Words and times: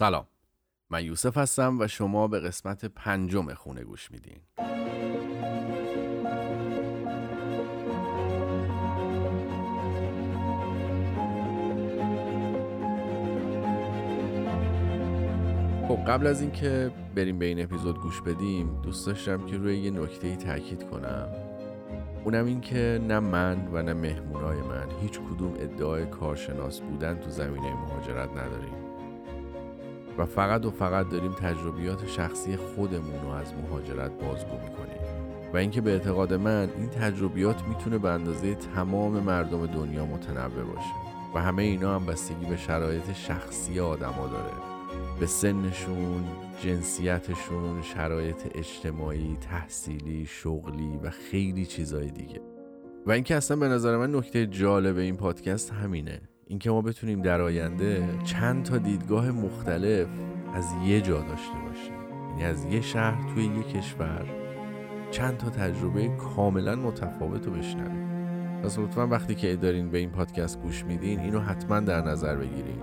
سلام. 0.00 0.26
من 0.90 1.04
یوسف 1.04 1.36
هستم 1.36 1.80
و 1.80 1.88
شما 1.88 2.28
به 2.28 2.40
قسمت 2.40 2.84
پنجم 2.84 3.54
خونه 3.54 3.84
گوش 3.84 4.10
میدین. 4.10 4.40
خب 15.88 15.96
قبل 16.06 16.26
از 16.26 16.40
اینکه 16.40 16.90
بریم 17.14 17.38
به 17.38 17.46
این 17.46 17.62
اپیزود 17.62 18.00
گوش 18.00 18.20
بدیم 18.20 18.82
دوست 18.82 19.06
داشتم 19.06 19.46
که 19.46 19.56
روی 19.56 19.78
یه 19.78 19.90
نکته 19.90 20.28
ای 20.28 20.36
تاکید 20.36 20.90
کنم. 20.90 21.28
اونم 22.24 22.46
این 22.46 22.60
که 22.60 23.00
نه 23.08 23.20
من 23.20 23.68
و 23.72 23.82
نه 23.82 23.92
مهمونای 23.92 24.60
من 24.60 24.86
هیچ 25.02 25.20
کدوم 25.20 25.54
ادعای 25.58 26.06
کارشناس 26.06 26.80
بودن 26.80 27.18
تو 27.18 27.30
زمینه 27.30 27.74
مهاجرت 27.74 28.30
نداریم. 28.30 28.89
و 30.18 30.24
فقط 30.26 30.66
و 30.66 30.70
فقط 30.70 31.08
داریم 31.08 31.32
تجربیات 31.32 32.06
شخصی 32.06 32.56
خودمون 32.56 33.22
رو 33.22 33.28
از 33.28 33.54
مهاجرت 33.54 34.10
بازگو 34.10 34.52
می‌کنیم. 34.52 35.00
و 35.52 35.56
اینکه 35.56 35.80
به 35.80 35.90
اعتقاد 35.90 36.34
من 36.34 36.68
این 36.76 36.88
تجربیات 36.88 37.62
می‌تونه 37.68 37.98
به 37.98 38.08
اندازه 38.08 38.54
تمام 38.54 39.12
مردم 39.12 39.66
دنیا 39.66 40.06
متنوع 40.06 40.64
باشه. 40.64 40.94
و 41.34 41.40
همه 41.40 41.62
اینا 41.62 41.94
هم 41.94 42.06
بستگی 42.06 42.46
به 42.46 42.56
شرایط 42.56 43.12
شخصی 43.12 43.80
آدما 43.80 44.26
داره. 44.26 44.52
به 45.20 45.26
سنشون، 45.26 46.24
جنسیتشون، 46.62 47.82
شرایط 47.82 48.42
اجتماعی، 48.54 49.36
تحصیلی، 49.40 50.26
شغلی 50.26 50.98
و 51.02 51.10
خیلی 51.10 51.66
چیزای 51.66 52.10
دیگه. 52.10 52.40
و 53.06 53.12
اینکه 53.12 53.36
اصلا 53.36 53.56
به 53.56 53.68
نظر 53.68 53.96
من 53.96 54.14
نکته 54.14 54.46
جالب 54.46 54.96
این 54.96 55.16
پادکست 55.16 55.72
همینه. 55.72 56.20
اینکه 56.50 56.70
ما 56.70 56.82
بتونیم 56.82 57.22
در 57.22 57.40
آینده 57.40 58.08
چند 58.24 58.64
تا 58.64 58.78
دیدگاه 58.78 59.30
مختلف 59.30 60.08
از 60.54 60.66
یه 60.84 61.00
جا 61.00 61.20
داشته 61.20 61.54
باشیم. 61.68 61.94
یعنی 62.30 62.44
از 62.44 62.64
یه 62.64 62.80
شهر 62.80 63.34
توی 63.34 63.44
یه 63.44 63.62
کشور 63.62 64.26
چند 65.10 65.36
تا 65.36 65.50
تجربه 65.50 66.08
کاملا 66.08 66.76
متفاوت 66.76 67.46
رو 67.46 67.52
بشنویم. 67.52 68.10
پس 68.62 68.78
لطفا 68.78 69.06
وقتی 69.06 69.34
که 69.34 69.56
دارین 69.56 69.90
به 69.90 69.98
این 69.98 70.10
پادکست 70.10 70.60
گوش 70.62 70.84
میدین 70.84 71.20
اینو 71.20 71.40
حتما 71.40 71.80
در 71.80 72.00
نظر 72.00 72.36
بگیرین 72.36 72.80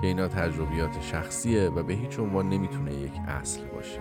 که 0.00 0.06
اینا 0.06 0.28
تجربیات 0.28 1.00
شخصیه 1.00 1.68
و 1.68 1.82
به 1.82 1.94
هیچ 1.94 2.18
عنوان 2.18 2.48
نمی‌تونه 2.48 2.94
یک 2.94 3.12
اصل 3.28 3.60
باشه. 3.64 4.00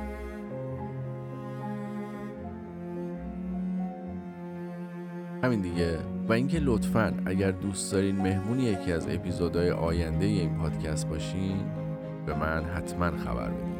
همین 5.43 5.61
دیگه. 5.61 5.99
و 6.29 6.33
اینکه 6.33 6.59
لطفا 6.59 7.13
اگر 7.25 7.51
دوست 7.51 7.91
دارین 7.91 8.15
مهمون 8.15 8.59
یکی 8.59 8.93
از 8.93 9.07
اپیزودهای 9.09 9.71
آینده 9.71 10.25
این 10.25 10.57
پادکست 10.57 11.09
باشین 11.09 11.57
به 12.25 12.33
من 12.33 12.63
حتما 12.63 13.17
خبر 13.17 13.49
بدین. 13.49 13.75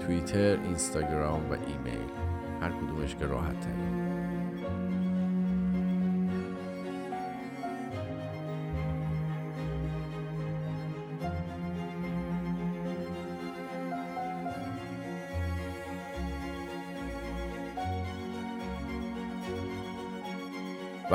توییتر، 0.00 0.62
اینستاگرام 0.62 1.50
و 1.50 1.52
ایمیل. 1.52 2.08
هر 2.60 2.70
کدومش 2.70 3.16
که 3.16 3.26
راحت 3.26 3.60
ترین. 3.60 3.95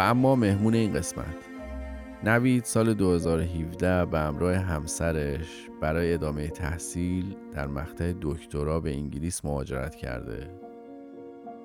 اما 0.02 0.36
مهمون 0.36 0.74
این 0.74 0.94
قسمت. 0.94 1.50
نوید 2.24 2.64
سال 2.64 2.94
2017 2.94 4.06
به 4.06 4.20
همراه 4.20 4.56
همسرش 4.56 5.70
برای 5.82 6.14
ادامه 6.14 6.48
تحصیل 6.48 7.36
در 7.54 7.68
مقطع 7.68 8.14
دکترا 8.22 8.80
به 8.80 8.94
انگلیس 8.94 9.46
مهاجرت 9.46 9.96
کرده 9.96 10.50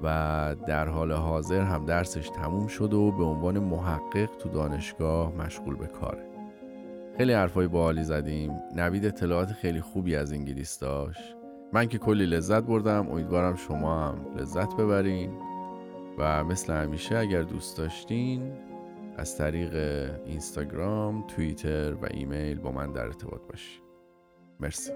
و 0.02 0.56
در 0.66 0.88
حال 0.88 1.12
حاضر 1.12 1.60
هم 1.60 1.84
درسش 1.84 2.28
تموم 2.28 2.66
شده 2.66 2.96
و 2.96 3.10
به 3.10 3.24
عنوان 3.24 3.58
محقق 3.58 4.30
تو 4.38 4.48
دانشگاه 4.48 5.32
مشغول 5.34 5.76
به 5.76 5.86
کاره. 5.86 6.26
خیلی 7.16 7.32
حرفای 7.32 7.68
باحالی 7.68 8.04
زدیم. 8.04 8.52
نوید 8.76 9.06
اطلاعات 9.06 9.52
خیلی 9.52 9.80
خوبی 9.80 10.16
از 10.16 10.32
انگلیس 10.32 10.78
داشت. 10.78 11.36
من 11.72 11.86
که 11.86 11.98
کلی 11.98 12.26
لذت 12.26 12.62
بردم. 12.62 13.08
امیدوارم 13.10 13.56
شما 13.56 14.08
هم 14.08 14.18
لذت 14.36 14.76
ببرین. 14.76 15.55
و 16.18 16.44
مثل 16.44 16.72
همیشه 16.72 17.16
اگر 17.16 17.42
دوست 17.42 17.78
داشتین 17.78 18.52
از 19.16 19.38
طریق 19.38 19.74
اینستاگرام، 20.26 21.26
توییتر 21.26 21.94
و 21.94 22.06
ایمیل 22.10 22.58
با 22.58 22.70
من 22.70 22.92
در 22.92 23.04
ارتباط 23.04 23.40
باشید. 23.50 23.82
مرسی. 24.60 24.92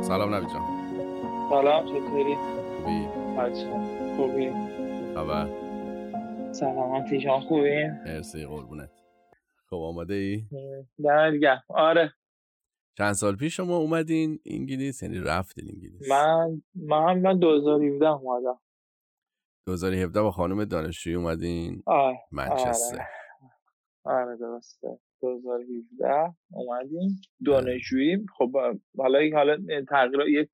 سلام 0.00 0.34
نبی 0.34 0.46
جان 0.46 0.62
سلام 1.50 1.86
چطوری؟ 1.86 2.34
خوبی؟ 2.34 3.08
بچه 3.38 3.70
خوبی؟ 4.16 4.50
خبر؟ 5.14 5.48
سلامتی 6.52 7.20
شما 7.20 7.40
خوبی؟ 7.40 7.86
مرسی 8.06 8.46
قربونت 8.46 9.01
خب 9.72 9.78
آماده 9.78 10.14
ای؟ 10.14 10.44
درگه. 11.04 11.62
آره. 11.68 12.12
چند 12.98 13.12
سال 13.12 13.36
پیش 13.36 13.56
شما 13.56 13.76
اومدین 13.76 14.38
انگلیس؟ 14.46 15.02
یعنی 15.02 15.18
رفتین 15.18 15.64
انگلیس. 15.74 16.10
من 16.10 16.62
من 16.74 17.18
من 17.18 17.38
2017 17.38 18.08
اومدم. 18.08 18.60
2017 19.66 20.22
با 20.22 20.30
خانم 20.30 20.64
دانشجویی 20.64 21.16
اومدین؟ 21.16 21.82
آره 21.86 22.18
منچستر. 22.32 23.06
آره. 24.04 24.22
آره 24.22 24.36
درسته. 24.36 24.98
2017 25.22 26.34
اومدیم. 26.52 27.20
دانشجویی 27.46 28.26
خب 28.38 28.52
حالا 28.98 29.18
حالا 29.34 29.56
تغییر 29.88 30.20
یک 30.28 30.50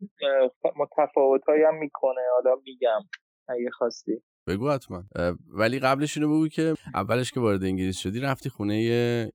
متفاوت 0.76 1.42
هم 1.48 1.78
می‌کنه 1.78 2.20
حالا 2.34 2.60
میگم. 2.64 3.00
اگه 3.48 3.70
خواستی. 3.70 4.22
بگو 4.48 4.70
حتما. 4.70 5.04
ولی 5.59 5.78
قبلش 5.78 6.16
اینو 6.16 6.28
بگو 6.34 6.48
که 6.48 6.75
اولش 6.94 7.32
که 7.32 7.41
وارد 7.41 7.64
انگلیس 7.64 7.98
شدی 7.98 8.20
رفتی 8.20 8.48
خونه 8.48 8.76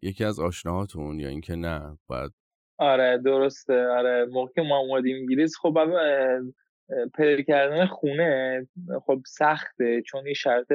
یکی 0.01 0.23
از 0.23 0.39
آشناهاتون 0.39 1.19
یا 1.19 1.27
اینکه 1.27 1.55
نه 1.55 1.97
باید 2.07 2.31
آره 2.77 3.21
درسته. 3.25 3.87
آره 3.87 4.25
موقع 4.25 4.61
ما 4.61 4.77
اومدیم 4.77 5.15
انگلیس 5.15 5.55
خب 5.61 5.77
پیدا 7.15 7.41
کردن 7.41 7.85
خونه 7.85 8.67
خب 9.05 9.21
سخته. 9.27 10.01
چون 10.01 10.27
یه 10.27 10.33
شرط 10.33 10.67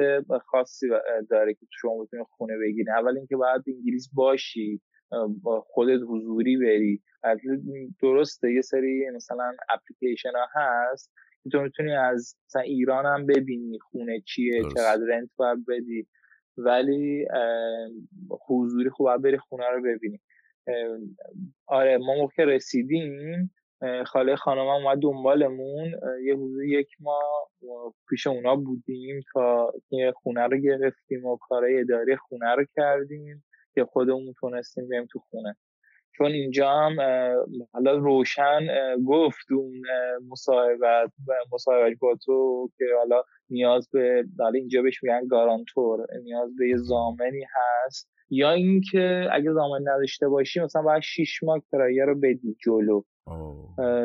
خاصی 0.45 0.87
داره 1.29 1.53
که 1.53 1.65
شما 1.81 2.03
بتونی 2.03 2.23
خونه 2.29 2.53
بگیری. 2.57 2.91
اول 2.91 3.17
اینکه 3.17 3.35
باید 3.35 3.61
انگلیس 3.67 4.09
باشی 4.13 4.81
با 5.41 5.61
خودت 5.61 5.99
حضوری 6.07 6.57
بری. 6.57 7.01
درسته 8.01 8.53
یه 8.53 8.61
سری 8.61 9.09
مثلا 9.15 9.51
اپلیکیشن 9.69 10.31
ها 10.31 10.61
هست 10.61 11.11
تو 11.51 11.61
می‌تونی 11.61 11.95
از 11.95 12.35
مثلا 12.45 12.61
ایران 12.61 13.05
هم 13.05 13.25
ببینی 13.25 13.79
خونه 13.79 14.21
چیه 14.25 14.61
درست. 14.61 14.75
چقدر 14.75 15.01
رنت 15.07 15.29
باید 15.35 15.65
بدی. 15.65 16.07
ولی 16.57 17.25
حضوری 18.47 18.89
خوب 18.89 19.07
باید 19.07 19.21
بری 19.21 19.37
خونه 19.37 19.65
رو 19.69 19.81
ببینی. 19.81 20.19
آره 21.67 21.97
ما 21.97 22.15
موقع 22.15 22.43
رسیدیم 22.43 23.51
خاله 24.05 24.35
خانم 24.35 24.61
هم 24.61 24.67
اومد 24.67 24.99
دنبالمون. 24.99 25.93
یه 26.23 26.35
حضور 26.35 26.65
یک 26.65 26.87
ماه 26.99 27.51
پیش 28.09 28.27
اونا 28.27 28.55
بودیم 28.55 29.21
تا 29.33 29.73
یه 29.91 30.11
خونه 30.11 30.41
رو 30.41 30.57
گرفتیم 30.57 31.25
و 31.25 31.37
کارهای 31.37 31.79
اداری 31.79 32.15
خونه 32.15 32.55
رو 32.55 32.65
کردیم 32.75 33.43
که 33.73 33.85
خودمون 33.85 34.33
تونستیم 34.39 34.89
بریم 34.89 35.07
تو 35.11 35.19
خونه. 35.19 35.55
چون 36.19 36.31
اینجا 36.31 36.69
هم 36.69 36.95
حالا 37.73 37.97
روشن 37.97 38.67
گفت 39.07 39.51
اون 39.51 39.81
مصاحبت 40.29 41.11
مصاحبت 41.53 41.97
با 41.99 42.15
تو 42.25 42.69
که 42.77 42.85
حالا 42.97 43.23
نیاز 43.49 43.89
به 43.89 44.25
حالا 44.39 44.59
اینجا 44.59 44.81
بهش 44.81 45.03
میگن 45.03 45.27
گارانتور 45.27 46.07
نیاز 46.23 46.55
به 46.55 46.69
یه 46.69 46.77
زامنی 46.77 47.45
هست. 47.49 48.09
یا 48.29 48.51
اینکه 48.51 49.27
اگه 49.31 49.51
زامن 49.53 49.81
نداشته 49.81 50.27
باشی 50.27 50.59
مثلا 50.59 50.81
باید 50.81 51.01
6 51.01 51.43
ماه 51.43 51.61
کرایه 51.71 52.05
رو 52.05 52.15
بدی 52.15 52.55
جلو. 52.65 53.03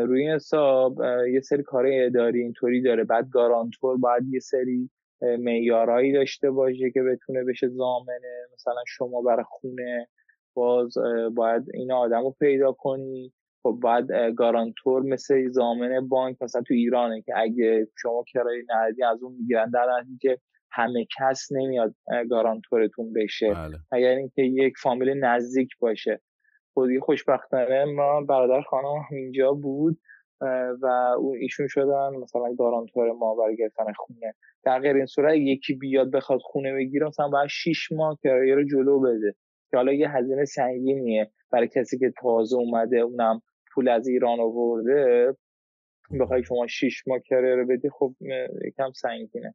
روی 0.06 0.22
این 0.22 0.30
حساب 0.30 0.98
یه 1.32 1.40
سری 1.40 1.62
کار 1.62 1.86
اداری 1.88 2.40
اینطوری 2.40 2.82
داره. 2.82 3.04
بعد 3.04 3.28
گارانتور 3.32 3.96
باید 3.96 4.22
یه 4.30 4.40
سری 4.40 4.90
معیارایی 5.20 6.12
داشته 6.12 6.50
باشه 6.50 6.90
که 6.90 7.02
بتونه 7.02 7.44
بشه 7.44 7.68
زامنه. 7.68 8.46
مثلا 8.54 8.82
شما 8.86 9.22
برای 9.22 9.44
خونه 9.48 10.08
باز 10.54 10.94
باید 11.34 11.62
این 11.74 11.92
آدم 11.92 12.22
رو 12.22 12.36
پیدا 12.40 12.72
کنی. 12.72 13.32
خب 13.62 13.78
باید 13.82 14.06
گارانتور 14.36 15.02
مثل 15.02 15.48
زامن 15.48 16.08
بانک 16.08 16.36
مثلا 16.40 16.62
تو 16.62 16.74
ایرانه 16.74 17.22
که 17.22 17.32
اگه 17.36 17.88
شما 18.02 18.24
کرایه 18.32 18.62
ندی 18.76 19.02
از 19.02 19.22
اون 19.22 19.32
می‌گیرن. 19.32 19.70
در 19.70 19.86
که 20.20 20.38
همه 20.70 21.06
کس 21.18 21.48
نمیاد 21.52 21.94
گارانتورتون 22.30 23.12
بشه. 23.12 23.48
بله. 23.48 23.76
اگر 23.92 24.08
اینکه 24.08 24.42
یک 24.42 24.74
فامیل 24.82 25.24
نزدیک 25.24 25.68
باشه. 25.80 26.20
خودی 26.74 27.00
خوشبختانه 27.00 27.84
ما 27.84 28.20
برادر 28.20 28.60
خانم 28.60 29.04
اینجا 29.10 29.52
بود 29.52 29.98
و 30.82 30.86
ایشون 31.40 31.66
شدن 31.68 32.10
مثلا 32.22 32.54
گارانتور 32.58 33.12
ما 33.12 33.34
برای 33.34 33.56
گرفتن 33.56 33.92
خونه. 33.96 34.34
در 34.64 34.80
غیر 34.80 34.96
این 34.96 35.06
صورت 35.06 35.34
یکی 35.36 35.74
بیاد 35.74 36.10
بخواد 36.10 36.40
خونه 36.42 36.74
بگیره 36.74 37.06
مثلا 37.06 37.28
باید 37.28 37.48
6 37.48 37.92
ماه 37.92 38.18
کرایه 38.22 38.54
رو 38.54 38.64
جلو 38.64 39.00
بده. 39.00 39.34
که 39.74 39.78
حالا 39.78 39.92
یه 39.92 40.10
هزینه 40.10 40.44
سنگینیه 40.44 41.30
برای 41.50 41.68
کسی 41.68 41.98
که 41.98 42.12
تازه 42.22 42.56
اومده 42.56 42.96
اونم 42.96 43.42
پول 43.74 43.88
از 43.88 44.08
ایران 44.08 44.40
آورده 44.40 45.32
بخوای 46.20 46.44
شما 46.44 46.66
6 46.66 47.02
ماه 47.06 47.18
رو 47.30 47.66
بدی 47.70 47.88
خب 47.90 48.14
یکم 48.66 48.92
سنگینه. 48.92 49.54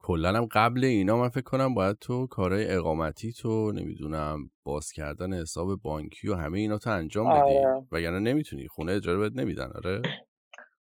کلا 0.00 0.28
هم 0.28 0.48
قبل 0.52 0.84
اینا 0.84 1.16
من 1.16 1.28
فکر 1.28 1.42
کنم 1.44 1.74
باید 1.74 1.96
تو 2.00 2.26
کارهای 2.26 2.66
اقامتی 2.68 3.32
تو 3.32 3.72
نمی‌دونم 3.72 4.38
باز 4.64 4.92
کردن 4.92 5.32
حساب 5.32 5.68
بانکی 5.82 6.28
و 6.28 6.34
همه 6.34 6.58
اینا 6.58 6.78
تو 6.78 6.90
انجام 6.90 7.30
بدی. 7.30 7.58
آره. 7.58 7.86
وگرنه 7.92 8.18
نمی‌تونی 8.18 8.68
خونه 8.68 8.92
اجاره 8.92 9.18
بهت 9.18 9.32
نمیدن 9.36 9.70
آره؟ 9.74 10.02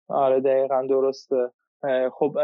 آره 0.07 0.41
دقیقا 0.41 0.87
درسته. 0.89 1.49
خب 2.13 2.37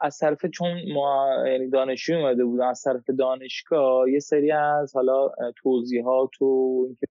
از 0.00 0.18
طرف 0.18 0.46
چون 0.46 0.92
ما 0.94 1.34
یعنی 1.46 1.70
دانشجو 1.70 2.14
اومده 2.14 2.44
بودن 2.44 2.66
از 2.66 2.82
طرف 2.82 3.10
دانشگاه 3.18 4.10
یه 4.10 4.18
سری 4.18 4.52
از 4.52 4.96
حالا 4.96 5.30
توضیحات 5.62 6.42
و 6.42 6.84
اینکه 6.86 7.06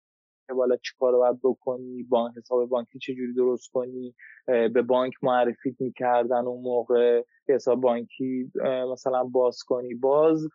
بالا 0.57 0.77
چیکار 0.77 1.17
باید 1.17 1.39
بکنی 1.43 2.03
بانک 2.03 2.37
حساب 2.37 2.69
بانکی 2.69 2.99
چجوری 2.99 3.35
درست 3.35 3.71
کنی 3.73 4.15
به 4.47 4.83
بانک 4.83 5.13
معرفی 5.23 5.77
می‌کردن 5.81 6.47
اون 6.47 6.63
موقع 6.63 7.23
حساب 7.49 7.81
بانکی 7.81 8.53
مثلا 8.93 9.25
باز 9.25 9.59
کنی. 9.67 9.95
باز 9.95 10.49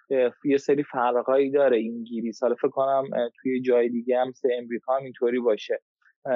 یه 0.46 0.58
سری 0.58 0.84
فرقایی 0.84 1.52
داره 1.52 1.78
انگلیس 1.78 2.44
حالا 2.44 2.56
فکر 2.56 2.70
کنم 2.70 3.04
توی 3.42 3.62
جای 3.62 3.90
دیگه 3.90 4.20
هم 4.20 4.30
مثل 4.30 4.50
امریکا 4.58 4.96
هم 4.96 5.04
اینطوری 5.04 5.40
باشه. 5.40 5.82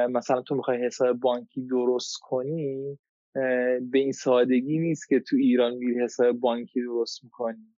مثلا 0.09 0.41
تو 0.41 0.55
می‌خوای 0.55 0.85
حساب 0.85 1.19
بانکی 1.19 1.67
درست 1.67 2.19
کنی 2.21 2.99
به 3.91 3.99
این 3.99 4.11
سادگی 4.11 4.79
نیست 4.79 5.09
که 5.09 5.19
تو 5.19 5.35
ایران 5.35 5.73
میری 5.73 6.03
حساب 6.03 6.31
بانکی 6.31 6.81
درست 6.81 7.23
می‌کنی. 7.23 7.75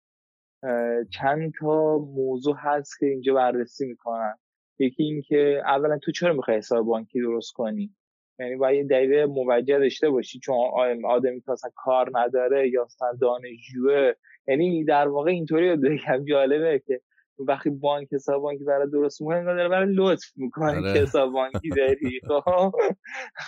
چند 1.10 1.52
تا 1.60 1.98
موضوع 1.98 2.56
هست 2.58 2.98
که 2.98 3.06
اینجا 3.06 3.34
بررسی 3.34 3.86
می‌کنن 3.86 4.34
یکی 4.78 5.02
اینکه 5.02 5.62
اولا 5.64 5.98
تو 5.98 6.12
چرا 6.12 6.32
می‌خوای 6.32 6.56
حساب 6.56 6.86
بانکی 6.86 7.20
درست 7.20 7.52
کنی؟ 7.52 7.94
یعنی 8.40 8.56
باید 8.56 8.76
یه 8.76 8.84
دلیل 8.84 9.24
موجه 9.24 9.78
داشته 9.78 10.10
باشی 10.10 10.38
چون 10.38 10.56
آدمی 11.04 11.40
که 11.40 11.50
اصلا 11.50 11.70
کار 11.74 12.10
نداره 12.14 12.68
یا 12.68 12.84
اصلا 12.84 13.12
دانشجوه. 13.20 14.12
یعنی 14.48 14.84
در 14.84 15.08
واقع 15.08 15.30
اینطوری 15.30 15.76
بگم 15.76 16.24
جالبه 16.24 16.82
که 16.86 17.00
وقتی 17.38 17.70
بانک 17.70 18.08
حساب 18.12 18.42
بانکی 18.42 18.64
برای 18.64 18.90
درست 18.90 19.20
می‌کنه 19.22 19.44
داره 19.44 19.68
برای 19.68 19.94
لطف 19.94 20.26
می‌کنه 20.36 20.72
که 20.82 20.88
آره. 20.88 21.00
حساب 21.00 21.32
بانکی 21.32 21.68
داری 21.68 22.20
خب. 22.28 22.72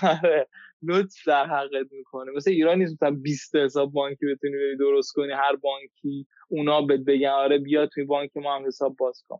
آره. 0.02 0.48
لطف 0.82 1.28
در 1.28 1.46
حقت 1.46 1.92
می‌کنه. 1.92 2.32
مثل 2.36 2.50
ایران 2.50 2.78
نیست 2.78 2.92
مثلا 2.92 3.10
20 3.10 3.56
حساب 3.56 3.92
بانکی 3.92 4.26
بتونی 4.26 4.52
بری 4.52 4.76
درست 4.76 5.12
کنی 5.12 5.32
هر 5.32 5.56
بانکی 5.56 6.26
اونا 6.48 6.82
بهت 6.82 7.00
بگن 7.00 7.28
آره 7.28 7.58
بیا 7.58 7.86
توی 7.86 8.04
بانک 8.04 8.30
ما 8.36 8.56
هم 8.56 8.66
حساب 8.66 8.96
باز 8.96 9.24
کن. 9.28 9.38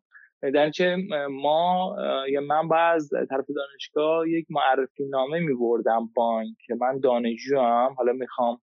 در 0.54 0.70
چه 0.70 0.96
ما 1.30 1.96
یا 2.28 2.40
من 2.40 2.68
باز 2.68 3.10
طرف 3.30 3.44
دانشگاه 3.56 4.28
یک 4.28 4.46
معرفی 4.50 5.04
نامه 5.08 5.38
می 5.40 5.54
بردم 5.54 6.10
بانک. 6.14 6.56
که 6.66 6.74
من 6.74 7.00
دانشجو 7.00 7.60
هم 7.60 7.92
حالا 7.98 8.12
می‌خوام 8.12 8.60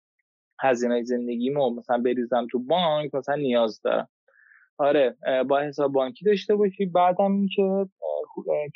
هزینه 0.61 1.03
زندگیمو 1.03 1.69
مثلا 1.75 1.97
بریزم 1.97 2.47
تو 2.51 2.59
بانک 2.59 3.15
مثلا 3.15 3.35
نیاز 3.35 3.81
دارم. 3.81 4.07
آره 4.77 5.15
با 5.49 5.59
حساب 5.59 5.91
بانکی 5.91 6.25
داشته 6.25 6.55
باشی. 6.55 6.85
بعدم 6.85 7.31
اینکه 7.31 7.89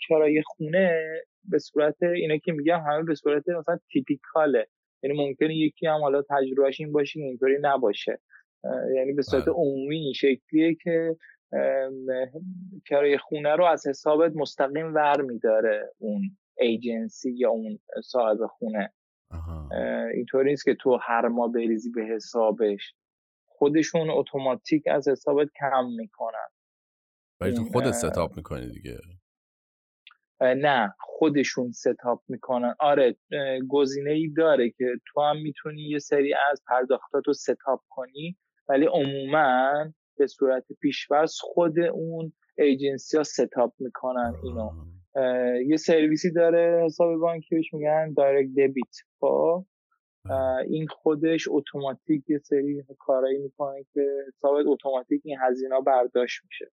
کرایه 0.08 0.44
خونه 0.46 1.04
به 1.44 1.60
صورت 1.60 2.04
اینا 2.04 2.38
که 2.38 2.52
میگم 2.52 2.80
همه 2.88 3.04
به 3.04 3.16
صورت 3.16 3.50
مثلا 3.50 3.80
تیپیکاله. 3.92 4.68
یعنی 5.04 5.28
ممکنه 5.28 5.56
یکی 5.56 5.88
هم 5.88 6.02
حالا 6.02 6.22
تجربهش 6.30 6.80
این 6.80 6.92
باشه 6.92 7.20
اینطوری 7.20 7.58
نباشه. 7.62 8.20
یعنی 8.96 9.14
به 9.14 9.22
صورت 9.22 9.44
بله. 9.44 9.54
عمومی 9.54 9.98
این 9.98 10.14
شکلیه 10.14 10.76
که 10.84 11.16
کرایه 12.90 13.18
خونه 13.18 13.56
رو 13.56 13.66
از 13.66 13.88
حسابت 13.88 14.36
مستقیم 14.36 14.94
ور 14.96 15.22
میداره 15.22 15.92
اون 15.98 16.22
ایجنسی 16.58 17.32
یا 17.32 17.50
اون 17.50 17.80
صاحب 18.04 18.38
خونه. 18.46 18.94
اینطوری 20.14 20.50
نیست 20.50 20.66
که 20.66 20.76
تو 20.76 20.98
هر 21.02 21.28
ماه 21.28 21.52
بریزی 21.52 21.92
به 21.92 22.02
حسابش. 22.02 22.94
خودشون 23.58 24.10
اتوماتیک 24.10 24.84
از 24.88 25.08
حسابت 25.08 25.48
کم 25.60 25.86
می‌کنن. 25.98 26.48
ولی 27.42 27.54
تو 27.54 27.64
خودت 27.64 27.92
set 27.92 28.19
up 28.19 28.38
می‌کنی 28.38 28.72
دیگه. 28.72 28.98
نه 30.42 30.94
خودشون 31.00 31.72
set 31.72 32.02
up 32.02 32.22
می‌کنن. 32.28 32.76
آره 32.80 33.18
گزینه 33.70 34.12
ای 34.12 34.34
داره 34.38 34.70
که 34.70 34.86
تو 35.08 35.22
هم 35.22 35.38
می‌تونی 35.42 35.82
یه 35.82 36.00
سری 36.00 36.34
از 36.52 36.64
پرداختات 36.68 37.28
رو 37.28 37.34
set 37.34 37.63
up 37.63 37.82
کنی 37.90 38.38
ولی 38.70 38.86
عموما 38.86 39.74
به 40.18 40.28
صورت 40.28 40.66
پیش‌فرض 40.82 41.34
خود 41.40 41.80
اون 41.80 42.34
agency 42.58 43.18
ها 43.18 43.24
set 43.24 43.54
up 43.54 43.74
می‌کنن 43.80 44.34
اینو. 44.44 44.70
یه 45.68 45.78
سرویسی 45.78 46.32
داره 46.32 46.84
حساب 46.86 47.18
بانکی 47.18 47.56
بهش 47.56 47.74
میگن 47.74 48.14
direct 48.18 48.50
debit 48.52 48.96
خب؟ 49.20 49.66
این 50.70 50.88
خودش 50.88 51.48
اتوماتیک 51.50 52.30
یه 52.30 52.40
سری 52.40 52.84
کارایی 53.00 53.38
می‌کنه 53.38 53.86
که 53.94 54.08
حسابت 54.28 54.66
اتوماتیک 54.68 55.22
این 55.26 55.38
هزینه 55.42 55.82
برداشت 55.82 56.42
میشه. 56.44 56.72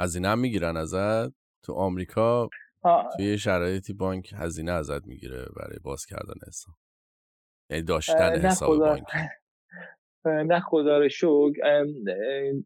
هزینه 0.00 0.28
هم 0.28 0.38
می‌گیرن 0.38 0.76
ازت؟ 0.76 1.32
تو 1.62 1.72
آمریکا 1.72 2.48
توی 3.16 3.38
شرایطی 3.38 3.92
بانک 3.92 4.34
هزینه 4.36 4.72
ازت 4.72 5.06
می‌گیره 5.06 5.46
برای 5.56 5.78
باز 5.82 6.06
کردن 6.06 6.34
حساب. 6.48 6.74
یعنی 7.70 7.82
داشتن 7.82 8.46
حساب 8.46 8.78
بانکی 8.78 9.16
نه 10.26 10.60
خدا 10.60 10.98
رو 10.98 11.08
شکر 11.08 11.84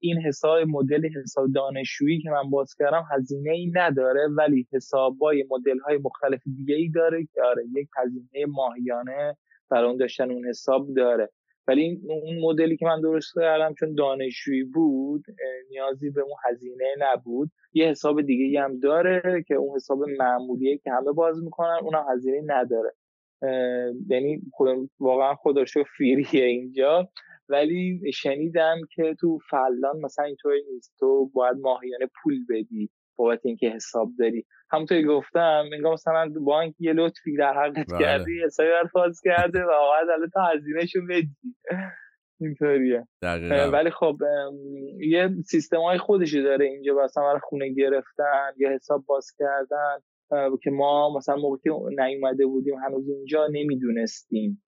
این 0.01 0.19
حساب 0.19 0.59
مدل 0.69 1.09
حساب 1.25 1.53
دانشجویی 1.55 2.21
که 2.21 2.31
من 2.31 2.51
باز 2.51 2.75
کردم 2.75 3.05
هزینه 3.11 3.51
ای 3.51 3.71
نداره 3.75 4.29
ولی 4.39 4.67
حسابای 4.73 5.45
مدل 5.51 5.79
های 5.79 5.99
مختلف 6.05 6.41
دیگه 6.57 6.75
ای 6.75 6.89
داره 6.89 7.29
که 7.35 7.43
آره 7.43 7.65
یک 7.77 7.89
هزینه 7.97 8.47
ماهیانه 8.47 9.37
برای 9.71 9.89
اون 9.89 9.97
داشتن 9.97 10.31
اون 10.31 10.49
حساب 10.49 10.95
داره. 10.95 11.31
ولی 11.69 12.01
اون 12.09 12.39
مدلی 12.41 12.77
که 12.77 12.87
من 12.87 13.01
درست 13.01 13.35
کردم 13.35 13.75
چون 13.75 13.95
دانشجویی 13.95 14.65
بود 14.65 15.25
نیازی 15.71 16.11
به 16.11 16.21
اون 16.21 16.37
هزینه 16.45 16.95
نبود. 16.99 17.51
یه 17.73 17.89
حساب 17.89 18.23
دیگه 18.23 18.61
هم 18.61 18.79
داره 18.79 19.45
که 19.47 19.55
اون 19.55 19.77
حساب 19.77 19.99
معمولیه 20.19 20.79
که 20.79 20.91
همه 20.91 21.13
باز 21.13 21.43
می‌کنن 21.43 21.79
اونم 21.83 22.05
هزینه 22.13 22.43
نداره. 22.47 22.93
یعنی 24.09 24.43
واقعا 25.01 25.35
خدا 25.35 25.65
فیریه 25.97 26.45
اینجا. 26.45 27.09
ولی 27.49 28.13
شنیدم 28.13 28.77
که 28.95 29.15
تو 29.21 29.39
فلان 29.51 30.01
مثلا 30.03 30.25
اینطوری 30.25 30.63
نیست. 30.73 30.95
تو 30.99 31.31
باید 31.35 31.57
ماهیانه 31.57 32.07
پول 32.23 32.35
بدی 32.49 32.91
بابت 33.17 33.41
اینکه 33.47 33.69
حساب 33.69 34.11
داری. 34.19 34.47
همونطوری 34.71 35.05
گفتم 35.05 35.65
انگار 35.73 35.93
مثلا 35.93 36.33
بانک 36.41 36.75
یه 36.79 36.93
لطفی 36.93 37.37
در 37.37 37.55
حقت 37.55 37.91
بله. 37.91 38.01
کردی 38.01 38.43
حسابی 38.45 38.71
فاز 38.93 39.21
کرده 39.25 39.63
و 39.63 39.67
باید 39.67 40.11
الان 40.11 40.31
تا 40.35 40.41
هزینهشو 40.43 41.01
بدی. 41.11 41.37
اینطوریه. 42.41 43.07
ولی 43.73 43.91
خب 43.91 44.17
یه 44.99 45.31
سیستم 45.47 45.81
های 45.81 45.99
خودشی 45.99 46.43
داره 46.43 46.67
اینجا 46.67 46.95
مثلا 47.05 47.25
برای 47.25 47.41
خونه 47.43 47.69
گرفتن 47.69 48.53
یا 48.57 48.71
حساب 48.71 49.05
باز 49.07 49.27
کردن. 49.39 49.97
که 50.63 50.71
ما 50.71 51.17
مثلا 51.17 51.37
موقعی 51.37 51.61
که 51.63 52.03
نیومده 52.03 52.47
بودیم 52.47 52.75
هنوز 52.75 53.09
اینجا 53.09 53.47
نمی‌دونستیم. 53.53 54.63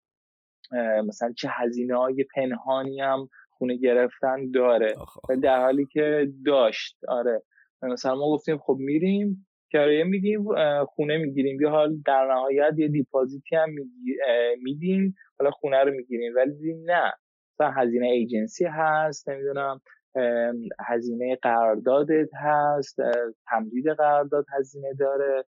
مثلا 1.07 1.33
چه 1.33 1.49
هزینه 1.51 1.97
های 1.97 2.25
پنهانی 2.35 3.01
هم 3.01 3.29
خونه 3.51 3.77
گرفتن 3.77 4.51
داره 4.51 4.95
در 5.43 5.61
حالی 5.61 5.87
که 5.87 6.29
داشت. 6.47 6.99
آره. 7.09 7.43
مثلا 7.83 8.15
ما 8.15 8.31
گفتیم 8.33 8.59
خب 8.59 8.77
میریم 8.79 9.47
کرایه 9.73 10.05
میدیم 10.05 10.45
خونه 10.85 11.19
می‌گیریم. 11.19 11.61
یا 11.61 11.71
حال 11.71 11.97
در 12.07 12.27
نهایت 12.31 12.75
یه 12.79 12.89
دیپازیتی 12.89 13.57
هم 13.57 13.69
میدیم 14.63 15.15
حالا 15.39 15.51
خونه 15.51 15.85
رو 15.85 15.93
می‌گیریم. 15.93 16.33
ولی 16.37 16.75
نه. 16.75 17.13
مثلا 17.55 17.71
هزینه 17.71 18.07
ایجنسی 18.07 18.65
هست 18.65 19.29
نمی‌دونم. 19.29 19.81
هزینه 20.87 21.37
قراردادت 21.43 22.29
هست 22.35 22.97
تمدید 23.47 23.89
قرارداد 23.89 24.45
هزینه 24.59 24.95
داره 24.99 25.45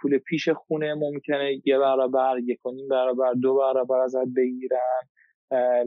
پول 0.00 0.18
پیش 0.18 0.48
خونه 0.48 0.94
ممکنه 0.94 1.60
یه 1.64 1.78
برابر 1.78 2.38
یک 2.38 2.66
و 2.66 2.70
نیم 2.70 2.88
برابر 2.88 3.32
دو 3.32 3.54
برابر 3.54 4.00
ازت 4.00 4.26
بگیرن. 4.36 5.08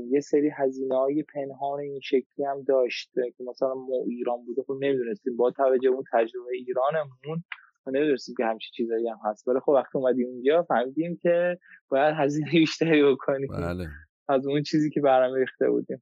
یه 0.09 0.19
سری 0.19 0.49
هزینه 0.49 0.95
های 0.95 1.23
پنهان 1.23 1.79
این 1.79 1.99
شکلی 1.99 2.45
هم 2.45 2.63
داشته 2.67 3.21
که 3.37 3.43
مثلا 3.43 3.73
ما 3.73 3.95
ایران 4.07 4.45
بوده 4.45 4.63
خب 4.67 4.73
نمی‌دونستیم. 4.81 5.37
با 5.37 5.51
توجه 5.51 5.89
اون 5.89 6.03
تجربه 6.13 6.51
ایرانمون 6.53 7.43
نمی‌دونستیم 7.87 8.35
که 8.37 8.45
همچین 8.45 8.69
چیزایی 8.75 9.07
هم 9.07 9.17
هست. 9.25 9.47
ولی 9.47 9.59
خب 9.59 9.69
وقتی 9.69 9.97
اومدیم 9.97 10.27
اونجا 10.27 10.63
فهمیدیم 10.63 11.19
که 11.21 11.57
باید 11.89 12.15
هزینه 12.17 12.51
بیشتری 12.51 13.03
بکنیم 13.03 13.47
بله. 13.47 13.87
از 14.29 14.47
اون 14.47 14.63
چیزی 14.63 14.89
که 14.89 15.01
برنامه 15.01 15.33
ریخته 15.33 15.69
بودیم. 15.69 16.01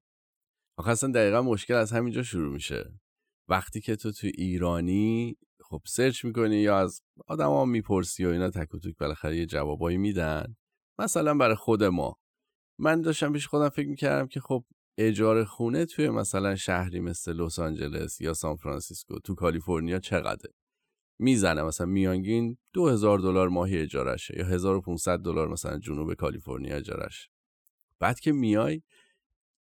آخه 0.78 0.92
اصلا 0.92 1.12
دقیقا 1.12 1.42
مشکل 1.42 1.74
از 1.74 1.92
همینجا 1.92 2.24
شروع 2.24 2.54
میشه. 2.54 3.00
وقتی 3.50 3.82
که 3.82 3.96
تو 3.96 4.12
تو 4.12 4.28
ایرانی 4.28 5.38
خب 5.62 5.82
search 5.86 6.26
می‌کنی 6.26 6.56
یا 6.56 6.80
از 6.80 7.02
آدم 7.28 7.48
ها 7.48 7.66
می‌پرسی 7.66 8.26
و 8.26 8.30
اینا 8.30 8.50
تک 8.50 8.74
و 8.74 8.80
توک 8.80 8.98
بالاخره 8.98 9.38
یه 9.38 9.46
جوابایی 9.46 9.98
میدن. 9.98 10.56
مثلا 11.00 11.34
برای 11.34 11.56
خود 11.56 11.84
ما. 11.84 12.18
من 12.80 13.02
داشتم 13.02 13.34
پیش 13.34 13.48
خودم 13.48 13.70
فکر 13.70 13.88
می‌کردم 13.88 14.28
که 14.28 14.40
خب 14.40 14.66
اجاره 14.98 15.46
خونه 15.46 15.86
توی 15.86 16.10
مثلا 16.10 16.56
شهری 16.56 17.00
مثل 17.00 17.34
لس 17.34 17.60
آنجلس 17.60 18.22
یا 18.22 18.34
سان 18.34 18.56
فرانسیسکو 18.56 19.20
تو 19.20 19.36
کالیفرنیا 19.36 20.00
چقدره؟ 20.00 20.54
می‌زنه. 21.20 21.64
مثلا 21.64 21.88
میانگین 21.88 22.58
2000 22.74 23.20
دلار 23.20 23.50
ماهی 23.50 23.78
اجارشه 23.78 24.38
یا 24.38 24.46
1500 24.46 25.20
دلار 25.20 25.48
مثلا 25.48 25.80
جنوب 25.80 26.14
کالیفرنیا 26.14 26.76
اجارش 26.76 27.30
بعد 28.00 28.20
که 28.20 28.32
میای 28.32 28.82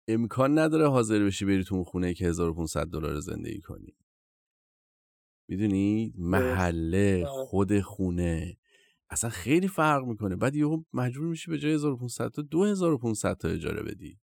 امکان 0.08 0.60
نداره 0.60 0.90
حاضر 0.90 1.26
بشی 1.26 1.46
بری 1.46 1.64
تو 1.64 1.76
اون 1.76 1.84
خونه 1.84 2.14
که 2.14 2.26
1500 2.26 2.88
دلار 2.88 3.20
زندگی 3.20 3.62
کنی. 3.62 3.96
می‌دونی؟ 5.50 6.14
محله 6.18 7.26
آره. 7.26 7.46
خود 7.46 7.80
خونه. 7.80 8.58
اصلا 9.10 9.30
خیلی 9.30 9.68
فرق 9.68 10.04
می‌کنه. 10.06 10.36
بعد 10.36 10.56
یهو 10.56 10.84
مجبور 10.94 11.28
میشی 11.28 11.52
به 11.52 11.58
جای 11.58 11.74
1500 11.74 12.30
تا 12.30 12.42
2500 12.42 13.38
تا 13.38 13.48
اجاره 13.48 13.84
بدی. 13.84 14.20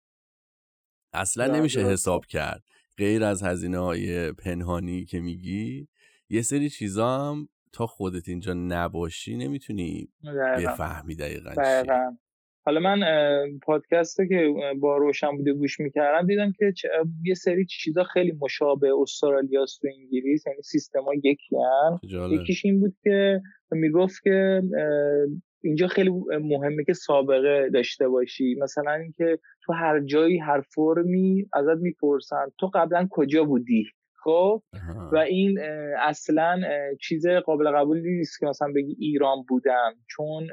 اصلا 1.13 1.47
نمیشه 1.47 1.81
حساب 1.81 2.25
کرد. 2.25 2.63
غیر 2.97 3.23
از 3.23 3.43
هزینه 3.43 3.77
های 3.77 4.31
پنهانی 4.31 5.05
که 5.05 5.19
میگی 5.19 5.87
یه 6.29 6.41
سری 6.41 6.69
چیزا 6.69 7.31
هم 7.31 7.49
تا 7.73 7.87
خودت 7.87 8.29
اینجا 8.29 8.53
نباشی 8.53 9.37
نمی‌تونی 9.37 10.09
بفهمی 10.57 11.15
دقیقا, 11.15 11.53
دقیقا. 11.53 12.17
حالا 12.65 12.79
من 12.79 12.99
پادکست 13.63 14.17
که 14.29 14.53
با 14.79 14.97
روشن 14.97 15.37
بوده 15.37 15.53
گوش 15.53 15.79
می‌کردم 15.79 16.27
دیدم 16.27 16.51
که 16.51 16.73
یه 17.25 17.33
سری 17.33 17.65
چیزا 17.65 18.03
خیلی 18.03 18.37
مشابه 18.41 18.89
استرالیا 19.01 19.65
تو 19.81 19.87
انگلیس 20.01 20.47
یعنی 20.47 20.61
سیستما 20.61 21.13
یکی 21.23 21.55
هم 21.55 21.99
یکیش 22.31 22.65
این 22.65 22.79
بود 22.79 22.93
که 23.03 23.41
می‌گفت 23.71 24.23
که 24.23 24.61
اینجا 25.63 25.87
خیلی 25.87 26.09
مهمه 26.41 26.83
که 26.83 26.93
سابقه 26.93 27.69
داشته 27.73 28.07
باشی. 28.07 28.55
مثلا 28.61 28.93
اینکه 28.93 29.39
تو 29.63 29.73
هر 29.73 29.99
جایی 29.99 30.37
هر 30.37 30.61
فرمی 30.61 31.45
ازت 31.53 31.81
می‌پرسن 31.81 32.45
تو 32.59 32.71
قبلا 32.73 33.07
کجا 33.11 33.43
بودی؟ 33.43 33.85
خب؟ 34.23 34.61
و 35.11 35.17
این 35.17 35.59
اصلا 35.99 36.61
چیز 37.01 37.27
قابل 37.27 37.71
قبولی 37.71 38.17
نیست 38.17 38.39
که 38.39 38.45
مثلا 38.45 38.67
بگی 38.75 38.95
ایران 38.99 39.37
بودم 39.47 39.93
چون 40.09 40.47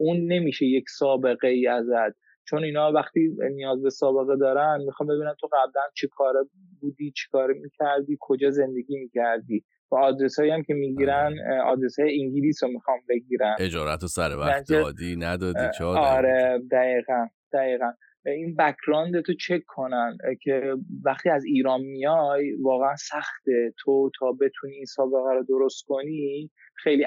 اون 0.00 0.32
نمیشه 0.32 0.66
یک 0.66 0.84
سابقه 0.88 1.48
ای 1.48 1.66
ازت. 1.66 2.16
چون 2.44 2.64
اینا 2.64 2.92
وقتی 2.92 3.36
نیاز 3.54 3.82
به 3.82 3.90
سابقه 3.90 4.36
دارن 4.36 4.82
می‌خوام 4.86 5.08
ببینم 5.08 5.34
تو 5.40 5.46
قبلا 5.46 5.82
چی 5.94 6.08
کاره 6.08 6.38
بودی 6.80 7.12
چی 7.16 7.28
کار 7.32 7.52
می‌کردی 7.52 8.16
کجا 8.20 8.50
زندگی 8.50 8.98
می‌کردی. 8.98 9.64
و 9.92 9.96
آدرس 9.96 10.38
هایی 10.38 10.50
هم 10.50 10.62
که 10.62 10.74
می‌گیرن 10.74 11.34
آدرس 11.66 12.00
های 12.00 12.22
انگلیس 12.22 12.62
رو 12.62 12.70
می‌خوام 12.70 12.98
بگیرن 13.08 13.56
اجارت 13.60 14.02
رو 14.02 14.08
سر 14.08 14.36
وقت 14.36 14.72
دادی 14.72 15.16
ندادی 15.16 15.66
چه 15.78 15.84
آره 15.84 16.62
دقیقا 16.70 17.26
دقیقا. 17.52 17.92
این 18.26 18.56
بکراند 18.56 19.20
تو 19.20 19.34
چک 19.34 19.60
کنن 19.66 20.16
که 20.42 20.74
وقتی 21.04 21.30
از 21.30 21.44
ایران 21.44 21.80
میای 21.80 22.52
واقعا 22.62 22.96
سخته. 22.96 23.72
تو 23.78 24.10
تا 24.18 24.32
بتونی 24.32 24.74
این 24.74 24.84
سابقه 24.84 25.32
رو 25.34 25.44
درست 25.48 25.84
کنی 25.86 26.50
خیلی 26.76 27.04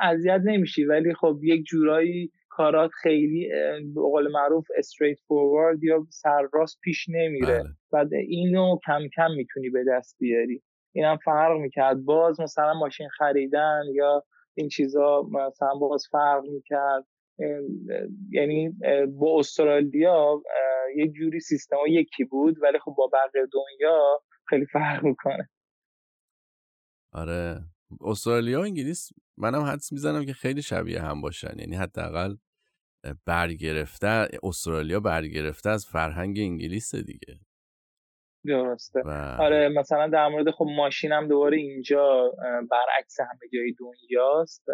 اذیت 0.00 0.40
نمیشی. 0.44 0.84
ولی 0.84 1.14
خب 1.14 1.38
یک 1.42 1.64
جورایی 1.64 2.30
کارات 2.48 2.90
خیلی 3.02 3.48
به 3.94 4.00
قول 4.00 4.32
معروف 4.32 4.66
استریت 4.78 5.18
فوروارد 5.28 5.84
یا 5.84 6.06
سرراست 6.10 6.80
پیش 6.82 7.08
نمیره. 7.08 7.58
بله. 7.58 7.68
بعد 7.92 8.14
اینو 8.14 8.78
کم 8.86 9.00
کم 9.16 9.30
می‌تونی 9.36 9.70
به 9.70 9.84
دست 9.88 10.16
بیاری. 10.20 10.62
اینم 10.92 11.16
فرق 11.24 11.56
می‌کرد. 11.60 12.04
باز 12.04 12.40
مثلا 12.40 12.74
ماشین 12.74 13.08
خریدن 13.08 13.82
یا 13.94 14.24
این 14.54 14.68
چیزا 14.68 15.22
مثلا 15.32 15.74
باز 15.74 16.04
فرق 16.10 16.44
می‌کرد. 16.44 17.04
یعنی 18.30 18.70
با 19.18 19.38
استرالیا 19.38 20.42
یک 20.96 21.12
جوری 21.12 21.40
سیستم 21.40 21.76
یکی 21.88 22.24
بود 22.24 22.62
ولی 22.62 22.78
خب 22.78 22.94
با 22.96 23.10
بقیه 23.12 23.46
دنیا 23.52 24.22
خیلی 24.48 24.66
فرق 24.66 25.04
می‌کنه. 25.04 25.48
آره. 27.12 27.60
استرالیا 28.00 28.60
و 28.60 28.62
انگلیس 28.62 29.08
منم 29.36 29.62
حدس 29.62 29.92
می‌زنم 29.92 30.24
که 30.24 30.32
خیلی 30.32 30.62
شبیه 30.62 31.02
هم 31.02 31.20
باشن. 31.20 31.58
یعنی 31.58 31.76
حداقل 31.76 32.34
برگرفته 33.26 34.28
استرالیا 34.42 35.00
برگرفته 35.00 35.70
از 35.70 35.86
فرهنگ 35.86 36.38
انگلیس 36.38 36.94
دیگه. 36.94 37.34
درسته. 38.46 39.02
آره 39.38 39.68
مثلا 39.68 40.08
در 40.08 40.28
مورد 40.28 40.50
خب 40.50 40.66
ماشینم 40.76 41.28
دوباره 41.28 41.56
اینجا 41.56 42.32
برعکس 42.70 43.20
همه 43.20 43.48
جای 43.52 43.74
دنیاست. 43.78 44.64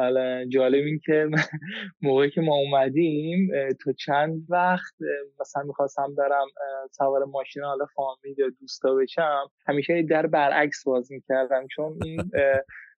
حالا 0.00 0.44
جالب 0.44 0.84
این 0.84 1.00
که 1.04 1.28
موقعی 2.02 2.30
که 2.30 2.40
ما 2.40 2.54
اومدیم 2.54 3.50
تو 3.80 3.92
چند 3.92 4.46
وقت 4.48 4.94
مثلا 5.40 5.62
می‌خواستم 5.62 6.14
برم 6.14 6.46
سوار 6.90 7.24
ماشین 7.24 7.62
حالا 7.62 7.86
فامیل 7.94 8.38
یا 8.38 8.48
دوستا 8.60 8.94
بشم 8.94 9.50
همیشه 9.66 10.02
در 10.02 10.26
برعکس 10.26 10.84
باز 10.84 11.12
می‌کردم 11.12 11.66
چون 11.66 11.98
این 12.04 12.30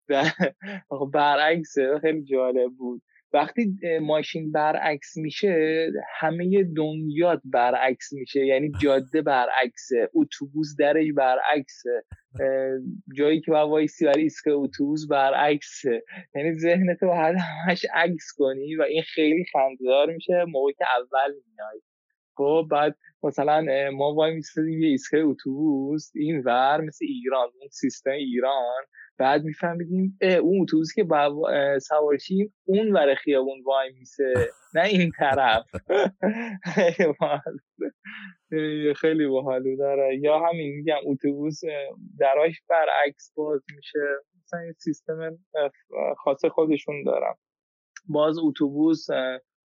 برعکسه 1.12 1.98
خیلی 2.02 2.22
جالب 2.24 2.70
بود. 2.78 3.02
وقتی 3.34 3.74
ماشین 4.00 4.52
برعکس 4.52 5.16
میشه 5.16 5.86
همه 6.18 6.64
دنیات 6.76 7.40
برعکس 7.44 8.12
میشه. 8.12 8.46
یعنی 8.46 8.72
جاده 8.82 9.22
برعکسه 9.22 10.08
اتوبوس 10.14 10.76
درش 10.78 11.06
برعکسه 11.16 12.04
جایی 13.16 13.40
که 13.40 13.50
باید 13.50 13.68
وایسی 13.68 14.04
برای 14.04 14.22
ایستگاه 14.22 14.54
اتوبوس 14.54 15.06
برعکسه. 15.10 16.02
یعنی 16.34 16.52
ذهنت 16.52 17.02
رو 17.02 17.08
باید 17.08 17.36
همش 17.36 17.86
عکس 17.94 18.32
کنی 18.36 18.76
و 18.76 18.82
این 18.82 19.02
خیلی 19.02 19.44
خندهدار 19.52 20.14
میشه 20.14 20.44
موقعی 20.48 20.74
که 20.74 20.84
اول 20.96 21.32
میای. 21.32 21.80
خب 22.36 22.66
بعد 22.70 22.96
مثلا 23.22 23.90
ما 23.92 24.14
وای 24.14 24.34
میستدیم 24.34 24.82
یه 24.82 24.88
ایستگاه 24.88 25.20
اتوبوس 25.20 26.10
این 26.14 26.42
ور 26.44 26.80
مثل 26.80 27.04
ایران 27.08 27.48
اون 27.60 27.68
سیستم 27.70 28.10
ایران. 28.10 28.84
بعد 29.18 29.44
میفهمیدیم 29.44 30.18
اون 30.42 30.62
اتوبوسی 30.62 30.94
که 30.94 31.04
با 31.04 31.48
سوارشیم 31.82 32.54
اون 32.64 32.92
ور 32.92 33.14
خیابون 33.14 33.62
وای 33.62 33.92
میسه. 33.92 34.34
نه 34.74 34.82
این 34.82 35.12
طرف. 35.18 35.66
خیلی 39.00 39.26
باحالو 39.26 39.76
داره 39.76 40.18
یا 40.22 40.38
همین 40.38 40.76
میگم 40.76 40.96
اتوبوس 41.06 41.60
دراش 42.18 42.62
برعکس 42.68 43.32
باز 43.34 43.60
میشه. 43.76 43.98
مثلا 44.44 44.60
این 44.60 44.72
سیستم 44.72 45.38
خاص 46.18 46.44
خودشون 46.44 47.04
دارم. 47.04 47.38
باز 48.08 48.38
اتوبوس 48.38 49.06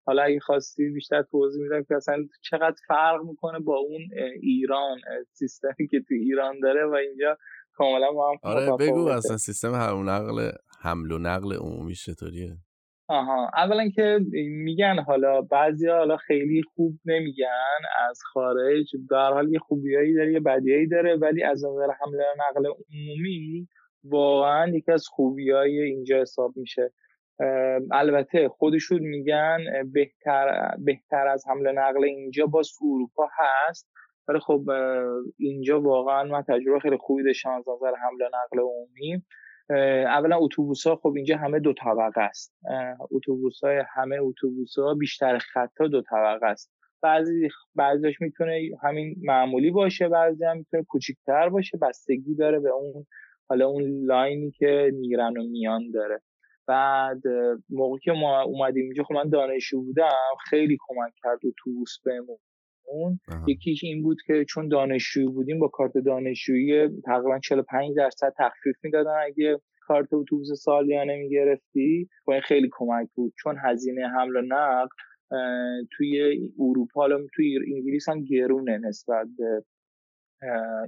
حالا 0.07 0.23
اگه 0.23 0.41
خواستی 0.41 0.91
بیشتر 0.91 1.23
توضیح 1.23 1.63
میدم 1.63 1.85
که 1.85 1.97
اصلا 1.97 2.17
چقدر 2.43 2.77
فرق 2.89 3.21
می‌کنه 3.25 3.59
با 3.59 3.77
اون 3.77 4.03
ایران 4.43 4.99
سیستمی 5.33 5.89
که 5.91 6.01
تو 6.01 6.15
ایران 6.15 6.61
داره 6.61 6.87
و 6.87 6.95
اینجا 6.95 7.39
کاملا 7.73 8.13
با 8.13 8.31
هم 8.31 8.37
آره 8.43 8.77
بگو 8.77 9.09
اصلا 9.09 9.37
سیستم 9.37 9.75
حمل 9.75 9.95
و 9.95 10.03
نقل 10.03 10.51
حمل 10.81 11.13
و 11.13 11.19
نقل 11.19 11.57
عمومی 11.57 11.95
چطوریه؟ 11.95 12.57
آها 13.09 13.51
اولا 13.55 13.89
که 13.89 14.21
میگن 14.49 14.99
حالا 15.07 15.41
بعضی 15.43 15.89
حالا 15.89 16.17
خیلی 16.17 16.63
خوب 16.75 16.99
نمیگن 17.05 17.81
از 18.11 18.21
خارج 18.33 18.91
در 19.11 19.33
حال 19.33 19.53
یه 19.53 19.59
خوبیایی 19.59 20.15
داره 20.15 20.33
یه 20.33 20.41
بدیایی 20.41 20.89
داره 20.89 21.17
ولی 21.17 21.43
از 21.43 21.65
نظر 21.65 21.87
حمل 22.01 22.15
و 22.15 22.25
نقل 22.39 22.67
عمومی 22.67 23.69
واقعا 24.05 24.69
یکی 24.69 24.93
از 24.93 25.07
خوبیای 25.09 25.81
اینجا 25.81 26.21
حساب 26.21 26.53
میشه. 26.57 26.93
البته 27.93 28.49
خودشون 28.49 29.01
میگن 29.01 29.59
بهتر 29.93 30.75
بهتر 30.79 31.27
از 31.27 31.45
حمل 31.49 31.79
نقل 31.79 32.05
اینجا 32.05 32.47
تو 32.47 32.87
اروپا 32.95 33.29
هست. 33.39 33.91
ولی 34.29 34.39
خب 34.39 34.71
اینجا 35.39 35.81
واقعا 35.81 36.25
من 36.25 36.43
تجربه 36.43 36.81
خیلی 36.81 36.97
خوبی 36.97 37.23
داشتم 37.23 37.51
از 37.51 37.65
نظر 37.69 37.93
حمل 37.97 38.23
و 38.23 38.29
نقل 38.29 38.61
عمومی. 38.61 39.23
اولا 40.05 40.39
اتوبوس 40.39 40.87
ها 40.87 40.97
خب 40.97 41.13
اینجا 41.17 41.37
همه 41.37 41.61
دو 41.61 41.73
طبقه 41.73 42.21
است. 42.21 42.55
اتوبوس 43.11 43.65
های 43.65 43.83
همه 43.95 44.17
اتوبوس 44.21 44.79
ها 44.79 44.95
بیشتر 44.95 45.39
خطا 45.39 45.87
دو 45.89 46.03
طبقه 46.03 46.47
است. 46.47 46.73
بعضی 47.03 47.49
بعضیش 47.75 48.21
می‌تونه 48.21 48.61
همین 48.83 49.15
معمولی 49.23 49.71
باشه 49.71 50.09
بعضی 50.09 50.45
هم 50.45 50.57
می‌تونه 50.57 50.83
کوچیکتر 50.83 51.49
باشه 51.49 51.79
بستگی 51.83 52.35
داره 52.35 52.61
به 52.61 52.71
اون 52.71 53.07
حالا 53.49 53.67
اون 53.67 53.83
لاینی 54.05 54.51
که 54.51 54.91
میرن 54.95 55.37
و 55.37 55.43
میان 55.43 55.91
داره. 55.91 56.21
بعد 56.67 57.23
موقعی 57.71 58.01
که 58.03 58.13
ما 58.13 58.43
اومدیم 58.43 58.85
اینجا 58.85 59.03
خب 59.03 59.15
من 59.15 59.29
دانشجو 59.29 59.83
بودم 59.83 60.35
خیلی 60.51 60.77
کمک 60.81 61.13
کرد 61.23 61.39
اتوبوس 61.45 61.99
بهمون 62.05 62.39
اون 62.87 63.19
یکیش 63.47 63.85
این 63.85 64.03
بود 64.03 64.17
که 64.27 64.45
چون 64.49 64.69
دانشجو 64.69 65.33
بودیم 65.33 65.59
با 65.59 65.69
کارت 65.69 65.93
دانشجویی 65.99 66.89
تقریبا 67.05 67.39
45 67.39 67.97
درصد 67.97 68.33
تخفیف 68.39 68.77
می‌دادن. 68.83 69.17
اگه 69.27 69.61
کارت 69.81 70.09
اتوبوس 70.13 70.53
سالیانه 70.53 71.17
می‌گرفتی 71.17 72.09
و 72.27 72.33
این 72.33 72.41
خیلی 72.41 72.69
کمک 72.73 73.09
بود. 73.15 73.35
چون 73.39 73.57
هزینه 73.65 74.09
حمل 74.09 74.37
و 74.37 74.43
نقل 74.49 74.89
توی 75.97 76.41
اروپا 76.59 77.09
توی 77.35 77.59
انگلیس 77.77 78.09
هم 78.09 78.25
گرونه 78.25 78.79
نسبت 78.79 79.27
به 79.39 79.65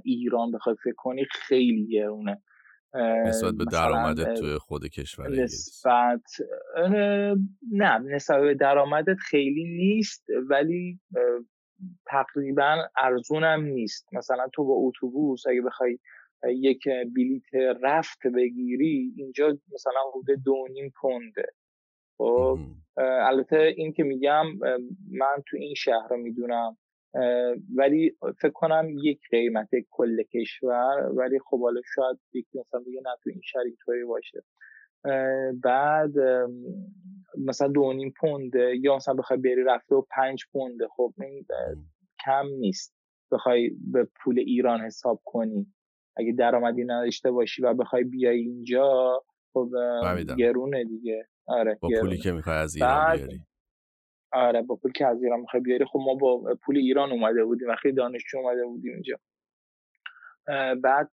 ایران 0.03 0.51
بخوای 0.51 0.75
فکر 0.83 0.95
کنی 0.97 1.25
خیلی 1.31 1.87
گرونه. 1.87 2.41
نسبت 3.25 3.53
به 3.53 3.65
درآمدت 3.71 4.33
توی 4.33 4.57
خود 4.57 4.87
کشور 4.87 5.29
نسبت 5.29 6.21
نه 7.71 7.97
نسبت 7.97 8.41
به 8.41 8.53
درآمدت 8.53 9.17
خیلی 9.19 9.63
نیست 9.63 10.25
ولی 10.49 10.99
تقریبا 12.05 12.77
ارزونم 12.97 13.63
نیست. 13.63 14.13
مثلا 14.13 14.47
تو 14.53 14.65
با 14.65 14.73
اتوبوس 14.77 15.47
اگه 15.47 15.61
بخوای 15.61 15.99
یک 16.47 16.83
بلیت 17.15 17.77
رفت 17.81 18.27
بگیری 18.35 19.13
اینجا 19.17 19.57
مثلا 19.73 19.99
حدود 20.13 20.43
دو 20.45 20.67
نیم 20.71 20.93
پونده. 21.01 21.45
خب 22.17 22.59
البته 22.97 23.73
این 23.77 23.93
که 23.93 24.03
میگم 24.03 24.45
من 25.11 25.43
تو 25.47 25.57
این 25.57 25.73
شهر 25.73 26.07
رو 26.09 26.17
می‌دونم. 26.17 26.77
ولی 27.75 28.17
فکر 28.41 28.51
کنم 28.53 28.87
یک 29.03 29.19
قیمت 29.31 29.69
کل 29.89 30.23
کشور 30.23 31.11
ولی 31.15 31.39
خب 31.39 31.61
حالا 31.61 31.81
شاید 31.95 32.19
یکی 32.33 32.59
مثلا 32.59 32.79
بگه 32.79 33.01
نه 33.05 33.15
تو 33.23 33.29
این 33.29 33.41
شهر 33.43 33.61
اینطوری 33.61 34.05
باشه. 34.05 34.43
بعد 35.63 36.11
مثلا 37.45 37.67
دو 37.67 37.93
نیم 37.93 38.13
پونده 38.19 38.73
یا 38.81 38.95
مثلا 38.95 39.13
بخوای 39.13 39.39
بری 39.39 39.63
رفته 39.63 39.95
و 39.95 40.01
پنج 40.15 40.43
پونده 40.51 40.87
خب 40.95 41.13
این 41.21 41.45
کم 42.25 42.45
نیست. 42.59 42.97
بخوای 43.31 43.71
به 43.91 44.07
پول 44.23 44.39
ایران 44.39 44.81
حساب 44.81 45.21
کنی. 45.25 45.73
اگه 46.17 46.31
درآمدی 46.31 46.83
نداشته 46.83 47.31
باشی 47.31 47.61
و 47.61 47.73
بخوای 47.73 48.03
بیای 48.03 48.39
اینجا 48.39 49.21
خب 49.53 49.69
گرونه 50.37 50.83
دیگه. 50.83 51.27
آره 51.47 51.77
با 51.81 51.89
پولی 52.01 52.17
که 52.17 52.31
می‌خوای 52.31 52.57
از 52.57 52.75
ایران 52.75 53.15
بیاری. 53.15 53.41
آره 54.31 54.61
با 54.61 54.75
پولی 54.75 54.93
که 54.93 55.07
از 55.07 55.23
ایران 55.23 55.39
می‌خوای 55.39 55.63
بیاری 55.63 55.85
خب 55.85 55.99
ما 56.05 56.13
با 56.15 56.55
پول 56.65 56.77
ایران 56.77 57.11
اومده 57.11 57.45
بودیم 57.45 57.67
وقتی 57.67 57.91
دانشجو 57.91 58.37
اومده 58.37 58.65
بودیم 58.65 58.93
اینجا. 58.93 59.17
بعد 60.83 61.11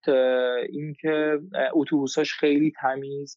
اینکه 0.69 1.41
اتوبوساش 1.73 2.33
خیلی 2.33 2.73
تمیز 2.81 3.37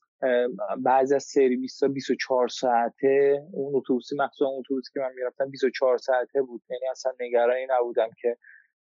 بعضی 0.77 1.15
از 1.15 1.24
سرویس 1.24 1.84
ها 1.84 1.89
24 1.89 2.48
ساعته. 2.48 3.43
اون 3.53 3.75
اتوبوسی 3.75 4.15
مخصوصا 4.15 4.50
اتوبوسی 4.50 4.91
که 4.93 5.00
من 5.00 5.13
می‌رفتم 5.15 5.50
24 5.50 5.98
ساعته 5.98 6.41
بود. 6.41 6.62
یعنی 6.69 6.88
اصلا 6.91 7.12
نگرانی 7.19 7.67
نبودم 7.69 8.10
که 8.22 8.38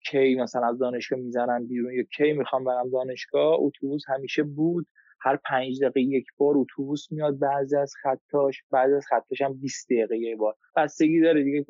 کی 0.05 0.35
مثلا 0.35 0.67
از 0.67 0.79
دانشگاه 0.79 1.19
می‌زنن 1.19 1.67
بیرون 1.67 1.93
یا 1.93 2.03
کی 2.03 2.33
می‌خوام 2.33 2.63
برم 2.63 2.89
دانشگاه. 2.89 3.55
اتوبوس 3.59 4.03
همیشه 4.07 4.43
بود. 4.43 4.87
هر 5.21 5.39
پنج 5.49 5.83
دقیقه 5.83 6.01
یک 6.01 6.25
بار 6.37 6.57
اتوبوس 6.57 7.11
میاد 7.11 7.39
بعضی 7.39 7.77
از 7.77 7.93
خطاش 8.01 8.63
بعضی 8.71 8.93
از 8.93 9.05
خطاش 9.09 9.41
هم 9.41 9.53
20 9.53 9.87
دقیقه 9.89 10.17
یک 10.17 10.37
بار. 10.37 10.55
بستگی 10.75 11.21
داره 11.21 11.43
دیگه 11.43 11.65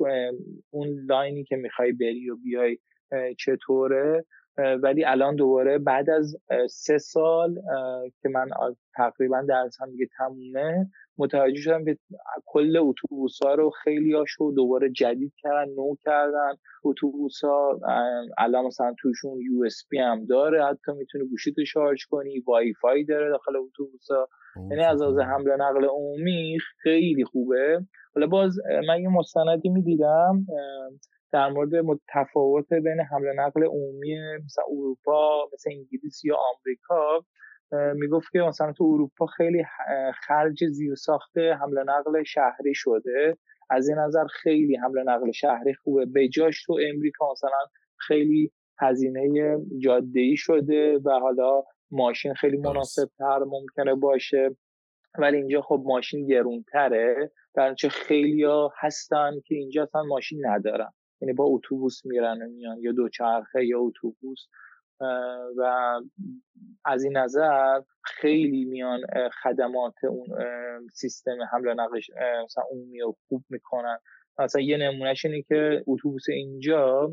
اون 0.70 0.88
line 1.08 1.37
ی 1.37 1.44
که 1.44 1.56
می‌خوای 1.56 1.92
بری 1.92 2.30
و 2.30 2.36
بیای 2.36 2.78
چطوره؟ 3.38 4.24
ولی 4.82 5.04
الان 5.04 5.36
دوباره 5.36 5.78
بعد 5.78 6.10
از 6.10 6.36
سه 6.70 6.98
سال 6.98 7.54
که 8.22 8.28
من 8.28 8.48
تقریبا 8.96 9.42
درسم 9.48 9.90
دیگه 9.90 10.08
تمومه 10.18 10.90
متوجه 11.20 11.60
شدم 11.60 11.84
که 11.84 11.96
کل 12.46 12.76
اتوبوس 12.76 13.42
ها 13.42 13.54
رو 13.54 13.70
خیلی 13.70 14.12
هاشو 14.12 14.52
دوباره 14.56 14.90
جدید 14.90 15.32
کردن 15.42 15.72
نو 15.72 15.94
کردن. 16.04 16.52
اتوبوس 16.84 17.44
ها 17.44 17.80
الان 18.38 18.66
مثلا 18.66 18.94
توشون 18.98 19.40
USB 19.40 19.98
هم 19.98 20.24
داره 20.24 20.64
حتی 20.64 20.92
می‌تونی 20.92 21.24
گوشی 21.28 21.52
تو 21.52 21.64
شارژ 21.64 22.04
کنی 22.04 22.40
وای 22.40 22.72
فای 22.80 23.04
داره 23.04 23.30
داخل 23.30 23.56
اتوبوس 23.56 24.10
ها 24.10 24.28
یعنی 24.70 24.84
از 24.84 25.02
از 25.02 25.18
حمل 25.18 25.56
نقل 25.58 25.84
عمومی 25.84 26.58
خیلی 26.82 27.24
خوبه. 27.24 27.80
حالا 28.14 28.26
باز 28.26 28.58
من 28.88 29.00
یه 29.00 29.08
مستندی 29.08 29.68
می‌دیدم 29.68 30.46
در 31.32 31.48
مورد 31.48 31.70
تفاوت 32.14 32.72
بین 32.72 33.00
حمل 33.10 33.40
نقل 33.40 33.64
عمومی 33.64 34.16
مثلا 34.44 34.64
اروپا 34.68 35.48
مثل 35.52 35.70
انگلیس 35.70 36.24
یا 36.24 36.36
آمریکا. 36.36 37.24
می‌گفت 37.94 38.32
که 38.32 38.38
مثلا 38.38 38.72
تو 38.72 38.84
اروپا 38.84 39.26
خیلی 39.26 39.64
خرج 40.26 40.64
زیر 40.64 40.94
ساخته 40.94 41.54
حمل 41.54 41.78
نقل 41.90 42.22
شهری 42.22 42.74
شده. 42.74 43.36
از 43.70 43.88
این 43.88 43.98
نظر 43.98 44.24
خیلی 44.26 44.76
حمل 44.76 45.08
نقل 45.08 45.30
شهری 45.30 45.74
خوبه. 45.74 46.06
به 46.06 46.28
جاش 46.28 46.64
تو 46.64 46.78
امریکا 46.88 47.32
مثلا 47.32 47.66
خیلی 47.96 48.52
هزینه 48.78 49.58
جاده 49.78 50.20
ای 50.20 50.36
شده 50.36 50.98
و 50.98 51.10
حالا 51.10 51.62
ماشین 51.90 52.34
خیلی 52.34 52.56
مناسب 52.56 53.08
تر 53.18 53.38
ممکنه 53.38 53.94
باشه. 53.94 54.56
ولی 55.18 55.36
اینجا 55.36 55.60
خب 55.60 55.82
ماشین 55.86 56.26
گرونتره. 56.26 57.32
در 57.54 57.74
چه 57.74 57.88
خیلی 57.88 58.44
ها 58.44 58.72
هستن 58.78 59.30
که 59.46 59.54
اینجا 59.54 59.82
اصلا 59.82 60.02
ماشین 60.02 60.46
ندارن. 60.46 60.92
یعنی 61.20 61.32
با 61.32 61.44
اتوبوس 61.44 62.06
میرن 62.06 62.42
و 62.42 62.48
میان 62.48 62.78
یا 62.78 62.92
دوچرخه 62.92 63.66
یا 63.66 63.80
اتوبوس. 63.80 64.46
و 65.56 66.00
از 66.84 67.04
این 67.04 67.16
نظر 67.16 67.80
خیلی 68.04 68.64
میان 68.64 69.00
خدمات 69.42 70.04
اون 70.04 70.26
سیستم 70.92 71.36
حمل 71.52 71.80
نقل 71.80 72.00
مثلا 72.44 72.64
عمومی 72.70 73.00
رو 73.00 73.16
خوب 73.28 73.44
می‌کنن. 73.50 73.98
مثلا 74.38 74.62
یه 74.62 74.76
نمونهش 74.76 75.24
اینه 75.24 75.42
که 75.42 75.84
اتوبوس 75.86 76.28
اینجا 76.28 77.12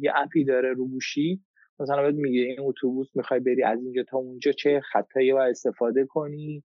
یه 0.00 0.12
اپی 0.14 0.44
داره 0.44 0.72
رو 0.72 0.88
گوشی. 0.88 1.40
مثلا 1.80 2.02
بهت 2.02 2.14
میگه 2.14 2.40
این 2.40 2.56
اتوبوس 2.60 3.08
می‌خوای 3.14 3.40
بری 3.40 3.62
از 3.62 3.82
اینجا 3.82 4.02
تا 4.02 4.18
اونجا 4.18 4.52
چه 4.52 4.80
خطایی 4.80 5.32
باید 5.32 5.50
استفاده 5.50 6.06
کنی 6.06 6.62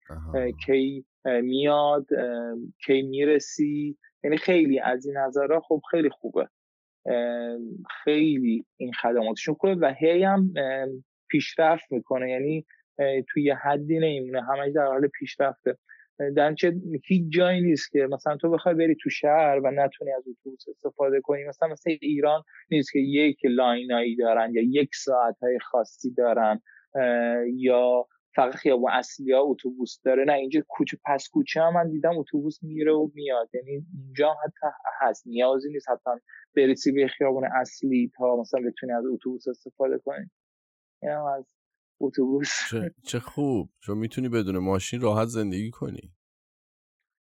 کی 0.65 1.05
میاد 1.25 2.05
کی 2.85 3.01
می‌رسی. 3.01 3.97
یعنی 4.23 4.37
خیلی 4.37 4.79
از 4.79 5.05
این 5.05 5.17
نظرها 5.17 5.59
خب 5.59 5.81
خیلی 5.91 6.09
خوبه. 6.09 6.47
خیلی 8.03 8.65
این 8.77 8.93
خدماتشون 8.93 9.55
خوبه 9.55 9.75
و 9.75 9.93
هی 9.99 10.23
هم 10.23 10.53
پیشرفت 11.29 11.91
می‌کنه. 11.91 12.31
یعنی 12.31 12.65
توی 13.29 13.51
حدی 13.51 13.99
نمیمونه. 13.99 14.41
همش 14.43 14.71
در 14.75 14.85
حال 14.85 15.07
پیشرفته. 15.07 15.77
در 16.35 16.53
چه 16.53 16.75
هیچ 17.05 17.23
جایی 17.29 17.61
نیست 17.61 17.91
که 17.91 18.07
مثلا 18.11 18.37
تو 18.37 18.49
بخوای 18.49 18.75
بری 18.75 18.95
تو 18.95 19.09
شهر 19.09 19.59
و 19.63 19.71
نتونی 19.71 20.11
از 20.11 20.23
اتوبوس 20.27 20.67
استفاده 20.69 21.21
کنی. 21.21 21.43
مثلا 21.43 21.69
مثل 21.69 21.97
ایران 22.01 22.43
نیست 22.71 22.91
که 22.91 22.99
یک 22.99 23.39
لاینایی 23.43 24.15
دارن 24.15 24.53
یا 24.53 24.61
یک 24.61 24.95
ساعت 24.95 25.35
های 25.41 25.59
خاصی 25.59 26.13
دارن 26.13 26.61
یا 27.55 28.07
فقط 28.35 28.55
خیابون 28.55 28.91
اصلی 28.91 29.31
ها 29.31 29.39
اتوبوس 29.41 30.01
داره. 30.05 30.23
نه 30.25 30.33
اینجا 30.33 30.63
کوچه 30.67 30.97
پس 31.05 31.29
کوچه 31.29 31.61
هم 31.61 31.73
من 31.73 31.89
دیدم 31.89 32.17
اتوبوس 32.17 32.63
میره 32.63 32.93
و 32.93 33.09
میاد. 33.13 33.49
یعنی 33.53 33.85
اینجا 33.93 34.33
حتی 34.43 34.67
هست 35.01 35.27
نیازی 35.27 35.69
نیست 35.69 35.89
حتی 35.89 36.09
برسی 36.55 36.91
به 36.91 37.07
خیابون 37.07 37.43
اصلی 37.55 38.11
تا 38.17 38.35
مثلا 38.35 38.61
بتونی 38.67 38.93
از 38.93 39.05
اتوبوس 39.05 39.47
استفاده 39.47 39.97
کنی. 39.97 40.29
یعنی 41.03 41.15
از 41.15 41.53
اتوبوس. 42.01 42.49
چه, 43.05 43.19
خوب. 43.19 43.69
چون 43.79 43.97
می‌تونی 43.97 44.29
بدون 44.29 44.57
ماشین 44.57 45.01
راحت 45.01 45.27
زندگی 45.27 45.71
کنی. 45.71 46.13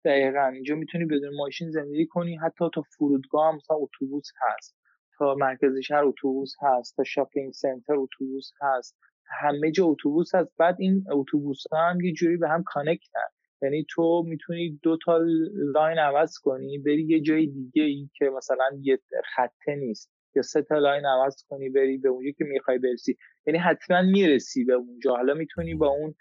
دقیقا. 0.05 0.47
اینجا 0.47 0.75
می‌تونی 0.75 1.05
بدون 1.05 1.35
ماشین 1.37 1.71
زندگی 1.71 2.05
کنی. 2.05 2.35
حتی 2.35 2.65
تا 2.73 2.81
فرودگاه 2.81 3.47
هم 3.47 3.55
مثلا 3.55 3.77
اتوبوس 3.77 4.31
هست. 4.41 4.77
تا 5.17 5.35
مرکز 5.35 5.77
شهر 5.77 6.03
اتوبوس 6.05 6.53
هست. 6.61 6.95
تا 6.95 7.03
shopping 7.03 7.53
center 7.53 7.93
اتوبوس 7.93 8.51
هست. 8.61 8.97
همه 9.41 9.71
جا 9.71 9.85
اتوبوس 9.85 10.35
هست. 10.35 10.57
بعد 10.57 10.75
این 10.79 11.03
اتوبوس 11.11 11.63
هم 11.73 12.01
یه 12.01 12.13
جوری 12.13 12.37
به 12.37 12.49
هم 12.49 12.63
کانکتن 12.63 13.27
یعنی 13.61 13.85
تو 13.89 14.23
می‌تونی 14.27 14.79
دو 14.83 14.97
تا 15.05 15.19
line 15.53 15.99
عوض 15.99 16.37
کنی 16.37 16.77
بری 16.77 17.03
یه 17.03 17.21
جای 17.21 17.47
دیگه 17.47 17.83
ای 17.83 18.09
که 18.17 18.25
مثلا 18.25 18.69
یه 18.81 18.99
خطه 19.35 19.75
نیست. 19.75 20.11
یا 20.35 20.41
سه 20.41 20.61
تا 20.61 20.77
line 20.77 21.05
عوض 21.05 21.43
کنی 21.49 21.69
بری 21.69 21.97
به 21.97 22.09
اونجا 22.09 22.31
که 22.37 22.43
می‌خوای 22.43 22.77
برسی. 22.77 23.17
یعنی 23.45 23.59
حتما 23.59 24.01
می‌رسی 24.01 24.63
به 24.63 24.73
اونجا. 24.73 25.15
حالا 25.15 25.33
می‌تونی 25.33 25.75
با 25.75 25.87
اون 25.87 26.15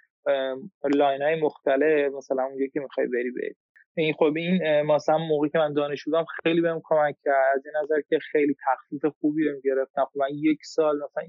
line 0.95 1.23
های 1.23 1.41
مختلف 1.41 2.13
مثلا 2.13 2.43
اونجا 2.43 2.67
که 2.73 2.81
می‌خوای 2.81 3.07
بری 3.07 3.31
بری. 3.31 3.55
این 3.97 4.15
خب 4.15 4.33
این 4.37 4.83
مثلا 4.83 5.19
موقعی 5.19 5.51
که 5.51 5.59
من 5.59 5.73
دانشجو 5.73 6.05
بودم 6.05 6.25
خیلی 6.43 6.61
بهم 6.61 6.81
کمک 6.85 7.17
کرد. 7.25 7.57
از 7.57 7.63
این 7.67 7.75
نظر 7.83 8.01
که 8.09 8.19
خیلی 8.33 8.57
تخفیف 8.67 9.05
خوبی 9.21 9.45
رو 9.45 9.61
گرفتم 9.65 10.05
خب 10.05 10.19
من 10.19 10.29
یک 10.33 10.59
سال 10.65 10.97
مثلا 10.97 11.25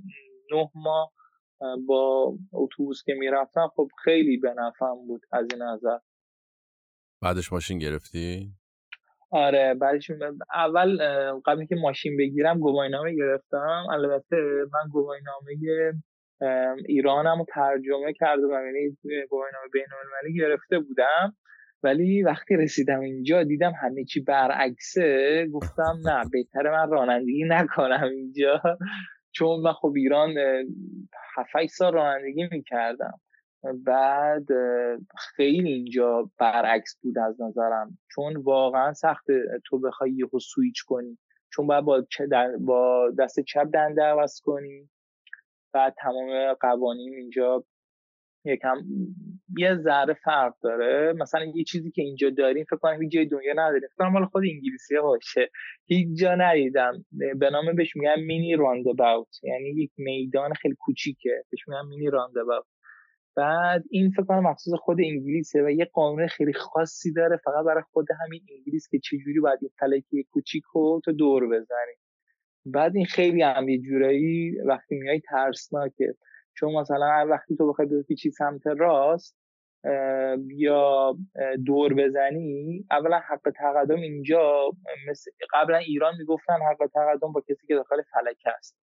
نه 0.51 0.69
ماه 0.75 1.11
با 1.87 2.33
اتوبوس 2.53 3.03
که 3.05 3.13
می‌رفتم 3.13 3.67
خب 3.75 3.87
خیلی 4.03 4.37
به 4.37 4.53
نفعم 4.57 5.07
بود 5.07 5.21
از 5.31 5.47
این 5.53 5.63
نظر. 5.63 5.97
بعدش 7.21 7.53
ماشین 7.53 7.77
گرفتی؟ 7.77 8.51
آره 9.31 9.73
بعدش 9.73 10.11
اول 10.53 10.97
قبل 11.45 11.65
که 11.65 11.75
ماشین 11.75 12.17
بگیرم 12.17 12.59
گواهینامه 12.59 13.15
گرفتم. 13.15 13.85
البته 13.91 14.37
من 14.73 14.89
گواهینامه 14.91 15.51
ایرانم 16.87 17.39
رو 17.39 17.45
ترجمه 17.53 18.13
کردم 18.13 18.41
یعنی 18.41 18.97
گواهینامه 19.29 19.67
بین 19.73 19.85
المللی 20.01 20.39
گرفته 20.39 20.79
بودم. 20.79 21.35
ولی 21.83 22.23
وقتی 22.23 22.55
رسیدم 22.55 22.99
اینجا 22.99 23.43
دیدم 23.43 23.71
همه 23.81 24.03
چی 24.03 24.21
برعکسه. 24.21 25.47
گفتم 25.53 25.99
نه 26.05 26.23
بهتره 26.31 26.71
من 26.71 26.89
رانندگی 26.89 27.43
نکنم 27.47 28.09
اینجا. 28.11 28.61
چون 29.37 29.59
من 29.59 29.73
خب 29.73 29.93
ایران 29.95 30.33
7 31.35 31.67
سال 31.67 31.93
رانندگی 31.93 32.47
می‌کردم. 32.51 33.19
بعد 33.85 34.45
خیلی 35.17 35.71
اینجا 35.71 36.31
برعکس 36.37 36.97
بود 37.01 37.17
از 37.17 37.41
نظرم. 37.41 37.97
چون 38.11 38.37
واقعا 38.37 38.93
سخت 38.93 39.25
تو 39.65 39.79
بخوای 39.79 40.11
یهو 40.11 40.39
سویچ 40.39 40.83
کنی. 40.83 41.17
چون 41.53 41.67
باید 41.67 41.85
با, 41.85 42.03
با 42.59 43.11
دست 43.19 43.39
چپ 43.39 43.67
دنده 43.73 44.03
عوض 44.03 44.41
کنی. 44.41 44.89
بعد 45.73 45.95
تمام 45.97 46.53
قوانین 46.53 47.13
اینجا 47.13 47.65
یکم 48.47 48.75
یه 49.57 49.75
ذره 49.75 50.13
فرق 50.13 50.53
داره. 50.63 51.13
مثلا 51.13 51.45
یه 51.55 51.63
چیزی 51.63 51.91
که 51.91 52.01
اینجا 52.01 52.29
داریم 52.29 52.63
فکر 52.63 52.77
کنم 52.77 53.01
هیچ 53.01 53.11
جای 53.11 53.25
دنیا 53.25 53.53
نداریم. 53.53 53.87
فکر 53.87 53.97
کنم 53.97 54.11
مال 54.11 54.25
خود 54.25 54.43
انگلیسی 54.43 54.95
باشه. 55.01 55.49
هیچ 55.85 56.19
جا 56.19 56.35
ندیدم. 56.35 57.05
به 57.39 57.49
نام 57.49 57.75
بهش 57.75 57.95
میگن 57.95 58.19
مینی 58.19 58.55
رانداباوت 58.55 59.43
یعنی 59.43 59.69
یک 59.69 59.91
میدان 59.97 60.53
خیلی 60.53 60.75
کوچیکه. 60.79 61.43
بهش 61.51 61.67
میگن 61.67 61.85
مینی 61.89 62.09
رانداباوت 62.09 62.65
بعد 63.35 63.83
این 63.89 64.11
فکر 64.11 64.23
کنم 64.23 64.43
مخصوص 64.43 64.73
خود 64.73 64.97
انگلیسه 64.99 65.63
و 65.63 65.69
یه 65.69 65.85
قانون 65.85 66.27
خیلی 66.27 66.53
خاصی 66.53 67.13
داره. 67.13 67.37
فقط 67.37 67.65
برای 67.65 67.83
خود 67.91 68.07
همین 68.25 68.41
انگلیس 68.57 68.87
که 68.91 68.99
چجوری 68.99 69.39
باید 69.39 69.59
یه 69.63 69.69
فلکی 69.79 70.27
کوچیک 70.31 70.63
تو 70.73 71.11
دور 71.17 71.47
بزنی. 71.47 71.95
بعد 72.65 72.95
این 72.95 73.05
خیلی 73.05 73.41
هم 73.41 73.69
یه 73.69 73.77
جورایی 73.77 74.59
وقتی 74.65 74.95
میای 74.95 75.21
ترسناکه. 75.29 76.15
چون 76.57 76.73
مثلا 76.75 77.27
وقتی 77.29 77.55
تو 77.55 77.69
بخوای 77.69 77.87
بپیچی 77.87 78.31
سمت 78.31 78.67
راست 78.67 79.37
یا 80.47 81.17
دور 81.65 81.93
بزنی 81.93 82.85
اولا 82.91 83.19
حق 83.19 83.51
تقدم 83.55 84.01
اینجا 84.01 84.71
مثل 85.09 85.31
قبلا 85.53 85.77
ایران 85.77 86.13
می‌گفتن 86.17 86.53
حق 86.71 86.89
تقدم 86.93 87.31
با 87.31 87.41
کسی 87.41 87.67
که 87.67 87.75
داخل 87.75 88.01
فلک 88.01 88.41
است 88.57 88.77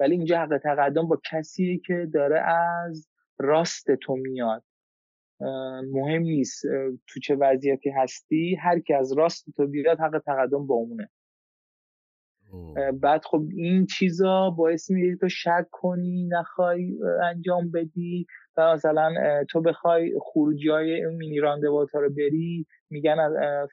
ولی 0.00 0.14
اینجا 0.14 0.38
حق 0.38 0.58
تقدم 0.62 1.08
با 1.08 1.20
کسی 1.30 1.82
که 1.86 2.08
داره 2.14 2.40
از 2.40 3.08
راست 3.38 3.86
تو 3.94 4.16
میاد. 4.16 4.64
مهم 5.92 6.22
نیست 6.22 6.62
تو 7.06 7.20
چه 7.22 7.34
وضعیتی 7.34 7.90
هستی 7.90 8.54
هر 8.54 8.78
کی 8.78 8.94
از 8.94 9.12
راست 9.12 9.44
تو 9.56 9.66
بیاد 9.66 10.00
حق 10.00 10.22
تقدم 10.26 10.66
با 10.66 10.74
اونه. 10.74 11.10
بعد 13.00 13.24
خب 13.24 13.42
این 13.56 13.86
چیزا 13.86 14.50
باعث 14.50 14.90
میشه 14.90 15.16
تو 15.16 15.28
شک 15.28 15.66
کنی 15.70 16.28
نخوای 16.28 16.98
انجام 17.22 17.70
بدی 17.70 18.26
و 18.56 18.72
مثلا 18.74 19.14
تو 19.50 19.60
بخوای 19.60 20.12
خروجی 20.20 20.68
های 20.68 21.06
مینی 21.06 21.40
راندوات 21.40 21.94
رو 21.94 22.10
بری 22.10 22.66
میگن 22.90 23.16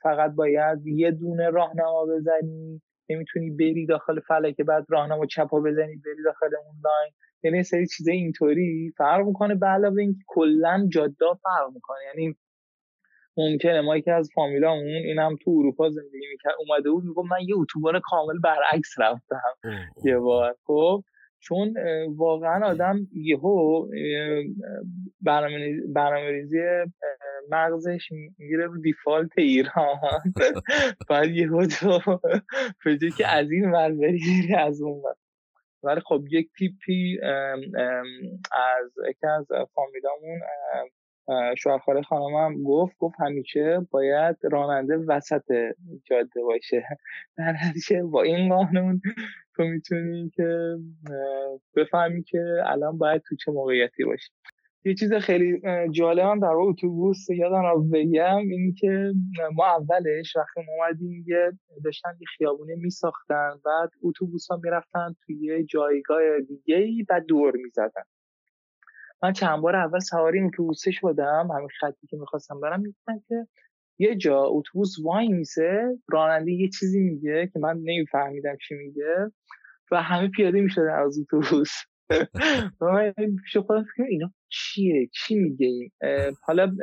فقط 0.04 0.32
باید 0.32 0.88
یه 0.88 1.12
دونه 1.12 1.50
راهنما 1.50 2.06
بزنی 2.06 2.82
نمی‌تونی 3.10 3.50
بری 3.50 3.86
داخل 3.86 4.20
فلکه 4.20 4.64
بعد 4.64 4.86
راهنما 4.90 5.26
چپا 5.26 5.60
بزنی 5.60 5.96
بری 5.96 6.24
داخل 6.26 6.50
اون 6.66 6.76
لاین. 6.84 7.14
یعنی 7.44 7.64
سری 7.64 7.88
چیزای 7.88 8.16
اینطوری 8.16 8.94
فرق 8.98 9.26
می‌کنه 9.26 9.56
به 9.56 9.68
علاوه 9.68 10.02
اینکه 10.02 10.20
کلا 10.28 10.88
جادا 10.92 11.34
فرق 11.44 11.74
می‌کنه. 11.74 11.98
یعنی 12.16 12.36
ممکنه. 13.40 13.82
ما 13.82 13.98
یکی 13.98 14.12
از 14.12 14.30
فامیلامون 14.36 14.86
این 14.88 15.20
هم 15.20 15.36
تو 15.44 15.52
اروپا 15.52 15.90
زندگی 15.90 16.28
می‌کرد 16.32 16.54
اومده 16.60 16.92
بود 16.92 17.04
می‌گفت 17.04 17.32
من 17.32 17.42
یه 17.48 17.58
اتوبان 17.58 18.02
کامل 18.04 18.40
برعکس 18.44 19.00
رفتم. 19.00 19.54
یه 20.04 20.18
بار. 20.18 20.56
خب 20.66 21.04
چون 21.42 21.74
واقعا 22.16 22.68
آدم 22.68 23.08
یهو 23.14 23.88
برنامه 25.94 26.32
ریزی 26.32 26.58
مغزش 27.52 28.08
میره 28.38 28.66
رو 28.66 28.82
دیفالت 28.82 29.30
ایران. 29.38 30.00
بعد 31.10 31.30
یهو 31.30 31.66
تو 31.66 32.00
فجه 32.84 33.10
که 33.18 33.28
از 33.28 33.52
این 33.52 33.72
ور 33.72 33.92
بری 33.92 34.56
از 34.58 34.82
اون 34.82 35.02
ور. 35.02 35.16
ولی 35.84 36.02
خب 36.02 36.24
یک 36.32 36.50
تیپی 36.58 37.20
از 38.52 38.92
یکی 39.10 39.28
از 39.28 39.48
فامیلامون 39.74 40.40
شوهر 41.58 42.02
خانم 42.02 42.36
هم 42.36 42.64
گفت 42.64 42.98
گفت 42.98 43.16
همیشه 43.20 43.88
باید 43.92 44.38
راننده 44.52 44.98
وسط 45.08 45.74
جاده 46.06 46.42
باشه. 46.44 46.84
در 47.38 47.56
با 48.12 48.24
این 48.24 48.50
قانون 48.50 49.02
تو 49.56 49.64
می‌تونی 49.64 50.30
که 50.36 50.76
بفهمی 51.76 52.24
که 52.24 52.64
الان 52.66 52.98
باید 52.98 53.22
تو 53.22 53.36
چه 53.36 53.52
موقعیتی 53.52 54.04
باشی. 54.04 54.30
یه 54.86 54.94
چیز 54.94 55.14
خیلی 55.14 55.62
جالبم 55.92 56.40
در 56.40 56.52
اتوبوس 56.52 57.30
یادم 57.30 57.66
رو 57.66 57.84
بگم 57.84 58.38
این 58.38 58.76
که 58.80 59.14
ما 59.56 59.66
اولش 59.66 60.36
وقتی 60.36 60.62
اومدیم 60.68 61.26
یه 61.28 61.52
داشتن 61.84 62.10
یه 62.20 62.26
خیابونه 62.38 62.76
میساختن 62.76 63.52
بعد 63.66 63.90
اتوبوس 64.04 64.48
ها 64.52 64.60
می‌رفتن 64.64 65.16
توی 65.26 65.66
جایگاه 65.66 66.22
دیگه 66.48 66.76
ای 66.76 67.06
و 67.10 67.22
دور 67.28 67.54
می‌زدن. 67.56 68.04
من 69.24 69.34
چند 69.34 69.62
بار 69.62 69.76
اول 69.76 70.00
سواری 70.00 70.42
اتوبوسه 70.42 70.92
شدم 70.92 71.50
همین 71.56 71.70
خطی 71.80 72.08
که 72.08 72.18
می‌خواستم 72.18 72.60
برم 72.60 72.82
می‌گفتن 72.82 73.20
که 73.28 73.48
یه 74.00 74.16
جا 74.16 74.44
اتوبوس 74.44 74.96
وای 75.04 75.28
میسه 75.28 75.98
راننده 76.08 76.52
یه 76.52 76.70
چیزی 76.70 77.00
میگه 77.00 77.50
که 77.54 77.60
من 77.60 77.78
نمیفهمیدم 77.78 78.58
چی 78.68 78.76
میگه 78.76 79.32
و 79.92 80.02
همه 80.02 80.28
پیاده 80.28 80.62
می‌شدن 80.62 80.94
از 80.94 81.20
اتوبوس. 81.20 81.72
و 82.82 82.86
من 82.86 83.14
پیش 83.44 83.58
خودم 83.58 83.84
فکر 83.84 84.04
اینا 84.04 84.32
چیه؟ 84.50 85.10
چی 85.14 85.36
میگه 85.36 85.68
این؟ 85.68 85.92
حالا 86.42 86.76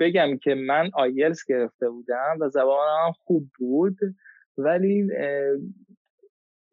بگم 0.00 0.38
که 0.42 0.54
من 0.54 0.90
آیلز 0.94 1.40
گرفته 1.48 1.90
بودم 1.90 2.36
و 2.40 2.48
زبانم 2.48 3.12
خوب 3.24 3.50
بود 3.58 3.98
ولی 4.58 5.08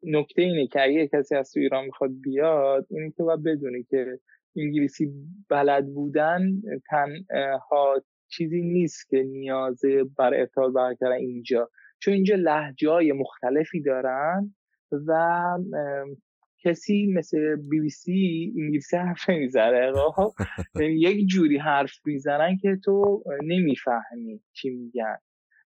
نکته 0.03 0.41
اینه 0.41 0.67
که 0.67 0.83
اگه 0.83 1.07
کسی 1.07 1.35
از 1.35 1.51
تو 1.51 1.59
ایران 1.59 1.85
می‌خواد 1.85 2.11
بیاد 2.21 2.87
اینه 2.89 3.11
که 3.11 3.23
باید 3.23 3.43
بدونی 3.43 3.83
که 3.83 4.19
انگلیسی 4.57 5.11
بلد 5.49 5.93
بودن 5.93 6.61
تنها 6.89 8.03
چیزی 8.27 8.61
نیست 8.61 9.09
که 9.09 9.23
نیازه 9.23 10.03
بر 10.17 10.33
ارتباط 10.33 10.73
برقرار 10.73 11.13
اینجا 11.13 11.69
چون 11.99 12.13
اینجا 12.13 12.35
لحجه 12.35 12.89
های 12.89 13.11
مختلفی 13.11 13.81
دارن 13.81 14.55
و 15.07 15.57
کسی 16.63 17.13
مثل 17.15 17.55
بی 17.55 17.79
بی 17.79 17.89
سی 17.89 18.53
انگلیسی 18.57 18.97
حرف 18.97 19.29
نمی‌زنه 19.29 19.91
خب؟ 20.15 20.33
یعنی 20.81 20.99
یک 20.99 21.27
جوری 21.27 21.57
حرف 21.57 21.93
می‌زنن 22.05 22.57
که 22.57 22.77
تو 22.83 23.23
نمی‌فهمی 23.43 24.41
چی 24.53 24.69
میگن 24.69 25.17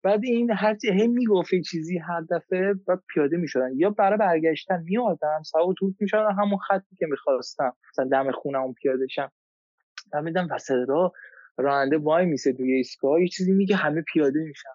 بعد 0.02 0.24
این 0.24 0.50
هر 0.50 0.76
هی 0.84 1.06
می‌گفت 1.06 1.50
چیزی 1.70 1.98
هر 1.98 2.20
دفعه 2.30 2.74
بعد 2.74 3.02
پیاده 3.14 3.36
می‌شدن. 3.36 3.70
یا 3.76 3.90
برای 3.90 4.18
برگشتن 4.18 4.82
میادم 4.82 5.42
سوا 5.42 5.74
توت 5.78 5.94
می‌شدن 6.00 6.32
همون 6.38 6.58
خطی 6.58 6.96
که 6.96 7.06
می‌خواستم 7.06 7.72
مثلا 7.90 8.08
دم 8.08 8.30
خونم 8.32 8.72
پیاده 8.72 9.06
شم 9.06 9.30
فهمیدم 10.12 10.48
وسط 10.50 10.84
را 10.88 11.12
راننده 11.56 11.98
وای 11.98 12.26
میسه 12.26 12.52
توی 12.52 12.72
ایستگاه 12.72 13.20
یه 13.20 13.28
چیزی 13.28 13.52
میگه 13.52 13.76
همه 13.76 14.02
پیاده 14.12 14.40
میشن. 14.40 14.68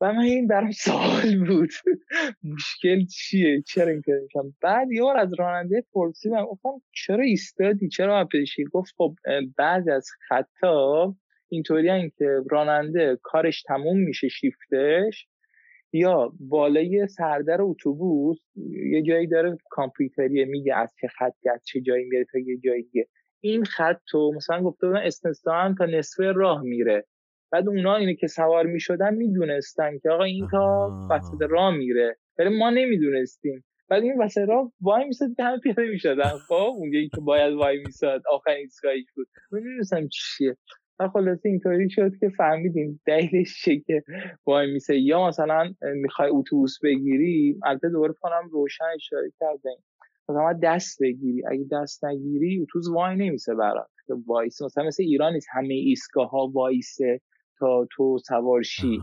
و 0.00 0.12
من 0.12 0.18
این 0.18 0.46
برام 0.46 0.70
سوال 0.70 1.46
بود. 1.46 1.70
مشکل 2.44 3.04
چیه؟ 3.04 3.62
چرا 3.62 3.90
این 3.90 4.02
کار 4.02 4.18
میشم 4.22 4.54
بعد 4.62 4.92
یه 4.92 5.02
بار 5.02 5.16
از 5.16 5.34
راننده 5.38 5.84
پرسیدم 5.92 6.44
گفتم 6.44 6.82
چرا 6.92 7.24
ایستادی؟ 7.24 7.88
چرا 7.88 8.24
پیشی 8.24 8.64
گفت 8.64 8.94
خب 8.96 9.14
بعضی 9.56 9.90
از 9.90 10.08
خطا 10.28 11.14
اینطوری 11.52 12.10
که 12.18 12.40
راننده 12.50 13.18
کارش 13.22 13.62
تموم 13.62 13.98
میشه 13.98 14.28
شیفتش 14.28 15.28
یا 15.92 16.32
بالای 16.40 17.06
سردر 17.06 17.62
اتوبوس 17.62 18.38
یه 18.90 19.02
جایی 19.02 19.26
داره 19.26 19.56
کامپیوتریه 19.70 20.44
میگه 20.44 20.76
از 20.76 20.94
چه 21.00 21.08
خطی 21.08 21.48
از 21.48 21.64
چه 21.64 21.80
جایی 21.80 22.04
میره 22.04 22.24
تا 22.32 22.38
یه 22.38 22.58
جایی 22.64 22.82
دیگه. 22.82 23.08
این 23.40 23.64
خط 23.64 23.98
تو 24.08 24.32
مثلا 24.36 24.62
گفته 24.62 24.86
بودن 24.86 24.98
استثنا 24.98 25.74
تا 25.78 25.84
نصف 25.86 26.20
راه 26.20 26.62
میره. 26.62 27.06
بعد 27.52 27.68
اونا 27.68 27.96
اینه 27.96 28.14
که 28.14 28.26
سوار 28.26 28.66
می‌شدن 28.66 29.14
می‌دونستن 29.14 29.98
که 29.98 30.10
آقا 30.10 30.24
این 30.24 30.48
تا 30.50 30.90
وسط 31.10 31.42
راه 31.50 31.76
میره. 31.76 32.16
ولی 32.38 32.58
ما 32.58 32.70
نمی‌دونستیم. 32.70 33.64
بعد 33.88 34.02
این 34.02 34.22
وسط 34.22 34.48
راه 34.48 34.72
وای 34.80 35.04
میساد 35.04 35.28
که 35.36 35.42
همه 35.44 35.58
پیاده 35.58 35.88
می‌شدن. 35.88 36.30
خب 36.48 36.54
اون 36.54 36.90
که 36.92 37.20
باید 37.20 37.54
وای 37.54 37.78
میساد. 37.78 38.22
آخرین 38.30 38.58
ایستگاهی 38.58 39.06
بود. 39.16 39.28
نمی‌دونستم 39.52 40.08
چیه. 40.08 40.56
و 41.04 41.08
خلاصه 41.08 41.48
اینطوری 41.48 41.90
شد 41.90 42.12
که 42.20 42.28
فهمیدیم 42.28 43.00
دلیلش 43.06 43.62
چیه 43.64 43.80
که 43.80 44.02
وای 44.46 44.72
میسه. 44.72 44.98
یا 44.98 45.28
مثلا 45.28 45.74
می‌خوای 45.94 46.30
اتوبوس 46.30 46.78
بگیری 46.82 47.58
البته 47.64 47.88
دوباره 47.88 48.12
کنم 48.20 48.48
روشن 48.50 48.84
اشاره 48.94 49.32
کردیم 49.40 49.76
مثلا 50.28 50.52
دست 50.62 51.02
بگیری. 51.02 51.46
اگه 51.46 51.66
دست 51.72 52.04
نگیری 52.04 52.62
اتوبوس 52.62 52.88
وای 52.88 53.16
نمیسه 53.16 53.54
برات. 53.54 53.86
وایس 54.26 54.62
مثلا 54.62 54.84
مثل 54.84 55.02
ایران 55.02 55.32
نیست 55.32 55.48
همه 55.52 55.74
ایستگاه 55.74 56.30
ها 56.30 56.46
وایسه 56.46 57.20
تا 57.58 57.86
تو 57.90 58.18
سوارشی 58.18 58.98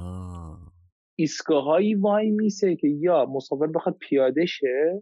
ایستگاه 1.16 1.64
هایی 1.64 1.96
وای 1.96 2.30
میسه 2.30 2.76
که 2.76 2.88
یا 2.88 3.26
مسافر 3.26 3.68
بخواد 3.68 3.98
پیاده 4.00 4.46
شه 4.46 5.02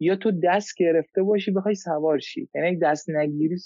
یا 0.00 0.16
تو 0.16 0.32
دست 0.42 0.74
گرفته 0.78 1.22
باشی 1.22 1.50
بخوای 1.50 1.74
سوارشی 1.74 2.48
یعنی 2.54 2.78
دست 2.78 3.10
نگیری 3.10 3.56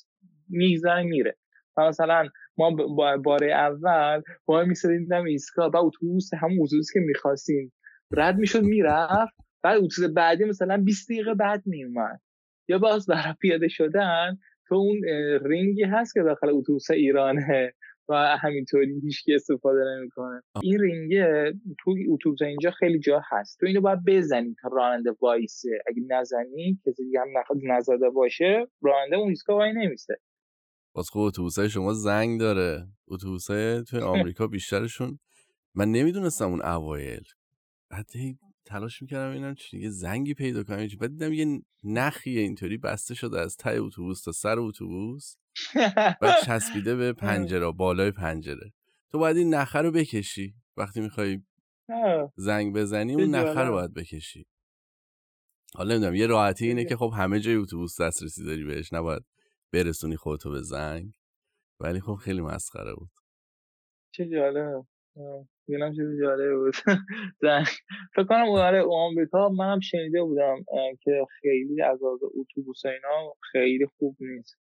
می‌گذاره 0.49 1.03
میره. 1.03 1.37
مثلا 1.77 2.29
ما 2.59 2.71
باره 3.17 3.53
اول 3.53 4.23
با 4.47 4.65
میسادیم 4.65 5.07
دم 5.11 5.25
ایستگاه 5.25 5.71
بعد 5.71 5.85
اتوبوس 5.85 6.35
همون 6.35 6.59
اتوبوس 6.63 6.93
که 6.93 7.01
می‌خواستیم. 7.01 7.73
رد 8.11 8.39
می‌شد 8.39 8.63
می‌رفت. 8.63 9.35
بعد 9.63 9.77
اتوبوس 9.77 10.15
بعدی 10.15 10.45
مثلا 10.45 10.77
20 10.77 11.11
دقیقه 11.11 11.35
بعد 11.35 11.63
میومد 11.67 12.21
یا 12.69 12.79
باز 12.79 13.07
برای 13.07 13.35
پیاده 13.41 13.69
شدن 13.69 14.39
تو 14.69 14.75
اون 14.75 15.01
رینگی 15.45 15.83
هست 15.83 16.15
که 16.15 16.23
داخل 16.23 16.49
اتوبوس 16.51 16.91
ایرانه 16.91 17.73
و 18.09 18.15
همینطوری 18.15 19.01
هیچکی 19.03 19.35
استفاده 19.35 19.81
نمی‌کنه. 19.97 20.43
این 20.63 20.81
رینگه 20.81 21.53
تو 21.79 21.95
اتوبوس 22.11 22.43
اینجا 22.43 22.71
خیلی 22.71 22.99
جا 22.99 23.21
هست. 23.31 23.61
تو 23.61 23.67
اینو 23.67 23.81
باید 23.81 23.99
بزنی 24.07 24.57
تا 24.63 24.69
راننده 24.73 25.11
وایسه. 25.21 25.79
اگه 25.87 26.03
نزنی 26.09 26.79
کسی 26.87 27.05
دیگه 27.05 27.21
هم 27.21 27.29
نزده 27.73 28.11
باشه 28.11 28.67
راننده 28.83 29.17
اون 29.17 29.29
ایستگاه 29.29 29.57
وای 29.57 29.73
نمیسته 29.73 30.17
باز 30.93 31.11
خب 31.11 31.19
اتوبوسای 31.19 31.71
شما 31.71 31.93
زنگ 31.93 32.41
داره. 32.41 32.89
اتوبوسای 33.09 33.85
توی 33.85 34.01
آمریکا 34.15 34.47
بیشترشون 34.47 35.19
من 35.75 35.91
نمی‌دونستم 35.91 36.49
اون 36.51 36.63
اوایل. 36.63 37.25
بعد 37.91 38.07
تلاش 38.65 39.03
می‌کردم 39.03 39.33
اینم 39.33 39.55
چی 39.55 39.79
یه 39.79 39.91
زنگی 39.91 40.35
پیدا 40.35 40.65
کنم 40.65 40.89
بعد 41.01 41.11
دیدم 41.11 41.33
یه 41.33 41.63
نخی 41.85 42.39
اینطوری 42.39 42.77
بسته 42.79 43.15
شده 43.15 43.41
از 43.41 43.57
ته 43.57 43.71
اتوبوس 43.71 44.23
تا 44.23 44.33
سر 44.33 44.59
اتوبوس. 44.59 45.35
و 46.23 46.35
چسبیده 46.47 46.97
به 46.97 47.13
پنجره 47.23 47.71
بالای 47.71 48.11
پنجره. 48.11 48.73
تو 49.11 49.19
باید 49.19 49.37
این 49.37 49.55
نخه 49.55 49.79
رو 49.79 49.91
بکشی. 49.91 50.55
وقتی 50.77 51.01
می‌خوای 51.01 51.43
زنگ 52.37 52.75
بزنی 52.75 53.15
اون 53.15 53.35
نخه 53.35 53.61
رو 53.61 53.73
باید 53.73 53.95
بکشی. 53.95 54.47
حالا 55.75 55.95
نمی‌دونم 55.95 56.15
یه 56.15 56.27
راحتی 56.27 56.67
اینه 56.67 56.85
که 56.85 56.97
خب 56.97 57.13
همه 57.17 57.41
جای 57.41 57.55
اتوبوس 57.55 58.01
دسترسی 58.01 58.45
داری 58.45 58.65
بهش. 58.65 58.93
نباید 58.93 59.23
برسونی 59.73 60.17
خودتو 60.17 60.51
به 60.51 60.63
زنگ؟ 60.63 61.13
ولی 61.81 62.01
خب 62.01 62.15
خیلی 62.15 62.41
مسخره 62.41 62.95
بود. 62.95 63.11
چه 64.15 64.29
جالب 64.29 64.87
اینم 65.69 65.93
چیز 65.93 66.21
جالب 66.23 66.55
بود. 66.57 66.75
فکر 68.15 68.25
کنم 68.29 68.49
آره 68.49 68.85
آمریکا 68.91 69.49
منم 69.49 69.81
شنیده 69.81 70.23
بودم 70.23 70.57
که 71.03 71.27
خیلی 71.41 71.83
از 71.83 72.03
از 72.03 72.21
اتوبوس 72.41 72.85
اینا 72.85 73.35
خیلی 73.53 73.87
خوب 73.99 74.17
نیست 74.21 74.57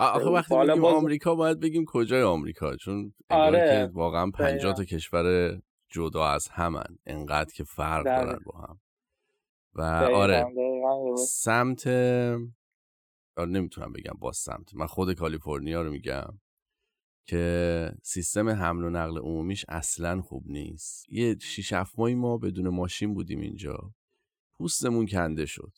آخه 0.00 0.30
وقتی 0.30 0.54
بگیم 0.56 0.84
آمریکا 0.84 1.34
باید 1.34 1.60
بگیم 1.60 1.84
کجای 1.88 2.22
آمریکا؟ 2.22 2.76
چون 2.76 3.12
آره. 3.30 3.90
واقعا 3.92 4.30
50 4.30 4.74
تا 4.74 4.84
کشور 4.84 5.58
جدا 5.88 6.26
از 6.26 6.48
همن. 6.48 6.98
انقدر 7.06 7.52
که 7.54 7.64
فرق 7.64 8.04
دارن 8.04 8.38
با 8.46 8.58
هم. 8.58 8.80
و 9.74 9.82
آره 10.14 10.44
سمت 11.18 11.88
نمی‌تونم 13.44 13.92
بگم 13.92 14.14
با 14.18 14.32
سمت. 14.32 14.74
من 14.74 14.86
خود 14.86 15.12
کالیفرنیا 15.12 15.82
رو 15.82 15.90
میگم 15.90 16.40
که 17.28 17.92
سیستم 18.02 18.48
حمل 18.48 18.84
و 18.84 18.90
نقل 18.90 19.18
عمومیش 19.18 19.64
اصلا 19.68 20.22
خوب 20.22 20.44
نیست. 20.46 21.12
یه 21.12 21.36
شیش 21.42 21.72
ماهی 21.96 22.14
ما 22.14 22.38
بدون 22.38 22.68
ماشین 22.68 23.14
بودیم 23.14 23.40
اینجا. 23.40 23.94
پوستمون 24.52 25.06
کنده 25.06 25.46
شد. 25.46 25.72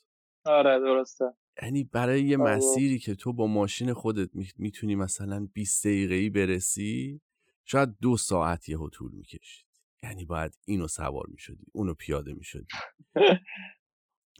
آره 0.44 0.80
درسته. 0.80 1.24
یعنی 1.62 1.84
برای 1.84 2.22
یه 2.22 2.38
آره. 2.38 2.56
مسیری 2.56 2.98
که 2.98 3.14
تو 3.14 3.32
با 3.32 3.46
ماشین 3.46 3.92
خودت 3.92 4.30
می‌تونی 4.56 4.94
مثلا 4.94 5.48
20 5.52 5.86
دقیقه 5.86 6.30
برسی 6.30 7.20
شاید 7.64 7.96
دو 8.00 8.16
ساعت 8.16 8.68
یه 8.68 8.78
طول 8.92 9.12
می‌کشید. 9.12 9.66
یعنی 10.02 10.24
باید 10.24 10.58
اینو 10.66 10.88
سوار 10.88 11.26
می‌شدی 11.28 11.64
اونو 11.72 11.94
پیاده 11.94 12.34
می‌شدی. 12.34 12.66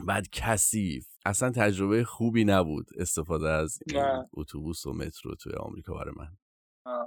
بعد 0.06 0.28
کثیف. 0.32 1.06
اصلا 1.26 1.50
تجربه 1.50 2.04
خوبی 2.04 2.44
نبود 2.44 2.90
استفاده 2.96 3.48
از 3.48 3.78
اتوبوس 4.34 4.86
و 4.86 4.92
مترو 4.92 5.34
توی 5.34 5.52
آمریکا 5.52 5.94
برای 5.94 6.14
من. 6.16 6.36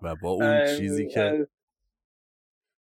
و 0.01 0.15
با 0.15 0.29
اون 0.29 0.65
چیزی 0.77 1.07
که 1.07 1.47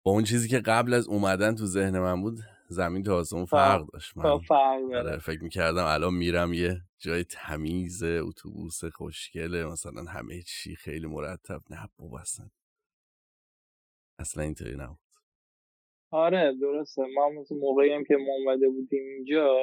با 0.03 0.11
اون 0.11 0.23
چیزی 0.23 0.47
که 0.47 0.59
قبل 0.59 0.93
از 0.93 1.07
اومدن 1.07 1.55
تو 1.55 1.65
ذهن 1.65 1.99
من 1.99 2.21
بود 2.21 2.39
زمین 2.69 3.03
تا 3.03 3.15
آسمون 3.15 3.45
فرق 3.45 3.91
داشت 3.93 4.17
من 4.17 4.25
آره، 4.25 5.17
فکر 5.17 5.43
می‌کردم 5.43 5.85
الان 5.85 6.13
میرم 6.13 6.53
یه 6.53 6.81
جای 6.97 7.23
تمیز 7.23 8.03
اتوبوس 8.03 8.85
خوشگله 8.85 9.65
مثلا 9.65 10.03
همه 10.03 10.41
چی 10.41 10.75
خیلی 10.75 11.07
مرتب. 11.07 11.61
نه 11.69 11.89
بابا 11.97 12.19
اصلا. 12.19 12.49
اصلا 14.19 14.43
اینطوری 14.43 14.77
نبود. 14.77 15.08
آره 16.11 16.53
درسته. 16.61 17.01
ما 17.15 17.29
موقعی 17.51 17.93
هم 17.93 18.03
که 18.03 18.15
اومده 18.15 18.69
بودیم 18.69 19.03
اینجا 19.15 19.57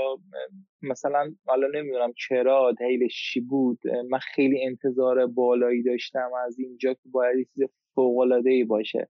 مثلا 0.83 1.35
حالا 1.47 1.69
نمی‌دونم 1.75 2.13
چرا 2.17 2.73
دلیلش 2.81 3.33
چی 3.33 3.41
بود. 3.41 3.79
من 4.11 4.19
خیلی 4.19 4.65
انتظار 4.65 5.27
بالایی 5.27 5.83
داشتم 5.83 6.31
از 6.47 6.59
اینجا 6.59 6.95
که 6.95 7.09
باید 7.11 7.49
چیز 7.55 7.65
فوق 7.95 8.19
العاده 8.19 8.51
ای 8.51 8.65
باشه. 8.65 9.09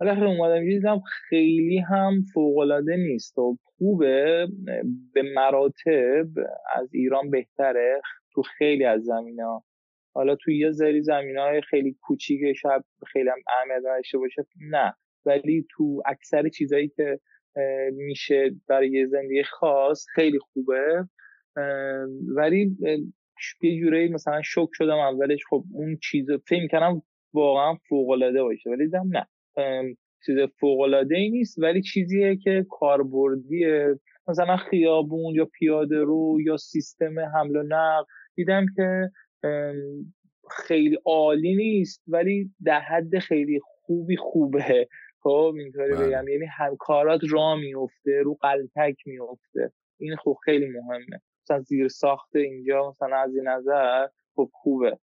حالا 0.00 0.26
اومدم 0.26 0.64
دیدم 0.64 1.00
خیلی 1.28 1.78
هم 1.78 2.22
فوق 2.34 2.58
العاده 2.58 2.96
نیست. 2.96 3.38
و 3.38 3.58
خوبه. 3.64 4.48
به 5.14 5.22
مراتب 5.34 6.28
از 6.74 6.94
ایران 6.94 7.30
بهتره 7.30 8.00
تو 8.34 8.42
خیلی 8.42 8.84
از 8.84 9.02
زمین 9.02 9.40
ها 9.40 9.64
حالا 10.14 10.36
تو 10.36 10.50
یه 10.50 10.70
زری 10.70 11.02
زمین 11.02 11.38
های 11.38 11.60
خیلی 11.60 11.96
کوچیک 12.00 12.56
شب 12.56 12.84
خیلی 13.06 13.28
هم 13.28 13.38
اهمیت 13.48 13.82
داشته 13.84 14.18
باشه. 14.18 14.46
نه. 14.70 14.94
ولی 15.26 15.66
تو 15.70 16.02
اکثر 16.06 16.48
چیزایی 16.48 16.88
که 16.88 17.20
میشه 17.92 18.50
برای 18.68 18.90
یه 18.90 19.06
زندگی 19.06 19.42
خاص 19.42 20.06
خیلی 20.14 20.38
خوبه. 20.38 21.08
ولی 22.36 22.76
یه 23.62 23.80
جوری 23.80 24.08
مثلا 24.08 24.42
شک 24.42 24.68
شدم 24.72 24.98
اولش 24.98 25.40
خب 25.50 25.64
اون 25.72 25.98
چیز 26.02 26.26
فکر 26.48 26.66
کنم 26.66 27.02
واقعا 27.34 27.74
فوق 27.88 28.32
باشه 28.42 28.70
ولی 28.70 28.84
دیدم 28.84 29.10
نه. 29.12 29.26
چیز 30.26 30.36
فوق 30.60 30.80
ای 31.10 31.30
نیست 31.30 31.58
ولی 31.58 31.82
چیزیه 31.82 32.36
که 32.36 32.66
کاربردیه. 32.70 33.98
مثلا 34.28 34.56
خیابون 34.56 35.34
یا 35.34 35.44
پیاده 35.44 35.98
رو 35.98 36.38
یا 36.44 36.56
سیستم 36.56 37.18
حمل 37.18 37.56
و 37.56 37.62
نقل. 37.62 38.04
دیدم 38.34 38.66
که 38.76 39.10
خیلی 40.50 40.98
عالی 41.04 41.56
نیست 41.56 42.02
ولی 42.08 42.50
در 42.64 42.80
حد 42.80 43.18
خیلی 43.18 43.60
خوبی 43.62 44.16
خوبه. 44.16 44.88
خب 45.22 45.54
اینطوری 45.58 45.92
بله. 45.94 46.06
بگم. 46.06 46.28
یعنی 46.28 46.46
همکارات 46.46 47.20
را 47.30 47.56
میفته 47.56 48.22
رو 48.24 48.34
قلتک 48.34 48.96
میفته 49.06 49.72
این 50.00 50.16
خب 50.16 50.36
خیلی 50.44 50.66
مهمه. 50.66 51.20
مثلا 51.44 51.60
زیر 51.60 51.88
ساخت 51.88 52.36
اینجا 52.36 52.90
مثلا 52.90 53.16
از 53.16 53.34
این 53.34 53.48
نظر 53.48 54.06
خب 54.36 54.50
خوبه. 54.52 54.98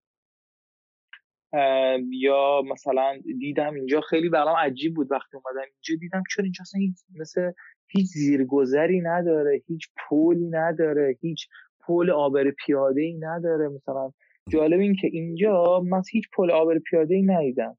یا 2.10 2.62
مثلا 2.70 3.18
دیدم 3.38 3.74
اینجا 3.74 4.00
خیلی 4.00 4.28
برام 4.28 4.56
عجیب 4.56 4.94
بود 4.94 5.12
وقتی 5.12 5.36
اومدم 5.36 5.60
اینجا. 5.60 6.00
دیدم 6.00 6.22
چون 6.30 6.44
اینجا 6.44 6.62
اصلا 6.62 6.80
مثل 7.20 7.52
هیچ 7.86 8.06
زیرگذری 8.06 9.00
نداره 9.00 9.62
هیچ 9.66 9.88
پولی 10.08 10.48
نداره 10.50 11.16
هیچ 11.20 11.48
پول 11.80 12.10
آبر 12.10 12.50
پیاده 12.50 13.00
ای 13.00 13.14
نداره. 13.14 13.68
مثلا 13.68 14.12
جالب 14.48 14.80
این 14.80 14.94
که 14.94 15.08
اینجا 15.12 15.80
من 15.80 16.02
هیچ 16.12 16.24
پل 16.36 16.50
آبر 16.50 16.78
پیاده 16.78 17.14
ای 17.14 17.22
ندیدم. 17.22 17.76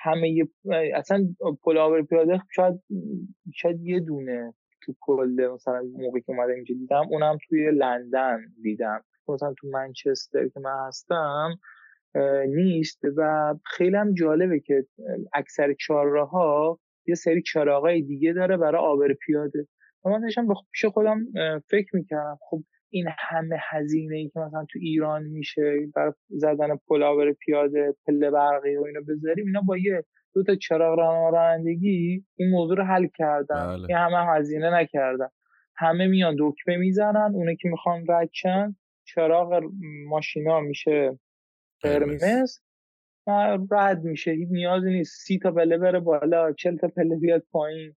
همه 0.00 0.48
اصلا 0.94 1.34
پل 1.62 2.02
پیاده 2.02 2.42
شاید 2.54 2.82
شاید 3.54 3.80
یه 3.80 4.00
دونه 4.00 4.54
تو 4.82 4.94
کل 5.00 5.50
مثلا 5.54 5.82
موقعی 5.82 6.22
که 6.22 6.32
اومدم 6.32 6.54
اینجا 6.54 6.74
دیدم 6.74 7.06
اونم 7.10 7.38
توی 7.48 7.70
لندن 7.70 8.38
دیدم. 8.62 9.04
مثلا 9.28 9.54
تو 9.58 9.68
منچستر 9.68 10.48
که 10.48 10.60
من 10.60 10.86
هستم 10.86 11.58
نیست 12.48 13.00
و 13.16 13.54
خیلی 13.64 13.96
هم 13.96 14.14
جالبه 14.14 14.60
که 14.60 14.86
اکثر 15.32 15.74
چهارراه 15.80 16.30
ها 16.30 16.80
یه 17.06 17.14
سری 17.14 17.42
چراغای 17.42 18.02
دیگه 18.02 18.32
داره 18.32 18.56
برای 18.56 18.82
آبر 18.82 19.12
پیاده. 19.12 19.66
و 20.04 20.10
من 20.10 20.20
داشتم 20.20 20.46
پیش 20.72 20.84
خودم 20.84 21.26
فکر 21.70 21.96
می‌کردم 21.96 22.38
خب 22.40 22.62
این 22.90 23.06
همه 23.18 23.56
هزینه 23.70 24.16
ای 24.16 24.28
که 24.28 24.40
مثلا 24.40 24.64
تو 24.70 24.78
ایران 24.82 25.22
میشه 25.22 25.76
برای 25.94 26.12
زدن 26.28 26.76
پلاور 26.88 27.32
پیاده 27.32 27.94
پله 28.06 28.30
برقی 28.30 28.76
و 28.76 28.84
اینو 28.84 29.00
بذاریم 29.08 29.46
اینا 29.46 29.60
با 29.60 29.76
یه 29.78 30.04
دو 30.34 30.42
تا 30.44 30.54
چراغ 30.54 30.98
رانندگی 30.98 32.24
این 32.36 32.50
موضوع 32.50 32.76
رو 32.76 32.84
حل 32.84 33.06
کردن. 33.14 33.66
بله. 33.66 33.86
این 33.88 33.96
همه 33.96 34.26
هزینه 34.26 34.70
نکردن. 34.70 35.28
همه 35.76 36.06
میان 36.06 36.36
دکمه 36.38 36.76
می‌زنن 36.76 37.32
اونه 37.34 37.56
که 37.56 37.68
می‌خوان 37.68 38.04
رد 38.08 38.28
چراغ 39.04 39.62
ماشینا 40.06 40.60
میشه 40.60 41.18
قرمز. 41.82 42.60
و 43.26 43.58
رد 43.70 44.04
میشه 44.04 44.30
هیچ 44.30 44.48
نیازی 44.50 44.90
نیست. 44.90 45.26
سی 45.26 45.38
تا 45.38 45.52
پله 45.52 45.78
بره 45.78 46.00
بالا 46.00 46.52
چل 46.52 46.76
تا 46.76 46.88
پله 46.88 47.16
بیاد 47.16 47.42
پایین 47.50 47.94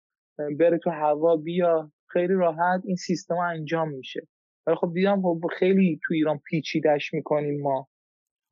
بره 0.59 0.77
تو 0.77 0.89
هوا 0.89 1.37
بیا. 1.37 1.91
خیلی 2.07 2.33
راحت 2.33 2.81
این 2.85 2.95
سیستم 2.95 3.35
انجام 3.35 3.89
میشه. 3.89 4.27
ولی 4.67 4.75
خب 4.75 4.91
دیدم 4.93 5.21
خب 5.21 5.41
خیلی 5.59 5.99
تو 6.03 6.13
ایران 6.13 6.37
پیچیدش 6.37 7.13
می‌کنیم 7.13 7.61
ما. 7.61 7.87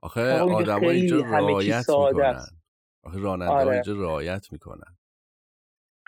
آخه 0.01 0.21
آدم 0.39 0.83
اینجا 0.83 1.21
رعایت 1.21 1.89
می‌کنن. 1.89 2.39
آخه 3.03 3.19
راننده 3.19 3.51
آره. 3.51 3.71
اینجا 3.71 3.93
رعایت 3.93 4.51
می‌کنن. 4.51 4.97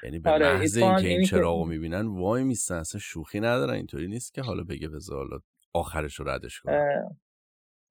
یعنی 0.04 0.20
به 0.20 0.30
آره. 0.30 0.54
محض 0.54 0.78
اینکه 0.78 1.08
این 1.08 1.24
چراغو 1.24 1.66
می‌بینن 1.66 2.08
وای 2.08 2.44
میستن 2.44 2.76
اصلا 2.76 3.00
شوخی 3.00 3.40
ندارن 3.40 3.74
اینطوری 3.74 4.08
نیست 4.08 4.34
که 4.34 4.42
حالا 4.42 4.64
بگه 4.64 4.88
بذار 4.88 5.42
آخرش 5.74 6.20
رو 6.20 6.30
ردش 6.30 6.60
کنن 6.60 7.10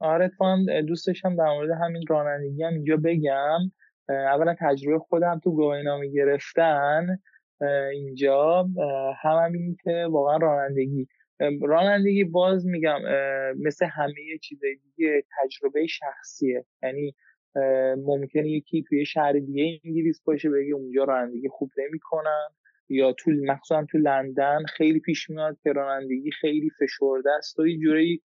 آره 0.00 0.30
دوست 0.86 1.06
داشتم 1.06 1.36
در 1.36 1.48
مورد 1.48 1.70
همین 1.70 2.02
رانندگی 2.08 2.62
هم 2.62 2.72
اینجا 2.72 2.96
بگم. 2.96 3.58
اولا 4.08 4.54
تجربه 4.60 4.98
خودم 4.98 5.40
تو 5.44 5.50
گواهینامه 5.50 6.08
گرفتن 6.08 7.18
اینجا. 7.92 8.68
هم 9.22 9.36
همین 9.38 9.76
که 9.84 10.06
واقعا 10.10 10.36
رانندگی. 10.36 11.08
رانندگی 11.62 12.24
باز 12.24 12.66
میگم 12.66 13.00
مثل 13.58 13.86
همه 13.86 14.38
چیزای 14.42 14.76
دیگه 14.76 15.24
تجربه 15.42 15.86
شخصیه. 15.86 16.64
یعنی 16.82 17.14
ممکنه 17.96 18.48
یکی 18.48 18.84
توی 18.88 19.04
شهر 19.04 19.32
دیگه 19.32 19.80
انگلیس 19.84 20.22
باشه 20.24 20.50
بگه 20.50 20.74
اونجا 20.74 21.04
رانندگی 21.04 21.48
خوب 21.48 21.70
نمی‌کنن 21.78 22.48
یا 22.88 23.12
تو 23.12 23.30
مخصوصا 23.30 23.86
تو 23.90 23.98
لندن 23.98 24.64
خیلی 24.76 25.00
پیش 25.00 25.30
میاد 25.30 25.58
که 25.62 25.72
رانندگی 25.72 26.30
خیلی 26.30 26.70
فشرده 26.70 27.30
است. 27.38 27.58
و 27.58 27.66
جوری 27.82 28.22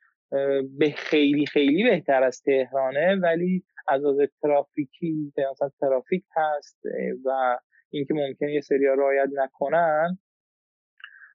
به 0.77 0.89
خیلی 0.95 1.45
خیلی 1.45 1.83
بهتر 1.83 2.23
از 2.23 2.41
تهرانه 2.41 3.15
ولی 3.15 3.63
از 3.87 4.05
از 4.05 4.17
ترافیکی 4.41 5.33
مثلا 5.51 5.69
ترافیک 5.79 6.23
هست 6.35 6.79
و 7.25 7.57
اینکه 7.89 8.13
ممکنه 8.13 8.53
یه 8.53 8.61
سری 8.61 8.85
رعایت 8.85 9.29
نکنن 9.33 10.17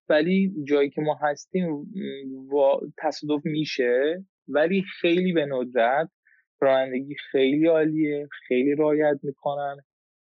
ولی 0.08 0.52
جایی 0.68 0.90
که 0.90 1.00
ما 1.00 1.18
هستیم 1.22 1.86
تصادف 2.98 3.46
میشه 3.46 4.24
ولی 4.48 4.84
خیلی 5.00 5.32
به 5.32 5.46
ندرت 5.46 6.08
رانندگی 6.60 7.14
خیلی 7.30 7.66
عالیه 7.66 8.28
خیلی 8.48 8.74
رعایت 8.74 9.18
می‌کنن. 9.22 9.76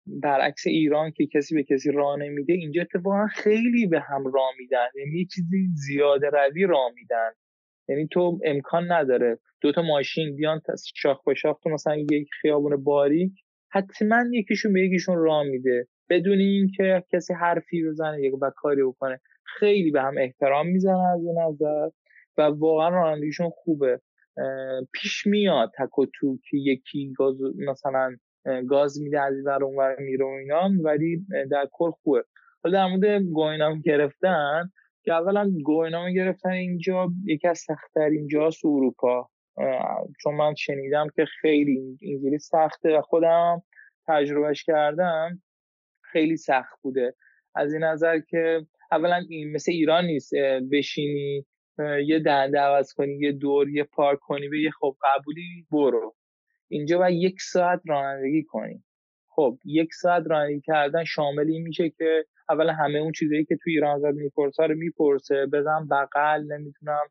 برعکس 0.06 0.66
ایران 0.66 1.10
که 1.10 1.26
کسی 1.26 1.54
به 1.54 1.62
کسی 1.62 1.92
راه 1.92 2.18
نمیده 2.18 2.52
اینجا 2.52 2.82
اتفاقا 2.82 3.26
خیلی 3.26 3.86
به 3.86 4.00
هم 4.00 4.26
راه 4.26 4.50
میدن. 4.58 4.86
یعنی 4.94 5.18
یه 5.18 5.26
چیزی 5.34 5.68
زیاده 5.74 6.30
روی 6.30 6.66
راه 6.66 6.92
میدن. 6.94 7.30
یعنی 7.88 8.08
تو 8.08 8.38
امکان 8.44 8.92
نداره 8.92 9.38
دو 9.60 9.72
تا 9.72 9.82
ماشین 9.82 10.36
بیان 10.36 10.60
شاخ 10.96 11.24
به 11.24 11.34
شاخ 11.34 11.58
تو 11.62 11.70
مثلا 11.70 11.96
یک 11.96 12.28
خیابون 12.42 12.84
باریک 12.84 13.32
حتما 13.72 14.24
یکیشون 14.32 14.72
به 14.72 14.80
یکیشون 14.80 15.16
راه 15.16 15.42
میده. 15.44 15.86
بدون 16.10 16.38
اینکه 16.38 17.04
کسی 17.12 17.34
حرفی 17.34 17.84
بزنه 17.88 18.22
یک 18.22 18.34
و 18.42 18.50
کاری 18.56 18.82
بکنه. 18.82 19.20
خیلی 19.58 19.90
به 19.90 20.02
هم 20.02 20.14
احترام 20.18 20.66
می‌زنن 20.66 21.12
از 21.14 21.20
این 21.24 21.38
نظر 21.38 21.88
و 22.38 22.42
واقعا 22.42 22.88
رانندگیشون 22.88 23.50
خوبه. 23.50 24.00
پیش 24.92 25.26
میاد 25.26 25.72
تک 25.78 25.98
و 25.98 26.06
تو 26.14 26.38
که 26.50 26.56
یکی 26.56 27.12
گاز 27.16 27.36
مثلا 27.56 28.16
گاز 28.68 29.00
میده 29.00 29.20
از 29.20 29.34
این 29.34 29.48
اونور 29.48 29.96
میره 29.98 30.24
و 30.24 30.28
اینا 30.28 30.70
ولی 30.82 31.26
در 31.50 31.68
کل 31.72 31.90
خوبه. 31.90 32.24
حالا 32.64 32.78
در 32.78 32.86
مورد 32.86 33.22
گوینام 33.22 33.80
گرفتن 33.80 34.70
که 35.02 35.12
اولا 35.12 35.52
گوینام 35.64 36.12
گرفتن 36.12 36.50
اینجا 36.50 37.08
یکی 37.24 37.48
از 37.48 37.58
سختترین 37.58 38.28
جاست 38.28 38.64
اروپا. 38.64 39.28
چون 40.22 40.34
من 40.34 40.54
شنیدم 40.54 41.06
که 41.16 41.24
خیلی 41.40 41.98
اینجوری 42.00 42.38
سخته 42.38 42.98
و 42.98 43.00
خودم 43.00 43.62
تجربهش 44.08 44.64
کردم 44.64 45.42
خیلی 46.02 46.36
سخت 46.36 46.78
بوده. 46.82 47.14
از 47.56 47.72
این 47.72 47.84
نظر 47.84 48.18
که 48.20 48.66
اولا 48.92 49.20
این 49.28 49.52
مثل 49.52 49.72
ایران 49.72 50.04
نیست 50.04 50.32
بشینی 50.72 51.46
یه 52.06 52.18
دنده 52.18 52.58
عوض 52.58 52.92
کنی 52.92 53.18
یه 53.18 53.32
دور 53.32 53.68
یه 53.68 53.84
پارک 53.84 54.18
کنی 54.20 54.48
به 54.48 54.60
یه 54.60 54.70
خب 54.70 54.96
قبولی 55.02 55.66
برو. 55.70 56.14
اینجا 56.68 56.98
باید 56.98 57.22
یک 57.22 57.40
ساعت 57.40 57.80
رانندگی 57.88 58.42
کنی. 58.42 58.82
خب 59.28 59.58
یک 59.64 59.94
ساعت 59.94 60.22
رانندگی 60.30 60.60
کردن 60.60 61.04
شامل 61.04 61.48
این 61.48 61.62
میشه 61.62 61.90
که 61.90 62.24
اولا 62.48 62.72
همه 62.72 62.98
اون 62.98 63.12
چیزایی 63.12 63.44
که 63.44 63.56
تو 63.56 63.70
ایران 63.70 63.94
ازت 63.96 64.16
می‌پرسه 64.16 64.62
رو 64.66 64.74
می‌پرسه. 64.74 65.46
بزن 65.52 65.88
بغل 65.90 66.42
نمی‌تونم 66.52 67.04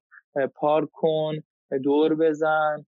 پارک 0.55 0.89
کن 0.91 1.34
دور 1.84 2.15
بزن 2.15 2.86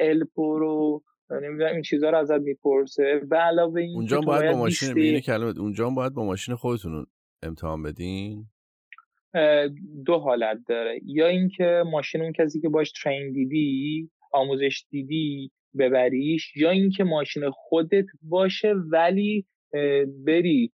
ال 0.00 0.24
پرو 0.36 1.02
نمی‌دونم 1.30 1.72
این 1.72 1.82
چیزها 1.82 2.10
رو 2.10 2.18
ازت 2.18 2.40
می‌پرسه. 2.40 3.20
به 3.28 3.36
علاوه 3.36 3.80
این 3.80 3.96
اونجا 3.96 4.20
باید 4.20 4.52
با 4.52 4.58
ماشین 4.58 5.20
کلمه 5.20 5.58
اونجا 5.58 5.90
باید 5.90 6.12
با 6.12 6.24
ماشین 6.24 6.54
خودتون 6.54 7.06
امتحان 7.42 7.82
بدین؟ 7.82 8.46
دو 10.06 10.18
حالت 10.18 10.58
داره. 10.68 11.00
یا 11.04 11.26
اینکه 11.26 11.82
ماشین 11.86 12.22
اون 12.22 12.32
کسی 12.32 12.60
که 12.60 12.68
باش 12.68 12.92
ترین 13.02 13.32
دیدی 13.32 14.10
آموزش 14.32 14.84
دیدی 14.90 15.50
ببریش 15.78 16.56
یا 16.56 16.70
اینکه 16.70 17.04
ماشین 17.04 17.50
خودت 17.50 18.06
باشه 18.22 18.72
ولی 18.72 19.46
بری 20.26 20.72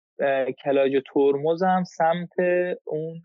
کلاج 0.64 1.02
ترمز 1.14 1.64
هم 1.64 1.84
سمت 1.84 2.30
اون 2.84 3.22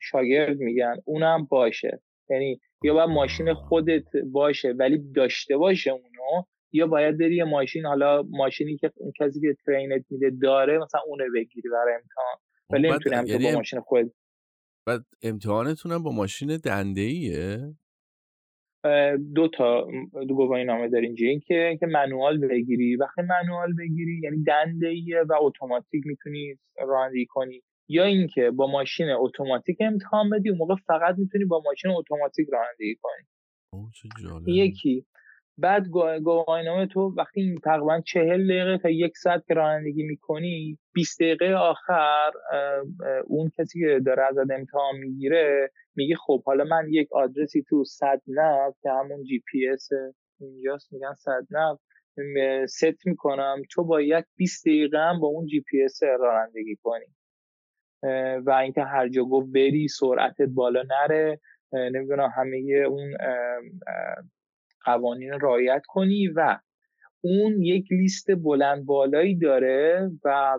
شاگرد 0.00 0.58
میگن 0.58 0.96
اونم 1.04 1.44
باشه. 1.44 2.00
یعنی 2.30 2.60
یا 2.82 2.94
باید 2.94 3.10
ماشین 3.10 3.54
خودت 3.54 4.16
باشه 4.32 4.72
ولی 4.78 5.12
داشته 5.14 5.56
باشه 5.56 5.90
اونو 5.90 6.42
یا 6.72 6.86
باید 6.86 7.18
بری 7.18 7.36
یه 7.36 7.44
ماشین 7.44 7.86
حالا 7.86 8.22
ماشینی 8.30 8.76
که 8.76 8.92
اون 8.96 9.12
کسی 9.20 9.40
که 9.40 9.56
ترینت 9.66 10.04
میده 10.10 10.30
داره 10.30 10.78
مثلا 10.78 11.00
اونو 11.06 11.24
بگیری 11.34 11.68
برای 11.68 11.94
امتحان. 11.94 12.36
ولی 12.70 12.88
نمی‌تونم 12.88 13.26
یعنی 13.26 13.44
با 13.44 13.58
ماشین 13.58 13.80
خود 13.80 14.12
بعد 14.86 15.04
امتحانتونم 15.22 16.02
با 16.02 16.10
ماشین 16.10 16.56
دنده 16.56 17.00
ایه 17.00 17.74
دو 19.34 19.48
تا 19.48 19.88
دو 20.28 20.34
گواهی 20.34 20.64
نامه 20.64 20.88
دارین 20.88 21.16
اینجا. 21.18 21.46
که 21.46 21.76
که 21.80 21.86
منوال 21.86 22.38
بگیری. 22.38 22.96
وقتی 22.96 23.22
منوال 23.22 23.72
بگیری 23.78 24.20
یعنی 24.22 24.42
دنده 24.42 24.88
ایه 24.88 25.22
و 25.22 25.32
اتوماتیک 25.40 26.06
می‌تونی 26.06 26.58
رانندگی 26.78 27.26
کنی. 27.26 27.62
یا 27.88 28.04
اینکه 28.04 28.50
با 28.50 28.66
ماشین 28.66 29.10
اتوماتیک 29.10 29.76
امتحان 29.80 30.30
بدی 30.30 30.48
اون 30.48 30.58
موقع 30.58 30.74
فقط 30.86 31.14
می‌تونی 31.18 31.44
با 31.44 31.62
ماشین 31.64 31.90
اتوماتیک 31.90 32.48
رانندگی 32.52 32.96
کنی. 33.02 33.26
یکی. 34.46 35.06
بعد 35.60 35.88
گواهینامه 36.22 36.86
تو 36.86 37.14
وقتی 37.16 37.40
این 37.40 37.56
تقریبا 37.64 38.00
چهل 38.00 38.48
دقیقه 38.48 38.78
تا 38.78 38.90
یک 38.90 39.16
ساعت 39.16 39.46
که 39.46 39.54
رانندگی 39.54 40.02
می‌کنی 40.02 40.78
20 40.94 41.20
دقیقه 41.20 41.54
آخر 41.54 42.30
اون 43.26 43.50
کسی 43.58 43.80
که 43.80 44.00
داره 44.06 44.22
ازت 44.22 44.50
امتحان 44.50 44.96
می‌گیره 44.96 45.70
میگه 45.96 46.16
خب 46.16 46.42
حالا 46.44 46.64
من 46.64 46.86
یک 46.90 47.12
آدرسی 47.12 47.62
تو 47.68 47.84
sat 47.84 48.22
nav 48.26 48.74
که 48.82 48.90
همون 48.90 49.24
جی 49.24 49.42
پی 49.52 49.68
اس 49.68 49.88
اینجاست 50.40 50.92
میگن 50.92 51.14
sat 51.14 51.46
nav 51.50 51.78
set 52.66 53.06
می‌کنم. 53.06 53.62
تو 53.70 53.84
باید 53.84 54.24
20 54.36 54.66
دقیقه 54.66 54.98
هم 54.98 55.20
با 55.20 55.28
اون 55.28 55.46
جی 55.46 55.60
پی 55.60 55.82
اس 55.82 56.02
رانندگی 56.02 56.76
کنی. 56.82 57.06
و 58.46 58.50
اینکه 58.62 58.82
هر 58.82 59.08
جا 59.08 59.24
گفت 59.24 59.52
بری 59.52 59.88
سرعتت 59.88 60.48
بالا 60.48 60.82
نره. 60.82 61.40
نمی‌دونم 61.72 62.32
همه 62.36 62.56
اون 62.88 63.16
قوانین 64.84 65.32
رعایت 65.32 65.82
کنی 65.88 66.28
و 66.28 66.58
اون 67.20 67.62
یک 67.62 67.86
لیست 67.90 68.26
بلند 68.42 68.84
بالایی 68.84 69.38
داره 69.38 70.10
و 70.24 70.58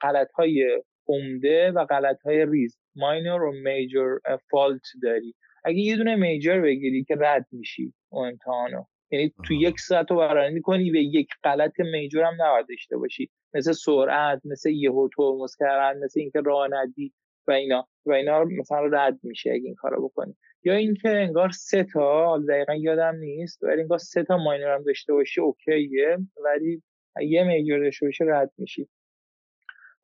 غلط 0.00 0.32
های 0.32 0.82
عمده 1.08 1.70
و 1.70 1.84
غلط 1.84 2.22
های 2.22 2.46
ریز 2.46 2.78
ماینور 2.96 3.42
و 3.42 3.52
میجر 3.52 4.16
فالت 4.50 4.82
داری. 5.02 5.34
اگه 5.64 5.78
یه 5.78 5.96
دونه 5.96 6.16
میجر 6.16 6.60
بگیری 6.60 7.04
که 7.04 7.16
رد 7.20 7.46
میشی 7.52 7.94
اون 8.08 8.28
امتحانو. 8.28 8.84
یعنی 9.10 9.32
تو 9.44 9.54
یک 9.54 9.80
ساعت 9.80 10.10
رو 10.10 10.16
برنامه 10.16 10.60
کنی 10.60 10.90
و 10.90 10.94
یک 10.94 11.28
غلط 11.44 11.80
میجر 11.80 12.22
هم 12.22 12.34
نباید 12.34 12.66
داشته 12.68 12.96
باشی. 12.96 13.30
مثل 13.54 13.72
سرعت 13.72 14.40
مثل 14.44 14.70
یهو 14.70 15.08
ترمز 15.16 15.56
کردن 15.56 16.04
مثل 16.04 16.20
اینکه 16.20 16.40
راه 16.40 16.68
ندی 16.70 17.12
و 17.48 17.52
اینا. 17.52 17.88
و 18.06 18.12
اینا 18.12 18.44
مثلا 18.44 18.86
رد 18.92 19.18
میشه 19.22 19.50
اگه 19.50 19.64
این 19.64 19.74
کارو 19.74 20.08
بکنی. 20.08 20.36
یا 20.64 20.74
اینکه 20.74 21.08
انگار 21.08 21.50
سه 21.50 21.84
تا 21.84 22.38
دقیقا 22.48 22.74
یادم 22.74 23.16
نیست 23.16 23.62
ولی 23.62 23.80
انگار 23.80 23.98
سه 23.98 24.24
تا 24.24 24.36
ماینر 24.36 24.74
هم 24.74 24.82
داشته 24.82 25.12
باشی 25.12 25.40
اوکیه. 25.40 26.18
ولی 26.44 26.82
یه 27.20 27.44
میجر 27.44 27.78
داشته 27.78 28.06
باشی 28.06 28.24
رد 28.24 28.52
میشی. 28.58 28.88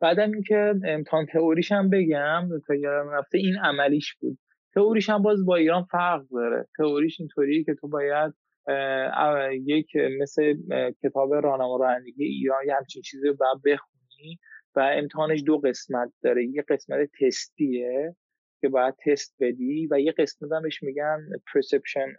بعدم 0.00 0.32
اینکه 0.32 0.74
امتحان 0.84 1.26
تئوریش 1.26 1.72
هم 1.72 1.90
بگم 1.90 2.48
تا 2.66 2.74
یادم 2.74 3.10
رفته 3.10 3.38
این 3.38 3.56
عملیش 3.56 4.14
بود. 4.14 4.38
تئوریش 4.74 5.10
هم 5.10 5.22
باز 5.22 5.44
با 5.46 5.56
ایران 5.56 5.84
فرق 5.84 6.22
داره. 6.28 6.66
تئوریش 6.76 7.20
اینطوریه 7.20 7.64
که 7.64 7.74
تو 7.74 7.88
باید 7.88 8.34
یک 9.66 9.96
مثل 10.20 10.54
کتاب 11.02 11.34
راهنما 11.34 11.76
رانندگی 11.76 12.24
ایران 12.24 12.66
یه 12.66 12.74
همچین 12.74 13.02
چیزی 13.02 13.28
رو 13.28 13.34
باید 13.34 13.62
بخونی 13.64 14.38
و 14.74 14.80
امتحانش 14.80 15.42
دو 15.46 15.58
قسمت 15.58 16.12
داره. 16.22 16.46
یه 16.46 16.64
قسمت 16.68 17.10
تستیه 17.20 18.16
که 18.60 18.68
باید 18.68 18.94
تست 19.06 19.36
بدی 19.40 19.88
و 19.90 20.00
یه 20.00 20.12
قسمت 20.12 20.52
هم 20.52 20.62
بهش 20.62 20.82
میگن 20.82 21.28
پرسپشن 21.54 22.14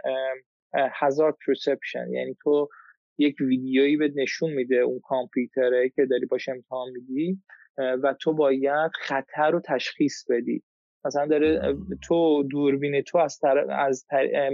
هزار 0.73 1.37
پرسپشن 1.47 2.13
یعنی 2.13 2.37
تو 2.43 2.69
یک 3.17 3.35
ویدیویی 3.39 3.97
به 3.97 4.11
نشون 4.15 4.53
میده 4.53 4.75
اون 4.75 4.99
کامپیوتره 4.99 5.89
که 5.89 6.05
داری 6.05 6.25
باش 6.25 6.49
امتحان 6.49 6.89
میدی 6.91 7.41
و 7.77 8.13
تو 8.19 8.33
باید 8.33 8.91
خطر 8.93 9.51
رو 9.51 9.61
تشخیص 9.65 10.25
بدی. 10.29 10.63
مثلا 11.05 11.25
داره 11.25 11.75
تو 12.03 12.43
دوربین 12.43 13.01
تو 13.01 13.17
از, 13.17 13.39
از 13.69 14.05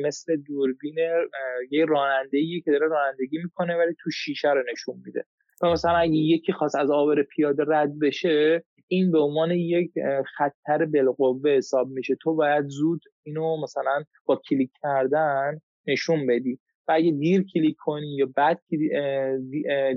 مثل 0.06 0.36
دوربین 0.36 0.96
یه 1.72 1.86
راننده 1.86 2.62
که 2.66 2.72
داره 2.72 2.88
رانندگی 2.88 3.38
می‌کنه 3.38 3.78
ولی 3.78 3.96
تو 4.00 4.12
شیشه 4.12 4.52
رو 4.52 4.64
نشون 4.72 5.02
میده. 5.06 5.26
و 5.64 5.72
مثلا 5.72 5.96
اگه 5.98 6.16
یکی 6.16 6.54
خواست 6.54 6.76
از 6.76 6.92
عابر 6.92 7.24
پیاده 7.24 7.64
رد 7.68 8.00
بشه 8.00 8.64
این 8.88 9.12
به 9.12 9.20
عنوان 9.20 9.52
یک 9.52 9.92
خطر 10.38 10.86
بالقوه 10.86 11.50
حساب 11.50 11.90
میشه. 11.90 12.16
تو 12.22 12.36
باید 12.36 12.68
زود 12.68 13.02
اینو 13.24 13.58
مثلا 13.64 14.04
با 14.26 14.42
کلیک 14.50 14.72
کردن 14.84 15.60
نشون 15.88 16.28
بدی. 16.28 16.60
و 16.88 16.92
اگه 16.92 17.12
دیر 17.12 17.46
کلیک 17.54 17.76
کنی 17.80 18.16
یا 18.16 18.30
بعد 18.36 18.62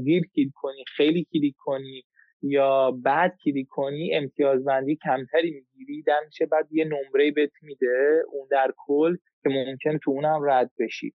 دیر 0.05 0.23
کلیک 0.35 0.53
کنی 0.55 0.85
خیلی 0.97 1.27
کلیک 1.33 1.55
کنی 1.59 2.03
یا 2.43 2.91
بد 2.91 3.37
کلیک 3.45 3.69
کنی 3.69 4.15
امتیازبندی 4.15 4.97
کمتری 4.97 5.51
می‌گیری 5.51 6.03
در 6.03 6.21
میشه 6.27 6.47
بعد 6.47 6.67
یه 6.71 6.85
نمره 6.85 7.31
بهت 7.31 7.51
میده 7.63 8.23
اون 8.33 8.49
در 8.51 8.73
کل 8.77 9.17
که 9.43 9.49
ممکن 9.49 9.99
تو 9.99 10.11
اونم 10.11 10.41
رد 10.45 10.71
بشی. 10.79 11.15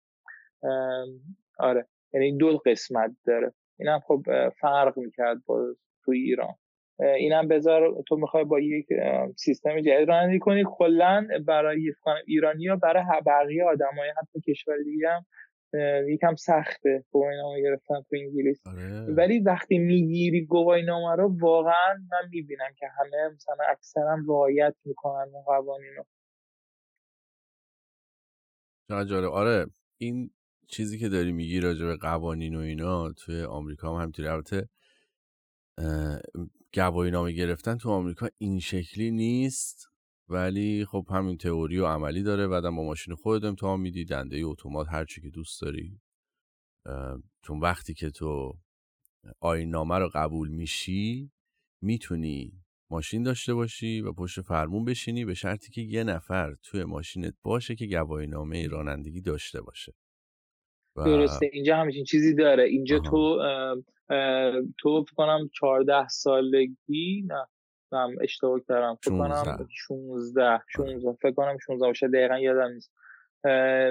آره 1.59 1.85
یعنی 2.13 2.37
دو 2.37 2.57
قسمت 2.65 3.11
داره. 3.25 3.53
اینم 3.79 3.99
خب 3.99 4.23
فرق 4.61 4.97
می‌کرد 4.97 5.37
با 5.45 5.75
تو 6.03 6.11
ایران. 6.11 6.55
اینم 6.99 7.47
بذار 7.47 8.03
تو 8.07 8.17
می‌خوای 8.17 8.43
با 8.43 8.59
یک 8.59 8.85
سیستم 9.37 9.81
جدید 9.81 10.09
رانندگی 10.09 10.39
کنی. 10.39 10.63
کلا 10.67 11.27
برای 11.47 11.93
ایرانی 12.27 12.67
ها 12.67 12.75
برای 12.75 13.03
بقیه 13.25 13.63
آدمای 13.63 14.09
حتی 14.09 14.41
کشور 14.41 14.77
دیگه 14.77 15.09
هم 15.09 15.25
یکم 16.07 16.35
سخته. 16.35 17.05
گواهینامه 17.11 17.61
گرفتن 17.61 18.01
تو 18.09 18.15
انگلیس. 18.15 18.67
آره. 18.67 19.01
ولی 19.01 19.39
وقتی 19.39 19.77
می‌گیری 19.77 20.45
گواهینامه 20.45 21.15
رو 21.15 21.37
واقعا 21.39 21.93
من 22.11 22.29
می‌بینم 22.31 22.73
که 22.79 22.87
همه 22.87 23.35
مثلا 23.35 23.65
اکثرا 23.69 24.17
رعایت 24.27 24.75
می‌کنن 24.85 25.31
اون 25.33 25.43
قوانین 25.43 25.95
رو. 25.95 26.05
آره 29.31 29.65
این 29.97 30.31
چیزی 30.67 30.99
که 30.99 31.09
داری 31.09 31.31
میگی 31.31 31.59
راجع 31.59 31.85
به 31.85 31.97
قوانین 31.97 32.55
و 32.55 32.59
اینا 32.59 33.11
توی 33.11 33.43
آمریکا 33.43 33.89
هم 33.95 34.01
همینطوری. 34.01 34.27
البته 34.27 34.69
گواهی 36.73 37.11
نامه 37.11 37.31
گرفتن 37.31 37.77
تو 37.77 37.89
آمریکا 37.89 38.29
این 38.37 38.59
شکلی 38.59 39.11
نیست. 39.11 39.90
ولی 40.31 40.85
خب 40.85 41.05
همین 41.09 41.37
تئوری 41.37 41.79
و 41.79 41.85
عملی 41.85 42.23
داره 42.23 42.47
بعدم 42.47 42.75
با 42.75 42.83
ماشین 42.83 43.15
خودت 43.15 43.45
امتحان 43.45 43.79
میدی 43.79 44.05
دنده 44.05 44.41
اتومات 44.43 44.87
هر 44.89 45.05
چی 45.05 45.21
که 45.21 45.29
دوست 45.29 45.61
داری. 45.61 45.99
چون 47.43 47.59
وقتی 47.59 47.93
که 47.93 48.09
تو 48.09 48.57
آین 49.39 49.69
نامه 49.69 49.97
رو 49.97 50.09
قبول 50.13 50.49
میشی 50.49 51.31
می‌تونی 51.81 52.61
ماشین 52.91 53.23
داشته 53.23 53.53
باشی 53.53 54.01
و 54.01 54.13
پشت 54.13 54.41
فرمون 54.41 54.85
بشینی 54.85 55.25
به 55.25 55.33
شرطی 55.33 55.71
که 55.71 55.81
یه 55.81 56.03
نفر 56.03 56.55
توی 56.63 56.83
ماشینت 56.83 57.33
باشه 57.43 57.75
که 57.75 57.87
گواهی 57.87 58.27
نامه 58.27 58.67
رانندگی 58.67 59.21
داشته 59.21 59.61
باشه. 59.61 59.93
و... 60.95 61.03
درسته 61.03 61.49
اینجا 61.53 61.77
همچین 61.77 62.03
چیزی 62.03 62.35
داره. 62.35 62.63
اینجا 62.63 62.97
آها. 62.97 63.09
تو 63.09 63.37
تو 64.79 65.03
فکر 65.03 65.15
کنم 65.15 65.49
14 65.59 66.07
سالگی 66.07 67.23
نه 67.27 67.45
من 67.93 68.15
اشتباه 68.21 68.59
کردم. 68.69 68.97
فکر 69.03 69.17
کنم 69.17 69.67
16 69.69 70.61
16 70.67 71.13
فکر 71.21 71.31
کنم 71.31 71.57
16 71.57 71.87
باشه 71.87 72.07
دقیقا 72.07 72.39
یادم 72.39 72.73
نیست. 72.73 72.91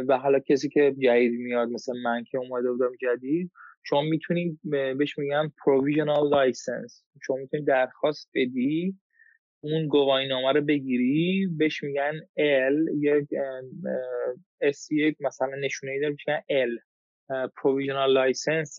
و 0.09 0.18
حالا 0.22 0.38
کسی 0.38 0.68
که 0.68 0.94
جدید 0.98 1.40
میاد 1.40 1.68
مثل 1.68 1.92
من 2.05 2.24
که 2.24 2.38
اومده 2.38 2.70
بودم 2.72 2.92
جدید 3.01 3.51
شما 3.82 4.03
می‌تونید 4.03 4.61
بهش 4.64 5.18
میگن 5.18 5.48
provisional 5.48 6.32
license. 6.34 7.03
شما 7.22 7.36
می‌تونید 7.36 7.66
درخواست 7.66 8.30
بدی 8.34 8.94
اون 9.62 9.88
گواهی 9.88 10.28
نامه 10.28 10.53
رو 10.53 10.61
بگیری 10.61 11.48
بهش 11.59 11.82
میگن 11.82 12.12
L 12.38 13.03
یک 13.03 13.28
اس 14.61 14.88
یک 14.90 15.16
مثلا 15.20 15.51
نشونه 15.61 15.92
ای 15.92 16.01
داره 16.01 16.16
میگن 16.26 16.40
L. 16.40 16.89
provisional 17.57 18.12
licence 18.12 18.76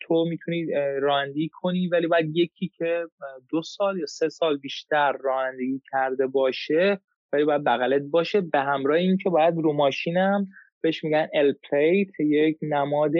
تو 0.00 0.24
می‌تونی 0.24 0.66
رانندگی 1.00 1.48
کنی 1.52 1.88
ولی 1.88 2.06
باید 2.06 2.36
یکی 2.36 2.68
که 2.68 3.06
دو 3.48 3.62
سال 3.62 3.98
یا 3.98 4.06
سه 4.06 4.28
سال 4.28 4.58
بیشتر 4.58 5.12
رانندگی 5.12 5.82
کرده 5.90 6.26
باشه 6.26 7.00
ولی 7.32 7.44
باید 7.44 7.64
بغلت 7.64 8.02
باشه 8.02 8.40
به 8.40 8.58
همراه 8.58 8.98
این 8.98 9.16
که 9.16 9.30
باید 9.30 9.54
رو 9.56 9.72
ماشینم 9.72 10.46
بهش 10.80 11.04
میگن 11.04 11.28
L 11.34 11.52
plate 11.52 12.20
یک 12.20 12.58
نماد 12.62 13.12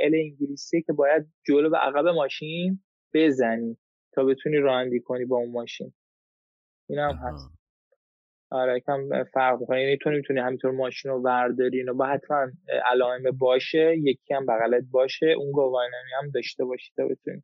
L 0.00 0.14
انگلیسی 0.14 0.82
که 0.82 0.92
باید 0.92 1.26
جلو 1.46 1.70
و 1.70 1.76
عقب 1.76 2.08
ماشین 2.08 2.80
بزنی 3.14 3.76
تا 4.12 4.24
بتونی 4.24 4.56
رانندگی 4.56 5.00
کنی 5.00 5.24
با 5.24 5.36
اون 5.36 5.50
ماشین. 5.50 5.92
این 6.88 6.98
هم 6.98 7.14
هست. 7.14 7.61
آره 8.52 8.76
یکم 8.76 9.24
فرق 9.24 9.60
می‌کنه. 9.60 9.82
یعنی 9.82 9.96
تو 9.96 10.10
نمی‌تونی 10.10 10.40
همینطور 10.40 10.70
ماشین 10.70 11.10
رو 11.10 11.22
ورداری 11.22 11.78
اینو 11.78 11.94
با 11.94 12.06
حتما 12.06 12.46
علائم 12.90 13.22
باشه 13.38 13.94
یکی 13.98 14.34
هم 14.34 14.46
بغلت 14.46 14.84
باشه 14.90 15.26
اون 15.26 15.52
گواهینامه 15.52 16.08
هم 16.22 16.30
داشته 16.30 16.64
باشی 16.64 16.92
تا 16.96 17.08
بتونی. 17.08 17.42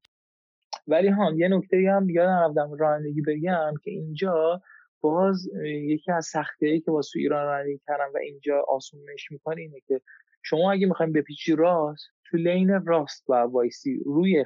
ولی 0.87 1.09
ها 1.09 1.33
یه 1.37 1.49
نکته 1.49 1.77
هم 1.97 2.11
یادم 2.11 2.45
رفتم 2.45 2.75
رانندگی 2.75 3.23
بگم 3.23 3.73
که 3.85 3.91
اینجا 3.91 4.61
باز 5.01 5.49
یکی 5.65 6.13
از 6.13 6.27
سختی 6.27 6.81
که 6.81 6.91
واسه 6.91 7.19
ایران 7.19 7.47
رانندگی 7.47 7.81
کردم 7.87 8.11
و 8.15 8.19
اینجا 8.19 8.65
آسونش 8.69 9.31
می‌کنه 9.31 9.61
اینه 9.61 9.81
که 9.87 10.01
شما 10.43 10.73
اگه 10.73 10.87
می‌خوایم 10.87 11.13
بپیچی 11.13 11.57
راست 11.57 12.09
تو 12.25 12.37
لین 12.37 12.87
راست 12.87 13.31
و 13.31 13.35
وایسی 13.35 14.01
روی 14.05 14.45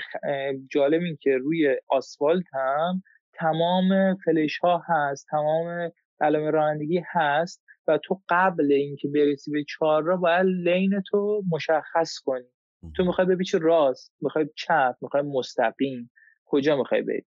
جالب 0.70 1.02
این 1.02 1.16
که 1.20 1.36
روی 1.36 1.76
آسفالت 1.88 2.44
هم 2.52 3.02
تمام 3.32 4.16
فلش 4.24 4.58
ها 4.58 4.82
هست 4.86 5.26
تمام 5.30 5.90
علامه 6.22 6.50
رانندگی 6.50 7.02
هست 7.12 7.64
و 7.88 7.98
تو 7.98 8.20
قبل 8.28 8.72
اینکه 8.72 9.08
برسی 9.08 9.50
به 9.50 9.64
چهار 9.64 10.02
را 10.02 10.16
باید 10.16 10.46
لین 10.46 11.02
تو 11.10 11.42
مشخص 11.52 12.18
کنی. 12.18 12.48
تو 12.96 13.04
می‌خوای 13.04 13.26
بپیچی 13.26 13.58
راست 13.58 14.12
می‌خوای 14.20 14.48
چپ 14.56 14.94
می‌خوای 15.00 15.22
مستقیم. 15.22 16.10
کجا 16.44 16.76
می‌خوای 16.76 17.02
بری؟ 17.02 17.24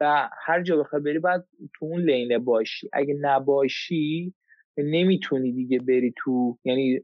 و 0.00 0.28
هر 0.46 0.62
جا 0.62 0.76
بخوای 0.76 1.02
بری 1.02 1.18
باید 1.18 1.42
تو 1.74 1.86
اون 1.86 2.00
لینه 2.00 2.38
باشی. 2.38 2.88
اگه 2.92 3.16
نباشی 3.20 4.34
نمی‌تونی 4.78 5.52
دیگه 5.52 5.78
بری 5.78 6.14
تو 6.16 6.58
یعنی 6.64 7.00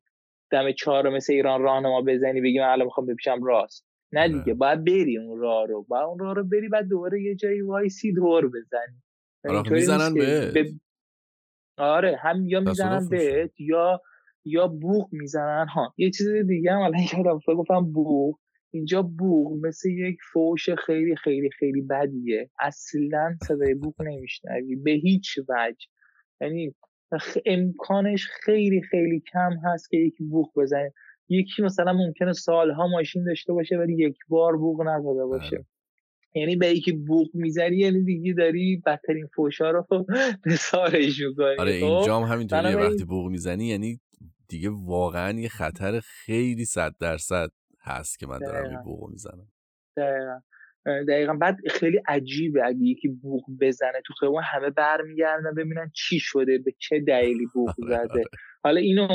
دم 0.51 0.72
چهار 0.72 1.09
مثل 1.09 1.32
ایران 1.32 1.62
راهنما 1.62 2.03
بزنی 2.03 2.40
بگی 2.40 2.59
من 2.59 2.66
الان 2.66 2.84
می‌خوام 2.84 3.07
بپیچم 3.07 3.45
راست. 3.45 3.86
نه. 4.12 4.28
دیگه 4.28 4.55
باید 4.55 4.84
بری 4.84 5.18
اون 5.18 5.38
راه 5.38 5.66
رو. 5.66 5.82
باید 5.82 6.05
اون 6.05 6.18
راه 6.18 6.34
رو 6.34 6.45
بری 6.45 6.68
بعد 6.68 6.88
دوباره 6.88 7.22
یه 7.22 7.34
جایی 7.34 7.61
وایسی 7.61 8.12
دور 8.12 8.49
بزنی. 8.49 9.03
آره 9.45 9.70
می‌زنن 9.70 10.14
به 10.14 10.64
آره 11.78 12.16
هم 12.22 12.46
یا 12.46 12.60
می‌زنن 12.60 13.08
بهت 13.08 13.60
یا 13.60 14.00
یا 14.44 14.68
بوق 14.68 15.08
می‌زنن. 15.12 15.66
ها 15.68 15.94
یه 15.96 16.10
چیز 16.10 16.28
دیگه 16.28 16.72
هم 16.72 16.80
الان 16.80 17.00
یادم 17.18 17.38
گفتم 17.46 17.92
بوق 17.92 18.38
اینجا 18.70 19.02
بوق 19.02 19.66
مثل 19.66 19.90
یک 19.90 20.18
فوش 20.32 20.70
خیلی 20.70 21.16
خیلی 21.16 21.50
خیلی 21.50 21.82
بدیه. 21.82 22.50
اصلا 22.60 23.36
صدای 23.48 23.74
بوق 23.74 24.02
نمیشنوی 24.02 24.76
به 24.76 24.90
هیچ 24.90 25.38
وجه. 25.48 25.86
یعنی 26.40 26.74
امکانش 27.46 28.26
خیلی 28.26 28.82
خیلی 28.82 29.22
کم 29.32 29.50
هست 29.64 29.90
که 29.90 29.96
یکی 29.96 30.24
بوق 30.24 30.50
بزنه 30.56 30.92
یکی 31.28 31.62
مثلا 31.62 31.92
ممکنه 31.92 32.32
سالها 32.32 32.86
ماشین 32.86 33.24
داشته 33.24 33.52
باشه 33.52 33.76
ولی 33.78 33.94
یک 34.04 34.16
بار 34.28 34.56
بوق 34.56 34.82
نزده 34.82 35.24
باشه. 35.26 35.56
آره. 35.56 35.66
یعنی 36.35 36.57
به 36.57 36.66
یکی 36.66 36.93
بوق 36.93 37.28
می‌زنی 37.35 37.76
یعنی 37.76 38.05
دیگه 38.05 38.33
داری 38.33 38.83
بدترین 38.87 39.26
فوشا 39.37 39.70
رو 39.70 39.87
به 40.45 40.57
سارش 40.57 41.20
می‌کنی. 41.28 41.57
آره 41.59 41.80
خب؟ 41.80 41.87
اینجا 41.87 42.20
هم 42.20 42.33
همینطوریه. 42.33 42.76
وقتی 42.76 43.05
بوق 43.05 43.30
می‌زنی 43.30 43.66
یعنی 43.66 44.01
دیگه 44.49 44.70
واقعا 44.85 45.41
یه 45.41 45.49
خطر 45.49 46.01
خیلی 46.01 46.64
صد 46.64 46.93
درصد 47.01 47.49
هست 47.85 48.18
که 48.18 48.26
من 48.26 48.39
دارم 48.39 48.70
این 48.70 48.83
بوق 48.85 49.11
می‌زنم. 49.11 49.49
دقیقا. 49.97 50.41
دقیقا. 51.09 51.35
بعد 51.35 51.57
خیلی 51.70 52.01
عجیبه 52.09 52.66
اگه 52.66 52.78
یکی 52.83 53.09
بوق 53.09 53.43
بزنه 53.61 54.01
تو 54.07 54.14
خیابون 54.20 54.43
همه 54.45 54.70
برمیگردن 54.70 55.55
ببینن 55.55 55.91
چی 55.95 56.18
شده 56.18 56.59
به 56.59 56.74
چه 56.78 57.01
دلیلی 57.01 57.47
بوق 57.55 57.68
آره، 57.83 57.89
زده. 57.89 58.11
آره. 58.12 58.24
حالا 58.64 58.80
اینو 58.80 59.09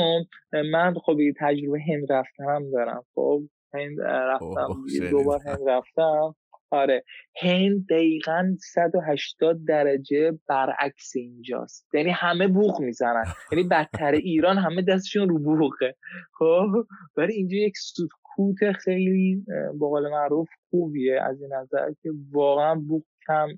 من 0.72 0.94
خب 0.94 1.18
تجربه 1.40 1.80
هند 1.88 2.12
رفتنم 2.12 2.70
دارم. 2.70 3.04
خب 3.14 3.42
هند 3.74 4.00
رفتم 4.00 4.84
دو 5.10 5.24
بار 5.24 5.40
هند 5.46 5.58
رفتم. 5.68 6.34
آره. 6.70 7.04
هند 7.42 7.86
دقیقا 7.90 8.56
180 8.74 9.64
درجه 9.68 10.38
برعکس 10.48 11.12
اینجاست. 11.16 11.94
یعنی 11.94 12.10
همه 12.10 12.48
بوق 12.48 12.80
می‌زنن. 12.80 13.24
یعنی 13.52 13.64
بدتر 13.64 14.12
ایران 14.12 14.58
همه 14.58 14.82
دستشون 14.82 15.28
رو 15.28 15.38
بوقه 15.38 15.94
خب؟ 16.38 16.86
ولی 17.16 17.32
اینجا 17.32 17.56
یک 17.56 17.74
سکوت 17.76 18.72
خیلی 18.72 19.44
با 19.78 19.88
قول 19.88 20.10
معروف 20.10 20.48
خوبیه 20.70 21.22
از 21.22 21.42
این 21.42 21.52
نظر 21.52 21.92
که 22.02 22.10
واقعا 22.32 22.74
بوق 22.74 23.04
کم 23.26 23.48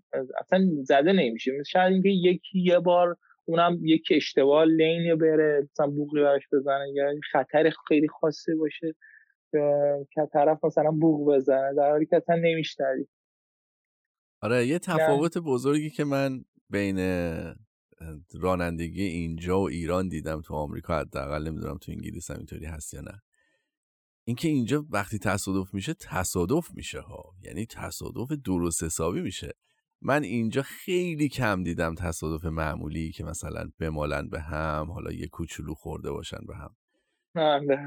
اصلا 0.41 0.61
زده 0.83 1.13
نمیشه. 1.13 1.53
شاید 1.67 1.93
اینکه 1.93 2.09
یکی 2.09 2.61
یه 2.61 2.79
بار 2.79 3.17
اونم 3.45 3.79
یک 3.83 4.09
اشتباه 4.11 4.65
لین 4.65 5.17
بره 5.19 5.69
مثلا 5.73 5.87
بوقی 5.87 6.21
براش 6.21 6.43
بزنه 6.53 6.85
یا 6.95 7.05
خطر 7.33 7.71
خیلی 7.89 8.09
خاصی 8.09 8.55
باشه. 8.55 8.95
که 10.11 10.29
طرف 10.33 10.65
مثلا 10.65 10.91
بوق 10.91 11.35
بزنه 11.35 11.75
در 11.77 11.91
حالی 11.91 12.07
که 12.07 12.17
اصلا 12.17 12.37
نمیشنوی. 12.37 13.07
آره 14.43 14.67
یه 14.67 14.79
تفاوت 14.79 15.39
بزرگی 15.39 15.91
که 15.91 16.05
من 16.05 16.45
بین 16.71 16.99
رانندگی 18.41 19.03
اینجا 19.03 19.61
و 19.61 19.69
ایران 19.69 20.09
دیدم 20.09 20.41
تو 20.41 20.55
آمریکا 20.55 20.99
حداقل 20.99 21.49
نمی‌دونم 21.49 21.79
تو 21.79 21.93
انگلیس 21.93 22.31
هم 22.31 22.37
اینطوری 22.37 22.67
هست 22.67 22.95
یا 22.95 23.01
نه. 23.01 23.23
اینکه 24.25 24.49
اینجا 24.49 24.87
وقتی 24.91 25.19
تصادف 25.19 25.75
میشه 25.75 25.95
تصادف 25.95 26.71
میشه 26.75 27.01
ها. 27.01 27.25
یعنی 27.43 27.67
تصادف 27.67 28.33
درست 28.45 28.83
حسابی 28.83 29.21
میشه. 29.21 29.53
من 30.03 30.23
اینجا 30.23 30.63
خیلی 30.63 31.29
کم 31.29 31.63
دیدم 31.63 31.95
تصادف 31.95 32.45
معمولی 32.45 33.13
که 33.13 33.25
مثلا 33.25 33.71
بمالن 33.79 34.29
به 34.29 34.41
هم 34.41 34.91
حالا 34.91 35.13
یه 35.13 35.27
کوچولو 35.27 35.75
خورده 35.75 36.11
باشن 36.11 36.47
به 36.47 36.57
هم. 36.57 36.77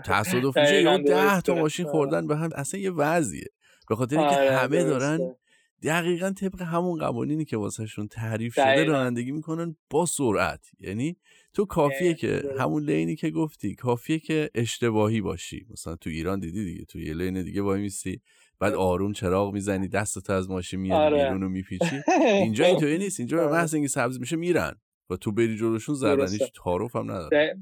تصادف 0.06 0.58
میشه 0.58 0.82
یا 0.82 0.98
ده 0.98 1.42
تا 1.42 1.56
ماشین 1.56 1.86
خوردن 1.86 2.28
به 2.28 2.38
هم 2.38 2.50
اصلا 2.56 2.80
یه 2.80 2.92
وضعیه. 2.92 3.48
به 3.90 3.96
خاطر 3.96 4.20
اینکه 4.20 4.36
آره، 4.36 4.58
همه 4.58 4.84
دارن 4.84 5.36
دقیقا 5.84 6.32
طبق 6.32 6.62
همون 6.62 7.00
قوانینی 7.00 7.46
که 7.46 7.58
واسهشون 7.58 8.08
تعریف 8.08 8.54
شده 8.54 8.84
رانندگی 8.84 9.32
می‌کنن 9.32 9.76
با 9.90 10.06
سرعت. 10.06 10.66
یعنی 10.80 11.18
تو 11.54 11.66
کافیه 11.66 12.14
که 12.14 12.44
همون 12.60 12.84
لینی 12.84 13.16
که 13.16 13.30
گفتی 13.30 13.76
کافیه 13.76 14.20
که 14.20 14.50
اشتباهی 14.56 15.22
باشی. 15.22 15.66
مثلا 15.72 15.96
تو 15.96 16.10
ایران 16.10 16.40
دیدی 16.40 16.66
دیگه 16.66 16.86
تو 16.86 17.00
یه 17.00 17.14
لین 17.14 17.44
دیگه 17.44 17.62
وای 17.62 17.82
میسی 17.82 18.22
بعد 18.60 18.74
آروم 18.74 19.14
چراغ 19.14 19.54
می‌زنی 19.54 19.88
دستت 19.88 20.30
از 20.30 20.50
ماشین 20.50 20.80
میاد 20.80 21.02
آره. 21.02 21.24
بیرون 21.24 21.44
و 21.44 21.50
میپیچی. 21.50 22.02
اینجا 22.44 22.66
اینطوری 22.66 22.98
نیست. 22.98 23.20
اینجا 23.20 23.38
به 23.38 23.52
محض 23.52 23.74
اینکه 23.74 23.90
سبز 23.90 24.20
میشه 24.20 24.36
میرن 24.36 24.76
و 25.10 25.16
تو 25.16 25.32
بری 25.32 25.58
جلوشون 25.58 25.96
زدن 25.96 26.30
هیچ 26.30 26.52
تعارف 26.64 26.96
هم 26.96 27.12
نداره 27.12 27.58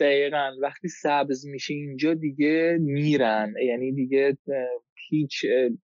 دقیقا. 0.00 0.50
وقتی 0.62 0.88
سبز 0.88 1.46
میشه 1.46 1.74
اینجا 1.74 2.14
دیگه 2.14 2.78
میرن. 2.80 3.54
یعنی 3.66 3.92
دیگه 3.92 4.38
هیچ 5.08 5.44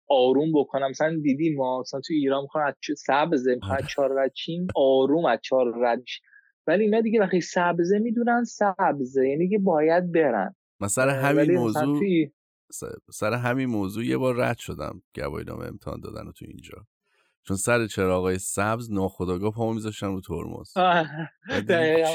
آروم 0.07 0.51
بکنم. 0.53 0.89
مثلا 0.89 1.19
دیدی 1.23 1.55
ما 1.55 1.79
مثلا 1.79 2.01
تو 2.01 2.13
ایران 2.13 2.41
می‌خوان 2.41 2.67
از 2.67 2.75
سبزه 2.97 3.55
می‌خوان 3.55 3.77
از 3.77 3.87
چهار 3.87 4.13
رد 4.13 4.33
چین 4.33 4.67
آروم 4.75 5.25
از 5.25 5.39
چهار 5.43 5.73
رد 5.77 6.03
ولی 6.67 6.83
اینا 6.83 7.01
دیگه 7.01 7.19
وقتی 7.19 7.41
سبزه 7.41 7.99
می‌دونن 7.99 8.43
سبزه. 8.43 9.29
یعنی 9.29 9.49
که 9.49 9.57
باید 9.57 10.11
برن. 10.11 10.55
مثلا 10.81 11.11
همین 11.11 11.57
موضوع 11.57 12.03
سر 13.11 13.33
همین 13.33 13.65
موضوع 13.65 14.05
یه 14.05 14.17
بار 14.17 14.35
رد 14.35 14.57
شدم 14.57 15.01
گواهی 15.15 15.45
نامه 15.45 15.65
امتحان 15.65 15.99
دادن 15.99 16.31
تو 16.31 16.45
اینجا. 16.47 16.87
چون 17.43 17.57
سر 17.57 17.87
چراغای 17.87 18.39
سبز 18.39 18.91
ناخداگاه 18.91 19.51
پامو 19.51 19.73
میذاشتن 19.73 20.07
رو 20.07 20.21
ترمز. 20.21 20.73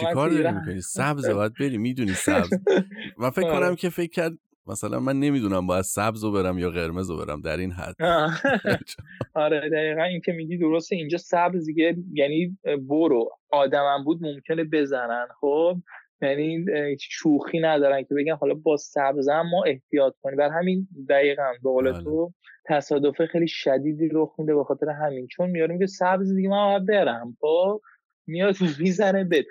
چیکار 0.00 0.30
داری 0.30 0.52
می‌کنی؟ 0.58 0.80
سبز 0.80 1.30
باید 1.30 1.52
بری 1.60 1.78
می‌دونی 1.78 2.12
سبز. 2.12 2.50
من 3.18 3.30
فکر 3.30 3.42
کنم 3.42 3.62
آره. 3.62 3.76
که 3.76 3.88
فکر 3.90 4.10
کرد 4.10 4.32
مثلا 4.66 5.00
من 5.00 5.20
نمی‌دونم 5.20 5.66
باید 5.66 5.84
سبز 5.84 6.24
رو 6.24 6.32
برم 6.32 6.58
یا 6.58 6.70
قرمز 6.70 7.10
رو 7.10 7.16
برم 7.16 7.40
در 7.40 7.56
این 7.56 7.72
حد. 7.72 7.94
آره 9.34 9.70
دقیقا 9.70 10.02
این 10.02 10.20
که 10.20 10.32
میگی 10.32 10.58
درسته 10.58 10.96
اینجا 10.96 11.18
سبز 11.18 11.66
دیگه 11.66 11.96
یعنی 12.12 12.58
برو. 12.88 13.30
آدمم 13.50 14.04
بود 14.04 14.22
ممکنه 14.22 14.64
بزنن 14.64 15.26
خب؟ 15.40 15.76
یعنی 16.22 16.64
شوخی 17.00 17.60
ندارن 17.60 18.02
که 18.02 18.14
بگن 18.14 18.34
حالا 18.34 18.54
با 18.54 18.76
سبز 18.76 19.28
ما 19.28 19.64
احتیاط 19.66 20.14
کنیم. 20.22 20.36
بر 20.36 20.48
همین 20.48 20.88
دقیقا 21.08 21.52
به 21.62 21.70
قول 21.70 21.92
بله. 21.92 22.04
تو 22.04 22.32
تصادف 22.64 23.24
خیلی 23.24 23.48
شدیدی 23.48 24.08
رخ 24.12 24.34
میده 24.38 24.54
به 24.54 24.64
خاطر 24.64 24.88
همین. 24.88 25.26
چون 25.26 25.50
میاریم 25.50 25.78
که 25.78 25.86
سبز 25.86 26.34
دیگه 26.34 26.48
من 26.48 26.84
برم. 26.86 27.36
خب؟ 27.40 27.80
میاد 28.26 28.54
می‌زنه 28.80 29.24
به. 29.24 29.44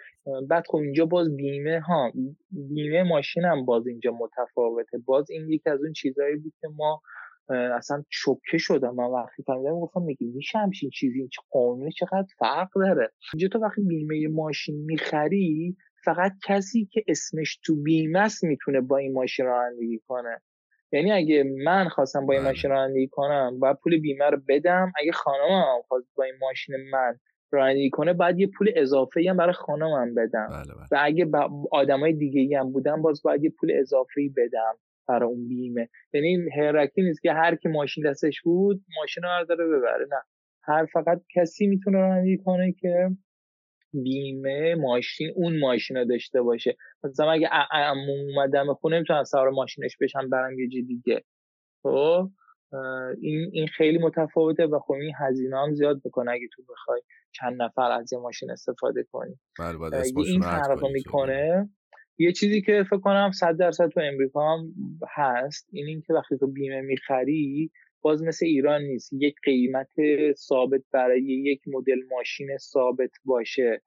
بعد 0.50 0.64
خب 0.68 0.78
اینجا 0.78 1.06
باز 1.06 1.36
بیمه 1.36 1.80
ها 1.80 2.12
بیمه 2.52 3.04
ماشینم 3.04 3.66
باز 3.66 3.88
اینجا 3.88 4.12
متفاوته. 4.12 4.98
باز 4.98 5.30
این 5.30 5.50
یکی 5.50 5.70
از 5.70 5.84
اون 5.84 5.94
چیزهایی 5.94 6.36
بود 6.36 6.54
که 6.62 6.68
ما 6.68 7.02
اصلا 7.50 8.04
شوکه 8.10 8.58
شدم. 8.58 8.96
من 8.96 9.06
وقتی 9.06 9.44
فهمیدم 9.44 9.80
گفتم 9.80 10.02
میگی 10.02 10.26
میشه 10.26 10.58
همچین 10.58 10.90
چیزی؟ 10.90 11.20
این 11.20 11.30
قانونی؟ 11.52 11.92
چقدر 11.92 12.28
فرق 12.40 12.70
داره؟ 12.76 13.12
اینجا 13.34 13.48
تو 13.48 13.60
وقتی 13.60 13.82
بیمه 13.82 14.28
ماشین 14.28 14.86
می‌خری 14.86 15.76
فقط 16.06 16.32
کسی 16.46 16.90
که 16.92 17.04
اسمش 17.08 17.60
تو 17.64 17.76
بیمه 17.84 18.20
است 18.20 18.44
می‌تونه 18.44 18.82
با 18.82 18.98
این 18.98 19.14
ماشین 19.14 19.46
رانندگی 19.46 20.02
کنه. 20.08 20.42
یعنی 20.92 21.12
اگه 21.12 21.44
من 21.64 21.90
خواستم 21.90 22.26
با 22.26 22.34
این 22.34 22.42
بله. 22.42 22.50
ماشین 22.50 22.72
رانندگی 22.72 23.08
کنم 23.08 23.60
باید 23.60 23.78
پول 23.84 24.00
بیمه 24.00 24.30
رو 24.30 24.42
بدم. 24.48 24.92
اگه 25.02 25.12
خانمم 25.12 25.82
خواست 25.88 26.08
با 26.16 26.24
این 26.24 26.34
ماشین 26.42 26.76
من 26.92 27.20
رانندگی 27.52 27.90
کنه 27.90 28.14
بعد 28.14 28.40
یه 28.40 28.48
پول 28.48 28.72
اضافه 28.76 29.26
هم 29.30 29.38
برای 29.38 29.54
خانمم 29.54 30.16
بدم. 30.16 30.48
بله 30.52 30.74
بله. 30.74 30.88
و 30.92 30.98
اگه 31.02 31.28
آدمای 31.72 32.14
دیگه 32.14 32.60
هم 32.60 32.72
بودن 32.72 33.02
باز 33.02 33.22
باید 33.24 33.44
یه 33.44 33.50
پول 33.50 33.72
اضافه 33.72 34.30
بدم 34.38 34.78
برای 35.08 35.30
اون 35.30 35.48
بیمه. 35.48 35.90
یعنی 36.14 36.28
این 36.28 36.50
حرکی 36.52 37.02
نیست 37.02 37.22
که 37.22 37.34
هر 37.34 37.56
کی 37.56 37.70
ماشین 37.70 38.10
دستش 38.10 38.42
بود 38.42 38.86
ماشین 39.00 39.24
رو 39.24 39.46
داره 39.46 39.68
ببره. 39.68 40.06
نه. 40.12 40.22
هر 40.64 40.86
فقط 40.86 41.22
کسی 41.36 41.68
می‌تونه 41.68 41.98
رانندگی 41.98 42.38
کنه 42.38 42.72
که 42.72 43.10
بیمه 44.04 44.76
ماشین 44.76 45.32
اون 45.36 45.60
ماشین 45.60 45.98
رو 45.98 46.06
داشته 46.06 46.42
باشه. 46.42 46.78
مثلا 47.04 47.32
اگه 47.32 47.50
اومدم 48.10 48.74
خونه 48.74 49.00
می‌تونم 49.00 49.24
سوار 49.24 49.50
ماشینش 49.50 49.98
بشم 50.02 50.30
برم 50.30 50.60
یه 50.60 50.68
دیگه. 50.68 51.24
خب؟ 51.84 52.30
این 53.22 53.50
این 53.54 53.68
خیلی 53.68 53.98
متفاوته 53.98 54.66
و 54.66 54.80
خب 54.80 54.94
این 54.94 55.14
هزینه 55.20 55.58
هم 55.58 55.74
زیاد 55.74 56.02
بکنه 56.06 56.32
اگه 56.32 56.48
تو 56.56 56.64
بخوای 56.70 57.02
چند 57.32 57.62
نفر 57.62 57.92
از 57.92 58.14
یه 58.14 58.20
ماشین 58.20 58.52
استفاده 58.52 59.04
کنی. 59.12 59.40
بله 59.60 60.04
این 60.26 60.42
فرق 60.42 60.86
می‌کنه. 60.86 61.70
یه 62.18 62.32
چیزی 62.32 62.62
که 62.62 62.84
فکر 62.90 63.00
کنم 63.00 63.32
صد 63.32 63.58
درصد 63.58 63.90
تو 63.90 64.00
امریکا 64.00 64.54
هم 64.54 64.74
هست 65.16 65.70
این 65.72 65.88
اینکه 65.88 66.14
وقتی 66.14 66.38
تو 66.38 66.48
بیمه 66.48 66.82
می‌خری 66.82 67.72
باز 68.06 68.24
مثل 68.24 68.46
ایران 68.46 68.82
نیست. 68.82 69.14
یک 69.14 69.36
قیمت 69.44 69.90
ثابت 70.34 70.82
برای 70.92 71.24
یک 71.24 71.62
مدل 71.68 72.00
ماشین 72.12 72.58
ثابت 72.58 73.12
باشه. 73.26 73.82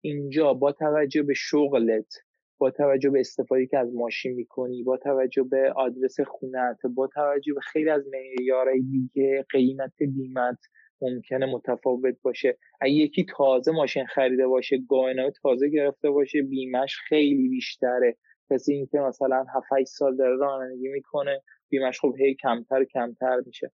اینجا 0.00 0.54
با 0.54 0.72
توجه 0.72 1.22
به 1.22 1.34
شغلت 1.34 2.14
با 2.58 2.70
توجه 2.70 3.10
به 3.10 3.20
استفاده 3.20 3.66
که 3.66 3.78
از 3.78 3.94
ماشین 3.94 4.34
می‌کنی 4.34 4.82
با 4.82 4.96
توجه 4.96 5.42
به 5.42 5.72
آدرس 5.76 6.20
خونت 6.20 6.78
با 6.94 7.06
توجه 7.06 7.54
به 7.54 7.60
خیلی 7.60 7.90
از 7.90 8.04
معیارهای 8.12 8.80
دیگه 8.80 9.44
قیمت 9.50 9.92
بیمت 9.98 10.58
ممکنه 11.00 11.46
متفاوت 11.46 12.16
باشه. 12.22 12.58
اگه 12.80 12.92
یکی 12.92 13.26
تازه 13.36 13.72
ماشین 13.72 14.06
خریده 14.06 14.46
باشه 14.46 14.78
گاهنامه 14.88 15.32
تازه 15.42 15.68
گرفته 15.68 16.10
باشه 16.10 16.42
بیمش 16.42 16.96
خیلی 17.08 17.48
بیشتره. 17.48 18.16
کسی 18.50 18.74
اینکه 18.74 18.98
مثلا 18.98 19.44
7 19.54 19.84
سال 19.84 20.16
داره 20.16 20.36
رانندگی 20.36 20.88
می‌کنه. 20.88 21.42
بیمش 21.78 22.00
خب 22.00 22.14
هی 22.18 22.34
کمتر 22.34 22.84
کمتر 22.84 23.40
میشه. 23.46 23.72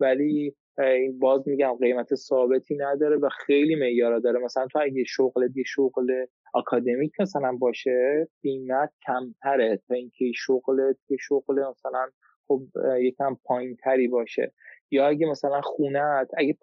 ولی 0.00 0.54
این 0.78 1.18
باز 1.18 1.48
میگم 1.48 1.76
قیمت 1.80 2.14
ثابتی 2.14 2.76
نداره 2.76 3.16
و 3.16 3.28
خیلی 3.28 3.74
معیارا 3.74 4.18
داره. 4.18 4.40
مثلا 4.40 4.66
تو 4.66 4.78
اگه 4.82 5.04
شغل 5.04 5.48
دی 5.48 5.64
شغل 5.66 6.26
اکادمیک 6.54 7.12
مثلا 7.20 7.52
باشه 7.52 8.28
قیمت 8.42 8.92
کمتره 9.06 9.80
تا 9.88 9.94
اینکه 9.94 10.32
شغل 10.34 10.92
که 11.08 11.16
شغل 11.20 11.68
مثلا 11.70 12.06
خب 12.48 12.62
یکم 13.00 13.36
پایین 13.44 13.76
تری 13.76 14.08
باشه. 14.08 14.52
یا 14.90 15.06
اگه 15.06 15.26
مثلا 15.26 15.60
خونت 15.60 16.28
اگه 16.36 16.56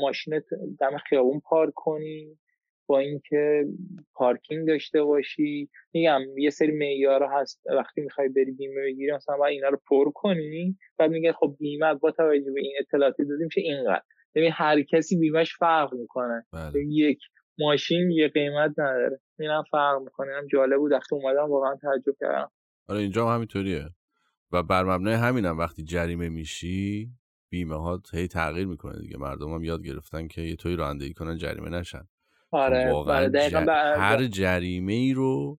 ماشینت 0.00 0.44
دم 0.80 0.96
خیابون 0.96 1.40
پارک 1.40 1.72
کنی 1.74 2.38
با 2.86 2.98
اینکه 2.98 3.64
پارکینگ 4.14 4.68
داشته 4.68 5.02
باشی. 5.02 5.68
میگم 5.92 6.20
یه 6.38 6.50
سری 6.50 6.72
معیار 6.72 7.22
هست. 7.32 7.62
وقتی 7.66 8.00
می‌خوای 8.00 8.28
بری 8.28 8.52
بیمه 8.52 8.82
بگیری 8.82 9.12
مثلا 9.12 9.36
باید 9.36 9.54
اینا 9.54 9.68
رو 9.68 9.80
پر 9.88 10.10
کنی. 10.14 10.76
بعد 10.98 11.10
میگه 11.10 11.32
خب 11.32 11.56
بیمه 11.58 11.94
با 11.94 12.10
توجه 12.10 12.52
به 12.54 12.60
این 12.60 12.72
اطلاعاتی 12.80 13.24
دادیم 13.24 13.44
میشه 13.44 13.60
اینقدر. 13.60 14.02
یعنی 14.34 14.48
هر 14.48 14.82
کسی 14.82 15.18
بیمهش 15.18 15.56
فرق 15.58 15.94
می‌کنه. 15.94 16.46
بله. 16.52 16.84
یک 16.86 17.18
ماشین 17.58 18.10
یه 18.10 18.28
قیمت 18.28 18.70
نداره. 18.78 19.20
اینم 19.38 19.62
فرق 19.70 20.02
می‌کنه. 20.02 20.34
اینم 20.34 20.46
جالب 20.46 20.78
بود. 20.78 20.92
وقتی 20.92 21.16
اومدم 21.16 21.50
واقعا 21.50 21.76
تعجب 21.76 22.16
کردم. 22.20 22.50
آره 22.88 23.00
اینجا 23.00 23.28
هم 23.28 23.34
همینطوریه. 23.34 23.84
و 24.52 24.62
بر 24.62 24.84
مبنای 24.84 25.14
همینم 25.14 25.58
وقتی 25.58 25.84
جریمه 25.84 26.28
میشی 26.28 27.10
بیمه 27.50 27.82
ها 27.82 28.02
هی 28.12 28.28
تغییر 28.28 28.66
می‌کنه 28.66 28.98
دیگه. 28.98 29.18
مردم 29.18 29.54
هم 29.54 29.64
یاد 29.64 29.82
گرفتن 29.82 30.28
که 30.28 30.40
یه 30.40 30.56
توی 30.56 30.76
رانندگی 30.76 31.12
کنن 31.14 31.36
جریمه 31.36 31.70
نشن. 31.70 32.02
آره 32.54 32.92
واقعا 32.92 33.28
بله، 33.28 33.70
هر 33.96 34.26
جریمه 34.26 34.92
ای 34.92 35.12
رو 35.12 35.58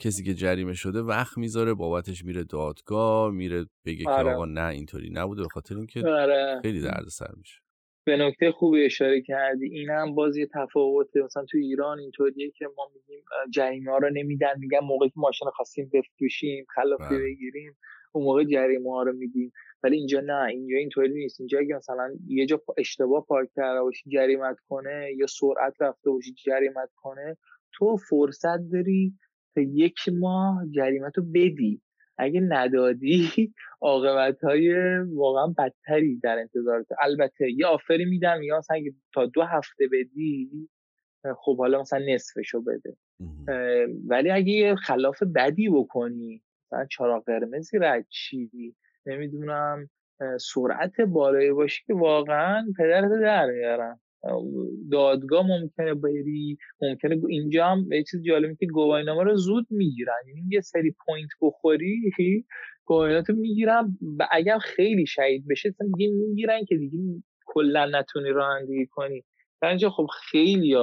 کسی 0.00 0.24
که 0.24 0.34
جریمه 0.34 0.74
شده 0.74 1.00
وقت 1.00 1.38
می‌ذاره 1.38 1.74
بابتش 1.74 2.24
میره 2.24 2.44
دادگاه 2.44 3.30
میره 3.30 3.66
بگه 3.86 4.04
که 4.04 4.10
آره. 4.10 4.34
آقا 4.34 4.44
نه 4.44 4.66
اینطوری 4.66 5.10
نبوده 5.10 5.42
به 5.42 5.48
خاطر 5.48 5.76
اینکه 5.76 6.08
آره. 6.08 6.60
خیلی 6.62 6.80
دردسر 6.80 7.30
میشه 7.36 7.60
به 8.06 8.16
نکته 8.16 8.52
خوبی 8.52 8.84
اشاره 8.84 9.22
کردی 9.22 9.66
این 9.66 9.90
هم 9.90 10.14
باز 10.14 10.36
یه 10.36 10.46
تفاوته 10.54 11.22
مثلا 11.22 11.44
تو 11.44 11.58
ایران 11.58 11.98
اینطوریه 11.98 12.50
که 12.50 12.66
ما 12.76 12.90
میگیم 12.94 13.24
جریمه 13.50 13.90
ها 13.90 13.98
رو 13.98 14.10
نمیدن 14.10 14.58
میگن 14.58 14.78
موقعی 14.82 15.08
که 15.08 15.20
ماشین 15.20 15.48
خواستیم 15.50 15.90
بفروشیم 15.92 16.66
خلافی 16.74 17.14
بله. 17.14 17.18
بگیریم 17.18 17.76
اون 18.12 18.24
موقع 18.24 18.44
جریمه 18.44 18.90
ها 18.90 19.02
رو 19.02 19.12
میدیم 19.12 19.52
ولی 19.82 19.96
اینجا 19.96 20.20
نه 20.20 20.44
اینجا 20.44 20.76
اینطوری 20.76 21.14
نیست. 21.14 21.40
اینجا 21.40 21.58
اگه 21.58 21.76
مثلا 21.76 22.14
یه 22.26 22.46
جا 22.46 22.62
اشتباه 22.78 23.26
پارک 23.26 23.48
کرده 23.56 23.80
باشی 23.80 24.10
جریمت 24.10 24.56
کنه 24.68 25.10
یا 25.16 25.26
سرعت 25.26 25.74
رفته 25.80 26.10
باشی 26.10 26.34
جریمت 26.46 26.90
کنه 26.96 27.36
تو 27.72 27.96
فرصت 27.96 28.58
داری 28.72 29.14
تا 29.54 29.60
یک 29.60 29.98
ماه 30.12 30.66
جریمت 30.70 31.18
رو 31.18 31.24
بدی. 31.34 31.82
اگه 32.18 32.40
ندادی 32.40 33.30
عاقبت 33.80 34.44
های 34.44 34.98
واقعا 34.98 35.46
بدتری 35.46 36.20
در 36.22 36.38
انتظارت. 36.38 36.86
البته 37.00 37.50
یه 37.50 37.66
آفری 37.66 38.04
میدم 38.04 38.42
یا 38.42 38.58
مثلا 38.58 38.76
اگه 38.76 38.94
تا 39.14 39.26
دو 39.26 39.42
هفته 39.42 39.88
بدی 39.92 40.68
خب 41.36 41.58
حالا 41.58 41.80
مثلا 41.80 42.04
نصفشو 42.14 42.62
بده. 42.62 42.96
ولی 44.08 44.30
اگه 44.30 44.52
یه 44.52 44.74
خلاف 44.74 45.22
بدی 45.22 45.68
بکنی 45.68 46.42
مثلا 46.66 46.86
چراغ 46.86 47.24
قرمزی 47.24 47.78
رد 47.78 48.06
چی 48.08 48.74
نمی‌دونم 49.10 49.90
سرعت 50.40 51.00
بالایی 51.00 51.52
باشی 51.52 51.82
که 51.86 51.94
واقعا 51.94 52.66
پدرت 52.78 53.10
در 53.22 53.46
میارن. 53.46 54.00
دادگاه 54.92 55.46
ممکنه 55.46 55.94
بری 55.94 56.58
ممکنه 56.82 57.22
اینجا 57.28 57.66
هم 57.66 57.92
یه 57.92 58.04
چیز 58.04 58.22
جالبی 58.22 58.56
که 58.56 58.66
گواهینامه 58.66 59.22
رو 59.22 59.36
زود 59.36 59.66
می‌گیرن. 59.70 60.14
یعنی 60.28 60.48
یه 60.50 60.60
سری 60.60 60.94
پوینت 61.06 61.30
بخوری 61.42 62.12
گواهینات 62.84 63.30
رو 63.30 63.36
می‌گیرن 63.36 63.98
و 64.18 64.28
اگر 64.30 64.58
خیلی 64.58 65.06
شهید 65.06 65.48
بشه 65.48 65.74
دیگه 65.96 66.12
می‌گیرن 66.12 66.64
که 66.64 66.76
دیگه 66.76 66.98
کلا 67.46 67.86
نتونی 67.92 68.30
رانندگی 68.30 68.86
کنی. 68.86 69.24
در 69.62 69.68
اینجا 69.68 69.90
خب 69.90 70.06
خیلی 70.30 70.76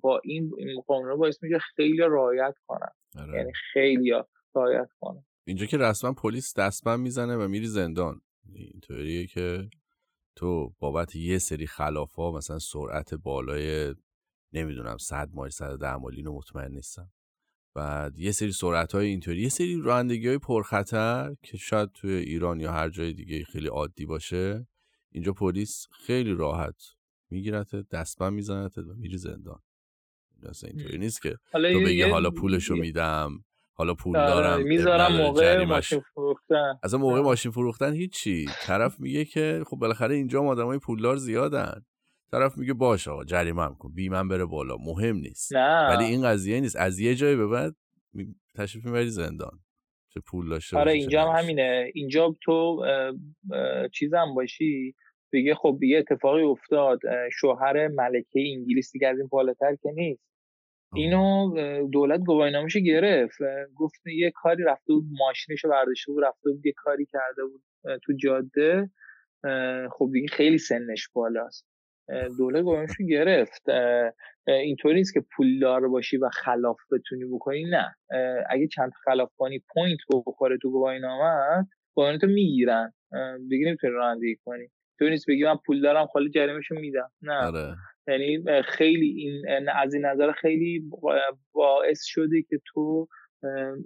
با 0.00 0.20
این 0.24 0.50
قانون 0.86 1.16
باعث 1.16 1.42
میشه 1.42 1.58
خیلی 1.58 1.98
رعایت 1.98 2.54
کنن. 2.66 2.88
آره. 3.18 3.38
یعنی 3.38 3.52
خیلی 3.72 4.12
رعایت 4.54 4.88
کنن. 5.00 5.24
اینجا 5.46 5.66
که 5.66 5.76
رسما 5.76 6.12
پلیس 6.12 6.54
دستبند 6.54 7.00
می‌زنه 7.00 7.36
و 7.36 7.48
میری 7.48 7.66
زندان. 7.66 8.20
اینطوریه 8.52 9.26
که 9.26 9.70
تو 10.36 10.74
بابت 10.78 11.16
یه 11.16 11.38
سری 11.38 11.66
خلاف 11.66 12.14
ها 12.14 12.32
مثلا 12.32 12.58
سرعت 12.58 13.14
بالای 13.14 13.94
نمی‌دونم 14.52 14.98
صد 14.98 15.30
مایل 15.32 15.50
صد 15.50 15.78
ده 15.78 15.96
مایل 15.96 16.16
اینو 16.16 16.32
مطمئن 16.32 16.72
نیستم. 16.72 17.12
بعد 17.74 18.18
یه 18.18 18.32
سری 18.32 18.52
سرعت 18.52 18.92
های 18.92 19.06
اینطوری 19.06 19.42
یه 19.42 19.48
سری 19.48 19.80
رانندگی 19.80 20.28
های 20.28 20.38
پرخطر 20.38 21.36
که 21.42 21.56
شاید 21.56 21.92
توی 21.92 22.12
ایران 22.12 22.60
یا 22.60 22.72
هر 22.72 22.88
جای 22.88 23.12
دیگه 23.12 23.44
خیلی 23.44 23.68
عادی 23.68 24.06
باشه. 24.06 24.66
اینجا 25.10 25.32
پلیس 25.32 25.86
خیلی 25.90 26.32
راحت 26.32 26.82
میگیرت 27.30 27.74
دستبند 27.74 28.32
میزنت 28.32 28.78
و 28.78 28.94
میری 28.94 29.18
زندان. 29.18 29.62
مثلا 30.42 30.70
اینطوری 30.70 30.98
نیست 30.98 31.22
که 31.22 31.36
تو 31.52 31.80
بگی 31.80 32.02
حالا 32.02 32.30
پولشو 32.30 32.74
میدم. 32.74 33.44
حالا 33.78 33.94
پول 33.94 34.16
آره، 34.16 34.30
دارم 34.30 34.62
می‌ذارم 34.62 35.16
موقع 35.16 35.64
ماشین 35.64 36.00
فروختن. 36.14 36.78
اصلا 36.82 36.98
موقع 36.98 37.20
ماشین 37.20 37.52
فروختن 37.52 37.92
هیچی. 37.92 38.46
طرف 38.66 39.00
میگه 39.00 39.24
که 39.24 39.62
خب 39.66 39.76
بالاخره 39.76 40.14
اینجا 40.14 40.42
آدمای 40.42 40.78
پولدار 40.78 41.16
زیادن. 41.16 41.84
طرف 42.30 42.58
میگه 42.58 42.72
باشه 42.72 43.10
آقا 43.10 43.24
جریمه 43.24 43.62
هم 43.62 43.74
کن. 43.74 43.92
بیمن 43.94 44.28
بره 44.28 44.44
بالا. 44.44 44.76
مهم 44.76 45.16
نیست. 45.16 45.54
نه. 45.54 45.88
ولی 45.88 46.04
این 46.04 46.22
قضیه 46.22 46.60
نیست. 46.60 46.76
از 46.76 47.00
یه 47.00 47.14
جایی 47.14 47.36
به 47.36 47.46
بعد 47.46 47.76
تشریف 48.54 48.84
می‌بری 48.84 49.08
زندان. 49.08 49.60
چه 50.14 50.20
پول 50.20 50.48
داشته 50.48 50.78
آره 50.78 50.92
اینجا 50.92 51.22
هم 51.22 51.42
همینه. 51.42 51.90
اینجا 51.94 52.36
تو 52.42 52.84
چیزم 53.94 54.34
باشی. 54.34 54.94
بگه 55.32 55.54
خب 55.54 55.78
یه 55.82 55.98
اتفاقی 55.98 56.42
افتاد. 56.42 56.98
شوهر 57.32 57.88
ملکه 57.88 58.44
انگلیس 58.56 58.92
دیگه 58.92 59.08
از 59.08 59.18
این 59.18 59.28
بالاتر 59.28 59.76
که 59.82 59.90
نیست. 59.94 60.35
اینو 60.96 61.50
دولت 61.92 62.20
گواهینامه‌شو 62.20 62.80
گرفت 62.80 63.38
گفت 63.76 64.06
یه 64.06 64.30
کاری 64.30 64.64
رفته 64.64 64.92
بود 64.92 65.04
ماشینشو 65.18 65.68
برداشته 65.68 66.12
بود 66.12 66.24
رفته 66.24 66.50
بود 66.50 66.66
یه 66.66 66.72
کاری 66.76 67.06
کرده 67.06 67.42
بود 67.44 67.62
تو 68.04 68.12
جاده. 68.12 68.90
خب 69.90 70.10
دیگه 70.12 70.28
خیلی 70.28 70.58
سنش 70.58 71.08
بالاست. 71.12 71.66
دولت 72.38 72.62
گواهینامه‌شو 72.62 73.04
گرفت. 73.04 73.62
اینطوری 74.46 74.94
نیست 74.94 75.14
که 75.14 75.24
پولدار 75.36 75.88
باشی 75.88 76.16
و 76.16 76.28
خلاف 76.28 76.76
بتونی 76.92 77.24
بکنی 77.24 77.64
نه. 77.64 77.94
اگه 78.50 78.68
چند 78.68 78.92
خلاف 79.04 79.30
کنی 79.36 79.62
پوینت 79.74 80.00
بخوره 80.26 80.58
تو 80.62 80.70
گواهینامه 80.70 81.66
گواهینامه 81.94 82.34
می‌گیرن. 82.34 82.92
دیگه 83.48 83.66
نمی‌تونی 83.66 83.92
رانندگی 83.92 84.36
کنی. 84.44 84.68
تو 84.98 85.08
نیست 85.08 85.26
بگی 85.28 85.44
من 85.44 85.56
پول 85.66 85.82
دارم 85.82 86.06
خالی 86.06 86.30
جریمهشو 86.30 86.74
میدم. 86.74 87.10
نه. 87.22 87.46
آره. 87.46 87.74
یعنی 88.08 88.62
خیلی 88.62 89.08
این 89.08 89.68
از 89.68 89.94
این 89.94 90.06
نظر 90.06 90.32
خیلی 90.32 90.90
باعث 91.52 92.04
شده 92.04 92.42
که 92.42 92.60
تو 92.66 93.08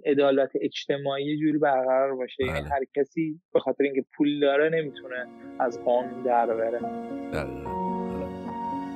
عدالت 0.05 0.51
اجتماعی 0.61 1.37
جوری 1.37 1.57
برقرار 1.57 2.15
باشه 2.15 2.43
یعنی 2.43 2.61
بله. 2.61 2.69
هر 2.69 2.81
کسی 2.95 3.39
به 3.53 3.59
خاطر 3.59 3.83
اینکه 3.83 4.05
پول 4.17 4.39
داره 4.39 4.69
نمی‌تونه 4.69 5.27
از 5.59 5.83
قانون 5.83 6.23
در 6.23 6.45
بره 6.45 6.79
آره. 7.33 7.71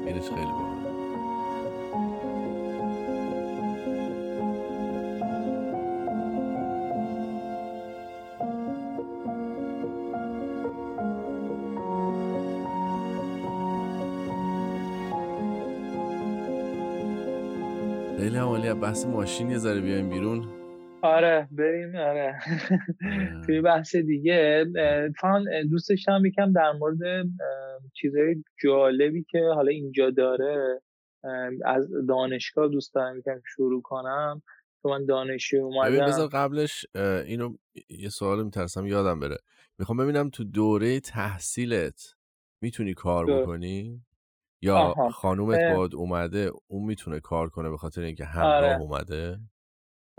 خیلی 0.05 0.19
خیلی 0.19 0.74
عمالی 18.55 18.73
بحث 18.73 19.05
ماشین 19.05 19.49
یه 19.49 19.57
ذره 19.57 19.81
بیایم 19.81 20.09
بیرون. 20.09 20.47
آره 21.01 21.47
بریم 21.51 21.95
آره. 21.95 22.39
توی 23.45 23.61
بحث 23.61 23.95
دیگه 23.95 24.65
فان 25.21 25.45
دوست 25.69 25.89
داشتم 25.89 26.25
یکم 26.25 26.53
در 26.53 26.71
مورد 26.71 26.97
چیزهای 27.93 28.43
جالبی 28.63 29.25
که 29.29 29.39
حالا 29.55 29.71
اینجا 29.71 30.09
داره 30.09 30.81
از 31.65 31.91
دانشگاه 32.07 32.67
دوست 32.67 32.93
دارم 32.93 33.17
یکم 33.17 33.41
شروع 33.55 33.81
کنم. 33.81 34.41
تو 34.81 34.89
من 34.89 35.05
دانشجو 35.05 35.57
اومدم. 35.57 36.05
بذار 36.05 36.27
قبلش 36.27 36.85
اینو 37.25 37.55
یه 37.89 38.09
سوال 38.09 38.43
میترسم 38.43 38.85
یادم 38.85 39.19
بره. 39.19 39.37
می‌خوام 39.79 39.97
ببینم 39.97 40.29
تو 40.29 40.43
دوره 40.43 40.99
تحصیلت 40.99 42.15
می‌تونی 42.61 42.93
کار 42.93 43.25
بکنی؟ 43.25 44.01
یا 44.61 44.93
خانومت 45.13 45.59
باد 45.75 45.95
اومده 45.95 46.51
اون 46.67 46.85
می‌تونه 46.85 47.19
کار 47.19 47.49
کنه 47.49 47.69
به 47.69 47.77
خاطر 47.77 48.01
اینکه 48.01 48.25
همراه 48.25 48.55
آره. 48.55 48.81
اومده؟ 48.81 49.37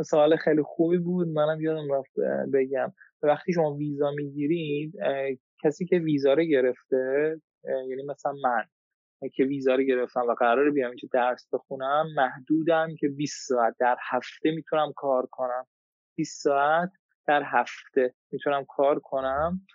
سوال 0.03 0.37
خیلی 0.37 0.62
خوبی 0.62 0.99
بود. 0.99 1.28
منم 1.28 1.61
یادم 1.61 1.93
رفت 1.93 2.12
بگم. 2.55 2.93
وقتی 3.22 3.53
شما 3.53 3.74
ویزا 3.74 4.11
می‌گیرید 4.11 4.95
کسی 5.64 5.87
که 5.87 5.99
ویزا 5.99 6.34
رو 6.34 6.43
گرفته 6.43 6.97
یعنی 7.64 8.03
مثلا 8.09 8.32
من 8.32 8.64
که 9.34 9.45
ویزا 9.45 9.74
رو 9.74 9.82
گرفتم 9.82 10.20
و 10.28 10.34
قرار 10.34 10.70
بیام 10.70 10.91
اینجا 10.91 11.09
درس 11.12 11.49
بخونم 11.53 12.07
محدودم 12.16 12.89
که 13.01 13.09
20 13.09 13.49
ساعت 13.49 13.74
در 13.80 13.97
هفته 14.11 14.51
می‌تونم 14.51 14.93
کار 14.97 15.26
کنم. 15.30 15.66
20 16.16 16.43
ساعت 16.43 16.91
در 17.26 17.43
هفته 17.47 18.14
می‌تونم 18.32 18.64
کار 18.68 19.01
کنم. 19.01 19.66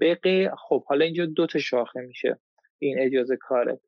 بقیه 0.00 0.50
خب 0.68 0.84
حالا 0.84 1.04
اینجا 1.04 1.26
دو 1.26 1.46
تا 1.46 1.58
شاخه 1.58 2.00
میشه. 2.00 2.38
این 2.78 2.98
اجازه 2.98 3.36
کاره. 3.36 3.80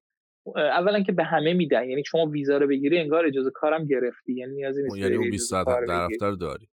اولا 0.57 1.03
که 1.03 1.13
به 1.13 1.25
همه 1.25 1.53
میدن 1.53 1.89
یعنی 1.89 2.05
شما 2.05 2.27
ویزا 2.27 2.59
رو 2.59 2.67
بگیری 2.67 2.99
انگار 2.99 3.27
اجازه 3.27 3.51
کارم 3.51 3.87
گرفتی 3.87 4.35
یعنی 4.35 4.55
نیازی 4.55 4.83
نیست 4.83 4.97
یعنی 4.97 5.17
اون 5.17 5.31
20 5.31 5.51
ساعت 5.51 5.67
در 6.21 6.31
داری. 6.31 6.69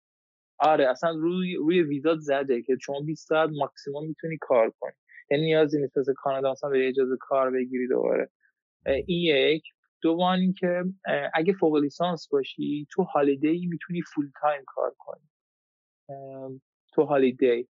آره 0.59 0.89
اصلا 0.89 1.11
روی 1.11 1.55
روی 1.55 1.83
ویزات 1.83 2.19
زده 2.19 2.63
که 2.63 2.77
شما 2.81 3.01
20 3.01 3.29
ساعت 3.29 3.51
ماکسیموم 3.53 4.07
می‌تونی 4.07 4.39
کار 4.41 4.73
کنی. 4.81 4.93
یعنی 5.31 5.43
نیازی 5.43 5.81
نیست 5.81 5.99
مثل 5.99 6.13
کانادا 6.17 6.53
مثلا 6.53 6.71
به 6.71 6.89
اجازه 6.89 7.17
کار 7.21 7.51
بگیری 7.51 7.89
دوباره. 7.89 8.31
این 8.87 9.37
یک. 9.37 9.63
دوم 10.03 10.53
که 10.53 10.85
اگه 11.35 11.53
فوق 11.53 11.77
لیسانس 11.77 12.29
باشی 12.29 12.87
تو 12.91 13.03
holiday 13.03 13.67
می‌تونی 13.67 14.03
full 14.15 14.31
time 14.41 14.63
کار 14.67 14.95
کنی. 14.99 15.29
تو 16.95 17.03
holiday 17.03 17.69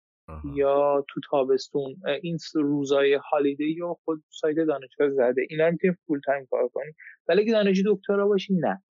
یا 0.54 1.04
تو 1.08 1.20
تابستون 1.30 1.96
این 2.22 2.38
روزای 2.54 3.18
holiday 3.32 3.70
یا 3.70 3.96
خود 4.04 4.22
سایت 4.28 4.56
دانشگاه 4.56 5.08
زده. 5.08 5.46
اینا 5.50 5.70
می‌تونی 5.70 5.94
full 6.06 6.20
time 6.26 6.46
کار 6.50 6.68
کنی. 6.68 6.92
ولی 7.28 7.42
اگه 7.42 7.52
دانشجو 7.52 7.94
دکترا 7.94 8.28
باشی 8.28 8.54
نه. 8.54 8.82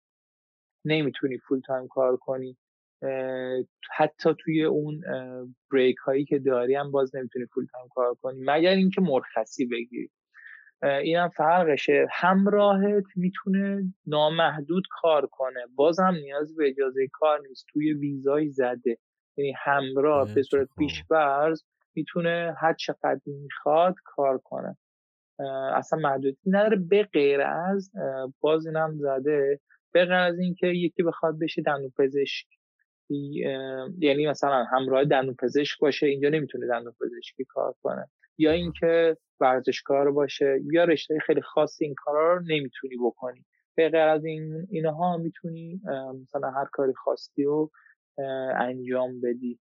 نمی‌تونی 0.85 1.37
full 1.37 1.61
time 1.67 1.87
کار 1.87 2.17
کنی. 2.17 2.57
حتی 3.97 4.29
توی 4.39 4.63
اون 4.63 5.01
break 5.71 5.97
هایی 5.97 6.25
که 6.25 6.39
داری 6.39 6.75
هم 6.75 6.91
باز 6.91 7.15
نمی‌تونی 7.15 7.45
full 7.45 7.65
time 7.71 7.87
کار 7.95 8.15
کنی. 8.21 8.39
مگر 8.41 8.71
اینکه 8.71 9.01
مرخصی 9.01 9.65
بگیری. 9.65 10.09
این 10.83 11.17
هم 11.17 11.29
فرقشه. 11.29 12.07
همراهت 12.11 13.03
می‌تونه 13.15 13.93
نامحدود 14.05 14.83
کار 15.01 15.25
کنه. 15.31 15.59
باز 15.75 15.99
هم 15.99 16.15
نیازی 16.15 16.55
به 16.55 16.67
اجازه 16.67 17.07
کار 17.13 17.41
نیست. 17.47 17.65
توی 17.73 17.93
ویزای 17.93 18.49
زده. 18.49 18.97
یعنی 19.37 19.53
همراه 19.57 20.33
به 20.33 20.43
صورت 20.43 20.67
پیشبرز 20.77 21.63
می‌تونه 21.95 22.55
هر 22.57 22.73
چقدر 22.73 23.19
می‌خواد 23.25 23.95
کار 24.05 24.37
کنه. 24.37 24.77
اصلا 25.73 25.99
محدودی 25.99 26.37
نداره 26.45 26.75
به 26.75 27.03
غیر 27.03 27.41
از 27.41 27.91
باز 28.39 28.67
اینم 28.67 28.97
زده 28.97 29.59
به 29.91 30.05
غیر 30.05 30.13
از 30.13 30.39
اینکه 30.39 30.67
یکی 30.67 31.03
بخواد 31.03 31.39
بشه 31.39 31.61
دندون 31.61 31.91
پزشک 31.97 32.47
یعنی 33.99 34.27
مثلا 34.27 34.63
همراه 34.63 35.05
دندون 35.05 35.35
پزشک 35.35 35.79
باشه 35.79 36.07
اینجا 36.07 36.29
نمی‌تونه 36.29 36.67
دندون 36.67 36.93
پزشکی 37.01 37.45
کار 37.45 37.73
کنه. 37.83 38.09
یا 38.37 38.51
اینکه 38.51 39.17
ورزشکار 39.39 40.11
باشه 40.11 40.59
یا 40.71 40.83
رشته 40.83 41.19
خیلی 41.19 41.41
خاص 41.41 41.77
این 41.81 41.95
کارا 41.97 42.33
رو 42.33 42.41
نمی‌تونی 42.41 42.95
بکنی. 43.05 43.45
به 43.75 43.89
غیر 43.89 44.01
از 44.01 44.25
این 44.25 44.67
اینها 44.71 45.17
می‌تونی 45.17 45.81
مثلا 46.21 46.51
هر 46.51 46.65
کاری 46.71 46.93
خواستی 46.93 47.45
و 47.45 47.69
انجام 48.59 49.21
بدی. 49.21 49.59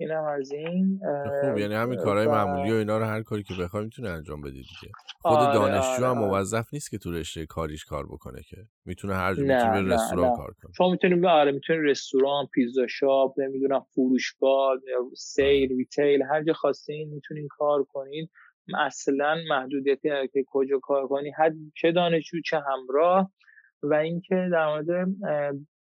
اینم 0.00 0.24
از 0.24 0.52
این 0.52 1.00
خوب 1.40 1.58
یعنی 1.58 1.74
همین 1.74 1.98
کارهای 1.98 2.26
معمولی 2.26 2.72
و 2.72 2.74
اینا 2.74 2.98
رو 2.98 3.04
هر 3.04 3.22
کاری 3.22 3.42
که 3.42 3.54
بخوای 3.60 3.84
می‌تونه 3.84 4.08
انجام 4.08 4.40
بدی 4.40 4.62
دیگه. 4.62 4.92
خود 5.20 5.38
آره 5.38 5.54
دانشجو 5.54 6.04
هم 6.04 6.18
آره. 6.18 6.28
موظف 6.28 6.68
نیست 6.72 6.90
که 6.90 6.98
تو 6.98 7.12
رشته 7.12 7.46
کاریش 7.46 7.84
کار 7.84 8.06
بکنه 8.06 8.42
که. 8.42 8.56
می‌تونه 8.84 9.14
هر 9.14 9.34
جا 9.34 9.42
می‌تونه 9.42 9.82
به 9.82 9.94
رستوران 9.94 10.36
کار 10.36 10.54
کنه. 10.62 10.72
شما 10.76 10.90
می‌تونی 10.90 11.26
آره 11.26 11.52
می‌تونی 11.52 11.78
رستوران 11.78 12.46
پیزا 12.54 12.86
شاپ 12.86 13.40
نمی‌دونم 13.40 13.86
فروشگاه 13.94 14.78
سیل 15.16 15.76
ریتیل 15.76 16.22
هر 16.22 16.42
جا 16.42 16.52
خواستین 16.52 17.08
می‌تونین 17.14 17.48
کار 17.50 17.84
کنین 17.84 18.28
اصلا 18.78 19.36
محدودیتی 19.48 20.08
که 20.32 20.44
کجا 20.46 20.78
کار 20.78 21.06
کنی 21.06 21.30
حد 21.38 21.54
چه 21.76 21.92
دانشجو 21.92 22.40
چه 22.44 22.60
همراه. 22.60 23.32
و 23.82 23.94
اینکه 23.94 24.48
در 24.52 24.66
مورد 24.66 25.08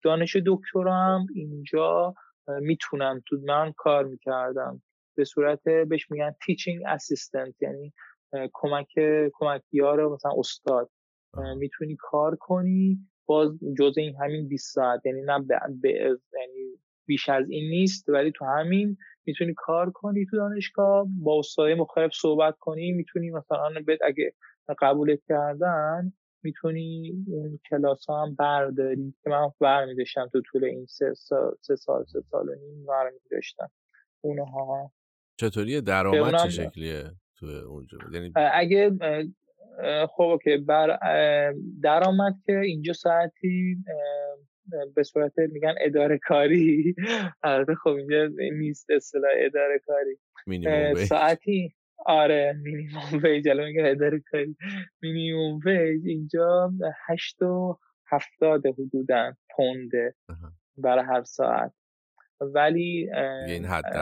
دانش 0.03 0.37
دکترا 0.47 0.95
هم 0.95 1.27
اینجا 1.35 2.15
می‌تونن 2.61 3.23
تو 3.27 3.37
من 3.45 3.73
کار 3.77 4.05
می‌کردم. 4.05 4.83
به 5.17 5.25
صورت 5.25 5.63
بهش 5.89 6.11
میگن 6.11 6.35
تیچینگ 6.47 6.83
اسیستنت 6.87 7.63
یعنی 7.63 7.93
کمک 8.53 8.89
کمکیار 9.33 10.09
مثلا 10.09 10.33
استاد. 10.37 10.91
می‌تونی 11.57 11.97
کار 12.01 12.37
کنی 12.37 12.99
باز 13.27 13.51
جز 13.79 13.99
این 13.99 14.17
همین 14.21 14.49
20 14.49 14.75
ساعت. 14.75 15.07
یعنی 15.07 15.23
نه 15.23 15.39
به, 15.83 15.91
یعنی 16.35 16.79
بیش 17.07 17.29
از 17.29 17.51
این 17.51 17.71
نیست 17.71 18.09
ولی 18.09 18.33
تو 18.33 18.45
همین 18.45 18.97
می‌تونی 19.27 19.55
کار 19.57 19.91
کنی 19.91 20.27
تو 20.31 20.37
دانشگاه 20.37 21.07
با 21.23 21.39
استادای 21.39 21.75
مختلف 21.75 22.11
صحبت 22.15 22.57
کنی. 22.59 22.93
می‌تونی 22.93 23.31
مثلا 23.31 23.71
بد 23.89 23.99
اگه 24.05 24.35
قبولت 24.81 25.19
کردن 25.29 26.13
می‌تونی 26.43 27.25
اون 27.29 27.59
کلاس 27.71 28.07
ها 28.07 28.23
هم 28.23 28.35
برداری؟ 28.35 29.15
که 29.23 29.31
من 29.31 29.51
برمیداشتم 29.61 30.29
تو 30.33 30.41
طول 30.41 30.65
این 30.65 30.87
سه 30.87 31.15
سال 31.15 31.57
سه 31.61 31.77
سال 31.77 32.05
سه 32.05 32.21
سال 32.21 32.49
و 32.49 32.55
نیم 32.55 32.87
برمیداشتم. 32.87 33.71
اونها. 34.21 34.93
چطوریه؟ 35.37 35.81
درآمد 35.81 36.37
چه 36.43 36.51
شکلیه 36.51 37.05
تو 37.39 37.47
اونجا؟ 37.47 37.99
یعنی 38.13 38.33
اگه 38.53 38.91
خب 40.07 40.23
اوکی. 40.23 40.57
بر 40.57 40.99
درآمد 41.83 42.35
که 42.47 42.59
اینجا 42.59 42.93
ساعتی 42.93 43.77
به 44.95 45.03
صورت 45.03 45.33
میگن 45.39 45.75
اداره 45.81 46.19
کاری. 46.19 46.95
البته 47.43 47.75
خب 47.75 47.91
اینجا 47.91 48.29
نیست 48.53 48.91
اصطلاح 48.91 49.31
اداره 49.37 49.81
کاری. 49.87 50.19
ساعتی 51.07 51.75
آره 52.07 52.61
minimum 52.63 53.21
wage 53.23 53.49
الان 53.49 53.67
میگه 53.67 53.83
اداره 53.87 54.23
کاری. 54.31 54.57
minimum 55.03 55.61
wage 55.65 56.07
اینجا 56.07 56.73
هشت 57.07 57.43
و 57.43 57.79
هفتاد 58.11 58.67
حدودا 58.67 59.33
پونده 59.51 60.15
برای 60.77 61.05
هر 61.05 61.23
ساعت. 61.23 61.73
ولی 62.41 63.11
این 63.47 63.65
حد 63.65 63.97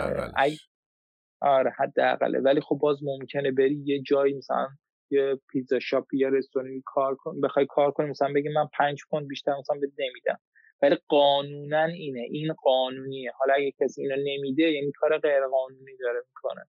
آره 1.40 1.72
حداقله. 1.78 2.38
ولی 2.38 2.60
خب 2.60 2.78
باز 2.80 2.98
ممکنه 3.02 3.50
بری 3.50 3.82
یه 3.84 4.02
جایی 4.02 4.34
مثلا 4.34 4.68
یه 5.10 5.40
pizza 5.48 5.78
shop 5.78 6.14
یا 6.14 6.28
رستورانی 6.28 6.82
کار 6.86 7.14
کن 7.14 7.40
بخوای 7.40 7.66
کار 7.68 7.90
کنی 7.90 8.10
مثلا 8.10 8.32
بگی 8.34 8.48
من 8.48 8.68
پنج 8.78 9.00
پوند 9.10 9.28
بیشتر 9.28 9.52
مثلا 9.58 9.78
بهت 9.80 9.92
نمیدم. 9.98 10.40
ولی 10.82 10.96
قانونا 11.08 11.84
اینه. 11.84 12.20
این 12.20 12.52
قانونیه. 12.52 13.32
حالا 13.38 13.54
اگه 13.54 13.72
کسی 13.80 14.02
اینو 14.02 14.16
نمیده 14.16 14.62
یعنی 14.62 14.92
کار 14.94 15.18
غیر 15.18 15.46
قانونی 15.46 15.96
داره 16.00 16.18
می‌کنه. 16.28 16.64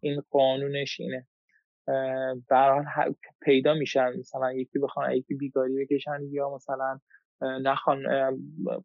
این 0.00 0.22
قانونش 0.30 1.00
اینه. 1.00 1.26
برحال 2.48 3.14
پیدا 3.40 3.74
میشن. 3.74 4.18
مثلا 4.18 4.52
یکی 4.52 4.78
بخوان 4.78 5.12
یکی 5.12 5.34
بیگاری 5.34 5.84
بکشن 5.84 6.20
یا 6.30 6.54
مثلا 6.54 7.00
نخوان 7.42 8.02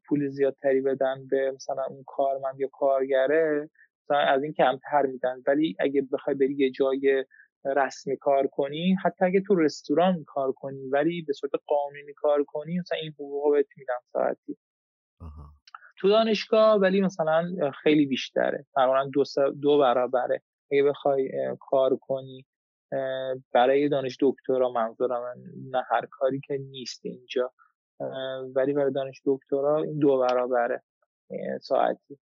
پول 0.08 0.30
زیادتری 0.30 0.82
بدن 0.82 1.28
به 1.28 1.52
مثلا 1.52 1.84
اون 1.90 2.04
کارمند 2.08 2.60
یا 2.60 2.68
کارگره 2.68 3.70
مثلا 4.04 4.18
از 4.18 4.44
این 4.44 4.54
کمتر 4.54 5.06
میدن. 5.06 5.42
ولی 5.48 5.76
اگه 5.80 6.02
بخوای 6.12 6.36
بری 6.36 6.56
یه 6.56 6.72
جای 6.72 7.26
رسمی 7.66 8.18
کار 8.18 8.48
کنی 8.48 8.96
حتی 9.04 9.26
اگه 9.26 9.42
تو 9.42 9.56
رستوران 9.56 10.24
کار 10.24 10.52
کنی 10.52 10.88
ولی 10.88 11.22
به 11.22 11.34
صورت 11.34 11.52
قانونی 11.68 12.14
کار 12.16 12.44
کنی 12.44 12.80
مثلا 12.80 12.98
این 12.98 13.12
حقوق 13.12 13.54
بهت 13.56 13.68
میدن 13.78 13.94
ساعتی. 14.14 14.58
تو 15.98 16.10
دانشگاه 16.10 16.76
ولی 16.76 17.02
مثلا 17.02 17.72
خیلی 17.84 18.06
بیشتره. 18.06 18.66
تقریبا 18.76 19.10
دو, 19.14 19.24
دو 19.62 19.78
برابره. 19.78 20.42
اگه 20.72 20.84
بخوای 20.84 21.32
کار 21.59 21.97
کنی 22.01 22.45
برای 23.53 23.89
دانش 23.89 24.18
دکترا 24.22 24.70
منظورم 24.70 25.38
نه 25.72 25.84
هر 25.91 26.05
کاری 26.11 26.39
که 26.47 26.57
نیست 26.57 27.05
اینجا 27.05 27.53
ولی 28.55 28.74
برای 28.74 28.91
دانش 28.91 29.22
دکترا 29.26 29.84
این 29.84 29.99
دو 29.99 30.18
برابره 30.20 30.84
ساعتی. 31.61 32.20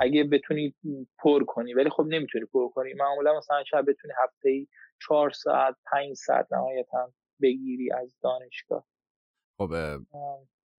اگه 0.00 0.24
بتونی 0.24 0.74
پر 1.18 1.44
کنی 1.44 1.74
ولی 1.74 1.90
خب 1.90 2.04
نمی‌تونی 2.08 2.44
پر 2.44 2.68
کنی. 2.68 2.94
معمولا 2.94 3.38
مثلا 3.38 3.64
شاید 3.64 3.86
بتونی 3.86 4.14
هفته 4.24 4.48
ای 4.48 4.66
چهار 5.06 5.30
ساعت 5.30 5.76
پنج 5.92 6.14
ساعت 6.14 6.52
نهایتا 6.52 7.12
بگیری 7.42 7.92
از 7.92 8.18
دانشگاه. 8.22 8.86
خب 9.58 9.70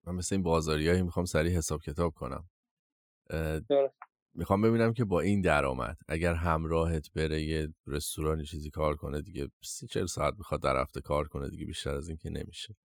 من 0.08 0.16
مثل 0.16 0.36
این 0.36 0.44
بازاریایی 0.44 1.02
می‌خوام 1.02 1.26
سریع 1.26 1.58
حساب 1.58 1.82
کتاب 1.82 2.14
کنم. 2.14 2.44
می‌خوام 4.34 4.62
ببینم 4.62 4.94
که 4.94 5.06
با 5.06 5.22
این 5.22 5.42
درآمد 5.42 5.98
اگر 6.08 6.34
همراهت 6.34 7.14
بره 7.14 7.42
یه 7.42 7.68
رستورانی 7.88 8.46
چیزی 8.46 8.70
کار 8.70 8.96
کنه 8.96 9.22
دیگه 9.22 9.48
سی 9.64 9.88
چل 9.88 10.06
ساعت 10.06 10.34
می‌خواد 10.38 10.62
در 10.62 10.82
هفته 10.82 11.02
کار 11.02 11.28
کنه 11.28 11.50
دیگه 11.50 11.66
بیشتر 11.66 11.96
از 11.96 12.08
این 12.08 12.18
که 12.18 12.30
نمیشه. 12.30 12.76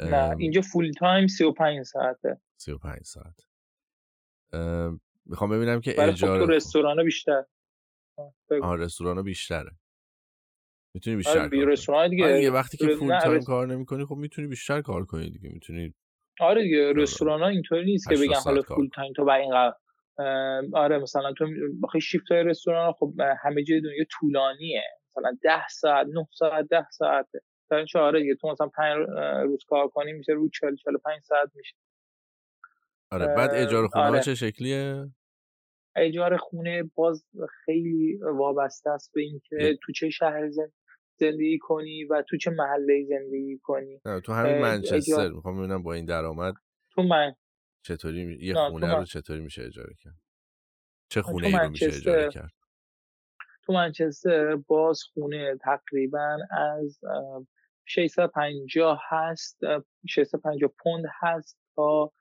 نه 0.00 0.36
اینجا 0.38 0.60
full 0.60 0.92
time 0.98 1.26
سی 1.26 1.44
و 1.44 1.52
پنج 1.52 1.82
ساعته. 1.82 2.40
سی 2.56 2.72
و 2.72 2.78
پنج 2.78 3.02
ساعت. 3.02 3.40
می‌خوام 5.26 5.50
ببینم 5.50 5.80
که 5.80 5.92
خب 5.92 6.00
اجاره 6.00 6.46
تو 6.46 6.52
رستوران 6.52 7.04
بیشتر. 7.04 7.44
آه 8.62 8.76
رستوران 8.76 9.22
بیشتره. 9.22 9.70
می‌تونی 10.94 11.16
بیشتر 11.16 11.38
آره 11.38 11.64
رستوران 11.64 12.10
دیگه 12.10 12.24
آره 12.24 12.50
وقتی 12.50 12.76
که 12.76 12.96
full 12.98 13.20
time 13.20 13.42
کار 13.42 13.66
نمی‌کنی 13.66 14.04
خب 14.04 14.14
می‌تونی 14.14 14.48
بیشتر 14.48 14.80
کار 14.80 15.04
کنی 15.04 15.30
دیگه 15.30 15.48
می‌تونی 15.48 15.94
آره 16.40 16.62
دیگه 16.62 16.92
رستوران 16.92 17.40
ها 17.40 17.48
اینطوری 17.48 17.84
نیست 17.84 18.08
که 18.08 18.14
بگن 18.14 18.40
حالا 18.44 18.62
فول 18.62 18.88
تایم 18.94 19.12
تو 19.12 19.30
این 19.30 19.52
آره 20.74 20.98
مثلا 20.98 21.32
تو 21.32 21.46
بخوای 21.82 22.00
شیفت 22.00 22.32
های 22.32 22.42
رستوران 22.42 22.92
خب 22.92 23.12
همه 23.42 23.62
جای 23.62 23.80
دنیا 23.80 24.04
طولانیه. 24.10 24.82
مثلا 25.10 25.38
10 25.42 25.68
ساعت 25.68 26.06
9 26.06 26.26
ساعت 26.30 26.68
10 26.70 26.86
ساعته. 26.90 27.40
تا 27.92 28.00
آره 28.00 28.20
دیگه 28.20 28.34
تو 28.34 28.48
مثلا 28.48 28.68
5 28.68 29.06
روز 29.44 29.64
کار 29.68 29.88
کنی 29.88 30.12
میشه 30.12 30.32
رو 30.32 30.48
40 30.48 30.76
45 30.76 31.22
ساعت 31.22 31.50
میشه. 31.54 31.76
آره 33.10 33.26
بعد 33.26 33.50
اجاره 33.54 33.88
خونه 33.88 34.04
آره. 34.04 34.20
چه 34.20 34.34
شکلیه؟ 34.34 35.10
اجاره 35.96 36.36
خونه 36.36 36.82
باز 36.94 37.24
خیلی 37.64 38.18
وابسته 38.22 38.90
است 38.90 39.12
به 39.14 39.20
اینکه 39.20 39.78
تو 39.82 39.92
چه 39.92 40.10
شهر 40.10 40.50
زندگی 41.20 41.58
کنی 41.58 42.04
و 42.04 42.22
تو 42.28 42.36
چه 42.36 42.50
محله 42.50 43.04
زندگی 43.08 43.58
کنی. 43.62 44.00
تو 44.24 44.32
همین 44.32 44.58
منچستر. 44.58 45.28
می‌خوام 45.28 45.58
ببینم 45.58 45.82
با 45.82 45.92
این 45.92 46.04
درآمد. 46.04 46.54
تو 46.94 47.02
من 47.02 47.34
چطوری 47.82 48.38
یه 48.40 48.54
خونه 48.54 48.94
رو 48.94 49.04
چطوری 49.04 49.40
میشه 49.40 49.62
اجاره 49.62 49.94
کرد؟ 50.00 50.18
چه 51.08 51.22
خونه 51.22 51.46
ای 51.46 51.52
رو 51.52 51.70
میشه 51.70 51.86
اجاره 51.86 52.30
کرد؟ 52.30 52.52
تو 53.64 53.72
منچستر 53.72 54.56
باز 54.56 55.02
خونه 55.02 55.56
تقریبا 55.56 56.38
از 56.50 57.00
650 57.86 59.00
هست 59.08 59.60
650 60.08 60.70
پوند 60.82 61.04
هست 61.20 61.58
تا 61.76 62.12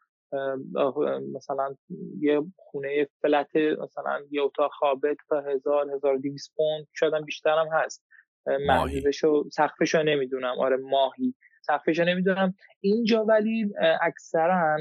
مثلا 1.34 1.76
یه 2.20 2.42
خونه 2.58 3.08
فلت 3.22 3.56
مثلا 3.56 4.20
یه 4.32 4.42
اتاق 4.42 4.72
خوابه 4.72 5.16
تا 5.30 5.42
هزار 5.42 5.92
هزار 5.96 6.18
دیویس 6.18 6.50
پوند 6.56 6.88
شاید 6.94 7.26
بیشتر 7.26 7.58
هم 7.58 7.68
هست. 7.72 8.06
محدودشو 8.46 9.50
سقفشو 9.50 10.04
نمی‌دونم. 10.04 10.60
آره 10.60 10.78
ماهی. 10.78 11.36
سقفشو 11.62 12.04
نمی‌دونم. 12.04 12.54
اینجا 12.82 13.26
ولی 13.26 13.74
اکثرا 14.02 14.78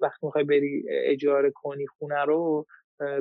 وقتی 0.00 0.26
می‌خوای 0.26 0.44
بری 0.44 0.84
اجاره 0.88 1.50
کنی 1.54 1.86
خونه 1.86 2.24
رو 2.24 2.66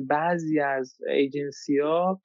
بعضی 0.01 0.59
از 0.59 0.97
ایجنسی 1.07 1.79
ها 1.79 2.21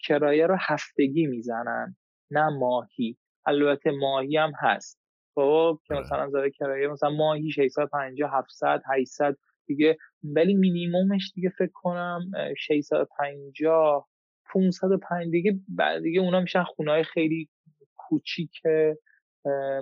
کرایه 0.00 0.46
رو 0.46 0.56
هفتگی 0.60 1.26
می‌زنن 1.26 1.96
نه 2.30 2.48
ماهی. 2.48 3.16
البته 3.46 3.90
ماهی 3.90 4.36
هم 4.36 4.52
هست. 4.58 4.98
خب 5.34 5.78
که. 5.84 5.94
مثلا 5.94 6.28
زده 6.28 6.50
کرایه 6.50 6.88
مثلا 6.88 7.10
ماهی 7.10 7.50
650 7.50 8.30
700 8.38 8.82
800 8.94 9.36
دیگه 9.66 9.96
ولی 10.24 10.54
مینیمومش 10.54 11.32
دیگه 11.34 11.48
فکر 11.48 11.70
کنم 11.74 12.20
650 12.58 14.08
505 14.54 15.30
دیگه 15.30 15.60
بعد 15.68 16.02
دیگه 16.02 16.20
اونا 16.20 16.40
میشن 16.40 16.62
خونه 16.62 16.90
های 16.90 17.04
خیلی 17.04 17.48
کوچیک 17.96 18.50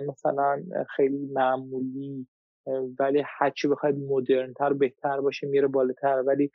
مثلا 0.07 0.63
خیلی 0.95 1.27
معمولی 1.33 2.27
ولی 2.99 3.23
هرچی 3.25 3.67
بخواید 3.67 3.95
مدرن 3.95 4.53
تر 4.53 4.73
بهتر 4.73 5.21
باشه 5.21 5.47
میره 5.47 5.67
بالاتر. 5.67 6.23
ولی 6.27 6.51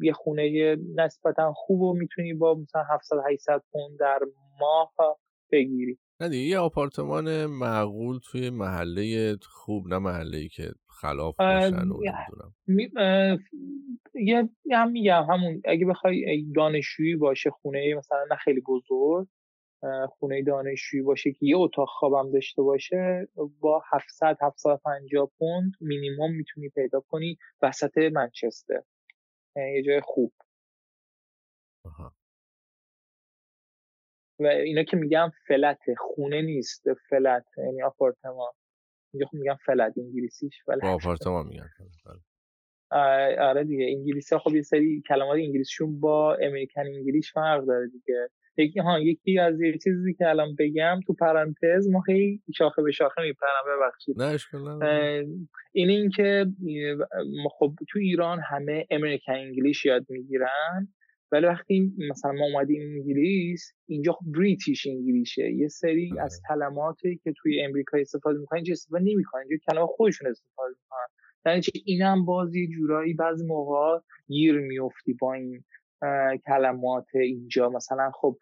یه 0.00 0.12
خونه 0.12 0.76
نسبتا 0.96 1.52
خوب 1.52 1.80
و 1.80 1.94
می‌تونی 1.94 2.34
با 2.34 2.54
مثلا 2.54 2.82
700 2.90 3.16
800 3.30 3.62
پوند 3.72 3.98
در 3.98 4.18
ماه 4.60 5.18
بگیری. 5.52 5.98
نه 6.20 6.28
دیگه 6.28 6.50
یه 6.50 6.58
آپارتمان 6.58 7.46
معقول 7.46 8.18
توی 8.30 8.50
محله 8.50 9.36
خوب 9.42 9.88
نه 9.88 9.98
محله 9.98 10.38
ای 10.38 10.48
که 10.48 10.70
خلاف 11.00 11.36
باشن 11.38 11.88
و 11.88 12.00
یه 14.14 14.48
هم 14.72 14.90
میگم 14.90 15.26
همون 15.30 15.62
اگه 15.64 15.86
بخوای 15.86 16.46
دانشجویی 16.54 17.16
باشه 17.16 17.50
خونه 17.50 17.94
مثلا 17.94 18.24
نه 18.30 18.36
خیلی 18.36 18.60
بزرگ 18.60 19.28
خونه 20.08 20.42
دانشجویی 20.42 21.02
باشه 21.02 21.32
که 21.32 21.46
یه 21.46 21.56
اتاق 21.56 21.88
خوابم 21.88 22.32
داشته 22.32 22.62
باشه 22.62 23.28
با 23.60 23.82
700 23.92 24.36
750 24.40 25.30
پوند 25.38 25.72
مینیمم 25.80 26.34
می‌تونی 26.34 26.68
پیدا 26.68 27.00
کنی 27.00 27.38
وسط 27.62 27.98
منچستر. 27.98 28.82
یه 29.56 29.82
جای 29.86 30.00
خوب. 30.04 30.32
و 34.40 34.46
اینا 34.46 34.82
که 34.82 34.96
میگم 34.96 35.32
فلت 35.48 35.80
خونه 35.98 36.42
نیست 36.42 36.84
فلت 36.94 37.44
یعنی 37.58 37.82
آپارتمان. 37.82 38.52
اینجا 39.12 39.26
خب 39.26 39.34
میگم 39.34 39.56
flat 39.66 39.94
انگلیسیش 39.98 40.62
flat. 40.66 40.84
آپارتمان 40.84 41.46
میگن. 41.46 41.70
آره 43.40 43.64
دیگه 43.64 43.84
انگلیسی 43.84 44.38
خب 44.38 44.54
یه 44.54 44.62
سری 44.62 45.02
کلمات 45.08 45.36
انگلیسیشون 45.36 46.00
با 46.00 46.34
American 46.34 46.80
English 46.80 47.32
فرق 47.32 47.64
داره 47.64 47.88
دیگه. 47.88 48.28
یکی 48.58 48.80
ها 48.80 49.00
یکی 49.00 49.38
از 49.38 49.60
یه 49.60 49.78
چیزی 49.84 50.14
که 50.14 50.28
الان 50.28 50.54
بگم 50.58 51.00
تو 51.06 51.12
پرانتز 51.12 51.88
ما 51.88 52.00
خیلی 52.00 52.42
شاخه 52.56 52.82
به 52.82 52.90
شاخه 52.90 53.22
میپرم 53.22 53.64
ببخشید. 53.66 54.22
نه 54.22 55.24
این 55.72 55.88
این 55.88 56.10
که 56.10 56.46
خب 57.58 57.74
تو 57.88 57.98
ایران 57.98 58.40
همه 58.50 58.86
American 58.90 59.32
English 59.32 59.84
یاد 59.84 60.06
می‌گیرن 60.08 60.88
ولی 61.32 61.46
وقتی 61.46 61.92
مثلا 62.10 62.32
ما 62.32 62.44
اومدیم 62.44 62.80
انگلیس 62.82 63.72
اینجا 63.86 64.12
خب 64.12 64.24
British 64.26 64.86
English 64.86 65.44
ه 65.44 65.52
یه 65.52 65.68
سری 65.68 66.10
آره. 66.12 66.22
از 66.22 66.40
کلماتی 66.48 67.20
که 67.24 67.32
توی 67.36 67.62
امریکا 67.62 67.98
استفاده 67.98 68.38
می‌کنن 68.38 68.56
اینجا 68.56 68.72
استفاده 68.72 69.04
نمی‌کنن. 69.04 69.40
اینجا 69.40 69.56
کلمات 69.70 69.88
خودشون 69.90 70.30
استفاده 70.30 70.74
می‌کنن. 70.82 71.08
یعنی 71.46 71.62
اینم 71.84 72.24
باز 72.24 72.54
یه 72.54 72.66
جورایی 72.66 73.14
بعضی 73.14 73.46
موقع 73.46 73.98
گیر 74.28 74.58
میفتی 74.58 75.12
با 75.12 75.34
این 75.34 75.64
کلمات 76.46 77.06
اینجا. 77.14 77.68
مثلا 77.68 78.10
خب 78.10 78.36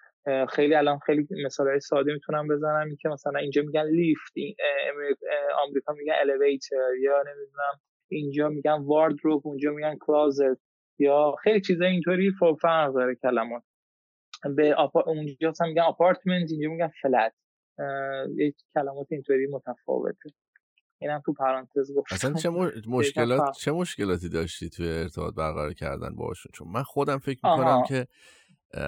خیلی 0.49 0.75
الان 0.75 0.99
خیلی 0.99 1.29
مثال 1.45 1.69
های 1.69 1.81
ساده 1.81 2.13
می‌تونم 2.13 2.49
بزنم. 2.49 2.97
که 3.01 3.09
مثلا 3.09 3.39
اینجا 3.41 3.63
میگن 3.63 3.85
لیفت 3.85 4.33
آمریکا 5.67 5.93
میگن 5.93 6.15
الیویتر 6.21 6.95
یا 7.01 7.23
نمی‌دونم 7.23 7.81
اینجا 8.11 8.49
میگن 8.49 8.83
واردروب 8.83 9.47
اونجا 9.47 9.71
میگن 9.71 9.97
کلازت 10.01 10.61
یا 10.99 11.35
خیلی 11.43 11.61
چیزا 11.61 11.85
اینطوری 11.85 12.33
فرق 12.61 12.95
داره 12.95 13.15
کلمات. 13.15 13.63
به 14.57 14.75
آپا... 14.75 15.01
اونجا 15.01 15.53
هم 15.61 15.69
میگن 15.69 15.83
آپارتمنت 15.83 16.51
اینجا 16.51 16.69
میگن 16.71 16.91
فلت 17.03 17.33
یک 18.37 18.57
کلمات 18.75 19.07
اینطوری 19.11 19.47
متفاوته. 19.47 20.31
اینم 20.99 21.23
تو 21.27 21.33
پرانتز 21.33 21.93
گفتم. 21.97 22.15
اصلا 22.15 22.33
چه 22.33 22.51
مشکلات 22.97 23.57
چه 23.59 23.73
مشکلاتی 23.73 24.29
داشتی 24.29 24.69
توی 24.69 24.89
ارتباط 24.89 25.35
برقرار 25.35 25.73
کردن 25.73 26.15
باشون 26.17 26.51
چون 26.55 26.69
من 26.69 26.83
خودم 26.83 27.19
فکر 27.19 27.41
می‌کنم 27.51 27.83
که 27.89 28.07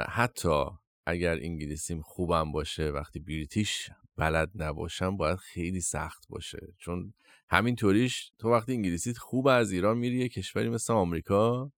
حتی 0.09 0.65
اگر 1.07 1.39
انگلیسیم 1.43 2.03
خوبم 2.03 2.53
باشه 2.53 2.91
وقتی 2.91 3.21
بریتیش 3.21 3.91
بلد 4.17 4.51
نباشم 4.55 5.17
باید 5.17 5.39
خیلی 5.39 5.81
سخت 5.81 6.29
باشه. 6.29 6.59
چون 6.79 7.15
همینطوریش 7.51 8.33
تو 8.39 8.51
وقتی 8.51 8.73
انگلیسیت 8.73 9.19
خوب 9.19 9.47
از 9.47 9.73
ایران 9.73 9.99
میری 9.99 10.19
یه 10.19 10.29
کشوری 10.29 10.69
مثل 10.69 10.93
آمریکا 10.93 11.73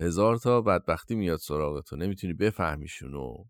هزار 0.00 0.36
تا 0.36 0.60
بدبختی 0.62 1.14
میاد 1.14 1.38
سراغ 1.38 1.80
تو 1.84 1.96
نمی‌تونی 1.96 2.32
بفهمیشونو. 2.32 3.44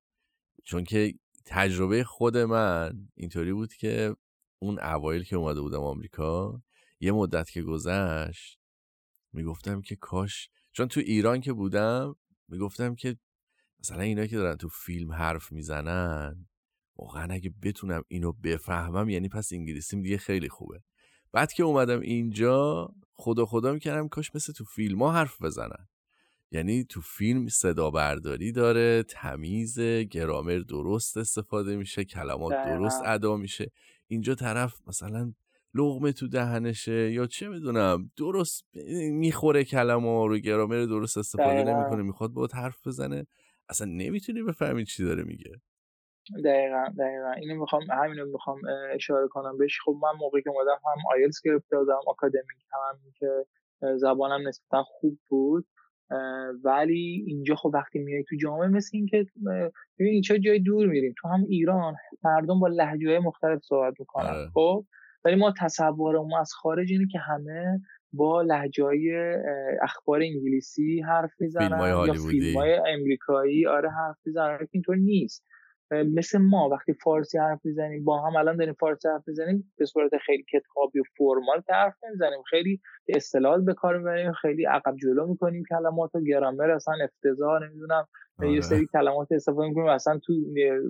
چون 0.65 0.85
که 0.85 1.15
تجربه 1.47 2.05
خود 2.05 2.37
من 2.37 3.09
اینطوری 3.15 3.53
بود 3.53 3.75
که 3.75 4.17
اون 4.63 4.79
اوایل 4.79 5.25
که 5.25 5.37
اومده 5.37 5.61
بودم 5.61 5.81
آمریکا 5.81 6.63
یه 7.01 7.13
مدت 7.13 7.51
که 7.51 7.63
گذشت 7.63 8.59
می‌گفتم 9.33 9.81
که 9.81 9.97
کاش 9.97 10.51
چون 10.73 10.89
تو 10.89 11.01
ایران 11.01 11.41
که 11.41 11.53
بودم 11.53 12.17
می‌گفتم 12.49 12.95
که 12.95 13.17
مثلا 13.81 14.03
اینا 14.03 14.27
که 14.27 14.37
دارن 14.37 14.57
تو 14.57 14.69
فیلم 14.69 15.13
حرف 15.13 15.53
می‌زنن 15.53 16.47
واقعا 16.97 17.35
اگه 17.35 17.55
بتونم 17.63 18.03
اینو 18.09 18.33
بفهمم 18.33 19.09
یعنی 19.09 19.29
پس 19.29 19.53
انگلیسیم 19.53 20.03
دیگه 20.03 20.19
خیلی 20.19 20.49
خوبه. 20.49 20.81
بعد 21.33 21.53
که 21.53 21.63
اومدم 21.63 22.01
اینجا 22.01 22.89
خدا 23.13 23.47
خدا 23.47 23.73
می‌کردم 23.73 24.09
کاش 24.09 24.35
مثل 24.35 24.53
تو 24.53 24.65
فیلم 24.65 25.03
ها 25.03 25.13
حرف 25.13 25.43
بزنن. 25.43 25.89
یعنی 26.51 26.85
تو 26.85 27.01
فیلم 27.01 27.49
صدا 27.49 27.91
برداری 27.91 28.53
داره 28.53 29.03
تمیز 29.03 29.81
گرامر 29.81 30.59
درست 30.59 31.17
استفاده 31.17 31.77
میشه 31.77 32.05
کلمات 32.05 32.53
درست 32.53 33.03
ادا 33.05 33.37
میشه. 33.37 33.73
اینجا 34.11 34.35
طرف 34.35 34.75
مثلا 34.87 35.33
لغمه 35.75 36.13
تو 36.13 36.29
دهنشه 36.29 37.13
یا 37.13 37.27
چه 37.27 37.49
می‌دونم 37.49 38.11
درست 38.17 38.69
می‌خوره 39.11 39.65
کلمه 39.65 40.27
رو 40.27 40.39
گرامر 40.39 40.85
درست 40.85 41.19
استفاده 41.19 41.65
نمی‌کنه 41.65 42.03
می‌خواد 42.03 42.31
باید 42.31 42.53
حرف 42.53 42.87
بزنه 42.87 43.27
اصلا 43.69 43.87
نمی‌تونی 43.87 44.43
بفهمی 44.43 44.85
چی 44.85 45.05
داره 45.05 45.23
میگه. 45.23 45.53
دقیقا 46.45 46.85
دقیقا. 46.99 47.33
اینو 47.33 47.61
می‌خوام 47.61 47.83
همینو 47.91 48.27
می‌خوام 48.27 48.59
اشاره 48.95 49.29
کنم. 49.29 49.59
بهش 49.59 49.79
خب 49.85 49.97
من 50.03 50.19
موقعی 50.19 50.43
که 50.43 50.51
اومدم 50.51 50.81
هم 50.85 51.03
آیلتس 51.15 51.41
گرفته 51.45 51.77
دادم 51.77 52.01
آکادمیک 52.07 52.67
هم 52.73 52.99
که 53.19 53.47
زبانم 53.97 54.49
نسبتا 54.49 54.83
خوب 54.83 55.19
بود. 55.29 55.67
ولی 56.65 57.25
اینجا 57.27 57.55
خب 57.55 57.71
وقتی 57.75 57.99
میای 57.99 58.25
تو 58.29 58.37
جامعه 58.37 58.69
مثل 58.69 58.91
این 58.93 59.07
که 59.07 59.27
ببین 59.99 60.23
چه 60.23 60.39
جای 60.39 60.59
دور 60.59 60.87
میریم. 60.87 61.15
تو 61.19 61.29
هم 61.29 61.45
ایران 61.49 61.95
مردم 62.25 62.61
با 62.61 62.69
لهجه 62.69 63.19
مختلف 63.19 63.61
صحبت 63.63 63.95
می‌کنن 63.99 64.27
آره. 64.27 64.51
خب؟ 64.55 64.85
ولی 65.25 65.35
ما 65.35 65.55
تصورمون 65.59 66.41
از 66.41 66.53
خارج 66.53 66.93
اینه 66.93 67.07
که 67.13 67.19
همه 67.19 67.81
با 68.13 68.43
لهجه 68.43 68.85
اخبار 69.83 70.21
انگلیسی 70.23 71.01
حرف 71.01 71.31
می‌زنن 71.41 72.07
یا 72.07 72.13
فیلم 72.13 72.57
های 72.57 72.81
امریکایی 72.87 73.67
آره 73.67 73.91
حرف 73.91 74.17
می‌زنن. 74.27 74.59
اینطور 74.71 74.97
نیست. 74.97 75.45
مثل 75.93 76.38
ما 76.38 76.68
وقتی 76.68 76.93
فارسی 76.93 77.38
حرف 77.38 77.61
می‌زنیم 77.64 78.05
با 78.05 78.20
هم 78.22 78.36
الان 78.36 78.57
داریم 78.57 78.74
فارسی 78.74 79.09
حرف 79.09 79.22
می‌زنیم 79.28 79.72
به 79.78 79.84
صورت 79.86 80.11
خیلی 80.26 80.45
کتابی 80.53 81.01
و 81.01 81.03
فرمال 81.18 81.62
حرف 81.70 81.95
نمی‌زنیم. 82.05 82.43
خیلی 82.51 82.80
اصطلاحات 83.09 83.64
به 83.64 83.74
کار 83.74 83.99
می‌بریم 83.99 84.32
خیلی 84.32 84.64
عقب 84.64 84.97
جلو 84.97 85.26
می‌کنیم 85.26 85.62
کلمات 85.70 86.14
و 86.14 86.20
گرامر 86.20 86.70
اصلا 86.70 86.95
افتضاح 87.05 87.62
نمی‌دونم. 87.62 88.09
یه 88.43 88.49
آره. 88.49 88.61
سری 88.61 88.86
کلمات 88.93 89.32
استفاده 89.32 89.68
می‌کنیم 89.68 89.86
اصلا 89.86 90.18
تو 90.18 90.32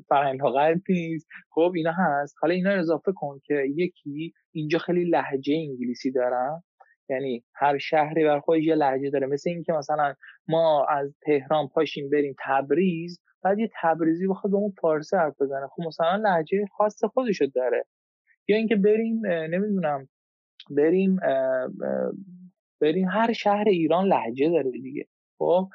فرهنگ 0.09 0.41
غرب 0.41 0.81
نیست. 0.89 1.29
خب 1.51 1.73
اینا 1.77 1.93
هست. 1.93 2.37
حالا 2.41 2.55
اینا 2.55 2.71
اضافه 2.71 3.13
کن 3.13 3.41
که 3.45 3.55
یکی 3.77 4.33
اینجا 4.53 4.79
خیلی 4.79 5.05
لهجه 5.05 5.55
انگلیسی 5.55 6.11
دارن. 6.13 6.63
یعنی 7.11 7.45
هر 7.55 7.79
شهری 7.79 8.25
بر 8.25 8.41
خودش 8.41 8.63
یه 8.63 8.75
لهجه 8.75 9.11
داره. 9.11 9.27
مثل 9.27 9.51
اینکه 9.51 9.73
مثلا 9.73 10.15
ما 10.49 10.87
از 10.87 11.15
تهران 11.23 11.69
پاشیم 11.69 12.11
بریم 12.11 12.35
تبریز 12.45 13.21
بعد 13.43 13.59
یه 13.59 13.71
تبریزی 13.83 14.27
بخواد 14.27 14.51
به 14.51 14.57
اون 14.57 14.73
فارسی 14.81 15.17
حرف 15.17 15.43
بزنه. 15.43 15.67
خب 15.67 15.83
مثلا 15.87 16.17
لهجه 16.17 16.67
خاص 16.77 17.05
خودشو 17.05 17.47
داره. 17.47 17.85
یا 18.49 18.57
اینکه 18.57 18.77
بریم 18.77 19.27
نمی‌دونم 19.27 20.09
بریم 20.71 21.17
بریم 22.81 23.09
هر 23.09 23.33
شهر 23.33 23.65
ایران 23.69 24.07
لهجه 24.07 24.51
داره 24.51 24.71
دیگه. 24.71 25.07
خب 25.39 25.69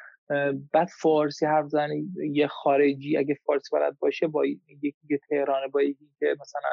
بعد 0.74 0.88
فارسی 1.02 1.46
حرف 1.46 1.68
زنه 1.68 2.04
یه 2.32 2.48
خارجی 2.48 3.18
اگه 3.18 3.38
فارسی 3.46 3.70
بلد 3.74 4.00
باشه 4.00 4.28
با 4.28 4.46
یکی 4.46 4.96
که 5.08 5.20
تهرانه 5.30 5.68
با 5.68 5.82
یکی 5.82 6.10
که 6.20 6.36
مثلا 6.42 6.70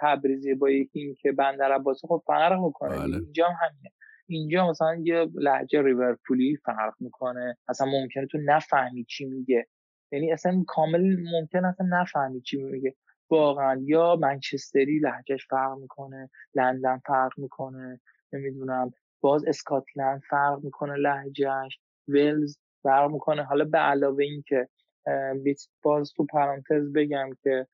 تبریزی 0.00 0.54
با 0.54 0.70
یکی 0.70 1.14
که 1.14 1.32
بندر 1.32 1.72
عباسی 1.72 2.06
خب 2.06 2.22
فرق 2.26 2.60
می‌کنه 2.64 2.96
بله. 2.96 3.16
اینجا 3.16 3.46
هم 3.48 3.54
همینه. 3.60 3.90
اینجا 4.30 4.70
مثلا 4.70 4.96
یه 5.02 5.26
لهجه 5.34 5.82
ریورپولی 5.82 6.56
فرق 6.56 6.94
می‌کنه. 7.00 7.56
اصلا 7.68 7.86
ممکنه 7.86 8.26
تو 8.26 8.38
نفهمی 8.44 9.04
چی 9.04 9.24
میگه. 9.24 9.66
یعنی 10.12 10.32
اصلا 10.32 10.64
کامل 10.66 11.16
ممکن 11.32 11.64
اصلا 11.64 11.86
نفهمی 11.90 12.40
چی 12.40 12.62
میگه. 12.62 12.94
واقعا. 13.30 13.80
یا 13.84 14.16
منچستری 14.16 14.98
لهجهش 14.98 15.46
فرق 15.50 15.78
می‌کنه 15.78 16.30
لندن 16.54 17.00
فرق 17.06 17.32
می‌کنه 17.38 18.00
نمی‌دونم. 18.32 18.90
باز 19.20 19.44
اسکاتلند 19.46 20.22
فرق 20.30 20.60
می‌کنه 20.64 20.94
لهجهش 20.96 21.78
ولز 22.08 22.58
فرق 22.82 23.10
می‌کنه. 23.10 23.42
حالا 23.44 23.64
به 23.64 23.78
علاوه 23.78 24.24
این 24.24 24.42
که 24.46 24.68
باز 25.82 26.12
تو 26.16 26.26
پرانتز 26.26 26.92
بگم 26.92 27.30
که 27.42 27.66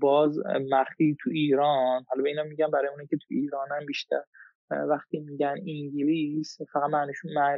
باز 0.00 0.38
مخی 0.70 1.16
تو 1.20 1.30
ایران 1.30 2.04
حالا 2.08 2.22
به 2.22 2.28
اینا 2.28 2.42
میگم 2.42 2.70
برای 2.70 2.88
اونه 2.88 3.06
که 3.06 3.16
تو 3.16 3.26
ایران 3.30 3.68
هم 3.80 3.86
بیشتر. 3.86 4.22
وقتی 4.70 5.20
میگن 5.20 5.54
انگلیس 5.66 6.58
فقط 6.72 6.90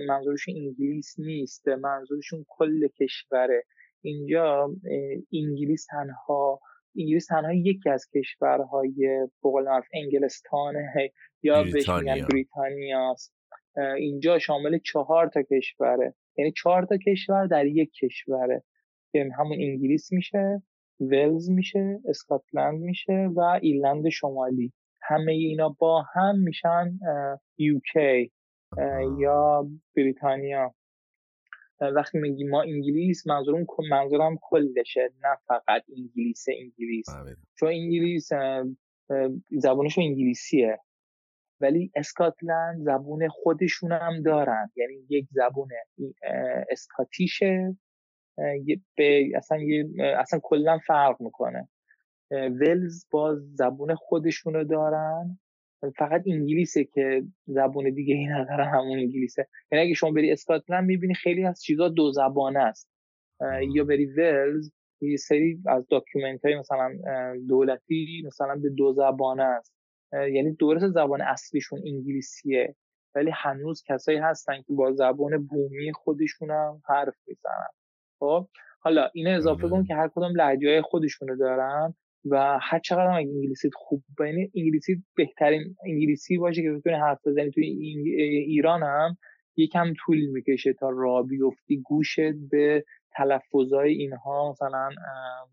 منظورشون 0.08 0.54
انگلیس 0.56 1.14
نیست 1.18 1.68
منظورشون 1.68 2.44
کل 2.48 2.88
کشوره. 2.88 3.64
اینجا 4.00 4.70
انگلیس 5.32 5.86
تنها 5.86 6.60
انگلیس 6.96 7.26
تنها 7.26 7.52
یکی 7.52 7.90
از 7.90 8.08
کشورهای 8.14 9.26
بقول 9.44 9.68
انگلستانه. 9.94 11.12
یا 11.42 11.62
بهش 11.62 11.88
میگن 11.88 12.26
بریتانیاست 12.26 13.34
اینجا 13.96 14.38
شامل 14.38 14.78
چهار 14.78 15.28
تا 15.28 15.42
کشوره. 15.42 16.14
یعنی 16.36 16.52
چهار 16.52 16.86
تا 16.86 16.96
کشور 17.06 17.46
در 17.46 17.66
یک 17.66 17.92
کشوره. 17.92 18.62
که 19.12 19.30
همون 19.38 19.58
انگلیس 19.60 20.12
میشه 20.12 20.62
ولز 21.00 21.50
میشه 21.50 22.00
اسکاتلند 22.08 22.80
میشه 22.80 23.30
و 23.36 23.40
ایرلند 23.40 24.08
شمالی. 24.08 24.72
همه 25.08 25.32
اینا 25.32 25.68
با 25.68 26.02
هم 26.14 26.38
میشن 26.38 26.98
یوکی 27.58 28.32
یا 29.18 29.68
بریتانیا. 29.96 30.74
وقتی 31.80 32.18
میگی 32.18 32.44
ما 32.44 32.62
انگلیس 32.62 33.26
منظورم 33.26 33.66
منظورم 33.90 34.38
کلشه 34.42 35.10
نه 35.22 35.36
فقط 35.46 35.82
انگلیس 35.96 36.44
انگلیس. 36.48 37.06
بله. 37.08 37.36
چون 37.58 37.68
انگلیس 37.68 38.28
زبانشون 39.50 40.04
انگلیسیه. 40.04 40.78
ولی 41.60 41.92
اسکاتلند 41.94 42.82
زبون 42.82 43.28
خودشون 43.28 43.92
هم 43.92 44.22
دارن. 44.22 44.70
یعنی 44.76 44.94
یک 45.08 45.28
زبون 45.30 45.68
اسکاتیشه 46.70 47.76
به 48.96 49.30
اصلا 49.36 49.58
اصلا 50.18 50.40
کلا 50.42 50.78
فرق 50.86 51.20
می‌کنه. 51.20 51.68
ولز 52.30 53.06
باز 53.10 53.38
زبون 53.54 53.94
خودشونو 53.94 54.64
دارن. 54.64 55.38
فقط 55.98 56.22
انگلیسه 56.26 56.84
که 56.84 57.24
زبون 57.46 57.94
دیگه 57.94 58.14
ای 58.14 58.26
نداره 58.26 58.64
همون 58.64 58.98
انگلیسه. 58.98 59.48
یعنی 59.72 59.84
اگه 59.84 59.94
شما 59.94 60.10
بری 60.10 60.32
اسکاتلند 60.32 60.84
می‌بینی 60.84 61.14
خیلی 61.14 61.44
از 61.44 61.62
چیزا 61.62 61.88
دو 61.88 62.12
زبانه 62.12 62.58
است. 62.58 62.90
یا 63.74 63.84
بری 63.84 64.06
ولز 64.06 64.70
یه 65.00 65.16
سری 65.16 65.62
از 65.66 65.86
document 65.88 66.44
های 66.44 66.58
مثلا 66.58 66.92
دولتی 67.48 68.22
مثلا 68.26 68.56
به 68.56 68.70
دو 68.70 68.92
زبانه 68.92 69.42
است. 69.42 69.74
یعنی 70.12 70.56
درست 70.60 70.88
زبان 70.88 71.20
اصلیشون 71.20 71.78
انگلیسیه. 71.86 72.76
ولی 73.14 73.30
هنوز 73.34 73.82
کسایی 73.86 74.18
هستن 74.18 74.56
که 74.62 74.72
با 74.72 74.92
زبان 74.92 75.46
بومی 75.46 75.92
خودشون 75.92 76.50
هم 76.50 76.82
حرف 76.88 77.16
می‌زنن. 77.26 77.68
خب 78.18 78.48
حالا 78.80 79.10
این 79.14 79.26
اضافه 79.26 79.68
کن 79.68 79.84
که 79.84 79.94
هر 79.94 80.08
کدوم 80.08 80.36
لهجه 80.36 80.82
خودشونو 80.82 81.36
دارن. 81.36 81.94
و 82.24 82.58
هر 82.62 82.78
چقدر 82.78 83.06
هم 83.06 83.12
انگلیسی 83.12 83.70
خوب 83.74 84.02
یعنی 84.20 84.50
انگلیسی 84.56 85.02
بهترین 85.16 85.76
انگلیسی 85.84 86.38
باشه 86.38 86.62
که 86.62 86.70
بتونی 86.70 86.96
حرف 86.96 87.26
بزنی. 87.26 87.50
توی 87.50 87.64
ایران 88.46 88.82
هم 88.82 89.16
یکم 89.56 89.92
طول 89.98 90.26
می‌کشه 90.26 90.72
تا 90.72 90.90
را 90.90 91.22
بیفتی 91.22 91.80
گوشت 91.80 92.32
به 92.50 92.84
تلفظهای 93.12 93.92
اینها 93.92 94.50
مثلا 94.50 94.90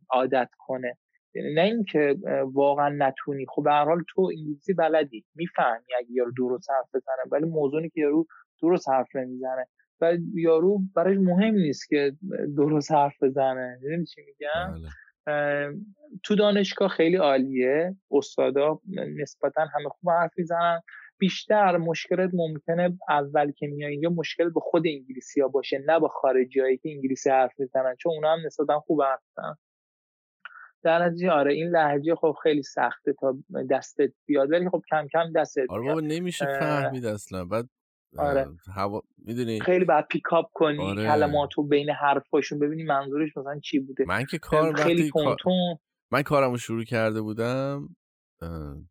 عادت 0.10 0.50
کنه. 0.58 0.98
یعنی 1.36 1.54
نه 1.54 1.62
اینکه 1.62 2.16
واقعا 2.54 2.90
نتونی. 2.90 3.46
خب 3.50 3.64
به 3.64 3.72
هر 3.72 3.86
حال 3.86 4.04
تو 4.08 4.22
انگلیسی 4.22 4.74
بلدی 4.74 5.26
می‌فهمی 5.36 5.96
اگه 5.98 6.12
یارو 6.12 6.32
درست 6.38 6.70
حرف 6.70 6.90
بزنه 6.96 7.32
ولی 7.32 7.46
موضوعی 7.46 7.90
که 7.90 8.02
یارو 8.02 8.26
درست 8.62 8.90
حرف 8.90 9.16
نمی‌زنه. 9.16 9.68
و 10.02 10.18
یارو 10.34 10.82
برای 10.96 11.18
مهم 11.18 11.56
نیست 11.56 11.90
که 11.90 12.14
درست 12.58 12.92
حرف 12.92 13.24
بزنه. 13.24 13.80
می‌دونی 13.82 14.06
چی 14.06 14.22
میگم؟ 14.22 14.82
بله. 14.82 14.90
تو 16.24 16.36
دانشگاه 16.36 16.90
خیلی 16.90 17.18
عالیه. 17.18 17.96
استادا 18.12 18.80
نسبتا 19.18 19.62
همه 19.62 19.90
خوب 19.90 20.10
حرف 20.10 20.32
می‌زنن. 20.38 20.82
بیشتر 21.18 21.78
مشکلت 21.78 22.30
ممکنه 22.34 22.98
اول 23.10 23.52
که 23.52 23.68
میای 23.68 23.92
اینجا 23.92 24.10
مشکل 24.10 24.50
به 24.50 24.60
خود 24.60 24.84
انگلیسی 24.88 25.42
ها 25.42 25.48
باشه 25.48 25.84
نه 25.88 26.00
با 26.00 26.08
خارجی 26.08 26.78
که 26.84 26.90
انگلیسی 26.90 27.30
حرف 27.30 27.60
می‌زنن 27.60 27.96
چون 27.96 28.14
اونا 28.14 28.34
هم 28.34 28.40
نسبتا 28.46 28.80
خوب 28.80 29.02
حرف 29.02 29.20
می‌زنن. 29.30 29.56
در 30.84 31.06
نتیجه 31.06 31.32
آره 31.32 31.54
این 31.54 31.70
لحجه 31.70 32.16
خب 32.16 32.36
خیلی 32.44 32.64
سخته 32.64 33.14
تا 33.14 33.38
دستت 33.70 34.12
بیاد 34.26 34.52
ولی 34.52 34.70
خب 34.70 34.82
کم 34.90 35.08
کم 35.08 35.32
دستت 35.36 35.66
آره 35.70 35.88
بابا 35.88 36.00
نمیشه 36.00 36.46
فهمید 36.46 37.06
اصلا. 37.06 37.46
بعد 37.46 37.70
آره. 38.18 38.48
هوا 38.74 39.02
می‌دونی؟ 39.18 39.60
خیلی 39.60 39.86
بعد 39.86 40.08
پیکاپ 40.08 40.46
کنی 40.54 40.82
آره. 40.82 41.04
کلماتو 41.04 41.64
بین 41.64 41.90
حرفاشون 41.90 42.60
ببینی 42.60 42.84
منظورش 42.84 43.38
مثلا 43.38 43.60
چی 43.60 43.80
بوده. 43.80 44.06
من 44.08 44.26
که 44.26 44.38
کار 44.38 44.76
خیلی 44.76 45.12
تون 45.12 45.78
من 46.12 46.22
کارمو 46.22 46.58
شروع 46.58 46.84
کرده 46.84 47.22
بودم 47.22 47.96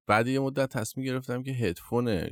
بعد 0.06 0.26
یه 0.26 0.40
مدت 0.40 0.68
تصمیم 0.68 1.06
گرفتم 1.06 1.42
که 1.42 1.52
هدفون 1.52 2.26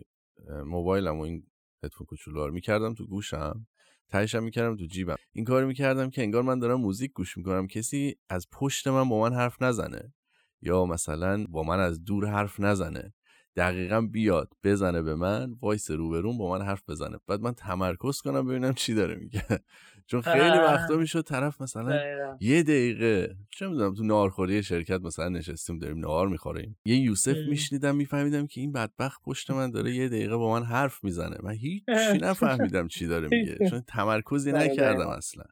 موبایلم 0.67 1.19
و 1.19 1.23
این 1.23 1.47
هدفون 1.85 2.07
کوچولو 2.07 2.47
رو 2.47 2.53
می‌کردم 2.53 2.95
تو 2.95 3.07
گوشم 3.07 3.67
تهشم 4.09 4.43
می‌کردم 4.43 4.77
تو 4.77 4.87
جیبم. 4.87 5.17
این 5.33 5.45
کار 5.45 5.65
می‌کردم 5.65 6.11
که 6.11 6.23
انگار 6.23 6.43
من 6.43 6.59
دارم 6.59 6.81
موزیک 6.81 7.13
گوش 7.13 7.37
می‌کنم. 7.37 7.67
کسی 7.67 8.17
از 8.29 8.47
پشت 8.53 8.89
من 8.89 9.09
با 9.09 9.21
من 9.21 9.33
حرف 9.37 9.63
نزنه 9.63 10.15
یا 10.61 10.85
مثلا 10.85 11.45
با 11.49 11.63
من 11.63 11.81
از 11.81 12.05
دور 12.05 12.27
حرف 12.27 12.61
نزنه. 12.61 13.15
دقیقا 13.57 14.01
بیاد 14.01 14.53
بزنه 14.65 15.03
به 15.03 15.15
من 15.15 15.57
وایس 15.61 15.91
روبرون 15.91 16.39
با 16.39 16.59
من 16.59 16.65
حرف 16.65 16.83
بزنه. 16.89 17.19
بعد 17.27 17.41
من 17.41 17.53
تمرکز 17.53 18.21
کنم 18.21 18.47
ببینم 18.47 18.75
چی 18.75 18.95
داره 18.95 19.15
میگه. 19.15 19.43
چون 20.07 20.21
خیلی 20.21 20.59
وقتا 20.59 20.97
می‌شد 20.97 21.23
طرف 21.23 21.61
مثلا 21.61 22.01
یه 22.41 22.63
دقیقه 22.63 23.37
چه 23.51 23.69
می‌دونم 23.69 23.95
تو 23.95 24.05
نارخوری 24.05 24.63
شرکت 24.63 25.01
مثلا 25.01 25.29
نشستیم 25.29 25.79
داریم 25.79 25.99
نهار 25.99 26.29
می‌خوریم. 26.29 26.79
یه 26.85 26.97
یوسف 26.97 27.37
میشنیدم 27.49 27.97
میفهمیدم 27.97 28.47
که 28.47 28.61
این 28.61 28.73
بدبخت 28.73 29.23
پشت 29.25 29.51
من 29.51 29.71
داره 29.71 29.95
یه 29.95 30.09
دقیقه 30.09 30.37
با 30.37 30.53
من 30.53 30.67
حرف 30.67 31.05
می‌زنه. 31.05 31.37
من 31.43 31.53
هیچ 31.53 31.85
نفهمیدم 32.23 32.89
چی 32.89 33.07
داره 33.07 33.29
میگه. 33.29 33.59
چون 33.71 33.81
تمرکزی 33.97 34.53
نکردم 34.53 35.09
اصلا. 35.09 35.45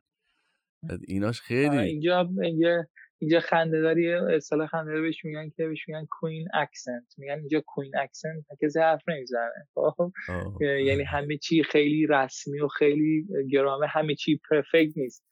ایناش 1.09 1.41
خیلی 1.41 1.79
اینجا 1.79 2.31
اینجا 3.21 3.41
خنده 3.41 3.81
داری 3.81 4.13
اصطلاح 4.13 4.67
خنده 4.67 4.91
داری 4.91 5.03
بهش 5.03 5.25
میگن 5.25 5.51
که 5.51 5.69
بهش 5.69 5.89
میگن 5.89 6.07
کوین 6.11 6.49
اکسنت 6.55 7.15
میگن 7.19 7.39
اینجا 7.39 7.63
کوین 7.67 7.97
اکسنت 7.97 8.45
کسی 8.63 8.81
حرف 8.81 9.09
نمی‌زنه. 9.09 9.69
خب؟ 9.75 10.13
یعنی 10.61 11.03
همه 11.03 11.37
چی 11.37 11.63
خیلی 11.63 12.07
رسمی 12.07 12.61
و 12.61 12.69
خیلی 12.69 13.27
گرامه 13.51 13.87
همه 13.87 14.15
چی 14.15 14.41
پرفکت 14.51 14.97
نیست. 14.97 15.25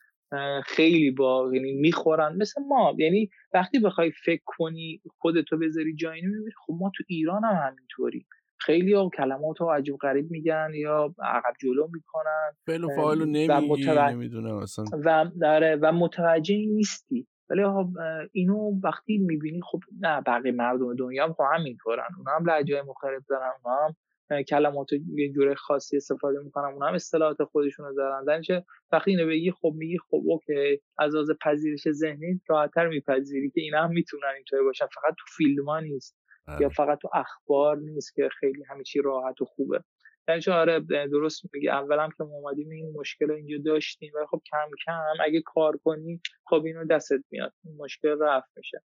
خیلی 0.65 1.11
با 1.11 1.51
یعنی 1.55 1.73
می‌خورن. 1.73 2.37
مثل 2.37 2.63
ما. 2.63 2.95
یعنی 2.99 3.31
وقتی 3.55 3.79
بخوای 3.79 4.13
فکر 4.25 4.43
کنی 4.47 5.03
خودتو 5.19 5.59
بذاری 5.59 5.95
جایی 5.95 6.23
نمی‌بینی 6.23 6.51
خب 6.67 6.75
ما 6.81 6.93
تو 6.97 7.05
ایران 7.09 7.45
هم 7.45 7.69
همینطوری 7.69 8.27
خیلی 8.61 8.93
ها 8.93 9.11
کلمات 9.17 9.61
رو 9.61 9.71
عجیب 9.71 9.97
غریب 9.97 10.31
میگن 10.31 10.71
یا 10.75 11.15
عقب 11.23 11.53
جلو 11.61 11.89
می‌کنن. 11.93 12.51
فعل 12.67 12.85
و 12.85 12.89
فاعل 12.89 13.25
نمی‌دونم 13.25 14.57
اصلا. 14.57 14.85
و, 15.05 15.31
داره 15.41 15.79
و 15.83 15.93
متوجه 15.93 16.57
نیستی. 16.57 17.27
ولی 17.51 17.65
خب 17.65 17.89
اینو 18.33 18.81
وقتی 18.85 19.19
می‌بینی 19.19 19.61
خب 19.63 19.81
نه 20.01 20.21
بقیه 20.21 20.53
مردم 20.53 20.95
دنیا 20.95 21.25
هم 21.27 21.33
خب 21.33 21.45
همینطورن. 21.55 22.09
اونا 22.19 22.31
هم 22.31 22.51
لهجه 22.51 22.83
مختلف 22.83 23.23
دارن 23.29 23.51
اونا 23.65 23.87
هم 23.87 23.95
کلمات 24.43 24.89
یه 25.15 25.33
جوره 25.33 25.55
خاصی 25.55 25.97
استفاده 25.97 26.39
می‌کنن 26.39 26.73
اونا 26.73 26.87
هم 26.87 26.95
اصطلاحات 26.95 27.45
خودشون 27.45 27.87
رو 27.87 27.95
دارن. 27.95 28.25
درنچه 28.25 28.65
وقتی 28.93 29.11
اینو 29.11 29.27
بگی 29.27 29.51
خب 29.51 29.73
میگی 29.77 29.99
خب 29.99 30.23
اوکی 30.25 30.81
از 30.99 31.15
از 31.15 31.29
پذیرش 31.41 31.91
ذهنی 31.91 32.41
راحتتر 32.49 32.89
میپذیری 32.89 33.51
که 33.51 33.61
اینا 33.61 33.83
هم 33.83 33.91
می‌تونن 33.91 34.33
اینطوری 34.37 34.65
باشن. 34.65 34.87
فقط 34.87 35.15
تو 35.19 35.25
فیلم 35.37 35.69
ها 35.69 35.81
نیست 35.81 36.19
یا 36.49 36.57
بله. 36.57 36.69
فقط 36.69 36.99
تو 36.99 37.09
اخبار 37.15 37.77
نیست 37.77 38.15
که 38.15 38.29
خیلی 38.41 38.65
همه 38.71 38.83
چی 38.83 39.03
راحت 39.03 39.41
و 39.41 39.45
خوبه. 39.45 39.85
یعنی 40.29 40.43
آره 40.49 40.81
درست 41.13 41.43
میگی. 41.53 41.69
اولم 41.69 42.09
که 42.09 42.25
ما 42.25 42.35
اومدیم 42.35 42.71
این 42.71 42.93
مشکل 42.97 43.31
اینجا 43.31 43.57
داشتیم 43.65 44.13
و 44.15 44.27
خب 44.27 44.43
کم 44.51 44.69
کم 44.87 45.25
اگه 45.25 45.43
کار 45.47 45.77
کنی 45.77 46.21
خب 46.47 46.63
اینو 46.65 46.85
دستت 46.85 47.25
میاد. 47.31 47.53
این 47.65 47.77
مشکل 47.77 48.17
رفت 48.21 48.49
میشه. 48.57 48.83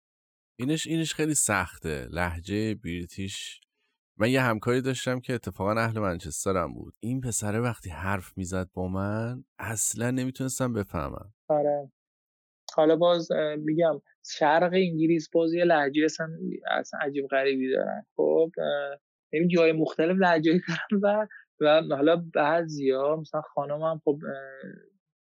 اینش 0.58 0.86
اینش 0.86 1.14
خیلی 1.14 1.34
سخته. 1.34 2.06
لحجه 2.10 2.74
بریتیش. 2.74 3.60
من 4.18 4.30
یه 4.30 4.40
همکاری 4.40 4.80
داشتم 4.80 5.20
که 5.20 5.34
اتفاقا 5.34 5.72
اهل 5.72 5.98
منچسترم 5.98 6.74
بود. 6.74 6.94
این 7.00 7.20
پسره 7.20 7.60
وقتی 7.60 7.90
حرف 7.90 8.38
می‌زد 8.38 8.68
با 8.74 8.88
من 8.88 9.44
اصلا 9.58 10.10
نمی‌تونستم 10.10 10.72
بفهمم. 10.72 11.34
آره. 11.48 11.92
حالا 12.74 12.96
باز 12.96 13.28
میگم 13.58 14.00
شرق 14.26 14.72
انگلیس 14.72 15.30
باز 15.30 15.54
یه 15.54 15.64
لحجه 15.64 16.04
اصلا, 16.04 16.28
اصلا 16.70 17.00
عجیب 17.02 17.26
غریبی 17.26 17.70
دارن. 17.70 18.06
خب 18.16 18.50
یعنی 19.32 19.48
جای 19.48 19.72
مختلف 19.72 20.16
لهجه 20.20 20.60
دارن 20.68 21.00
و 21.02 21.26
و 21.60 21.96
حالا 21.96 22.24
بعضیا 22.34 23.16
مثلا 23.16 23.40
خانم 23.40 23.82
هم 23.82 24.00
خب 24.04 24.18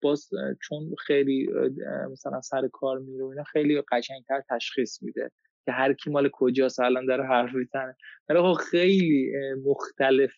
باز 0.03 0.29
چون 0.63 0.95
خیلی 1.07 1.49
مثلا 2.11 2.41
سر 2.41 2.67
کار 2.73 2.99
میره 2.99 3.25
اینا 3.25 3.43
خیلی 3.43 3.83
قشنگتر 3.91 4.41
تشخیص 4.49 5.03
میده 5.03 5.31
که 5.65 5.71
هر 5.71 5.93
کی 5.93 6.09
مال 6.09 6.29
کجاست 6.33 6.79
الان 6.79 7.05
داره 7.05 7.25
حرف 7.27 7.53
می‌زنه. 7.55 7.95
ولی 8.29 8.39
خب 8.41 8.53
خیلی 8.53 9.31
مختلف 9.65 10.33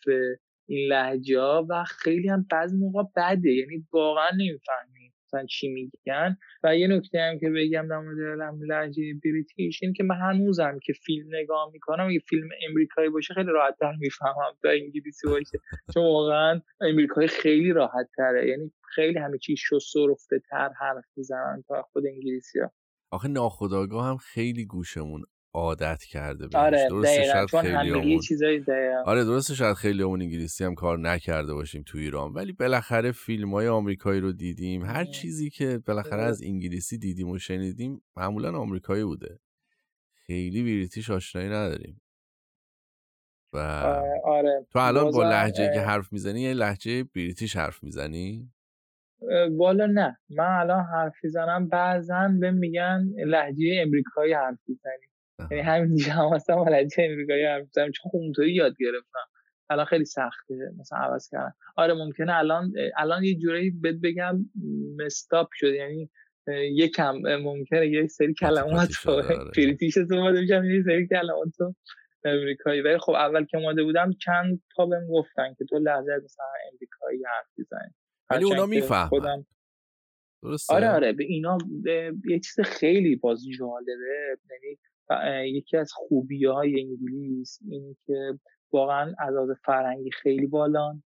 این 0.70 0.89
لهجه 0.89 1.41
و 1.41 1.84
خیلی 1.84 2.30
هم 2.30 2.45
بعضی 2.51 2.78
موقع 2.78 3.03
بده. 3.18 3.51
یعنی 3.53 3.88
واقعا 3.93 4.30
نمی‌فهمی. 4.34 5.14
مثلا 5.30 5.45
چی 5.45 5.67
میگن. 5.67 6.38
و 6.63 6.77
یه 6.77 6.88
نکته 6.88 7.19
هم 7.21 7.39
که 7.39 7.49
بگم 7.49 7.88
در 7.88 7.99
مورد 7.99 8.39
لهجه 8.61 9.13
بریتیش 9.23 9.84
این 9.84 9.93
که 9.93 10.03
من 10.03 10.15
هنوزم 10.15 10.80
که 10.84 10.93
فیلم 10.93 11.36
نگاه 11.36 11.69
می‌کنم 11.73 12.09
یه 12.09 12.19
فیلم 12.19 12.49
امریکایی 12.69 13.09
باشه 13.09 13.34
خیلی 13.34 13.51
راحت 13.51 13.75
تر 13.80 13.95
می‌فهمم 13.99 14.53
تا 14.61 14.69
انگلیسی 14.69 15.27
باشه. 15.27 15.59
چون 15.93 16.03
واقعا 16.03 16.61
امریکایی 16.82 17.27
خیلی 17.27 17.71
راحت 17.71 18.09
تره 18.17 18.49
یعنی 18.49 18.71
خیلی 18.95 19.19
همه 19.19 19.38
چی 19.38 19.57
شست 19.57 19.95
و 19.95 20.07
رفته 20.07 20.41
تر 20.49 20.69
حرف 20.80 21.05
می‌زنن 21.15 21.63
تا 21.67 21.82
خود 21.82 22.03
انگلیسی 22.05 22.59
ها 22.59 22.71
آخه 23.11 23.27
ناخداگاه 23.27 24.07
هم 24.07 24.17
خیلی 24.17 24.65
گوشمون 24.65 25.23
عادت 25.53 26.03
کرده 26.03 26.47
بهش. 26.47 26.55
آره 26.55 26.87
درسته 26.89 27.23
شاید 27.23 27.49
خیلی 27.49 28.19
چیزای 28.19 28.63
آره 29.05 29.23
درسته 29.23 29.55
شاید 29.55 29.75
خیلی 29.75 30.03
همون 30.03 30.21
انگلیسی 30.21 30.63
هم 30.63 30.75
کار 30.75 30.99
نکرده 30.99 31.53
باشیم 31.53 31.83
تو 31.85 31.97
ایران 31.97 32.33
ولی 32.33 32.51
بالاخره 32.51 33.11
فیلم 33.11 33.53
های 33.53 33.67
آمریکایی 33.67 34.21
رو 34.21 34.31
دیدیم. 34.31 34.85
هر 34.85 35.05
چیزی 35.05 35.49
که 35.49 35.79
بالاخره 35.87 36.21
از 36.21 36.43
انگلیسی 36.43 36.97
دیدیم 36.97 37.29
و 37.29 37.37
شنیدیم 37.37 38.01
معمولا 38.17 38.57
آمریکایی 38.57 39.03
بوده. 39.03 39.39
خیلی 40.13 40.63
بریتیش 40.63 41.09
آشنایی 41.09 41.49
نداریم. 41.49 42.01
و 43.53 43.57
آره 44.23 44.65
تو 44.71 44.79
الان 44.79 45.11
با 45.11 45.29
لحجه 45.29 45.71
که 45.73 45.79
حرف 45.79 46.13
می‌زنی 46.13 46.41
یه 46.41 46.53
لحجه 46.53 47.03
بریتیش 47.03 47.55
حرف 47.55 47.83
می‌زنی؟ 47.83 48.51
والا 49.51 49.85
نه. 49.85 50.17
من 50.29 50.59
الان 50.59 50.85
حرف 50.85 51.13
می‌زنم 51.23 51.67
بعضا 51.67 52.31
به 52.39 52.51
میگن 52.51 53.05
لحجه 53.25 53.81
امریکایی 53.85 54.33
حرف 54.33 54.59
می‌زنی. 54.67 55.09
یعنی 55.51 55.63
همینجا 55.63 56.13
هم 56.13 56.35
هستم 56.35 56.57
ولدی 56.57 57.03
امریکایی 57.03 57.45
هم 57.45 57.69
چون 57.73 58.11
اونطوری 58.13 58.53
یاد 58.53 58.75
گرفتم. 58.79 59.29
الان 59.69 59.85
خیلی 59.85 60.05
سخته 60.05 60.55
مثلا 60.79 60.99
عوض 60.99 61.29
کردن. 61.29 61.53
آره 61.75 61.93
ممکنه 61.93 62.37
الان 62.37 62.73
الان 62.97 63.23
یه 63.23 63.35
جوری 63.35 63.71
بهت 63.71 63.95
بگم 64.03 64.45
مستاپ 65.05 65.47
شد 65.53 65.73
یعنی 65.73 66.09
یکم 66.71 67.17
ممکنه 67.17 67.87
یه 67.87 68.07
سری 68.07 68.33
کلمات 68.33 68.89
رو 69.05 69.21
پریتیش 69.55 69.97
اومده 69.97 70.41
میشم 70.41 70.65
یه 70.65 70.83
سری 70.83 71.07
کلمات 71.07 71.53
رو 71.59 71.75
امریکایی. 72.25 72.81
ولی 72.81 72.97
خب 72.97 73.11
اول 73.11 73.45
که 73.45 73.57
اومده 73.57 73.83
بودم 73.83 74.11
چند 74.25 74.61
تا 74.75 74.85
بهم 74.85 75.07
گفتن 75.07 75.53
که 75.57 75.65
تو 75.65 75.79
لحظه 75.79 76.21
مثلا 76.23 76.45
امریکایی 76.71 77.23
حرف 77.25 77.47
بزنی 77.57 77.93
ولی 78.29 78.43
اونا 78.43 78.65
می‌فهمن. 78.65 79.45
درسته؟ 80.43 80.73
آره 80.73 80.89
آره. 80.89 81.13
به 81.13 81.23
اینا 81.23 81.57
به 81.83 82.13
یه 82.29 82.39
چیز 82.39 82.59
خیلی 82.59 83.15
باز 83.15 83.45
جالبه. 83.59 84.37
یعنی 84.51 84.77
یکی 85.45 85.78
از 85.78 85.91
خوبی 85.93 86.45
های 86.45 86.82
انگلیس 86.82 87.60
این 87.70 87.97
که 88.05 88.39
واقعا 88.72 89.14
از 89.20 89.34
فرهنگی 89.66 90.12
خیلی 90.12 90.47
بالان 90.47 91.03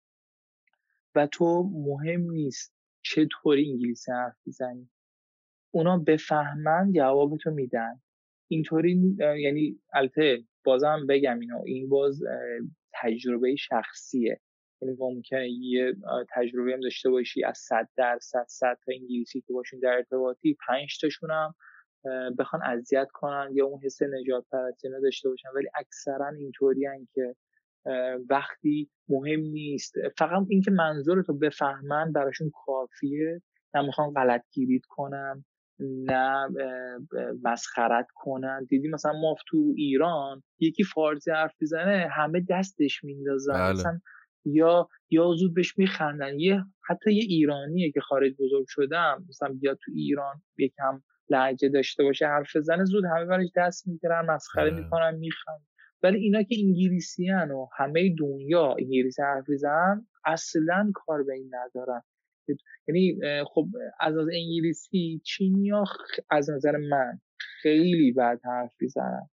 و 1.15 1.27
تو 1.27 1.71
مهم 1.73 2.21
نیست 2.21 2.75
چطوری 3.03 3.71
انگلیسی 3.71 4.13
حرف 4.13 4.37
می‌زنی. 4.47 4.91
اونا 5.71 5.99
بفهمن 5.99 6.93
جوابتو 6.93 7.51
میدن. 7.51 8.01
اینطوری 8.49 9.17
یعنی 9.19 9.81
البته 9.93 10.45
بازم 10.65 11.07
بگم 11.09 11.39
اینو 11.39 11.63
این 11.67 11.89
باز 11.89 12.23
تجربه 12.93 13.57
شخصیه. 13.57 14.41
یعنی 14.83 14.97
ممکنه 14.99 15.51
یه 15.51 15.97
تجربه 16.31 16.73
هم 16.73 16.81
داشته 16.81 17.11
باشی 17.11 17.45
از 17.45 17.59
صد 17.59 17.89
درصد 17.97 18.47
صد 18.49 18.79
تا 18.87 18.93
انگلیسی 18.93 19.41
که 19.41 19.53
باشون 19.53 19.81
در 19.81 19.93
ارتباطی 19.93 20.57
پنج 20.69 20.99
تاشون 21.01 21.31
هم 21.31 21.55
بخوان 22.39 22.63
اذیت 22.63 23.09
کنن 23.13 23.51
یا 23.53 23.67
اون 23.67 23.81
حس 23.85 24.03
نجات 24.03 24.45
پرستی 24.53 24.89
داشته 25.03 25.29
باشن. 25.29 25.49
ولی 25.55 25.69
اکثرا 25.75 26.29
اینطوری 26.29 26.87
که 27.15 27.35
وقتی 28.31 28.91
مهم 29.09 29.41
نیست. 29.41 29.95
فقط 30.19 30.47
اینکه 30.49 30.71
منظور 30.71 31.23
تو 31.23 31.39
بفهمن 31.39 32.13
براشون 32.13 32.51
کافیه. 32.67 33.43
نه 33.75 33.83
می‌خوان 33.83 34.13
غلط 34.13 34.43
گیرید 34.53 34.83
کنن 34.89 35.45
نه 35.81 36.49
مسخرت 37.43 38.07
کنن. 38.15 38.65
دیدی 38.69 38.89
مثلا 38.89 39.13
ما 39.13 39.35
تو 39.49 39.75
ایران 39.77 40.43
یکی 40.59 40.85
فارسی 40.85 41.31
حرف 41.31 41.55
بزنه 41.61 42.09
همه 42.13 42.47
دستش 42.51 43.05
میندازن. 43.05 43.53
بله. 43.53 43.73
مثلا 43.73 44.01
یا 44.45 44.89
یا 45.11 45.33
زود 45.35 45.55
بهش 45.55 45.79
میخندن. 45.79 46.39
یه 46.39 46.65
حتی 46.89 47.15
یه 47.15 47.23
ایرانیه 47.23 47.93
که 47.93 48.01
خارج 48.01 48.33
بزرگ 48.39 48.65
شدم. 48.69 49.25
مثلا 49.29 49.57
بیاد 49.61 49.79
تو 49.85 49.93
ایران 49.95 50.43
یکم 50.59 51.03
لحجه 51.31 51.69
داشته 51.69 52.03
باشه 52.03 52.27
حرف 52.27 52.57
بزنه 52.57 52.85
زود 52.85 53.05
همه 53.05 53.25
برش 53.25 53.49
دست 53.57 53.89
می‌گیرن 53.89 54.27
مسخره. 54.31 54.71
می‌کنن 54.71 55.15
میخند 55.15 55.67
ولی 56.03 56.19
اینا 56.19 56.43
که 56.43 56.57
انگلیسی 56.59 57.31
و 57.31 57.67
همه 57.77 58.15
دنیا 58.19 58.77
انگلیسی 58.79 59.23
حرف 59.23 59.49
می‌زنن 59.49 60.07
اصلا 60.25 60.93
کار 60.95 61.23
به 61.23 61.35
این 61.35 61.51
ندارن. 61.55 62.03
یعنی 62.89 63.19
خب 63.45 63.67
از 64.01 64.17
از 64.17 64.29
انگلیسی 64.33 65.21
چینیا 65.25 65.85
از 66.31 66.51
نظر 66.51 66.77
من 66.77 67.21
خیلی 67.63 68.13
بد 68.13 68.41
حرف 68.45 68.73
می‌زنن. 68.81 69.29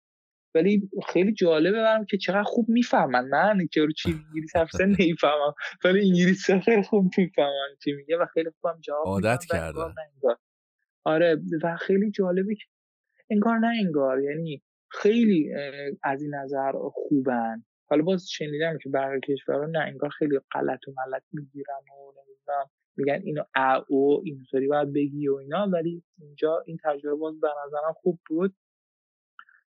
ولی 0.56 0.90
خیلی 1.08 1.34
جالبه 1.34 1.82
برم 1.82 2.06
که 2.06 2.18
چقدر 2.18 2.44
خوب 2.44 2.70
می‌فهمن. 2.70 3.28
من 3.28 3.68
که 3.72 3.82
رو 3.82 3.92
چی 3.92 4.10
انگلیسی 4.10 4.60
حرف 4.60 4.82
نمی‌فهمم. 5.00 5.54
ولی 5.84 6.10
انگلیسی 6.10 6.60
خیلی 6.60 6.84
خوب 6.84 7.12
می‌فهمن 7.18 7.76
چی 7.84 7.94
میگه 7.94 8.18
و 8.18 8.26
خیلی 8.34 8.50
خوبم 8.62 8.80
جواب 8.82 9.06
عادت 9.06 9.46
کردن 9.52 9.94
آره 11.06 11.42
و 11.64 11.76
خیلی 11.78 12.12
جالبه 12.12 12.56
که 12.56 12.66
انگار 13.30 13.58
نه 13.58 13.68
انگار 13.80 14.22
یعنی 14.22 14.64
خیلی 14.92 15.54
از 16.04 16.22
این 16.22 16.36
نظر 16.36 16.72
خوبن. 16.94 17.64
حالا 17.88 18.04
باز 18.04 18.30
شنیدم 18.30 18.78
که 18.78 18.90
برای 18.90 19.20
کشورها 19.20 19.66
نه 19.66 19.80
انگار 19.80 20.10
خیلی 20.10 20.40
غلط 20.52 20.88
و 20.88 20.92
ملت 20.92 21.24
می‌گیرن 21.32 21.76
و 21.92 22.12
نمی‌دونم 22.12 22.70
میگن 22.98 23.22
اینو 23.24 23.44
او 23.88 24.22
اینطوری 24.26 24.68
باید 24.68 24.94
بگی 24.94 25.28
و 25.28 25.36
اینا. 25.36 25.68
ولی 25.68 26.04
اینجا 26.20 26.64
این 26.66 26.78
تجربه 26.84 27.16
باز 27.16 27.40
به 27.40 27.48
نظرم 27.66 27.94
خوب 27.94 28.20
بود 28.28 28.56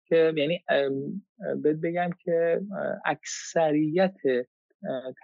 که 0.06 0.32
یعنی 0.36 0.64
بهت 1.62 1.76
بگم 1.76 2.10
که 2.24 2.60
اکثریت 3.04 4.16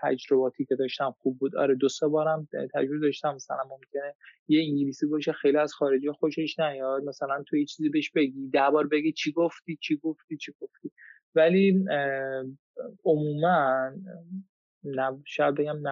تجرباتی 0.03 0.65
که 0.65 0.75
داشتم 0.75 1.15
خوب 1.19 1.39
بود. 1.39 1.57
آره 1.57 1.75
دو 1.75 1.89
سه 1.89 2.09
بارم 2.09 2.49
تجربه 2.75 2.99
داشتم 2.99 3.35
مثلا 3.35 3.63
ممکنه 3.71 4.15
یه 4.49 4.63
انگلیسی 4.63 5.07
باشه 5.07 5.33
خیلی 5.33 5.59
از 5.59 5.75
خارجی 5.75 6.11
خوشش 6.11 6.59
نیاد. 6.59 7.05
مثلا 7.05 7.43
تو 7.43 7.57
یه 7.57 7.65
چیزی 7.65 7.89
بهش 7.89 8.11
بگی 8.11 8.49
ده 8.53 8.71
بار 8.71 8.87
بگی 8.87 9.13
چی 9.13 9.33
گفتی 9.33 9.79
چی 9.81 9.97
گفتی 9.97 10.37
چی 10.37 10.53
گفتی. 10.61 10.91
ولی 11.35 11.85
عموما 13.05 13.91
شاید 15.27 15.55
بگم 15.55 15.83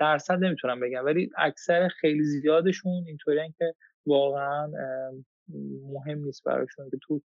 درصد 0.00 0.44
نمی‌تونم 0.44 0.80
بگم. 0.80 1.04
ولی 1.04 1.30
اکثر 1.36 1.88
خیلی 1.88 2.22
زیادشون 2.22 3.04
اینطوری 3.06 3.54
که 3.58 3.74
واقعا 4.06 4.72
مهم 5.82 6.18
نیست 6.18 6.44
براشون 6.44 6.90
که 6.90 6.98
تو 7.02 7.22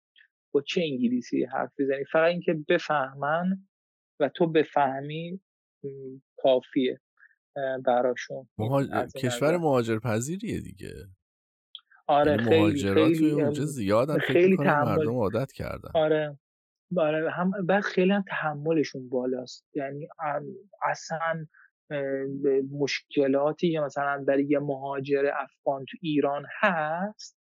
با 0.51 0.61
چه 0.61 0.81
انگلیسی 0.81 1.43
حرف 1.43 1.71
بزنی. 1.79 2.05
فقط 2.05 2.31
اینکه 2.31 2.53
بفهمن 2.69 3.67
و 4.19 4.29
تو 4.29 4.47
بفهمی 4.47 5.39
کافیه 6.38 6.99
براشون 7.86 8.47
کشور 9.17 9.57
مهاجر 9.57 9.99
پذیریه 9.99 10.59
دیگه. 10.59 10.93
آره 12.07 12.31
یعنی 12.31 12.43
خیلی 12.43 12.59
مهاجرات 12.59 13.13
خیلی 13.13 13.31
اونجا 13.31 13.65
زیادن 13.65 14.17
خیلی 14.17 14.55
مردم 14.55 15.15
عادت 15.15 15.51
کردن. 15.51 15.89
آره 15.93 16.39
آره 16.97 17.31
هم 17.31 17.51
بعد 17.65 17.83
خیلی 17.83 18.11
هم 18.11 18.23
تحملشون 18.29 19.09
بالاست. 19.09 19.65
یعنی 19.75 20.07
اصلا 20.83 21.47
مشکلاتی 22.71 23.71
که 23.71 23.79
مثلا 23.79 24.23
برای 24.27 24.45
یه 24.45 24.59
مهاجر 24.59 25.31
افغان 25.33 25.86
تو 25.86 25.97
ایران 26.01 26.45
هست 26.61 27.38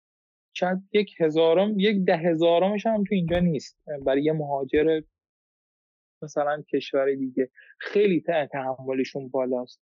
شاید 0.55 0.77
یک 0.91 1.21
هزارم 1.21 1.79
یک 1.79 2.05
ده 2.05 2.17
هزارمش 2.17 2.85
هم 2.85 3.03
تو 3.03 3.15
اینجا 3.15 3.39
نیست. 3.39 3.79
برای 4.05 4.23
یه 4.23 4.33
مهاجر 4.33 5.01
مثلا 6.23 6.63
کشور 6.73 7.15
دیگه 7.15 7.49
خیلی 7.79 8.23
تحملشون 8.51 9.29
بالاست. 9.29 9.81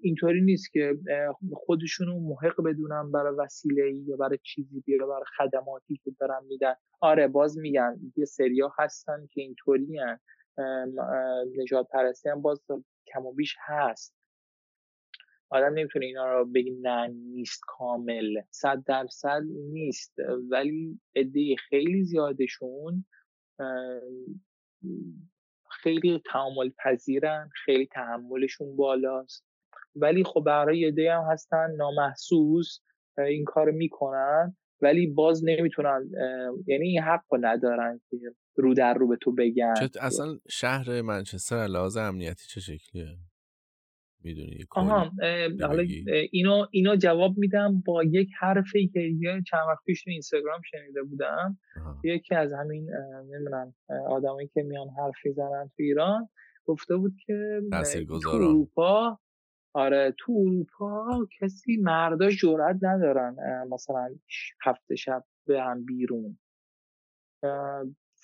اینطوری 0.00 0.40
نیست 0.40 0.72
که 0.72 0.94
خودشون 1.52 2.06
رو 2.06 2.20
محق 2.20 2.62
بدونن 2.64 3.12
برای 3.12 3.34
وسیله 3.38 3.92
یا 4.06 4.16
برای 4.16 4.38
چیزی 4.42 4.82
یا 4.86 5.06
برای 5.06 5.24
خدماتی 5.38 6.00
که 6.04 6.10
دارن 6.20 6.44
میدن. 6.48 6.74
آره 7.00 7.28
باز 7.28 7.58
میگن 7.58 8.00
یه 8.16 8.24
سریا 8.24 8.72
هستن 8.78 9.26
که 9.30 9.40
اینطوری 9.40 10.00
نجات 11.58 11.88
پرستی 11.92 12.28
هم 12.28 12.42
باز 12.42 12.62
کم 13.12 13.26
و 13.26 13.32
بیش 13.32 13.56
هست. 13.60 14.16
آدم 15.50 15.74
نمی‌تونه 15.74 16.06
اینا 16.06 16.32
رو 16.32 16.44
بگی 16.44 16.70
نه 16.70 17.06
نیست 17.08 17.60
کامل. 17.66 18.40
صد 18.50 18.82
درصد 18.86 19.42
نیست. 19.72 20.14
ولی 20.50 21.00
عده 21.16 21.56
خیلی 21.68 22.04
زیادشون 22.04 23.04
خیلی 25.82 26.22
تعامل 26.32 26.70
پذیرن 26.84 27.50
خیلی 27.64 27.86
تحملشون 27.86 28.76
بالاست. 28.76 29.44
ولی 29.96 30.24
خب 30.24 30.40
برای 30.46 30.78
یه 30.78 31.12
هم 31.12 31.24
هستن 31.30 31.70
نامحسوس 31.76 32.78
این 33.18 33.44
کار 33.44 33.70
می‌کنن 33.70 34.56
ولی 34.80 35.06
باز 35.06 35.44
نمی‌تونن 35.44 36.10
یعنی 36.66 36.88
این 36.88 37.02
حق 37.02 37.24
رو 37.30 37.38
ندارن 37.40 38.00
که 38.10 38.16
رو 38.56 38.74
در 38.74 38.94
رو 38.94 39.08
به 39.08 39.16
تو 39.16 39.32
بگن. 39.34 39.74
اصلا 40.00 40.38
شهر 40.48 41.02
منچستر 41.02 41.66
لحاظ 41.66 41.96
امنیتی 41.96 42.46
چه 42.48 42.60
شکلیه؟ 42.60 43.06
می‌دونی 44.24 44.64
آها 44.70 45.10
حالا 45.60 45.84
اینو 46.32 46.66
اینو 46.70 46.96
جواب 46.96 47.38
میدم 47.38 47.82
با 47.86 48.04
یک 48.04 48.30
حرفی 48.38 48.88
که 48.88 49.00
یه 49.00 49.42
چند 49.50 49.60
وقت 49.68 49.84
پیش 49.86 50.04
تو 50.04 50.10
اینستاگرام 50.10 50.60
شنیده 50.70 51.02
بودم. 51.02 51.58
یکی 52.04 52.34
از 52.34 52.52
همین 52.52 52.90
نمی‌دونم 53.30 53.74
آدمایی 54.08 54.48
که 54.48 54.62
میان 54.62 54.88
حرف 54.88 55.14
می‌زنن 55.24 55.70
تو 55.76 55.82
ایران 55.82 56.28
گفته 56.64 56.96
بود 56.96 57.14
که 57.26 57.60
تو 58.22 58.28
اروپا 58.28 59.18
آره 59.74 60.14
تو 60.18 60.32
اروپا 60.32 61.26
کسی 61.40 61.76
مردا 61.76 62.30
جرأت 62.30 62.76
ندارن 62.82 63.36
مثلا 63.70 64.14
هفته 64.64 64.96
شب 64.96 65.24
به 65.46 65.62
هم 65.62 65.84
بیرون. 65.84 66.38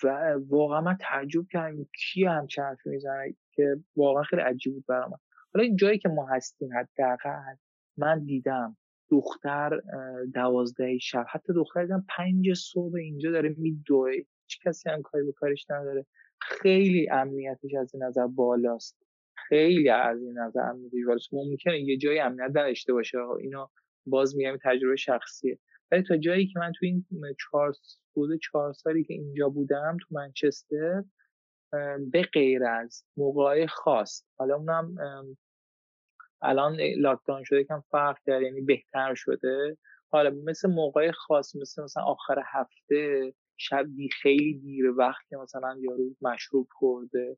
و 0.03 0.35
واقعا 0.49 0.81
من 0.81 0.97
تعجب 0.99 1.47
کردم 1.51 1.85
کی 1.95 2.25
هم 2.25 2.47
حرفی 2.57 2.89
می‌زنه 2.89 3.35
که 3.51 3.75
واقعا 3.95 4.23
خیلی 4.23 4.41
عجیب 4.41 4.73
بود 4.73 4.85
برام. 4.87 5.11
حالا 5.53 5.65
این 5.65 5.75
جایی 5.75 5.97
که 5.97 6.09
ما 6.09 6.27
هستیم 6.27 6.69
حداقل 6.77 7.55
من 7.97 8.25
دیدم 8.25 8.77
دختر 9.11 9.81
دوازده 10.33 10.97
شب 10.97 11.25
حتی 11.29 11.53
دختر 11.53 11.81
دیدم 11.81 12.05
پنج 12.17 12.53
صبح 12.53 12.95
اینجا 12.95 13.31
داره 13.31 13.55
میدوه. 13.57 14.11
هیچ 14.11 14.59
کسی 14.65 14.89
هم 14.89 15.01
کاری 15.01 15.25
به 15.25 15.31
کارش 15.31 15.65
نداره. 15.69 16.05
خیلی 16.41 17.09
امنیتش 17.11 17.73
از 17.79 17.95
این 17.95 18.03
نظر 18.03 18.27
بالاست. 18.27 18.97
خیلی 19.35 19.89
از 19.89 20.21
این 20.21 20.39
نظر 20.39 20.59
امنیتش 20.59 21.05
بالاست. 21.07 21.33
ممکنه 21.33 21.79
یه 21.79 21.97
جایی 21.97 22.19
امنیت 22.19 22.49
نداشته 22.49 22.93
باشه. 22.93 23.17
اینا 23.39 23.71
باز 24.05 24.35
میگم 24.35 24.57
تجربه 24.63 24.95
شخصیه. 24.95 25.59
ولی 25.91 26.03
تا 26.03 26.17
جایی 26.17 26.47
که 26.47 26.59
من 26.59 26.71
تو 26.79 26.85
این 26.85 27.05
چهار 27.39 27.73
بوده 28.13 28.37
چهار 28.37 28.73
سالی 28.73 29.03
که 29.03 29.13
اینجا 29.13 29.49
بودم 29.49 29.97
تو 30.01 30.15
منچستر 30.15 31.03
به 32.11 32.21
غیر 32.33 32.63
از 32.65 33.03
موقعی 33.17 33.67
خاص. 33.67 34.25
حالا 34.37 34.55
اونم 34.55 34.95
الان 36.41 36.77
لاکداون 36.97 37.43
شده 37.43 37.63
کم 37.63 37.83
فرق 37.91 38.17
کرد 38.25 38.41
یعنی 38.41 38.61
بهتر 38.61 39.13
شده. 39.13 39.77
حالا 40.11 40.29
مثل 40.29 40.69
موقع 40.69 41.11
خاص 41.11 41.55
مثل 41.55 41.83
مثلا 41.83 42.03
آخر 42.03 42.43
هفته 42.45 43.33
شب 43.57 43.85
خیلی 44.21 44.53
دیر 44.53 44.89
وقت 44.89 45.27
که 45.29 45.37
مثلا 45.37 45.77
یارو 45.81 46.15
مشروب 46.21 46.67
خورده 46.71 47.37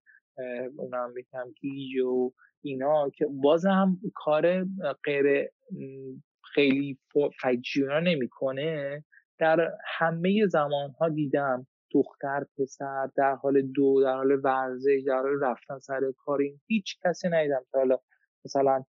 اونم 0.78 1.12
میگم 1.16 1.52
گیج 1.62 2.00
و 2.00 2.32
اینا 2.62 3.10
که 3.10 3.26
باز 3.44 3.66
هم 3.66 4.00
کار 4.16 4.66
غیر 5.04 5.50
خیلی 6.54 7.00
فجیونا 7.42 8.00
نمی‌کنه. 8.00 9.04
در 9.40 9.72
همه 9.86 10.48
زمان 10.48 10.92
ها 11.00 11.10
دیدم 11.10 11.68
دختر 11.92 12.46
پسر 12.58 13.10
در 13.16 13.36
حال 13.36 13.62
دو 13.62 14.02
در 14.02 14.16
حال 14.16 14.40
ورزش 14.44 15.04
در 15.08 15.16
حال 15.16 15.44
رفتن 15.44 15.80
سر 15.80 16.02
کاری 16.18 16.60
هیچ 16.68 16.98
کسی 17.06 17.30
ندیدم 17.30 17.62
که 17.72 17.78
حالا 17.78 17.98
مثلا 18.46 18.84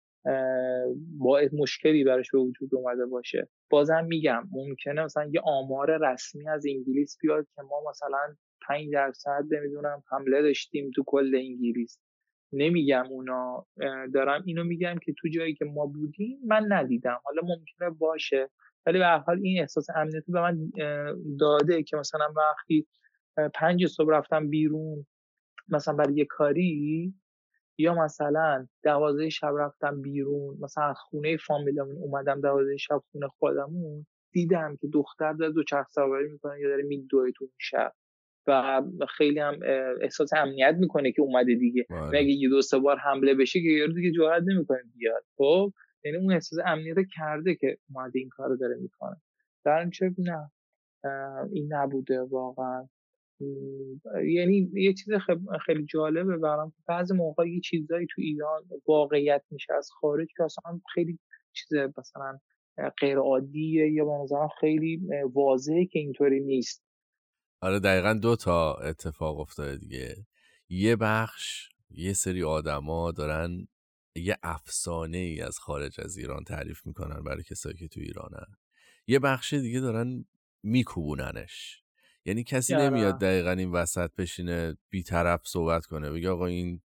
با 1.19 1.41
مشکلی 1.53 2.05
براش 2.05 2.31
به 2.31 2.39
وجود 2.39 2.75
اومده 2.75 3.07
باشه. 3.07 3.49
بازم 3.71 4.05
میگم 4.05 4.49
ممکنه 4.53 5.05
مثلا 5.05 5.31
یه 5.33 5.41
آمار 5.45 6.11
رسمی 6.13 6.49
از 6.49 6.67
انگلیس 6.67 7.19
بیاد 7.21 7.47
که 7.57 7.63
ما 7.63 7.91
مثلا 7.91 8.37
5 8.69 8.93
درصد 8.93 9.45
نمی‌دونم 9.51 10.03
حمله 10.11 10.43
داشتیم 10.43 10.91
تو 10.95 11.03
کل 11.07 11.35
انگلیس. 11.35 11.99
نمیگم 12.53 13.05
اونا 13.11 13.67
دارم 14.15 14.43
اینو 14.47 14.65
میگم 14.65 14.95
که 15.03 15.15
تو 15.19 15.29
جایی 15.29 15.55
که 15.55 15.65
ما 15.65 15.87
بودیم 15.87 16.39
من 16.47 16.73
ندیدم. 16.73 17.21
حالا 17.25 17.43
ممکنه 17.43 17.91
باشه. 17.91 18.51
ولی 18.87 18.99
به 18.99 19.07
حال 19.07 19.41
این 19.43 19.61
احساس 19.61 19.87
امنیتی 19.95 20.33
به 20.33 20.41
من 20.41 20.73
داده 21.41 21.83
که 21.83 21.97
مثلا 21.97 22.33
وقتی 22.37 22.87
پنج 23.55 23.87
صبح 23.87 24.11
رفتم 24.11 24.49
بیرون 24.51 25.07
مثلا 25.69 25.95
برای 25.95 26.15
یه 26.15 26.25
کاری 26.25 27.15
یا 27.79 27.95
مثلا 27.95 28.67
دوازده 28.83 29.29
شب 29.29 29.53
رفتم 29.59 30.03
بیرون 30.03 30.59
مثلا 30.61 30.85
از 30.85 30.97
خونه 30.99 31.37
فامیلمون 31.37 31.97
اومدم 31.97 32.41
دوازده 32.41 32.77
شب 32.77 33.03
خونه 33.13 33.29
خودمون 33.29 34.07
دیدم 34.33 34.77
که 34.81 34.89
دختر 34.93 35.33
داره 35.33 35.53
دو 35.53 35.65
چرخ 35.65 35.89
سواری 35.89 36.29
می‌کنه 36.29 36.61
یا 36.61 36.69
داره 36.69 36.83
میدوه 36.83 37.31
تو 37.31 37.49
شب. 37.59 37.93
و 38.47 38.83
خیلی 39.17 39.39
هم 39.41 39.61
احساس 40.01 40.33
امنیت 40.33 40.77
می‌کنه 40.79 41.13
که 41.13 41.23
اومده 41.23 41.55
دیگه. 41.55 41.87
بله. 41.91 42.19
اگه 42.19 42.31
یه 42.31 42.49
دو 42.49 42.63
سه 42.63 42.79
بار 42.79 42.97
حمله 42.97 43.35
بشه 43.35 43.61
که 43.61 43.69
یارو 43.69 43.93
دیگه 43.93 44.13
جرئت 44.13 44.43
نمی‌کنه 44.47 44.79
بیاد. 44.97 45.25
خب؟ 45.37 45.73
یعنی 46.05 46.17
اون 46.17 46.33
احساس 46.33 46.59
امنیت 46.67 46.97
کرده 47.17 47.55
که 47.55 47.79
اومده 47.95 48.19
این 48.19 48.29
کارو 48.29 48.57
داره 48.57 48.77
می‌کنه. 48.77 49.17
در 49.65 49.91
نه. 50.19 50.51
این 51.53 51.73
نبوده 51.73 52.21
واقعا. 52.21 52.89
یعنی 54.25 54.71
یه 54.75 54.95
چیز 54.95 55.15
خیلی 55.67 55.85
جالبه 55.85 56.37
برام 56.37 56.73
بعضی 56.87 57.15
موقع 57.15 57.49
یه 57.49 57.61
چیزایی 57.61 58.07
تو 58.11 58.23
ایران 58.23 58.63
واقعیت 58.89 59.43
میشه. 59.51 59.75
از 59.75 59.91
خارج 60.01 60.29
که 60.37 60.43
اصلا 60.45 60.81
خیلی 60.95 61.19
چیز 61.53 61.79
مثلا 61.99 62.39
غیر 63.01 63.19
عادیه 63.19 63.93
یا 63.93 64.23
نظرم 64.23 64.49
خیلی 64.61 65.01
واضحه 65.33 65.87
که 65.87 65.99
اینطوری 65.99 66.41
نیست. 66.41 66.85
آره 67.61 67.81
دقیقا 67.81 68.15
دو 68.15 68.37
تا 68.37 68.75
اتفاق 68.75 69.41
افتاده 69.41 69.77
دیگه. 69.77 70.17
یه 70.69 70.97
بخش 70.97 71.69
یه 71.91 72.13
سری 72.13 72.43
آدما 72.43 73.13
دارن 73.13 73.69
یه 74.17 74.39
افسانه 74.43 75.19
ای 75.19 75.41
از 75.41 75.59
خارج 75.59 76.01
از 76.01 76.17
ایران 76.17 76.45
تعریف 76.45 76.87
می‌کنن 76.87 77.23
برای 77.23 77.43
کسایی 77.43 77.77
که 77.77 77.89
تو 77.89 78.01
ایرانن. 78.01 78.47
یه 79.07 79.19
بخش 79.19 79.53
دیگه 79.55 79.81
دارن 79.81 80.25
میکوبوننش. 80.63 81.83
یعنی 82.25 82.45
کسی 82.45 82.75
نمیاد 82.75 83.21
دقیقا 83.21 83.51
این 83.51 83.73
وسط 83.73 84.11
بشینه 84.19 84.77
بیطرف 84.91 85.41
صحبت 85.47 85.87
کنه 85.87 86.11
بگه 86.11 86.31
آقا 86.31 86.47
این 86.47 86.83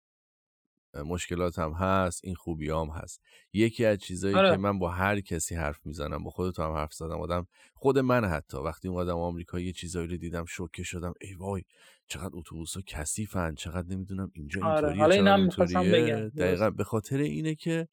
مشکلات 1.04 1.60
هم 1.60 1.72
هست 1.72 2.22
این 2.24 2.36
خوبی 2.36 2.70
هم 2.70 2.88
هست. 2.88 3.22
یکی 3.54 3.86
از 3.86 3.98
چیزایی 3.98 4.36
آره. 4.36 4.52
که 4.52 4.58
من 4.58 4.80
با 4.80 4.90
هر 4.90 5.20
کسی 5.20 5.56
حرف 5.56 5.86
می‌زنم 5.86 6.24
با 6.24 6.30
خودت 6.30 6.60
هم 6.60 6.72
حرف 6.72 6.94
زدم 6.94 7.20
آدم 7.20 7.48
خود 7.74 8.00
من 8.00 8.26
حتی 8.26 8.58
وقتی 8.58 8.88
اومدم 8.88 9.18
آمریکا 9.18 9.60
یه 9.60 9.72
چیزایی 9.72 10.08
رو 10.08 10.18
دیدم 10.18 10.46
شوکه 10.46 10.84
شدم 10.84 11.14
ای 11.22 11.34
وای 11.34 11.62
چقدر 12.08 12.32
اتوبوس 12.34 12.76
ها 12.76 12.82
کثیفن 12.88 13.56
چقدر 13.56 13.88
نمی‌دونم 13.88 14.32
اینجا 14.34 14.66
آره. 14.66 14.90
اینطوریه 14.90 15.34
اینطوریه. 15.34 16.30
دقیقا 16.30 16.70
به 16.70 16.84
خاطر 16.84 17.18
اینه 17.18 17.56
که 17.56 17.88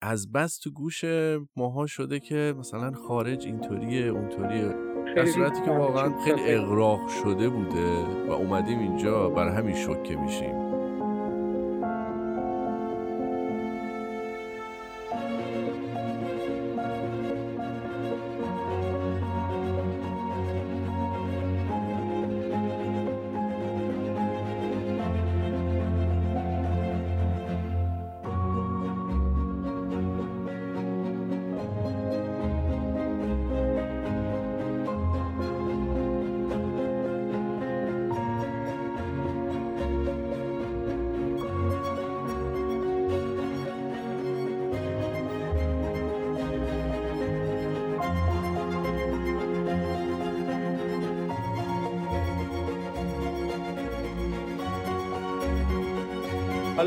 از 0.00 0.32
بس 0.32 0.58
تو 0.58 0.70
گوش 0.70 1.04
ماها 1.56 1.86
شده 1.86 2.20
که 2.20 2.54
مثلا 2.58 2.92
خارج 2.92 3.46
اینطوریه 3.46 4.06
اونطوریه. 4.06 4.74
در 5.16 5.26
صورتی 5.26 5.62
که 5.62 5.70
واقعا 5.70 6.24
خیلی 6.24 6.54
اغراق 6.54 7.08
شده 7.08 7.48
بوده 7.48 8.04
و 8.28 8.30
اومدیم 8.30 8.78
اینجا 8.78 9.30
برای 9.30 9.56
همین 9.56 9.74
شوکه 9.74 10.16
میشیم. 10.16 10.63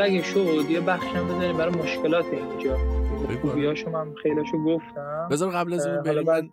اگه 0.08 0.24
شد 0.24 0.70
یه 0.70 0.82
بخشم 0.82 1.28
بزنیم 1.28 1.58
برای 1.58 1.76
مشکلات 1.76 2.26
اینجا. 2.26 2.78
خوبیاشو 3.42 3.90
من 3.90 4.16
خیلیشو 4.16 4.64
گفتم. 4.64 5.28
بذار 5.32 5.52
قبل 5.52 5.74
از 5.74 5.86
این 5.86 6.02
بریم 6.02 6.24
من 6.24 6.50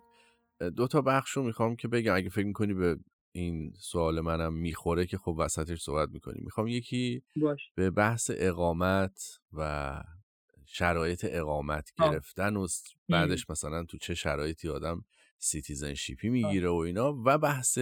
دو 0.69 0.87
تا 0.87 1.01
بخش 1.01 1.31
رو 1.31 1.43
می‌خوام 1.43 1.75
که 1.75 1.87
بگم. 1.87 2.15
اگه 2.15 2.29
فکر 2.29 2.45
می‌کنی 2.45 2.73
به 2.73 2.97
این 3.31 3.73
سوال 3.79 4.21
منم 4.21 4.53
می‌خوره 4.53 5.05
که 5.05 5.17
خب 5.17 5.35
وسطش 5.39 5.81
صحبت 5.81 6.09
می‌کنیم. 6.09 6.41
می‌خوام 6.43 6.67
یکی 6.67 7.23
باش. 7.41 7.71
به 7.75 7.91
بحث 7.91 8.31
اقامت 8.33 9.39
و 9.53 9.93
شرایط 10.65 11.25
اقامت 11.29 11.89
گرفتن 11.97 12.55
و 12.55 12.67
بعدش 13.09 13.49
مثلا 13.49 13.83
تو 13.83 13.97
چه 13.97 14.13
شرایطی 14.13 14.69
آدم 14.69 15.05
citizenship 15.39 16.21
ی 16.21 16.29
می‌گیره 16.29 16.69
و 16.69 16.75
اینا 16.75 17.13
و 17.25 17.37
بحث 17.37 17.79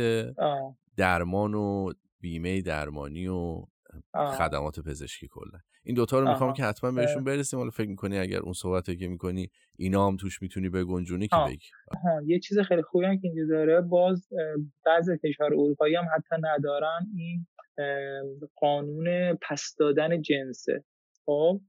درمان 0.97 1.53
و 1.53 1.93
بیمه 2.19 2.61
درمانی 2.61 3.27
و 3.27 3.65
خدمات 4.15 4.79
پزشکی 4.79 5.27
کلا. 5.27 5.59
این 5.83 5.95
دوتا 5.95 6.19
رو 6.19 6.29
می‌خوام 6.29 6.53
که 6.53 6.63
حتما 6.63 6.91
بهشون 6.91 7.23
برسیم. 7.23 7.59
حالا 7.59 7.71
فکر 7.71 7.89
می‌کنی 7.89 8.17
اگر 8.17 8.39
اون 8.39 8.53
صحبت 8.53 8.97
که 8.97 9.07
می‌کنی 9.07 9.51
اینا 9.75 10.07
هم 10.07 10.17
توش 10.17 10.41
می‌تونی 10.41 10.69
بگنجونی 10.69 11.27
که 11.27 11.35
بگی؟ 11.47 11.67
یه 12.25 12.39
چیز 12.39 12.59
خیلی 12.59 12.81
خوبی 12.81 13.05
هم 13.05 13.19
که 13.19 13.27
اینجا 13.27 13.45
داره. 13.45 13.81
باز 13.81 14.27
بعضی 14.85 15.17
کشور 15.17 15.45
اروپایی 15.45 15.95
هم 15.95 16.05
حتی 16.15 16.35
ندارن. 16.41 17.07
این 17.17 17.47
قانون 18.55 19.37
پس 19.41 19.75
دادن 19.79 20.21
جنسه. 20.21 20.83
خب؟ 21.25 21.61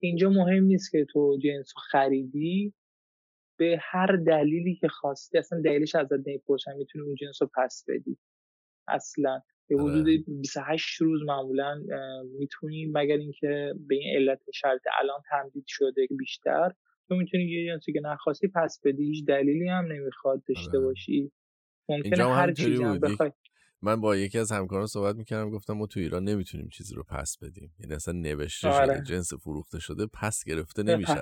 اینجا 0.00 0.30
مهم 0.30 0.64
نیست 0.64 0.90
که 0.92 1.06
تو 1.10 1.38
جنس 1.42 1.72
خریدی. 1.90 2.74
به 3.58 3.78
هر 3.82 4.16
دلیلی 4.26 4.74
که 4.74 4.88
خواستی 4.88 5.38
اصلا 5.38 5.60
دلیلش 5.60 5.94
ازت 5.94 6.12
نمی‌پرسن 6.26 6.72
می‌تونی 6.76 7.04
اون 7.04 7.14
جنس 7.14 7.42
رو 7.42 7.50
پس 7.56 7.84
بدی. 7.88 8.18
اصلا. 8.88 9.40
به 9.68 9.76
حدود 9.82 10.24
28 10.40 11.02
روز 11.02 11.22
معمولا 11.22 11.80
می‌تونیم 12.38 12.90
مگر 12.94 13.16
اینکه 13.16 13.74
به 13.88 13.94
این 13.94 14.16
علت 14.16 14.40
شرط 14.54 14.80
الان 15.00 15.20
تمدید 15.30 15.64
شده 15.66 16.06
بیشتر. 16.18 16.72
تو 17.08 17.14
می‌تونی 17.14 17.44
یه 17.44 17.66
جنسی 17.66 17.92
که 17.92 18.00
نخواستی 18.00 18.48
پس 18.54 18.80
بدی 18.84 19.04
هیچ 19.04 19.24
دلیلی 19.26 19.68
هم 19.68 19.92
نمی‌خواد 19.92 20.42
داشته 20.48 20.78
آره. 20.78 20.80
باشی. 20.80 21.32
ممکنه 21.88 22.34
هر 22.34 22.52
چیزی 22.52 22.82
هم 22.82 22.98
بخوای. 22.98 23.32
من 23.82 24.00
با 24.00 24.16
یکی 24.16 24.38
از 24.38 24.52
همکاران 24.52 24.86
صحبت 24.86 25.16
می‌کردم 25.16 25.50
گفتم 25.50 25.72
ما 25.72 25.86
تو 25.86 26.00
ایران 26.00 26.24
نمی‌تونیم 26.24 26.68
چیزی 26.68 26.94
رو 26.94 27.02
پس 27.02 27.38
بدیم. 27.42 27.74
یعنی 27.80 27.94
اصلا 27.94 28.14
نوشته 28.14 28.68
آره. 28.68 28.94
شده 28.94 29.04
جنس 29.04 29.34
فروخته 29.34 29.78
شده 29.80 30.06
پس 30.06 30.44
گرفته 30.44 30.82
نمیشه. 30.82 31.20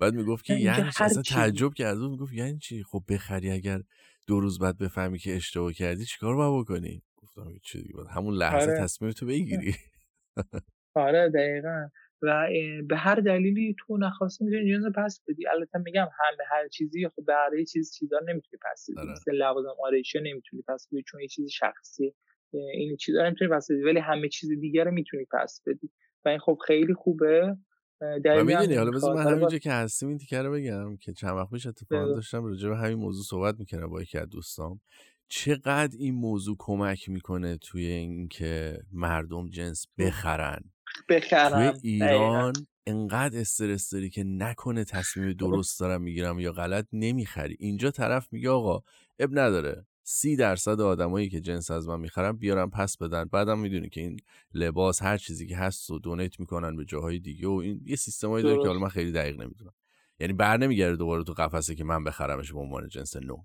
بعد 0.00 0.14
می‌گفت 0.14 0.44
که 0.44 0.54
یعنی 0.54 0.88
اصلا 1.00 1.22
تعجب 1.22 1.74
کرد. 1.74 1.98
می‌گفت 1.98 2.32
یعنی 2.32 2.58
چی؟ 2.58 2.82
خب 2.82 3.02
بخری 3.08 3.50
اگر 3.50 3.80
دو 4.26 4.40
روز 4.40 4.58
بعد 4.58 4.78
بفهمی 4.78 5.18
که 5.18 5.36
اشتباه 5.36 5.72
کردی 5.72 6.04
چیکار 6.04 6.36
باید 6.36 6.64
بکنی؟ 6.64 7.02
گفتم 7.24 7.58
چی 7.62 7.82
دیگه 7.82 7.94
همون 8.10 8.34
لحظه 8.34 8.70
آره. 8.70 8.80
تصمیم 8.80 9.10
تو 9.10 9.26
بگیری. 9.26 9.74
آره 10.94 11.30
دقیقا. 11.30 11.88
و 12.22 12.48
به 12.88 12.96
هر 12.96 13.14
دلیلی 13.14 13.76
تو 13.78 13.96
نخواستی 13.96 14.44
می‌تونی 14.44 14.72
جنس 14.72 14.84
پس 14.96 15.20
بدی. 15.28 15.48
البته 15.48 15.78
میگم 15.78 16.02
هم 16.04 16.36
به 16.38 16.44
هر 16.50 16.68
چیزی 16.68 17.08
خب 17.08 17.24
به 17.26 17.32
هر 17.34 17.64
چیز 17.64 17.94
چیزا 17.98 18.16
نمی‌تونی 18.28 18.60
پس 18.72 18.86
بدی. 18.90 19.00
آره. 19.00 19.12
مثل 19.12 19.32
لوازم 19.32 19.74
آرایشی 19.86 20.18
نمی‌تونی 20.18 20.62
پس 20.68 20.86
بدی 20.92 21.02
چون 21.06 21.20
یه 21.20 21.28
چیز 21.28 21.50
شخصی 21.50 22.14
این 22.52 22.96
چیزا 22.96 23.22
نمی‌تونی 23.26 23.50
پس 23.50 23.70
بدی. 23.70 23.82
ولی 23.82 23.98
همه 23.98 24.28
چیز 24.28 24.50
دیگه 24.60 24.84
رو 24.84 24.90
می‌تونی 24.90 25.26
پس 25.32 25.60
بدی. 25.66 25.90
و 26.24 26.28
این 26.28 26.38
خب 26.38 26.58
خیلی 26.66 26.94
خوبه. 26.94 27.56
و 28.00 28.44
می‌دونی 28.44 28.74
حالا 28.74 28.90
بذار 28.90 29.14
من 29.14 29.32
همینجا 29.32 29.58
که 29.58 29.72
هستیم 29.72 30.08
این 30.08 30.18
تیکه 30.18 30.42
رو 30.42 30.52
بگم 30.52 30.96
که 30.96 31.12
چند 31.12 31.36
وقت 31.36 31.50
پیش 31.50 31.66
اتفاقا 31.66 32.14
داشتم 32.14 32.44
راجع 32.44 32.68
به 32.68 32.76
همین 32.76 32.98
موضوع 32.98 33.24
صحبت 33.24 33.54
می‌کنم 33.58 33.90
با 33.90 34.02
یکی 34.02 34.18
از 34.18 34.28
دوستام. 34.28 34.80
چقدر 35.28 35.96
این 35.98 36.14
موضوع 36.14 36.56
کمک 36.58 37.08
می‌کنه 37.08 37.56
توی 37.56 37.86
اینکه 37.86 38.78
مردم 38.92 39.48
جنس 39.48 39.86
بخرن؟ 39.98 40.60
بخرم 41.08 41.70
توی 41.70 41.90
ایران 41.90 42.52
انقدر 42.86 43.40
استرس 43.40 43.90
داری 43.90 44.10
که 44.10 44.24
نکنه 44.24 44.84
تصمیم 44.84 45.32
درست 45.42 45.80
دارم 45.80 46.02
می‌گیرم 46.02 46.40
یا 46.40 46.52
غلط 46.52 46.86
نمی‌خری. 46.92 47.56
اینجا 47.60 47.90
طرف 47.90 48.32
میگه 48.32 48.50
آقا 48.50 48.82
اب 49.18 49.38
نداره. 49.38 49.86
سی 50.06 50.36
درصد 50.36 50.80
آدمایی 50.80 51.28
که 51.28 51.40
جنس 51.40 51.70
از 51.70 51.88
من 51.88 52.00
می‌خرم 52.00 52.36
بیارم 52.36 52.70
پس 52.70 52.96
بدن. 52.96 53.24
بعدم 53.24 53.58
می‌دونی 53.58 53.88
که 53.88 54.00
این 54.00 54.16
لباس 54.54 55.02
هر 55.02 55.16
چیزی 55.16 55.46
که 55.46 55.56
هست 55.56 55.90
و 55.90 55.98
دونیت 55.98 56.40
می‌کنن 56.40 56.76
به 56.76 56.84
جاهای 56.84 57.18
دیگه 57.18 57.48
و 57.48 57.52
این 57.52 57.80
یه 57.84 57.96
سیستمایی 57.96 58.44
داره 58.44 58.62
که 58.62 58.66
حالا 58.68 58.78
من 58.78 58.88
خیلی 58.88 59.12
دقیق 59.12 59.40
نمی‌دونم. 59.40 59.72
یعنی 60.20 60.32
بر 60.32 60.56
نمیگرده 60.56 60.96
دوباره 60.96 61.24
تو 61.24 61.32
قفسه 61.32 61.74
که 61.74 61.84
من 61.84 62.04
بخرمش 62.04 62.52
به 62.52 62.58
عنوان 62.58 62.88
جنس 62.88 63.16
نو. 63.16 63.36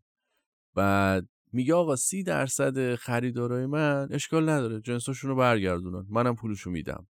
بعد 0.76 1.27
میگه 1.52 1.74
آقا 1.74 1.96
سی 1.96 2.24
درصد 2.24 2.96
خریدارای 2.96 3.66
من 3.66 4.08
اشکال 4.12 4.50
نداره 4.50 4.82
جنساشون 4.82 5.30
رو 5.30 5.36
برگردونن 5.36 6.06
منم 6.10 6.36
پولشو 6.36 6.70
میدم. 6.70 7.08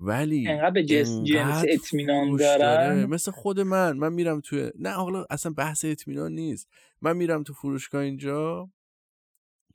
ولی 0.00 0.48
انقدر 0.48 0.70
به 0.70 0.84
جنس 0.84 1.64
اطمینان 1.68 2.36
دارن؟ 2.36 3.04
مثل 3.04 3.30
خود 3.30 3.60
من 3.60 3.96
من 3.96 4.12
میرم 4.12 4.40
توی 4.40 4.70
نه 4.78 4.90
حالا 4.90 5.26
اصلا 5.30 5.52
بحث 5.52 5.84
اطمینان 5.84 6.32
نیست. 6.32 6.68
من 7.00 7.16
میرم 7.16 7.42
تو 7.42 7.54
فروشگاه 7.54 8.02
اینجا. 8.02 8.70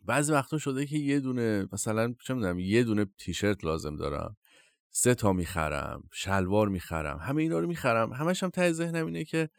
بعضی 0.06 0.34
وقتا 0.34 0.58
شده 0.58 0.86
که 0.86 0.98
یه 0.98 1.20
دونه 1.20 1.68
مثلا 1.72 2.14
چه 2.26 2.34
می‌دونم 2.34 2.60
یه 2.60 2.84
دونه 2.84 3.06
تیشرت 3.18 3.66
لازم 3.66 3.96
دارم. 3.96 4.38
سه 4.90 5.16
تا 5.16 5.34
می‌خرم 5.34 6.04
شلوار 6.12 6.68
می‌خرم 6.68 7.18
همه 7.18 7.42
اینا 7.42 7.60
رو 7.60 7.68
می‌خرم. 7.68 8.14
همش 8.14 8.44
هم 8.44 8.50
ته 8.50 8.72
ذهنم 8.72 9.06
اینه 9.06 9.24
که 9.24 9.50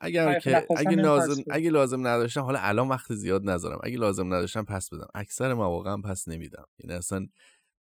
اگر 0.00 0.40
که 0.40 0.66
اگه 0.76 0.96
لازم 0.96 1.42
اگه 1.50 1.70
لازم 1.70 2.06
نداشتم 2.06 2.40
حالا 2.40 2.58
الان 2.62 2.88
وقت 2.88 3.14
زیاد 3.14 3.50
نذارم. 3.50 3.78
اگه 3.82 3.96
لازم 3.96 4.26
نداشتم 4.34 4.64
پس 4.64 4.88
بدم. 4.92 5.08
اکثر 5.14 5.54
مواقع 5.54 5.96
پس 5.96 6.28
نمیدم. 6.28 6.64
یعنی 6.78 6.96
اصلا 6.96 7.26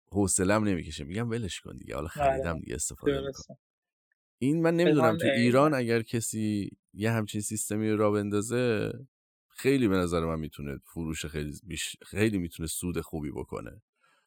حوصلم 0.06 0.64
نمی‌کشه. 0.64 1.04
میگم 1.04 1.30
ولش 1.30 1.60
کن 1.60 1.76
دیگه. 1.76 1.94
حالا 1.94 2.08
آره. 2.16 2.30
خریدم 2.30 2.58
دیگه 2.58 2.74
استفاده 2.74 3.20
می‌کنم. 3.20 3.58
این 4.38 4.62
من 4.62 4.76
نمی‌دونم 4.76 5.16
تو 5.16 5.26
ایران 5.26 5.74
اگر 5.74 6.02
کسی 6.02 6.70
یه 6.94 7.10
همچین 7.10 7.40
سیستمی 7.40 7.90
رو 7.90 7.96
را 7.96 8.10
بندازه 8.10 8.92
خیلی 9.48 9.88
به 9.88 9.96
نظر 9.96 10.20
من 10.20 10.40
می‌تونه 10.40 10.78
فروش 10.84 11.26
خیلی 11.26 11.60
بیش... 11.64 11.96
خیلی 12.06 12.38
می‌تونه 12.38 12.66
سود 12.66 13.00
خوبی 13.00 13.30
بکنه. 13.30 13.82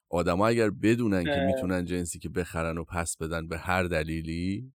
آدما 0.09 0.47
اگر 0.47 0.69
بدونن 0.69 1.23
که 1.23 1.51
می‌تونن 1.53 1.85
جنسی 1.85 2.19
که 2.19 2.29
بخرن 2.29 2.77
و 2.77 2.83
پس 2.83 3.17
بدن 3.17 3.47
به 3.47 3.57
هر 3.57 3.83
دلیلی 3.83 4.73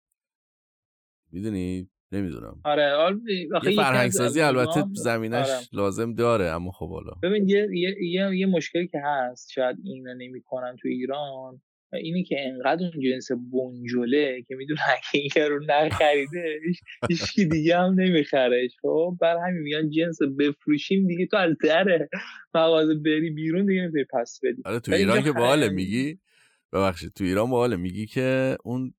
می‌دونی؟ 1.31 1.89
نمی‌دونم. 2.11 2.61
آره 2.63 3.17
یه 3.63 3.75
فرهنگ 3.75 4.11
سازی 4.11 4.41
البته 4.41 4.83
زمینش 4.93 5.49
آره. 5.49 5.59
لازم 5.73 6.13
داره 6.13 6.45
اما 6.45 6.71
خب 6.71 6.89
حالا. 6.89 7.11
ببین 7.23 7.49
یه, 7.49 7.67
یه, 7.73 8.35
یه, 8.35 8.45
مشکلی 8.45 8.87
که 8.87 9.01
هست 9.03 9.51
شاید 9.51 9.77
اینو 9.83 10.13
نمی‌کنن 10.13 10.75
تو 10.81 10.87
ایران 10.87 11.61
اینی 11.93 12.23
که 12.23 12.35
انقدر 12.47 12.83
اون 12.83 13.03
جنس 13.03 13.27
بنجله 13.31 14.41
که 14.47 14.55
می‌دونه 14.55 14.79
اگه 14.89 15.29
این 15.35 15.49
رو 15.49 15.59
نخریده 15.67 16.59
هیچ 17.09 17.39
دیگه 17.51 17.77
هم 17.77 17.99
نمیخرهش 17.99 18.71
خب؟ 18.81 19.17
بر 19.21 19.37
همین 19.47 19.61
میگن 19.61 19.89
جنس 19.89 20.17
بفروشیم 20.39 21.07
دیگه 21.07 21.25
تو 21.25 21.37
از 21.37 21.55
در 21.63 22.07
مغازه 22.55 22.95
بری 22.95 23.29
بیرون 23.29 23.65
دیگه 23.65 23.81
نمی‌تونی 23.81 24.03
پس 24.13 24.39
بدی. 24.43 24.61
آره 24.65 24.79
تو 24.79 24.93
ایران 24.93 25.23
که 25.23 25.31
باحاله 25.31 25.69
میگی؟ 25.69 26.19
ببخشید 26.73 27.13
تو 27.13 27.23
ایران 27.23 27.49
باحاله. 27.49 27.75
میگی 27.75 28.05
که 28.05 28.57
اون 28.63 28.93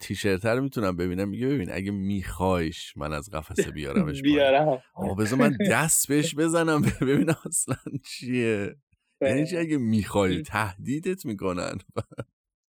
تیشرت 0.00 0.46
رو 0.46 0.62
می‌تونم 0.62 0.96
ببینم. 0.96 1.28
میگه 1.28 1.46
ببین 1.46 1.72
اگه 1.72 1.90
میخوایش 1.90 2.96
من 2.96 3.12
از 3.12 3.30
قفسه 3.30 3.70
بیارمش 3.76 4.22
بیارم. 4.22 4.82
آقا 4.94 5.14
بذار 5.14 5.38
من 5.38 5.56
دست 5.70 6.08
بهش 6.08 6.34
بزنم 6.34 6.82
ببینم 7.00 7.36
اصلا 7.46 7.76
چیه. 8.06 8.76
یعنی 9.20 9.46
چی؟ 9.46 9.56
اگه 9.56 9.76
می‌خوای 9.78 10.42
تهدیدت 10.42 11.26
می‌کنن. 11.26 11.78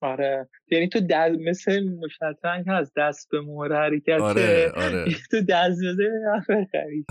آره. 0.01 0.49
یعنی 0.71 0.89
تو 0.89 0.99
دست 1.09 1.39
مثل 1.39 1.89
مشترک 1.89 2.35
که 2.65 2.71
از 2.71 2.91
دست 2.97 3.27
به 3.31 3.41
مهر 3.41 3.73
حرکت 3.73 4.21
آره 4.21 4.71
آره. 4.75 5.05
تو 5.31 5.41
دست 5.49 5.79
خرید. 6.71 7.05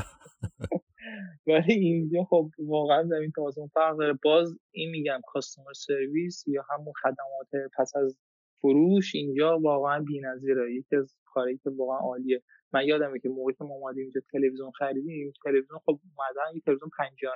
ولی 1.46 1.74
اینجا 1.74 2.24
خب 2.24 2.50
واقعا 2.58 3.04
زمین 3.04 3.32
تا 3.36 3.66
فرق 3.74 3.98
داره. 3.98 4.18
باز 4.24 4.58
این 4.70 4.90
میگم 4.90 5.20
کاستومر 5.26 5.72
سرویس 5.72 6.44
یا 6.46 6.64
همون 6.70 6.92
خدمات 7.02 7.70
پس 7.78 7.92
از 7.96 8.18
فروش 8.60 9.14
اینجا 9.14 9.58
واقعا 9.58 10.00
بی‌نظیره. 10.00 10.74
یکی 10.74 10.96
از 10.96 11.16
کاری 11.24 11.58
که 11.58 11.70
واقعا 11.70 11.98
عالیه. 11.98 12.42
من 12.72 12.86
یادمه 12.86 13.18
که 13.18 13.28
موقعی 13.28 13.54
که 13.54 13.64
ما 13.64 13.74
اومدیم 13.74 14.02
اینجا 14.02 14.20
تلویزیون 14.32 14.70
خریدیم 14.70 15.32
تلویزیون 15.44 15.78
خب 15.78 16.00
اومدن 16.16 16.54
یه 16.54 16.60
تلویزیون 16.60 16.90
50 16.98 17.32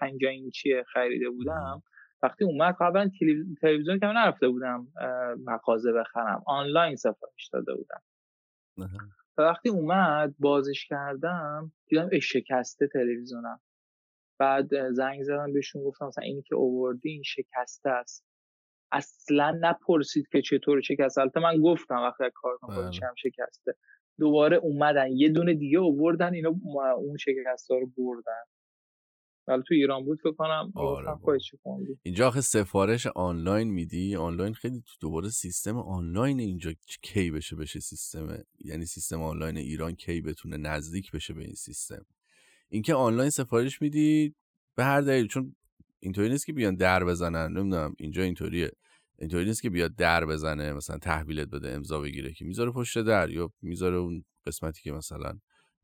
50 0.00 0.30
اینچی 0.30 0.82
خریده 0.92 1.30
بودم. 1.30 1.82
وقتی 2.22 2.44
اومد 2.44 2.76
قبلا 2.80 3.10
تلویزیون 3.60 3.98
که 3.98 4.06
من 4.06 4.12
نرفته 4.12 4.48
بودم 4.48 4.86
مغازه 5.44 5.92
بخرم 5.92 6.42
آنلاین 6.46 6.96
سفارش 6.96 7.48
داده 7.52 7.74
بودم. 7.74 8.02
و 9.38 9.42
وقتی 9.42 9.68
اومد 9.68 10.34
بازش 10.38 10.86
کردم 10.88 11.72
دیدم 11.86 12.18
شکسته 12.18 12.86
تلویزیونم. 12.86 13.60
بعد 14.38 14.90
زنگ 14.90 15.22
زدم 15.22 15.52
بهشون 15.52 15.84
گفتم 15.84 16.06
مثلا 16.06 16.24
اینی 16.24 16.42
که 16.42 16.54
اووردی 16.54 17.10
این 17.10 17.22
شکسته 17.22 17.90
است. 17.90 18.24
اصلا 18.92 19.58
نپرسید 19.60 20.28
که 20.28 20.42
چطور 20.42 20.80
شکسته. 20.80 21.20
البته 21.20 21.40
من 21.40 21.60
گفتم 21.62 21.96
وقتی 21.96 22.24
کار 22.34 22.56
کنم 22.56 22.76
بله. 22.76 22.92
شکسته. 23.16 23.74
دوباره 24.18 24.56
اومدن. 24.56 25.12
یه 25.12 25.28
دونه 25.28 25.54
دیگه 25.54 25.78
اووردن 25.78 26.34
اینا 26.34 26.54
اون 26.96 27.16
شکسته 27.16 27.74
رو 27.74 27.86
بردن. 27.86 28.42
ولی 29.48 29.62
تو 29.68 29.74
ایران 29.74 30.04
بود 30.04 30.18
فکر 30.18 30.32
کنم 30.32 30.72
آره 30.74 31.18
اینجا 32.02 32.28
آخه 32.28 32.40
سفارش 32.40 33.06
آنلاین 33.06 33.68
میدی؟ 33.68 34.16
آنلاین 34.16 34.54
خیلی 34.54 34.80
تو 34.80 34.92
دوباره 35.00 35.28
سیستم 35.28 35.78
آنلاین 35.78 36.40
اینجا 36.40 36.72
کی 37.02 37.30
بشه 37.30 37.56
بشه 37.56 37.80
سیستم؟ 37.80 38.38
یعنی 38.58 38.86
سیستم 38.86 39.22
آنلاین 39.22 39.56
ایران 39.56 39.94
کی 39.94 40.20
بتونه 40.20 40.56
نزدیک 40.56 41.12
بشه 41.12 41.34
به 41.34 41.44
این 41.44 41.54
سیستم؟ 41.54 42.04
اینکه 42.68 42.94
آنلاین 42.94 43.30
سفارش 43.30 43.82
میدی 43.82 44.34
به 44.76 44.84
هر 44.84 45.00
دلیل 45.00 45.26
چون 45.26 45.56
اینطوری 46.00 46.28
نیست 46.28 46.46
که 46.46 46.52
بیان 46.52 46.74
در 46.74 47.04
بزنن. 47.04 47.52
نمی‌دونم 47.52 47.94
اینجا 47.98 48.22
اینطوریه. 48.22 48.72
اینطوری 49.18 49.44
نیست 49.44 49.62
که 49.62 49.70
بیاد 49.70 49.94
در 49.94 50.26
بزنه 50.26 50.72
مثلا 50.72 50.98
تحویلت 50.98 51.48
بده 51.48 51.70
امضا 51.70 52.00
بگیره 52.00 52.32
که 52.32 52.44
می‌ذاره 52.44 52.70
پشت 52.70 53.02
در 53.02 53.30
یا 53.30 53.52
می‌ذاره 53.62 53.96
اون 53.96 54.24
قسمتی 54.46 54.82
که 54.82 54.92
مثلا 54.92 55.38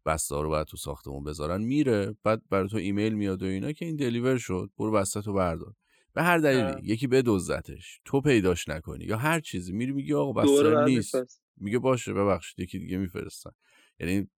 بسته 0.07 0.43
رو 0.43 0.49
باید 0.49 0.67
تو 0.67 0.77
ساختمون 0.77 1.25
بذارن 1.25 1.63
میره 1.63 2.17
بعد 2.25 2.43
برای 2.51 2.69
تو 2.69 2.77
ایمیل 2.77 3.15
میاد 3.15 3.43
و 3.43 3.47
اینا 3.47 3.73
که 3.73 3.85
این 3.85 3.97
دلیور 3.97 4.39
شد 4.39 4.71
برو 4.79 4.93
بسته 4.93 5.23
تو 5.23 5.33
بردار. 5.33 5.75
به 6.13 6.23
هر 6.23 6.39
دلیلی 6.39 6.93
یکی 6.93 7.07
به 7.07 7.23
دوزتش 7.23 8.01
تو 8.05 8.21
پیداش 8.21 8.69
نکنی 8.69 9.05
یا 9.05 9.17
هر 9.17 9.41
چیزی 9.41 9.73
میری 9.73 9.93
میگی 9.93 10.15
آقا 10.15 10.33
بسته 10.33 10.85
نیست. 10.85 11.17
میگه 11.57 11.79
باشه 11.79 12.13
ببخشید 12.13 12.61
یکی 12.61 12.79
دیگه 12.79 12.99
میفرستن. 12.99 13.51
یعنی 14.01 14.29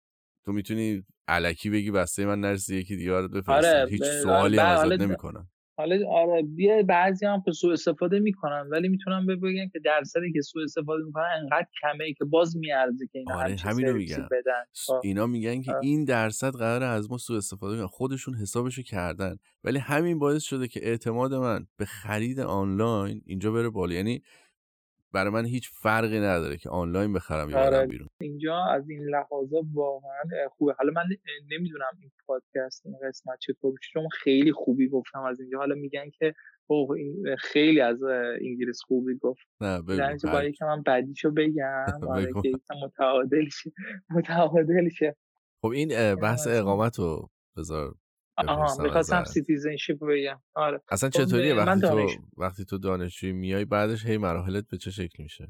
تو 0.44 0.52
می‌تونی 0.52 1.06
علکی 1.28 1.70
بگی 1.70 1.90
بسته 1.90 2.26
من 2.26 2.40
نرسی 2.40 2.76
یکی 2.76 2.96
دیگه 2.96 3.12
رو 3.12 3.28
بفرستن 3.28 3.80
آره 3.80 3.90
هیچ 3.90 4.02
سوالی 4.22 4.58
هم 4.58 4.66
ازت 4.66 5.00
نمی‌کنن. 5.00 5.48
حالا 5.80 6.08
آره 6.10 6.42
بیا 6.42 6.82
بعضی 6.82 7.26
هم 7.26 7.42
که 7.44 7.52
سوء 7.52 7.72
استفاده 7.72 8.18
می‌کنن 8.18 8.68
ولی 8.70 8.88
می‌تونم 8.88 9.26
بگم 9.26 9.68
که 9.72 9.78
درصدی 9.84 10.32
که 10.32 10.40
سوء 10.40 10.62
استفاده 10.62 11.04
می‌کنن 11.04 11.28
انقدر 11.40 11.66
کمه 11.82 12.12
که 12.12 12.24
باز 12.24 12.56
میارزه 12.56 13.06
که 13.12 13.18
اینا 13.18 13.38
آره 13.38 13.56
همینو 13.56 13.92
میگن 13.92 14.28
بدن. 14.30 14.64
خب. 14.86 15.00
اینا 15.04 15.26
میگن 15.26 15.62
که 15.62 15.72
آره. 15.72 15.80
این 15.82 16.04
درصد 16.04 16.50
قرار 16.50 16.82
از 16.82 17.10
ما 17.10 17.18
سوء 17.18 17.36
استفاده 17.36 17.76
کنن 17.76 17.86
خودشون 17.86 18.34
حسابشو 18.34 18.82
کردن 18.82 19.36
ولی 19.64 19.78
همین 19.78 20.18
باعث 20.18 20.42
شده 20.42 20.68
که 20.68 20.80
اعتماد 20.82 21.34
من 21.34 21.66
به 21.76 21.84
خرید 21.84 22.40
آنلاین 22.40 23.22
اینجا 23.26 23.52
بره 23.52 23.68
بالا 23.68 23.94
یعنی 23.94 24.22
برای 25.12 25.30
من 25.32 25.44
هیچ 25.44 25.70
فرقی 25.72 26.18
نداره 26.18 26.56
که 26.56 26.70
آنلاین 26.70 27.12
بخرم 27.12 27.50
یا 27.50 27.58
آره. 27.58 27.86
بیرون. 27.86 28.08
اینجا 28.20 28.64
از 28.64 28.90
این 28.90 29.02
لحاظا 29.04 29.62
واقعا 29.74 30.48
خوبه. 30.50 30.74
حالا 30.78 30.92
من 30.92 31.02
نمی‌دونم 31.50 31.92
این 32.00 32.10
پادکست 32.26 32.86
این 32.86 32.96
قسمت 33.08 33.38
چطور 33.40 33.74
چون 33.92 34.08
خیلی 34.08 34.52
خوبی 34.52 34.88
گفتم 34.88 35.22
از 35.22 35.40
اینجا. 35.40 35.58
حالا 35.58 35.74
میگن 35.74 36.10
که 36.10 36.34
اوه 36.66 36.90
این 36.90 37.36
خیلی 37.38 37.80
از 37.80 38.02
انگلیس 38.40 38.80
خوبی 38.86 39.14
گفت. 39.14 39.46
نه 39.60 39.82
بگو 39.82 39.96
در 39.96 40.16
باید 40.32 40.54
که 40.58 40.64
من 40.64 40.82
بعدیشو 40.82 41.30
بگم. 41.30 42.08
آره 42.08 42.32
که 42.42 42.52
متعادل 42.84 43.48
شه. 43.48 43.72
متعادل 44.10 44.88
شه. 44.88 45.16
خب 45.62 45.68
این 45.68 46.14
بحث 46.14 46.46
اقامت 46.50 46.98
رو 46.98 47.30
بذار. 47.56 47.94
آها 48.48 48.82
می‌خواستم 48.82 49.24
citizenship 49.24 49.98
بگم. 50.04 50.40
آره. 50.54 50.80
اصلا 50.90 51.10
خب، 51.10 51.24
چطوریه 51.24 51.54
وقتی 51.54 51.80
تو 51.80 52.06
وقتی 52.36 52.64
تو 52.64 52.78
دانشجوی 52.78 53.32
میای 53.32 53.64
بعدش 53.64 54.06
هی 54.06 54.18
مراحلت 54.18 54.64
به 54.70 54.76
چه 54.76 54.90
شکل 54.90 55.22
میشه؟ 55.22 55.48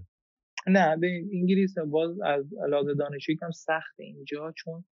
نه 0.67 0.97
به 0.97 1.23
انگلیس 1.33 1.75
باز 1.79 2.21
از 2.21 2.55
علاقه 2.65 2.95
دانشجویی 2.95 3.39
کم 3.39 3.51
سخت 3.51 4.01
اینجا 4.01 4.53
چون 4.57 4.85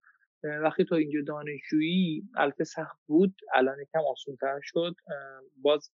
وقتی 0.43 0.85
تو 0.85 0.95
اینجا 0.95 1.19
دانشجویی 1.27 2.23
البته 2.35 2.63
سخت 2.63 2.97
بود 3.07 3.35
الان 3.53 3.75
یکم 3.81 3.99
آسونتر 4.11 4.59
شد. 4.63 4.95
باز 5.61 5.91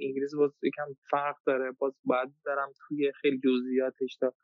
انگلیس 0.00 0.34
باز 0.34 0.50
یکم 0.62 0.86
فرق 1.10 1.36
داره. 1.46 1.72
باز 1.78 1.92
باید 2.04 2.28
دارم 2.44 2.68
توی 2.88 3.12
خیلی 3.20 3.40
جزئیاتش 3.44 4.16
تا 4.16 4.34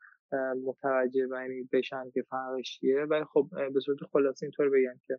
متوجه 0.65 1.27
بشن 1.73 2.11
که 2.13 2.21
فرقش 2.29 2.77
چیه. 2.79 3.05
ولی 3.09 3.23
خب 3.33 3.49
به 3.73 3.79
صورت 3.79 3.99
خلاصه 4.11 4.45
اینطور 4.45 4.69
بگم 4.69 4.99
که 5.07 5.17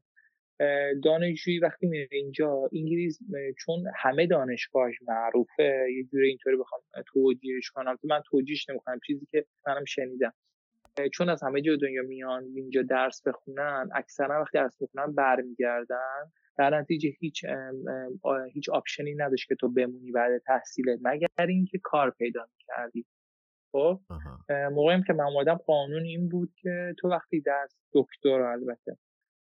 دانشجویی 1.05 1.59
وقتی 1.59 1.87
میره 1.87 2.09
اینجا 2.12 2.69
انگلیس 2.73 3.19
چون 3.59 3.85
همه 3.97 4.27
دانشگاهش 4.27 4.95
معروفه 5.09 5.87
یه 5.97 6.05
جوری 6.05 6.29
اینطوری 6.29 6.57
بخوام 6.57 6.83
توجیهش 7.07 7.70
کنم. 7.70 7.97
تو 7.97 8.09
من 8.09 8.23
توجیهش 8.31 8.70
نمی‌کنم 8.70 9.01
چیزی 9.07 9.27
که 9.31 9.47
منم 9.66 9.85
شنیدم. 9.85 10.33
چون 11.12 11.29
از 11.29 11.43
همه 11.43 11.61
جای 11.61 11.77
دنیا 11.77 12.03
میان 12.03 12.45
اینجا 12.45 12.83
درس 12.83 13.23
بخونن 13.27 13.89
اکثرا 13.95 14.41
وقتی 14.43 14.59
درس 14.59 14.83
بخونن 14.83 15.15
برمیگردن 15.15 16.33
در 16.59 16.79
نتیجه 16.81 17.11
هیچ 17.19 17.45
هیچ 18.53 18.69
آپشنی 18.69 19.15
نداشت 19.15 19.49
که 19.49 19.55
تو 19.55 19.69
بمونی 19.69 20.12
بعد 20.12 20.43
تحصیلت 20.47 20.99
مگر 21.03 21.47
اینکه 21.49 21.79
کار 21.83 22.11
پیدا 22.11 22.49
می‌کردی. 22.59 23.07
خب؟ 23.73 24.01
موقعیم 24.51 25.03
که 25.03 25.12
من 25.12 25.24
اومدم 25.24 25.55
قانون 25.55 26.03
این 26.03 26.29
بود 26.29 26.53
که 26.62 26.95
تو 26.99 27.09
وقتی 27.09 27.41
درس 27.41 27.77
دکتر 27.95 28.43
البته. 28.43 28.97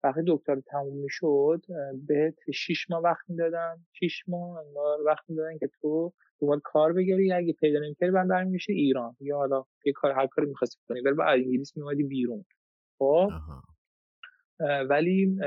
وقتی 0.06 0.22
دکتر 0.28 0.60
تموم 0.60 0.98
می‌شد 0.98 1.62
بهت 2.08 2.52
شیش 2.54 2.90
ماه 2.90 3.02
وقت 3.02 3.30
می‌دادن 3.30 3.76
شیش 3.94 4.24
ماه 4.28 4.58
انگار 4.68 5.02
وقت 5.06 5.30
می‌دادن 5.30 5.58
که 5.58 5.70
تو 5.82 6.14
دنبال 6.42 6.60
کار 6.64 6.94
بگیری 6.94 7.32
اگه 7.32 7.54
پیدا 7.54 7.80
نمی‌کردی 7.80 8.12
بعد 8.12 8.28
برمیگشتی 8.28 8.74
ایران. 8.74 9.16
یا 9.20 9.38
حالا 9.38 9.64
یه 9.86 9.94
کار 9.94 10.12
هر 10.12 10.28
کاری 10.28 10.48
می‌خواستی 10.48 10.78
کنی 10.88 11.02
ولی 11.02 11.16
بعد 11.16 11.40
انگلیس 11.40 11.78
میومدی 11.78 12.04
بیرون. 12.04 12.46
خب؟ 13.00 13.30
ولی 14.90 15.38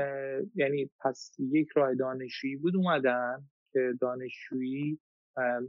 یعنی 0.55 0.89
پس 1.01 1.31
یک 1.39 1.67
راه 1.75 1.95
دانشجویی 1.95 2.55
بود 2.55 2.75
اومدن 2.75 3.43
که 3.73 3.79
دانشجویی 4.01 4.99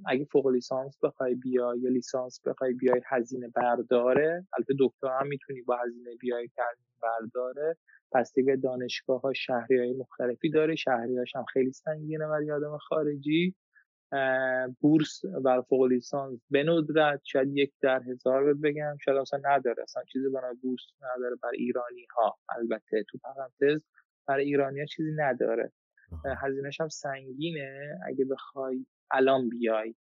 اگه 0.07 0.25
فوق 0.25 0.47
لیسانس 0.49 0.99
بخوای 1.03 1.35
بیای 1.35 1.79
یا 1.79 1.91
لیسانس 1.91 2.41
بخوای 2.47 2.75
بیای 2.75 3.01
هزینه 3.07 3.49
برداره. 3.49 4.47
البته 4.57 4.75
دکتر 4.81 5.19
هم 5.21 5.27
می‌تونی 5.27 5.63
با 5.63 5.77
هزینه 5.77 6.11
بیای 6.21 6.49
که 6.49 6.63
برداره. 7.03 7.77
پس 8.13 8.33
دیگه 8.35 8.57
دانشگاه 8.57 9.21
ها 9.21 9.33
شهری 9.33 9.79
های 9.79 9.93
مختلفی 9.93 10.51
داره. 10.51 10.75
شهری 10.75 11.17
هم 11.35 11.45
خیلی 11.53 11.73
سنگینه 11.73 12.27
برای 12.27 12.51
آدم 12.51 12.79
خارجی. 12.79 13.55
بورس 14.81 15.21
و 15.45 15.63
فوق 15.63 15.85
لیسانس 15.85 16.41
به 16.51 16.63
ندرت 16.63 17.21
شاید 17.25 17.57
یک 17.57 17.73
در 17.83 18.03
هزار 18.03 18.55
بگم. 18.55 18.97
شاید 19.05 19.19
اصلا 19.19 19.41
نداره. 19.45 19.83
اصلا 19.83 20.03
چیزی 20.13 20.29
برای 20.29 20.57
بورس 20.63 20.83
نداره 21.03 21.37
برای 21.43 21.57
ایرانی 21.59 22.07
ها 22.17 22.39
البته 22.49 23.05
تو 23.09 23.19
پرانتز 23.19 23.87
برای 24.27 24.45
ایرانی 24.45 24.81
ها 24.81 24.87
چیزی 24.87 25.13
نداره. 25.17 25.73
هزینهش 26.43 26.81
هم 26.81 26.89
سنگینه. 26.89 27.99
اگه 28.07 28.25
بخوای 28.25 28.87
الان 29.13 29.49
بیای. 29.49 29.95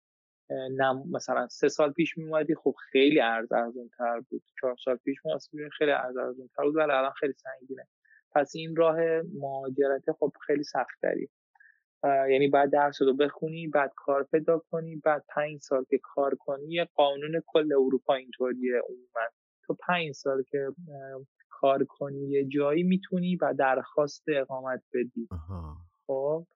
نم 0.51 1.03
مثلا 1.11 1.49
سه 1.49 1.69
سال 1.69 1.93
پیش 1.93 2.19
میومدی 2.19 2.55
خب 2.55 2.75
خیلی 2.93 3.21
ارز 3.21 3.53
ارزون 3.53 3.91
تر 3.99 4.21
بود. 4.21 4.43
چهار 4.61 4.77
سال 4.85 4.97
پیش 4.97 5.17
میومدی 5.25 5.71
خیلی 5.79 5.91
ارز 5.91 6.17
ارزون 6.17 6.49
تر 6.57 6.63
بود 6.63 6.77
ولی 6.77 6.93
الان 6.93 7.13
خیلی 7.21 7.33
سنگینه. 7.33 7.89
پس 8.35 8.53
این 8.55 8.77
راه 8.77 8.97
مهاجرت 9.35 10.13
خب 10.19 10.33
خیلی 10.47 10.65
سخت 10.65 10.99
داری 11.03 11.29
یعنی 12.05 12.49
بعد 12.49 12.71
درس 12.73 13.03
رو 13.03 13.15
بخونی 13.15 13.69
بعد 13.69 13.93
کار 13.97 14.25
پیدا 14.25 14.59
کنی 14.71 14.97
بعد 14.97 15.25
پنج 15.29 15.61
سال 15.61 15.85
که 15.85 15.99
کار 16.03 16.35
کنی 16.35 16.69
یه 16.69 16.89
قانون 16.95 17.43
کل 17.47 17.73
اروپا 17.73 18.15
اینطوریه 18.15 18.83
عموما. 18.89 19.29
تو 19.67 19.77
پنج 19.89 20.13
سال 20.13 20.43
که 20.43 20.69
کار 21.49 21.85
کنی 21.85 22.29
یه 22.29 22.45
جایی 22.45 22.83
می‌تونی 22.83 23.37
و 23.37 23.55
درخواست 23.59 24.25
اقامت 24.29 24.83
بدی. 24.95 25.29
خب؟ 26.07 26.47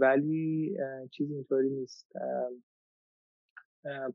ولی 0.00 0.76
چیز 1.10 1.30
اینطوری 1.30 1.70
نیست. 1.70 2.12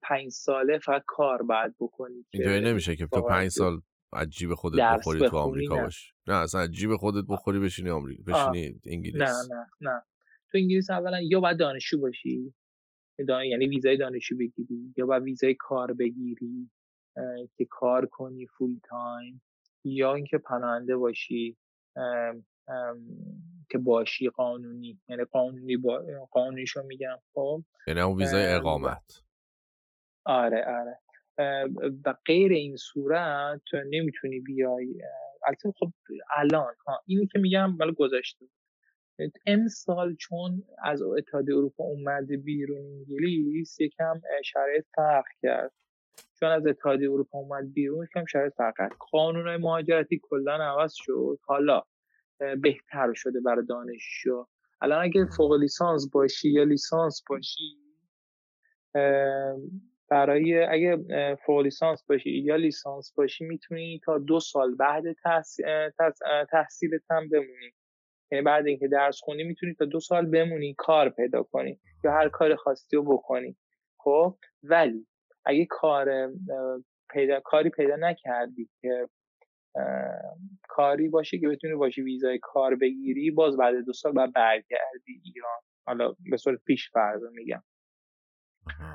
پنج 0.02 0.30
ساله 0.30 0.80
فقط 0.80 1.04
کار 1.08 1.44
باید 1.44 1.76
بکنی 1.80 2.26
اینطوری 2.30 2.62
نمیشه 2.62 2.96
که 2.96 3.08
تو 3.08 3.22
پنج 3.22 3.48
سال 3.48 3.82
عجیب 4.14 4.56
خودت 4.56 4.80
بخوری 4.98 5.30
تو 5.30 5.38
آمریکا 5.38 5.76
باش 5.76 6.14
نه 6.28 6.34
اصلا 6.34 6.62
عجیب 6.62 6.96
خودت 6.96 7.26
بخوری 7.30 7.60
بشینی 7.60 7.90
آمریکا 7.90 8.24
بشینی 8.24 8.80
انگلیس. 8.86 9.22
نه 9.22 9.56
نه. 9.56 9.68
نه 9.82 10.02
تو 10.52 10.58
انگلیس 10.58 10.90
اولا 10.90 11.22
یا 11.22 11.40
باید 11.40 11.58
دانشجو 11.58 12.00
باشی 12.00 12.54
یعنی 13.30 13.68
ویزای 13.68 13.98
دانشجو 13.98 14.38
بگیری 14.38 14.94
یا 14.98 15.06
باید 15.06 15.24
ویزای 15.24 15.56
کار 15.60 15.94
بگیری 15.94 16.70
که 17.58 17.66
کار 17.70 18.06
کنی 18.06 18.48
فول 18.48 18.80
تایم 18.84 19.42
یا 19.84 20.14
اینکه 20.14 20.38
پناهنده 20.38 20.98
باشی 20.98 21.58
که 23.72 23.78
باشی 23.78 24.30
قانونی 24.30 25.00
یعنی 25.10 25.24
قانونی 25.24 25.78
با 25.78 26.04
قانونیشو 26.32 26.84
میگم 26.84 27.18
خب؟ 27.34 27.64
یعنی 27.88 28.02
اون 28.02 28.18
ویزای 28.18 28.54
اقامت. 28.54 29.24
آره 30.26 30.66
آره. 30.66 31.00
و 32.06 32.16
غیر 32.26 32.52
این 32.52 32.76
صورت 32.76 33.62
تو 33.66 33.78
نمی‌تونی 33.78 34.40
بیای 34.40 35.02
البته 35.48 35.72
خب 35.80 35.92
الان 36.36 36.74
ها 36.88 37.00
اینی 37.06 37.28
که 37.28 37.40
میگم 37.40 37.78
ولی 37.80 37.94
گذاشته 37.94 38.46
امسال 39.46 40.16
چون 40.16 40.64
از 40.84 41.02
اتحادیه 41.02 41.56
اروپا 41.56 41.84
اومده 41.84 42.38
بیرون 42.38 42.82
انگلیس 42.82 43.80
یکم 43.80 44.22
شرایط 44.46 44.86
فرق 44.96 45.26
کرد. 45.42 45.72
چون 46.40 46.50
از 46.50 46.68
اتحادیه 46.68 47.12
اروپا 47.12 47.40
اومد 47.40 47.74
بیرون 47.74 48.04
یکم 48.04 48.26
شرایط 48.26 48.54
فرق 48.54 48.74
کرد. 48.78 48.92
قانون 49.12 49.48
های 49.48 49.58
مهاجرتی 49.58 50.20
کلا 50.24 50.54
عوض 50.54 50.94
شد. 50.96 51.40
حالا 51.44 51.82
بهتر 52.62 53.14
شده 53.14 53.40
برای 53.40 53.66
دانشجو. 53.66 54.46
الان 54.82 55.04
اگه 55.04 55.26
فوق 55.26 55.54
لیسانس 55.54 56.10
باشی 56.12 56.50
یا 56.50 56.64
لیسانس 56.64 57.24
باشی 57.30 57.78
برای 60.10 60.64
اگه 60.64 60.98
فوق 61.46 61.60
لیسانس 61.60 62.04
باشی 62.10 62.30
یا 62.30 62.56
لیسانس 62.56 63.14
باشی 63.16 63.46
می‌تونی 63.46 64.02
تا 64.06 64.18
دو 64.18 64.40
سال 64.40 64.76
بعد 64.76 65.04
تحصیلت 66.52 67.02
هم 67.10 67.30
بمونی. 67.30 67.74
یعنی 68.32 68.44
بعد 68.44 68.68
اینکه 68.68 68.88
درس 68.88 69.20
خونی 69.22 69.44
می‌تونی 69.44 69.74
تا 69.74 69.86
دو 69.86 70.00
سال 70.00 70.26
بمونی 70.26 70.76
کار 70.78 71.10
پیدا 71.10 71.44
کنی 71.44 71.80
یا 72.04 72.12
هر 72.12 72.30
کار 72.30 72.56
خواستی 72.56 72.96
رو 72.96 73.04
بکنی. 73.04 73.58
خب؟ 73.98 74.38
ولی 74.64 75.08
اگه 75.46 75.66
کار 75.70 76.32
پیدا 77.10 77.40
کاری 77.40 77.70
پیدا 77.70 77.96
نکردی 77.96 78.70
که 78.82 79.10
کاری 80.68 81.10
باشه 81.10 81.40
که 81.40 81.48
بتونی 81.48 81.76
باشی 81.76 82.02
ویزای 82.02 82.40
کار 82.42 82.76
بگیری 82.76 83.32
باز 83.32 83.58
بعد 83.58 83.86
دو 83.86 83.94
سال 83.94 84.12
بعد 84.12 84.34
برگردی 84.34 85.22
ایران. 85.24 85.60
حالا 85.86 86.16
به 86.30 86.38
صورت 86.38 86.60
پیش 86.66 86.90
فرض 86.90 87.22
میگم. 87.34 87.64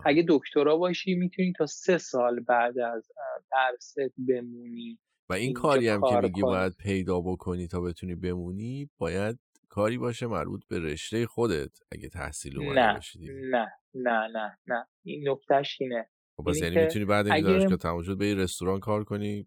اگه 0.04 0.24
دکترا 0.28 0.76
باشی 0.76 1.14
می‌تونی 1.14 1.52
تا 1.52 1.66
سه 1.66 1.98
سال 1.98 2.40
بعد 2.40 2.78
از 2.78 3.08
درست 3.52 3.96
بمونی. 4.28 4.98
و 5.30 5.32
این 5.32 5.52
کاری 5.52 5.88
هم 5.88 6.00
که 6.10 6.20
میگی 6.22 6.42
باید 6.42 6.76
پیدا 6.76 7.20
بکنی 7.20 7.66
تا 7.66 7.80
بتونی 7.80 8.14
بمونی 8.14 8.90
باید 8.98 9.38
کاری 9.68 9.98
باشه 9.98 10.26
مربوط 10.26 10.62
به 10.68 10.78
رشته 10.78 11.26
خودت 11.26 11.78
اگه 11.92 12.08
تحصیل 12.08 12.58
اومده 12.58 12.80
نه 12.80 13.00
نه 13.44 13.66
نه 13.94 14.28
نه 14.34 14.58
نه. 14.66 14.86
این 15.04 15.28
نکتهش 15.28 15.80
اینه. 15.80 16.08
خب 16.36 16.48
یعنی 16.62 16.76
می‌تونی 16.76 17.04
بعد 17.04 17.26
این 17.26 17.46
اگه... 17.46 17.66
که 17.66 17.76
تموم 17.76 18.02
شد 18.02 18.18
به 18.18 18.34
رستوران 18.34 18.80
کار 18.80 19.04
کنی 19.04 19.46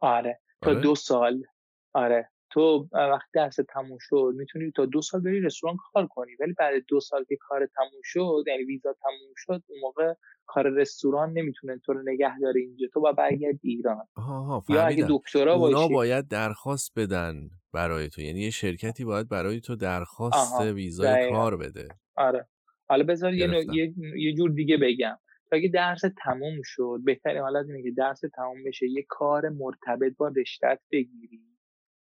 آره. 0.00 0.40
تا 0.62 0.70
آره؟ 0.70 0.80
دو 0.80 0.94
سال. 0.94 1.42
آره. 1.92 2.30
تو 2.52 2.88
وقتی 2.92 3.30
درس 3.34 3.56
تموم 3.74 3.98
شد 4.00 4.32
می‌تونی 4.36 4.72
تا 4.76 4.86
دو 4.86 5.02
سال 5.02 5.20
بری 5.20 5.40
رستوران 5.40 5.76
کار 5.92 6.06
کنی. 6.06 6.32
ولی 6.40 6.52
بعد 6.58 6.74
دو 6.88 7.00
سال 7.00 7.24
که 7.24 7.36
کار 7.40 7.68
تموم 7.76 8.00
شد 8.04 8.44
یعنی 8.46 8.64
ویزا 8.64 8.92
تموم 9.02 9.32
شد 9.36 9.62
اون 9.66 9.80
موقع 9.82 10.14
کار 10.46 10.68
رستوران 10.68 11.32
نمی‌تونه 11.32 11.80
تو 11.84 11.92
رو 11.92 12.02
نگه 12.02 12.38
داره 12.38 12.60
اینجا. 12.60 12.86
تو 12.92 13.00
با 13.00 13.12
برگرد 13.12 13.58
ایران. 13.62 14.06
آها 14.16 14.64
یا 14.68 14.82
اگه 14.86 15.06
دکترا 15.08 15.58
باشی. 15.58 15.74
اونا 15.74 15.88
باید 15.88 16.28
درخواست 16.28 16.92
بدن 16.96 17.50
برای 17.72 18.08
تو. 18.08 18.20
یعنی 18.20 18.40
یه 18.40 18.50
شرکتی 18.50 19.04
باید 19.04 19.28
برای 19.28 19.60
تو 19.60 19.76
درخواست 19.76 20.60
ویزای 20.60 21.30
کار 21.30 21.56
بده. 21.56 21.88
آره. 22.16 22.48
حالا 22.88 23.04
بذار 23.04 23.34
یه, 23.34 23.66
یه... 23.72 23.94
یه 24.16 24.34
جور 24.34 24.50
دیگه 24.50 24.76
بگم. 24.76 25.18
اگه 25.52 25.68
درس 25.68 26.00
تموم 26.24 26.60
شد 26.64 27.00
بهترین 27.04 27.42
حالت 27.42 27.66
اینه 27.66 27.82
که 27.82 27.90
درس 27.90 28.20
تموم 28.36 28.64
بشه 28.64 28.86
یه 28.86 29.04
کار 29.08 29.48
مرتبط 29.48 30.16
با 30.16 30.28
رشتت 30.28 30.80
بگیری. 30.92 31.40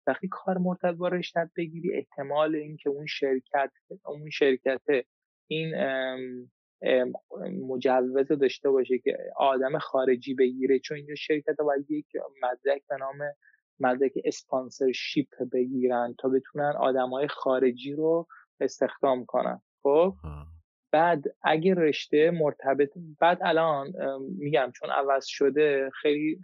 وقتی 0.07 0.27
کار 0.31 0.57
مرتبط 0.57 0.95
با 0.95 1.07
رشتت 1.07 1.49
بگیری 1.57 1.97
احتمال 1.97 2.55
اینکه 2.55 2.89
اون 2.89 3.05
شرکت 3.05 3.71
اون 4.05 4.29
شرکت 4.29 4.81
این 5.47 5.75
مجوز 7.67 8.27
داشته 8.27 8.69
باشه 8.69 8.99
که 8.99 9.17
آدم 9.35 9.77
خارجی 9.77 10.33
بگیره 10.33 10.79
چون 10.79 10.97
اینجا 10.97 11.15
شرکت 11.15 11.57
باید 11.57 11.91
یک 11.91 12.05
مدرک 12.43 12.81
به 12.89 12.97
نام 12.99 13.17
مدرک 13.79 14.11
اسپانسرشیپ 14.25 15.27
بگیرن 15.53 16.15
تا 16.19 16.29
بتونن 16.29 16.73
آدم 16.79 17.09
های 17.09 17.27
خارجی 17.27 17.93
رو 17.93 18.27
استخدام 18.59 19.25
کنن. 19.25 19.61
خب؟ 19.83 20.13
بعد 20.91 21.23
اگه 21.43 21.73
رشته 21.73 22.31
مرتبط 22.31 22.89
بعد 23.19 23.39
الان 23.41 23.93
میگم 24.37 24.71
چون 24.75 24.89
عوض 24.89 25.25
شده 25.25 25.89
خیلی 26.01 26.39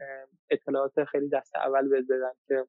اطلاعات 0.49 1.03
خیلی 1.03 1.29
دست 1.29 1.55
اول 1.55 1.89
بدن 1.89 2.31
که 2.47 2.65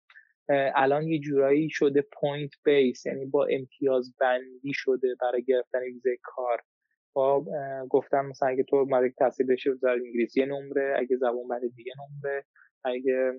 الان 0.75 1.03
یه 1.09 1.19
جورایی 1.19 1.71
شده 1.71 2.05
point 2.13 2.51
based 2.65 3.07
یعنی 3.07 3.27
با 3.27 3.47
امتیاز 3.47 4.15
بندی 4.21 4.73
شده 4.73 5.09
برای 5.21 5.43
گرفتن 5.43 5.79
ویزای 5.79 6.19
کار. 6.23 6.63
خب 7.15 7.47
گفتم 7.91 8.27
مثلا 8.27 8.49
اگه 8.49 8.63
تو 8.63 8.87
مدرک 8.89 9.15
تحصیل 9.19 9.47
بشه 9.47 9.75
در 9.83 9.89
انگلیسی 9.89 10.47
نمره 10.47 10.95
اگه 10.99 11.17
زبان 11.17 11.49
بعد 11.49 11.63
دیگه 11.77 11.93
نمره. 11.99 12.45
اگه 12.85 13.33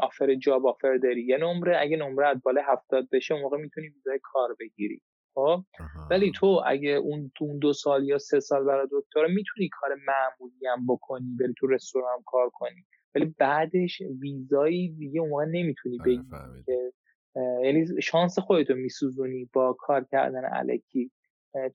آفر 0.00 0.34
جاب 0.34 0.66
آفر 0.66 0.96
داری 0.96 1.26
یه 1.26 1.36
نمره. 1.36 1.76
اگه 1.80 1.96
نمره 1.96 2.28
از 2.28 2.42
بالا 2.42 2.62
هفتاد 2.62 3.08
بشه 3.12 3.34
اون 3.34 3.42
موقع 3.42 3.58
می‌تونی 3.58 3.88
ویزای 3.88 4.18
کار 4.22 4.56
بگیری. 4.60 5.02
خب؟ 5.38 5.64
ولی 6.10 6.32
تو 6.32 6.62
اگه 6.66 6.90
اون 6.90 7.30
دو 7.60 7.72
سال 7.72 8.04
یا 8.04 8.18
سه 8.18 8.40
سال 8.40 8.64
برای 8.64 8.88
دکتر 8.92 9.26
می‌تونی 9.26 9.68
کار 9.72 9.90
معمولی 10.06 10.66
هم 10.66 10.86
بکنی 10.86 11.36
بری 11.40 11.54
تو 11.58 11.66
رستوران 11.66 12.22
کار 12.26 12.50
کنی. 12.52 12.86
ولی 13.14 13.34
بعدش 13.38 14.02
ویزایی 14.20 14.88
دیگه 14.88 15.20
اون 15.20 15.48
نمی‌تونی 15.50 15.98
آره، 16.00 16.04
بگیری 16.04 16.62
که 16.66 16.92
یعنی 17.64 18.02
شانس 18.02 18.38
خودتو 18.38 18.74
میسوزونی 18.74 19.50
با 19.52 19.76
کار 19.78 20.06
کردن 20.10 20.44
علکی 20.44 21.10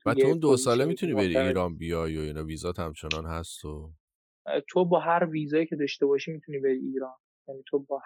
و 0.06 0.14
تو 0.14 0.27
اون 0.27 0.40
دو 0.40 0.57
ساله 0.57 0.85
می‌تونی 0.85 1.14
بری 1.14 1.38
ایران 1.38 1.77
بیای 1.77 2.18
و 2.18 2.22
اینا 2.22 2.44
ویزات 2.44 2.80
همچنان 2.80 3.26
هست 3.26 3.65
و؟ 3.65 3.91
تو 4.69 4.85
با 4.85 4.99
هر 4.99 5.26
ویزایی 5.26 5.65
که 5.65 5.76
داشته 5.76 6.06
باشی 6.06 6.31
می‌تونی 6.31 6.60
بری 6.60 6.80
ایران. 6.80 7.15
یعنی 7.48 7.64
تو 7.68 7.80
با 7.80 8.02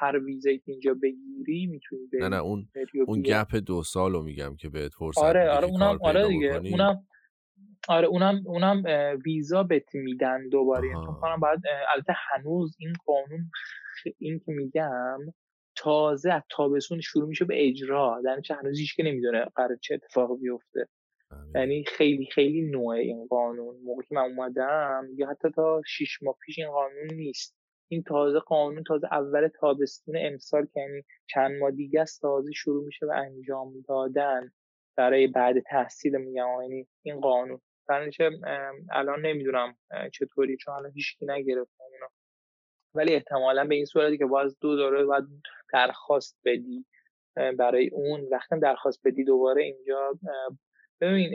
هر 0.00 0.18
ویزایی 0.18 0.58
که 0.58 0.72
اینجا 0.72 0.94
بگیری 0.94 1.66
می‌تونی 1.66 2.06
بری 2.12 2.22
نه 2.22 2.28
نه 2.28 2.36
اون 2.36 2.68
اون 3.06 3.22
گپ 3.22 3.56
دو 3.66 3.82
سال 3.82 4.12
رو 4.12 4.22
میگم 4.22 4.56
که 4.56 4.68
بهت 4.68 4.92
فرصت 4.94 5.22
آره 5.22 5.50
آره 5.50 5.66
اونم 5.66 5.98
آره 6.02 6.28
دیگه 6.28 6.56
اونم 6.56 7.06
آره 7.88 8.06
اونم 8.06 8.42
اونم 8.46 8.82
ویزا 9.24 9.62
بهت 9.62 9.94
میدن 9.94 10.48
دوباره. 10.48 10.88
یعنی 10.88 11.06
تو 11.06 11.12
کنم 11.12 11.40
باید 11.40 11.60
البته 11.94 12.12
هنوز 12.16 12.76
این 12.78 12.92
قانون 13.06 13.50
این 14.18 14.38
که 14.38 14.52
میگم 14.52 15.18
تازه 15.76 16.32
از 16.32 16.42
تابستون 16.50 17.00
شروع 17.00 17.28
میشه 17.28 17.44
به 17.44 17.68
اجرا. 17.68 18.22
در 18.24 18.40
هنوز 18.50 18.78
هیچ 18.78 18.96
که 18.96 19.02
نمی‌دونه 19.02 19.44
قرار 19.54 19.76
چه 19.82 19.94
اتفاقی 19.94 20.36
بیفته. 20.42 20.86
بله. 21.30 21.60
یعنی 21.60 21.84
خیلی 21.84 22.28
خیلی 22.32 22.62
نوع 22.62 22.88
این 22.88 23.26
قانون. 23.26 23.76
موقعی 23.84 24.06
که 24.08 24.14
من 24.14 24.22
اومدم 24.22 25.06
یا 25.16 25.28
حتی 25.28 25.48
تا 25.50 25.82
شیش 25.86 26.22
ماه 26.22 26.34
پیش 26.46 26.58
این 26.58 26.70
قانون 26.70 27.14
نیست. 27.14 27.59
این 27.92 28.02
تازه 28.02 28.38
قانون 28.38 28.84
تازه 28.84 29.06
اول 29.12 29.48
تابستون 29.48 30.14
امسال 30.18 30.66
که 30.66 30.80
یعنی 30.80 31.02
چند 31.26 31.58
ماه 31.60 31.70
دیگه 31.70 32.00
است 32.00 32.20
تازه 32.20 32.52
شروع 32.52 32.84
میشه 32.84 33.06
به 33.06 33.16
انجام 33.16 33.84
دادن. 33.88 34.52
برای 34.96 35.26
بعد 35.26 35.60
تحصیل 35.60 36.16
میگم 36.16 36.46
یعنی 36.62 36.86
این 37.02 37.20
قانون. 37.20 37.60
برنامه 37.88 38.40
الان 38.92 39.26
نمی‌دونم 39.26 39.76
چطوری 40.12 40.56
چون 40.56 40.74
الان 40.74 40.92
هیچکی 40.94 41.26
نگرفت 41.26 41.70
ولی 42.94 43.14
احتمالا 43.14 43.64
به 43.64 43.74
این 43.74 43.84
صورتی 43.84 44.18
که 44.18 44.26
باز 44.26 44.58
دو 44.60 44.76
دوره 44.76 45.04
باید 45.04 45.24
درخواست 45.72 46.38
بدی 46.44 46.86
برای 47.58 47.88
اون. 47.88 48.28
وقتی 48.32 48.60
درخواست 48.60 49.00
بدی 49.04 49.24
دوباره 49.24 49.62
اینجا 49.62 50.18
ببین 51.00 51.30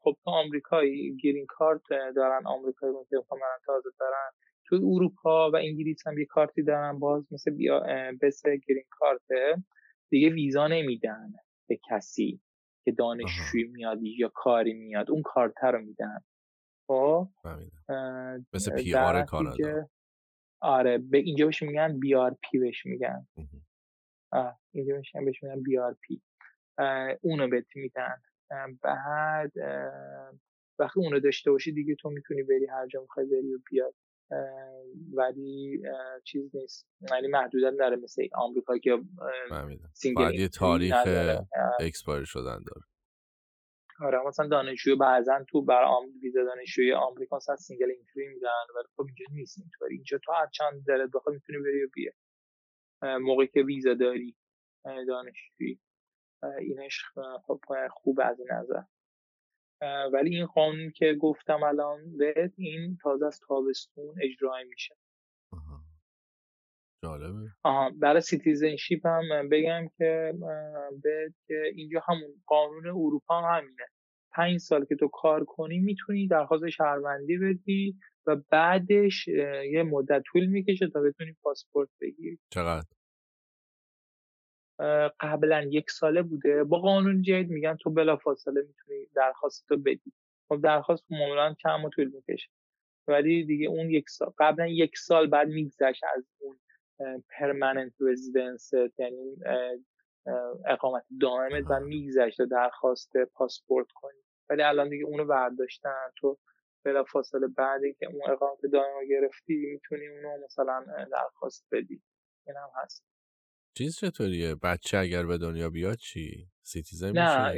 خب 0.00 0.16
تو 0.24 0.30
آمریکایی 0.30 1.16
گرین 1.16 1.46
کارت 1.46 1.82
دارن 2.16 2.46
آمریکایی 2.46 2.92
که 3.10 3.16
من 3.32 3.58
تازه 3.66 3.90
دارن 4.00 4.30
تو 4.64 4.76
اروپا 4.76 5.50
و 5.50 5.56
انگلیس 5.56 6.06
هم 6.06 6.18
یه 6.18 6.24
کارتی 6.24 6.62
دارن 6.62 6.98
باز 6.98 7.32
مثل 7.32 7.50
بیا 7.50 7.86
مثل 8.22 8.56
گرین 8.56 8.84
کارت. 8.90 9.20
دیگه 10.10 10.30
ویزا 10.30 10.66
نمیدن 10.66 11.32
به 11.68 11.80
کسی 11.88 12.40
که 12.84 12.92
دانشجوی 12.92 13.64
میاد 13.64 14.02
یا 14.02 14.28
کاری 14.28 14.74
میاد. 14.74 15.10
اون 15.10 15.22
کارت 15.22 15.64
رو 15.64 15.80
میدن. 15.80 16.18
خب؟ 16.86 17.28
مثل 18.52 18.82
پی 18.82 18.94
آر 18.94 19.22
کانادا. 19.22 19.88
آره 20.60 20.98
به 20.98 21.18
اینجا 21.18 21.46
بهش 21.46 21.62
میگن 21.62 22.00
BRP 22.00 22.58
بهش 22.58 22.86
میگن 22.86 23.26
اینجا 24.72 25.02
بهش 25.24 25.42
میگن 25.42 25.62
BRP 25.62 26.22
اونو 27.20 27.48
بهت 27.48 27.66
میدن. 27.74 28.22
بعد 28.82 29.52
وقتی 30.78 31.00
اونو 31.00 31.20
داشته 31.20 31.50
باشی 31.50 31.72
دیگه 31.72 31.94
تو 31.94 32.10
می‌تونی 32.10 32.42
بری 32.42 32.66
هر 32.66 32.86
جا 32.86 33.00
می‌خوای 33.00 33.26
بری 33.26 33.54
و 33.54 33.58
بیاد 33.70 33.94
ولی 35.12 35.82
چیز 36.24 36.56
نیست. 36.56 36.88
ولی 37.10 37.28
محدودت 37.28 37.76
داره 37.78 37.96
مثل 37.96 38.28
آمریکا 38.34 38.78
که 38.78 38.98
single 39.92 40.34
یه 40.34 40.48
تاریخ 40.48 40.94
expire 41.80 42.24
شدن 42.24 42.64
داره. 42.66 42.82
آره 44.00 44.18
مثلا 44.26 44.48
دانشجو 44.48 44.96
بعضا 44.96 45.44
تو 45.48 45.72
آم... 45.72 46.04
ویزا 46.22 46.44
دانشجوی 46.44 46.92
آمریکا 46.92 47.36
مثلا 47.36 47.56
single 47.56 47.90
entry 47.90 48.28
میدن. 48.28 48.48
ولی 48.76 48.84
خب 48.96 49.02
اینجا 49.02 49.24
نیست 49.32 49.58
اینطوری. 49.58 49.94
اینجا 49.94 50.18
تو 50.24 50.32
هر 50.32 50.46
چند 50.52 50.84
دلت 50.86 51.10
بخوای 51.14 51.34
می‌تونی 51.34 51.58
بری 51.58 51.84
و 51.84 51.88
بیا 51.94 52.12
موقعی 53.18 53.46
که 53.46 53.62
ویزا 53.62 53.94
داری 53.94 54.36
دانشجویی. 54.84 55.80
اینش 56.60 57.04
خب 57.46 57.60
خوب 57.90 58.20
از 58.24 58.40
این 58.40 58.48
نظر. 58.52 58.82
ولی 60.12 60.36
این 60.36 60.46
قانون 60.46 60.90
که 60.90 61.14
گفتم 61.20 61.62
الان 61.62 62.16
بهت 62.16 62.52
این 62.56 62.98
تازه 63.02 63.26
از 63.26 63.40
تابستون 63.48 64.14
اجرای 64.22 64.64
میشه. 64.64 64.96
جالبه. 67.04 67.48
آها 67.64 67.90
برای 67.90 68.20
citizenship 68.20 69.06
هم 69.06 69.48
بگم 69.48 69.88
که 69.98 70.34
به 71.02 71.34
که 71.46 71.72
اینجا 71.74 72.02
همون 72.08 72.42
قانون 72.46 72.86
اروپا 72.86 73.40
هم 73.40 73.58
همینه. 73.58 73.86
پنج 74.32 74.58
سال 74.58 74.84
که 74.84 74.96
تو 74.96 75.08
کار 75.08 75.44
کنی 75.44 75.78
می‌تونی 75.78 76.28
درخواست 76.28 76.68
شهروندی 76.68 77.38
بدی 77.38 77.96
و 78.26 78.36
بعدش 78.50 79.28
یه 79.72 79.82
مدت 79.82 80.22
طول 80.26 80.46
می‌کشه 80.46 80.88
تا 80.88 81.00
بتونی 81.00 81.32
پاسپورت 81.42 81.88
بگیری. 82.00 82.38
چقدر؟ 82.52 82.97
قبلا 85.20 85.62
یک 85.62 85.90
ساله 85.90 86.22
بوده. 86.22 86.64
با 86.64 86.78
قانون 86.78 87.22
جدید 87.22 87.50
میگن 87.50 87.76
تو 87.76 87.90
بلا 87.90 88.16
فاصله 88.16 88.62
می‌تونی 88.62 89.06
درخواست 89.14 89.68
تو 89.68 89.76
بدی. 89.76 90.12
خب 90.48 90.60
درخواست 90.62 91.04
معمولا 91.10 91.54
کم 91.54 91.84
و 91.84 91.88
طول 91.88 92.08
می‌کشه. 92.08 92.50
ولی 93.08 93.44
دیگه 93.44 93.68
اون 93.68 93.90
یک 93.90 94.08
سال 94.08 94.32
قبلا 94.38 94.66
یک 94.66 94.98
سال 94.98 95.26
بعد 95.26 95.48
میگذشت 95.48 96.04
از 96.16 96.24
اون 96.38 96.58
پرمننت 97.30 97.92
رزیدنس 98.00 98.70
یعنی 98.98 99.36
اقامت 100.66 101.04
دائمت 101.20 101.64
و 101.70 101.80
میگذشت 101.80 102.42
درخواست 102.42 103.16
پاسپورت 103.16 103.86
کنی. 103.94 104.20
ولی 104.50 104.62
الان 104.62 104.88
دیگه 104.88 105.04
اونو 105.04 105.24
برداشتن. 105.24 106.10
تو 106.16 106.38
بلافاصله 106.84 107.46
بعدی 107.46 107.94
که 107.94 108.06
اون 108.06 108.30
اقامت 108.30 108.60
دائم 108.72 109.08
گرفتی 109.08 109.66
می‌تونی 109.72 110.08
اونو 110.08 110.44
مثلا 110.44 110.84
درخواست 111.12 111.66
بدی. 111.72 112.02
این 112.46 112.56
هم 112.56 112.70
هست. 112.74 113.04
چیز 113.78 113.96
چطوریه؟ 113.96 114.54
بچه 114.54 114.98
اگر 114.98 115.26
به 115.26 115.38
دنیا 115.38 115.70
بیاد 115.70 115.96
چی؟ 115.96 116.48
citizen 116.62 117.12
نه 117.12 117.52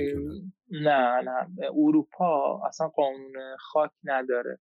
نه؟ 0.71 1.23
نه 1.23 1.49
اروپا 1.75 2.61
اصلا 2.67 2.89
قانون 2.89 3.33
خاک 3.59 3.91
نداره. 4.05 4.59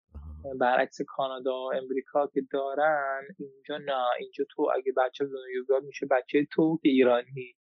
برعکس 0.61 0.99
کانادا 1.07 1.53
و 1.53 1.75
امریکا 1.75 2.27
که 2.27 2.43
دارن 2.51 3.23
اینجا 3.39 3.79
نه. 3.79 4.07
اینجا 4.21 4.45
تو 4.51 4.71
اگه 4.77 4.93
بچه 4.97 5.25
به 5.25 5.31
دنیا 5.31 5.65
بیاد 5.69 5.83
میشه 5.83 6.07
بچه 6.07 6.47
تو 6.53 6.79
که 6.83 6.89
ایرانی. 6.89 7.55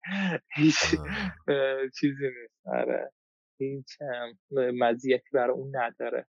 هیچ 0.55 0.75
چیزی 1.99 2.25
نیست. 2.25 2.67
آره. 2.67 3.11
هیچ 3.57 3.87
مزیتی 4.51 5.29
برای 5.33 5.53
اون 5.53 5.75
نداره. 5.75 6.27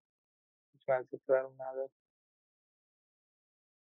هیچ 0.73 0.83
مزیتی 0.89 1.25
برای 1.29 1.45
اون 1.45 1.55
نداره. 1.55 1.91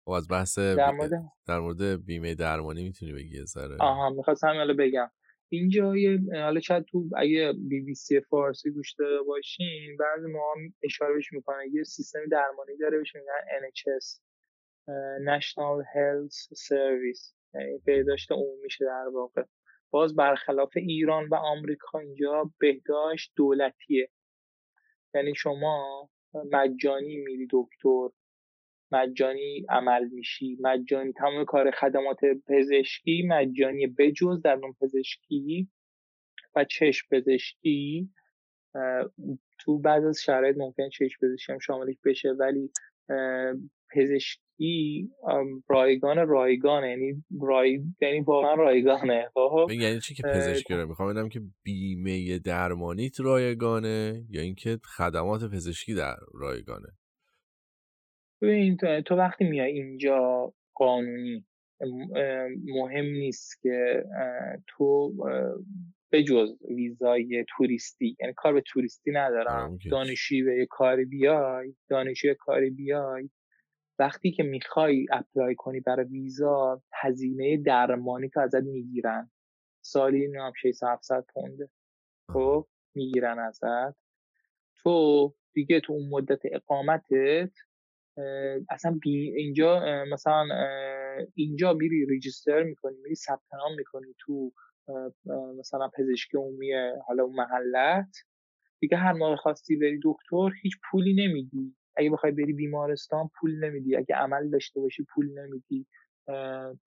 خب 0.05 0.11
از 0.11 0.27
بحث 0.27 0.59
در 0.59 0.91
مورد, 0.91 1.11
در 1.47 1.59
مورد 1.59 2.05
بیمه 2.05 2.35
درمانی 2.35 2.83
می‌تونی 2.83 3.13
بگی 3.13 3.45
ذره؟ 3.45 3.77
آها 3.79 4.09
می‌خواستم 4.09 4.47
حالا 4.47 4.73
بگم. 4.73 5.11
اینجا 5.49 5.97
یه 5.97 6.19
حالا 6.33 6.59
شاید 6.59 6.85
تو 6.85 7.09
اگه 7.17 7.53
بی 7.69 7.81
بی 7.81 7.93
سی 7.93 8.21
فارسی 8.21 8.71
گوش 8.71 8.93
داده 8.93 9.21
باشین 9.27 9.97
بعضی 9.99 10.31
ما 10.31 10.53
اشاره 10.83 11.13
بهش 11.13 11.33
می‌کنه. 11.33 11.57
یه 11.73 11.83
سیستم 11.83 12.19
درمانی 12.31 12.77
داره 12.77 12.97
بهش 12.97 13.15
میگن 13.15 13.25
NHS 13.61 14.19
National 15.25 15.83
Health 15.95 16.57
Service. 16.57 17.33
یعنی 17.53 17.77
بهداشت 17.85 18.31
عمومیشه 18.31 18.85
در 18.85 19.07
واقع. 19.13 19.43
باز 19.91 20.15
برخلاف 20.15 20.71
ایران 20.75 21.29
و 21.29 21.35
آمریکا 21.35 21.99
اینجا 21.99 22.51
بهداشت 22.59 23.33
دولتیه. 23.35 24.09
یعنی 25.15 25.35
شما 25.35 26.09
مجانی 26.51 27.15
میری 27.15 27.47
دکتر. 27.51 28.07
مجانی 28.91 29.65
عمل 29.69 30.09
میشی. 30.11 30.57
مجانی 30.61 31.11
تمام 31.13 31.45
کار 31.45 31.71
خدمات 31.71 32.19
پزشکی 32.47 33.23
مجانی 33.27 33.87
بجز 33.87 34.41
در 34.41 34.55
نوع 34.55 34.75
پزشکی 34.81 35.69
و 36.55 36.63
چشم 36.63 37.07
پزشکی. 37.11 38.09
تو 39.59 39.79
بعض 39.79 40.03
از 40.05 40.21
شرایط 40.21 40.57
ممکن 40.57 40.89
چشم 40.89 41.17
پزشکی 41.21 41.51
هم 41.51 41.59
شاملش 41.59 41.95
بشه 42.05 42.29
ولی 42.29 42.71
پزشکی 43.95 45.09
رایگان 45.69 46.27
رایگانه 46.27 46.89
یعنی 46.89 47.23
رای... 47.41 47.79
یعنی 48.01 48.19
واقعا 48.21 48.53
رایگانه. 48.53 49.29
خب؟ 49.33 49.67
یعنی 49.71 49.99
چی 49.99 50.13
که 50.15 50.23
پزشکی 50.23 50.73
رو 50.73 50.87
می‌خوام 50.87 51.13
بدم 51.13 51.29
که 51.29 51.41
بیمه 51.63 52.39
درمانیت 52.39 53.19
رایگانه 53.19 54.25
یا 54.29 54.41
اینکه 54.41 54.79
خدمات 54.97 55.41
پزشکی 55.53 55.93
در 55.93 56.15
رایگانه. 56.33 56.87
ببین 58.41 58.77
تو 59.05 59.15
وقتی 59.15 59.43
میای 59.45 59.71
اینجا 59.71 60.53
قانونی 60.73 61.45
مهم 62.65 63.05
نیست 63.05 63.61
که 63.61 64.03
تو 64.67 65.13
به 66.11 66.23
جز 66.23 66.49
ویزای 66.69 67.45
توریستی 67.57 68.17
یعنی 68.19 68.33
کار 68.37 68.53
به 68.53 68.61
توریستی 68.61 69.11
ندارم 69.11 69.77
دانشی 69.91 70.43
به 70.43 70.67
کاری 70.69 71.05
بیای 71.05 71.75
دانشی 71.89 72.35
کاری 72.39 72.69
بیای 72.69 73.29
وقتی 73.99 74.31
که 74.31 74.43
می‌خوای 74.43 75.05
apply 75.11 75.55
کنی 75.55 75.79
برای 75.79 76.05
ویزا 76.05 76.81
هزینه 76.93 77.57
درمانی 77.57 78.29
تو 78.29 78.39
ازت 78.39 78.63
می‌گیرن. 78.63 79.31
سالی 79.85 80.27
نام 80.27 80.53
600 80.61 80.87
700 80.87 81.25
پونده. 81.33 81.69
خب 82.33 82.67
می‌گیرن 82.95 83.39
ازت. 83.39 83.97
تو 84.83 85.33
دیگه 85.53 85.79
تو 85.79 85.93
اون 85.93 86.09
مدت 86.09 86.39
اقامتت 86.51 87.51
اصلا 88.69 88.99
بی 89.01 89.31
اینجا 89.31 89.79
مثلا 90.11 90.47
اینجا 91.35 91.73
میری 91.73 92.05
register 92.05 92.63
می‌کنی 92.63 92.97
میری 93.03 93.15
ثبت 93.15 93.53
نام 93.53 93.75
می‌کنی 93.77 94.15
تو 94.19 94.51
مثلا 95.57 95.89
پزشکی 95.97 96.37
عمومی 96.37 96.73
حالا 97.07 97.23
اون 97.23 97.35
محلت. 97.35 98.15
دیگه 98.79 98.97
هر 98.97 99.13
موقع 99.13 99.35
خواستی 99.35 99.75
بری 99.75 99.99
دکتر 100.03 100.49
هیچ 100.61 100.73
پولی 100.91 101.27
نمیدی. 101.27 101.75
اگه 101.95 102.09
بخوای 102.09 102.31
بری 102.31 102.53
بیمارستان 102.53 103.29
پول 103.39 103.65
نمیدی. 103.65 103.95
اگه 103.95 104.15
عمل 104.15 104.49
داشته 104.49 104.79
باشی 104.79 105.05
پول 105.15 105.39
نمیدی. 105.39 105.87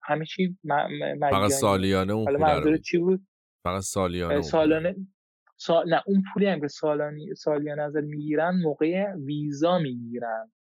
همه 0.02 0.24
چی 0.24 0.56
مجانی 0.64 1.30
فقط 1.30 1.50
سالیانه 1.50 2.12
اون 2.12 2.24
حالا 2.24 2.60
پول 2.60 2.80
چی 2.80 2.98
بود؟ 2.98 3.26
فقط 3.64 3.82
سالیانه 3.82 4.42
سالانه 4.42 4.96
سال... 5.56 5.94
نه 5.94 6.02
اون 6.06 6.22
پولی 6.34 6.46
هم 6.46 6.60
که 6.60 6.68
سالانی 6.68 7.34
سالیانه 7.34 7.82
ازت 7.82 8.02
می‌گیرن 8.02 8.60
موقع 8.62 9.14
ویزا 9.14 9.78
می‌گیرن. 9.78 10.52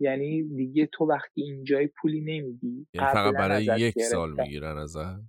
یعنی 0.00 0.42
دیگه 0.42 0.88
تو 0.92 1.04
وقتی 1.04 1.42
اینجای 1.42 1.86
پولی 1.86 2.20
نمیدی 2.20 2.86
یعنی 2.94 3.08
فقط 3.08 3.34
برای 3.34 3.64
یک 3.64 4.02
سال 4.02 4.32
می‌گیرن 4.32 4.78
ازت 4.78 5.20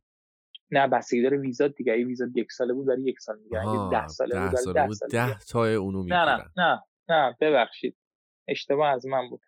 نه 0.71 0.87
بستگی 0.87 1.21
داره 1.21 1.37
ویزا 1.37 1.67
دیگه. 1.67 1.93
ای 1.93 2.03
ویزا 2.03 2.25
یک 2.35 2.51
ساله 2.51 2.73
بود 2.73 2.87
برای 2.87 3.03
یک 3.03 3.19
سال 3.19 3.39
می‌گیرن 3.39 3.61
اگه 3.61 3.89
ده 3.91 4.07
ساله 4.07 4.35
ده 4.35 4.49
بود 4.49 4.55
ساله 4.55 4.87
بود 4.87 4.97
ده 5.11 5.39
تا 5.39 5.75
اونو 5.75 5.99
می‌گیرن 5.99 6.25
نه 6.25 6.35
نه 6.35 6.43
نه 6.57 6.81
نه 7.09 7.37
ببخشید. 7.41 7.97
اشتباه 8.47 8.93
از 8.93 9.05
من 9.05 9.29
بود. 9.29 9.41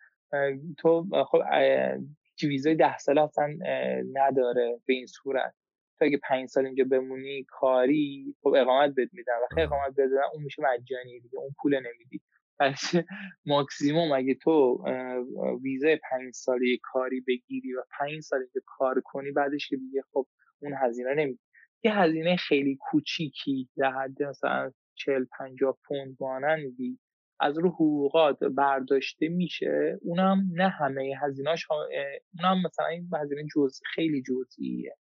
تو 0.78 1.06
خب 1.28 1.38
ویزای 2.42 2.74
ده 2.74 2.98
ساله 2.98 3.22
اصلا 3.22 3.46
نداره 4.12 4.80
به 4.86 4.94
این 4.94 5.06
صورت. 5.06 5.54
تو 5.98 6.04
اگه 6.04 6.20
پنج 6.28 6.48
سال 6.48 6.66
اینجا 6.66 6.84
بمونی 6.84 7.44
کاری 7.48 8.34
خب 8.42 8.54
اقامت 8.56 8.90
بد 8.90 9.08
میدن. 9.12 9.32
وقتی 9.42 9.60
اقامت 9.60 9.92
بدن 9.92 10.06
اون 10.34 10.42
میشه 10.42 10.62
مجانی 10.62 11.20
دیگه. 11.20 11.38
اون 11.38 11.54
پول 11.62 11.74
نمیدی. 11.74 12.20
پس 12.60 12.94
ماکسیموم 13.46 14.12
اگه 14.12 14.34
تو 14.34 14.84
ویزای 15.62 15.98
پنج 16.10 16.34
ساله 16.34 16.76
کاری 16.82 17.20
بگیری 17.20 17.74
و 17.74 17.82
پنج 17.98 18.20
سال 18.20 18.38
اینجا 18.40 18.60
کار 18.66 19.00
کنی 19.04 19.30
بعدش 19.30 19.68
که 19.68 19.76
دیگه 19.76 20.02
خب 20.12 20.26
اون 20.62 20.74
هزینه 20.82 21.14
نمیدی 21.14 21.40
یه 21.84 21.98
هزینه 21.98 22.36
خیلی 22.36 22.78
کوچیکی 22.80 23.68
در 23.76 23.92
حد 23.92 24.22
مثلا 24.22 24.72
چل 24.94 25.24
پنجاه 25.38 25.78
پوند 25.88 26.16
مانندی 26.20 26.98
از 27.40 27.58
رو 27.58 27.68
حقوقات 27.68 28.44
برداشته 28.44 29.28
میشه 29.28 29.98
اونم 30.02 30.48
نه 30.52 30.68
همه 30.68 31.14
هزینهاش 31.22 31.66
اونم 31.70 32.62
مثلا 32.66 32.86
این 32.86 33.10
هزینه 33.14 33.44
جزئی 33.54 33.82
خیلی 33.94 34.22
جزئیه. 34.22 34.96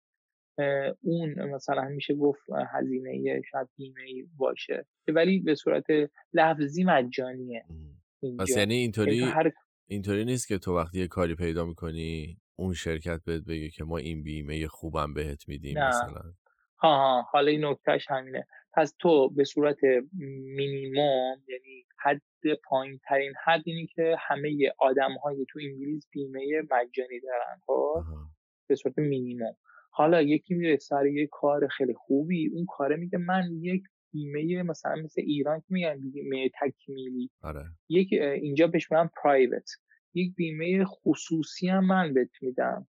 اون 1.02 1.34
مثلا 1.54 1.88
میشه 1.88 2.14
گفت 2.14 2.42
هزینه 2.74 3.42
شاید 3.50 3.68
بیمه 3.76 4.28
باشه. 4.36 4.86
ولی 5.08 5.40
به 5.40 5.54
صورت 5.54 5.84
لفظی 6.32 6.84
مجانیه 6.84 7.64
پس 8.38 8.56
یعنی 8.56 8.74
اینطوری 8.74 9.20
هر... 9.20 9.52
اینطوری 9.86 10.24
نیست 10.24 10.48
که 10.48 10.58
تو 10.58 10.76
وقتی 10.76 10.98
یه 10.98 11.08
کاری 11.08 11.34
پیدا 11.34 11.66
می‌کنی 11.66 12.38
اون 12.56 12.72
شرکت 12.72 13.20
بهت 13.24 13.44
بگه 13.44 13.68
که 13.68 13.84
ما 13.84 13.98
این 13.98 14.22
بیمه 14.22 14.68
خوبم 14.68 15.14
بهت 15.14 15.48
میدیم 15.48 15.78
نه. 15.78 15.88
مثلا؟ 15.88 16.22
ها 16.78 16.96
ها 16.96 17.22
حالا 17.22 17.50
این 17.50 17.64
نکتهش 17.64 18.06
همینه. 18.10 18.46
پس 18.74 18.94
تو 18.98 19.28
به 19.28 19.44
صورت 19.44 19.78
مینیموم 20.56 21.36
یعنی 21.48 21.86
حد 21.98 22.22
پایین 22.64 23.00
ترین 23.08 23.32
حد 23.44 23.62
اینی 23.64 23.86
که 23.86 24.16
همه 24.20 24.72
آدم 24.78 25.16
های 25.24 25.46
تو 25.48 25.58
انگلیس 25.62 26.08
بیمه 26.12 26.40
مجانی 26.70 27.20
دارن 27.20 27.60
خب؟ 27.66 28.04
به 28.68 28.74
صورت 28.74 28.98
مینیموم. 28.98 29.56
حالا 29.96 30.22
یکی 30.22 30.54
میره 30.54 30.76
سر 30.76 31.06
یه 31.06 31.26
کار 31.26 31.68
خیلی 31.68 31.94
خوبی 31.94 32.48
اون 32.48 32.66
کاره 32.66 32.96
میگه 32.96 33.18
من 33.18 33.42
یک 33.60 33.82
بیمه 34.12 34.62
مثلا 34.62 34.94
مثل 35.04 35.20
ایران 35.20 35.60
که 35.60 35.66
میگن 35.68 36.10
بیمه 36.12 36.50
تکمیلی. 36.60 37.30
آره. 37.42 37.64
یک 37.88 38.12
اینجا 38.12 38.66
بهش 38.66 38.92
میگن 38.92 39.10
پرایوت 39.22 39.70
یک 40.14 40.34
بیمه 40.34 40.84
خصوصی 40.84 41.68
هم 41.68 41.86
من 41.86 42.14
بهت 42.14 42.30
میدم. 42.40 42.86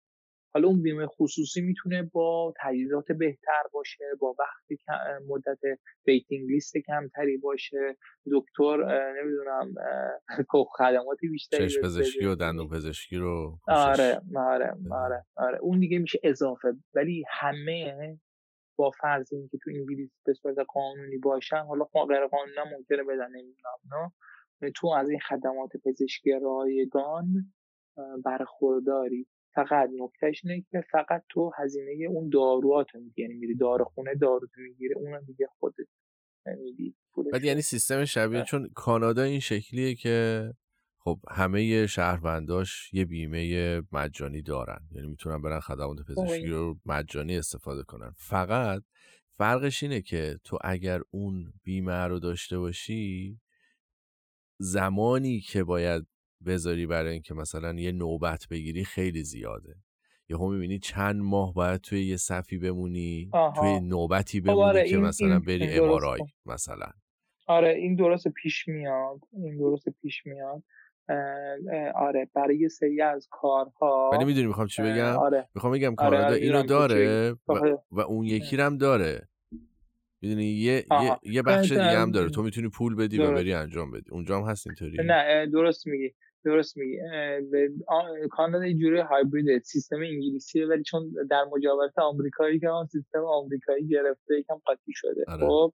حالا 0.56 0.68
اون 0.68 0.82
بیمه 0.82 1.06
خصوصی 1.06 1.60
می‌تونه 1.60 2.02
با 2.02 2.54
تجهیزات 2.60 3.12
بهتر 3.12 3.62
باشه 3.72 4.04
با 4.20 4.34
وقت 4.38 4.80
مدت 5.28 5.78
waiting 6.06 6.51
list 6.51 6.72
کمتری 6.86 7.36
باشه. 7.36 7.96
دکتر 8.32 8.76
نمی‌دونم 9.22 9.74
خدمات 10.78 11.18
بیشتری 11.20 11.68
چشم 11.68 11.80
پزشکی 11.82 12.26
و 12.26 12.34
دندون 12.34 12.68
پزشکی 12.68 13.16
رو 13.16 13.58
آره 13.68 14.20
آره 14.36 14.74
آره 14.90 15.24
آره. 15.36 15.58
اون 15.58 15.80
دیگه 15.80 15.98
میشه 15.98 16.18
اضافه. 16.22 16.68
ولی 16.94 17.24
همه 17.30 18.18
با 18.78 18.90
فرض 18.90 19.32
اینکه 19.32 19.58
تو 19.62 19.70
انگلیس 19.74 20.10
به 20.26 20.34
صورت 20.34 20.56
قانونی 20.74 21.18
باشن 21.18 21.64
حالا 21.68 21.84
غیر 21.84 22.26
قانونی 22.26 22.76
ممکنه 22.76 23.02
بدن 23.02 23.28
نمی‌دونم 23.28 24.12
تو 24.74 24.88
از 24.88 25.08
این 25.10 25.20
خدمات 25.20 25.70
پزشکی 25.84 26.32
رایگان 26.42 27.52
برخورداری. 28.24 29.26
فقط 29.56 29.90
نکتهش 29.98 30.40
اینه 30.44 30.64
که 30.70 30.84
فقط 30.92 31.22
تو 31.28 31.50
هزینه 31.58 32.06
اون 32.10 32.28
داروات 32.28 32.94
میدی 32.94 33.22
یعنی 33.22 33.34
میری 33.34 33.56
داروخونه 33.56 34.14
دارو 34.14 34.48
می‌گیره 34.56 34.96
اون 34.96 35.24
دیگه 35.26 35.46
خودت 35.58 35.86
میدی 36.58 36.96
بعد 37.32 37.44
یعنی 37.44 37.62
سیستم 37.62 38.04
شبیه 38.04 38.42
چون 38.42 38.68
کانادا 38.74 39.22
این 39.22 39.40
شکلیه 39.40 39.94
که 39.94 40.50
خب 40.98 41.18
همه 41.30 41.86
شهرونداش 41.86 42.90
یه 42.92 43.04
بیمه 43.04 43.82
مجانی 43.92 44.42
دارن. 44.42 44.80
یعنی 44.92 45.08
می‌تونن 45.08 45.42
برن 45.42 45.60
خدمات 45.60 45.96
پزشکی 46.08 46.46
رو 46.46 46.76
مجانی 46.86 47.36
استفاده 47.36 47.82
کنن. 47.82 48.12
فقط 48.16 48.82
فرقش 49.38 49.82
اینه 49.82 50.00
که 50.00 50.38
تو 50.44 50.58
اگر 50.64 51.00
اون 51.10 51.52
بیمه 51.62 52.06
رو 52.06 52.18
داشته 52.18 52.58
باشی 52.58 53.40
زمانی 54.58 55.40
که 55.40 55.64
باید 55.64 56.06
بذاری 56.47 56.86
برای 56.86 57.12
اینکه 57.12 57.35
مثلا 57.35 57.73
یه 57.73 57.93
نوبت 57.93 58.47
بگیری 58.51 58.85
خیلی 58.85 59.23
زیاده. 59.23 59.74
هم 60.31 60.52
می‌بینی 60.52 60.78
چند 60.78 61.16
ماه 61.16 61.55
باید 61.55 61.81
توی 61.81 62.06
یه 62.06 62.16
صفی 62.16 62.59
بمونی 62.59 63.31
توی 63.56 63.81
نوبتی 63.81 64.40
خب 64.40 64.51
آره، 64.51 64.73
بمونی 64.73 64.90
که 64.90 64.98
مثلا 64.98 65.39
بری 65.39 65.78
امارای 65.78 66.20
مثلا. 66.47 66.86
آره 67.47 67.68
این 67.68 67.94
درست 67.94 68.28
پیش 68.28 68.68
میاد 68.68 69.20
این 69.32 69.59
درست 69.59 69.89
پیش 70.02 70.27
میاد. 70.27 70.62
آره 71.94 72.31
برای 72.35 72.59
یه 72.59 72.68
سری 72.68 73.02
از 73.02 73.28
کارها 73.31 74.10
ولی 74.12 74.24
می‌دونی 74.24 74.47
می‌خوام 74.47 74.66
چی 74.66 74.82
بگم؟ 74.82 75.16
آره. 75.18 75.48
می‌خوام 75.55 75.73
بگم 75.73 75.86
آره، 75.86 75.97
کانادا 75.97 76.27
آره 76.27 76.36
اینو 76.36 76.62
داره 76.62 77.32
و, 77.48 77.52
و, 77.90 78.01
اون 78.01 78.24
یکی 78.24 78.56
هم 78.56 78.78
داره. 78.78 79.28
می‌دونی؟ 80.20 80.44
یه, 80.44 80.85
یه, 81.02 81.16
یه 81.23 81.43
بخش 81.43 81.68
دیگه 81.68 81.98
هم 81.98 82.10
داره. 82.10 82.31
تو 82.31 82.43
می‌تونی 82.43 82.68
پول 82.68 82.94
بدی 82.94 83.18
و 83.18 83.32
بری 83.32 83.52
انجام 83.52 83.90
بدی. 83.90 84.10
اونجا 84.10 84.39
هم 84.39 84.48
هست 84.51 84.66
اینطوری. 84.66 84.97
نه 85.05 85.47
درست 85.47 85.86
میگی. 85.86 86.14
درست 86.47 86.77
میگی. 86.77 86.98
کانادا 88.31 88.66
یه 88.66 88.74
جوری 88.74 89.01
هایبرید 89.01 89.62
سیستم 89.62 89.97
انگلیسیه 89.97 90.66
ولی 90.66 90.82
چون 90.82 91.14
در 91.31 91.44
مجاورت 91.44 91.98
آمریکایی 91.98 92.60
که 92.60 92.68
آن 92.68 92.86
سیستم 92.86 93.24
آمریکایی 93.24 93.89
گرفته 93.89 94.39
یکم 94.39 94.55
قاطی 94.55 94.93
شده. 94.94 95.24
آره. 95.28 95.47
خب 95.47 95.73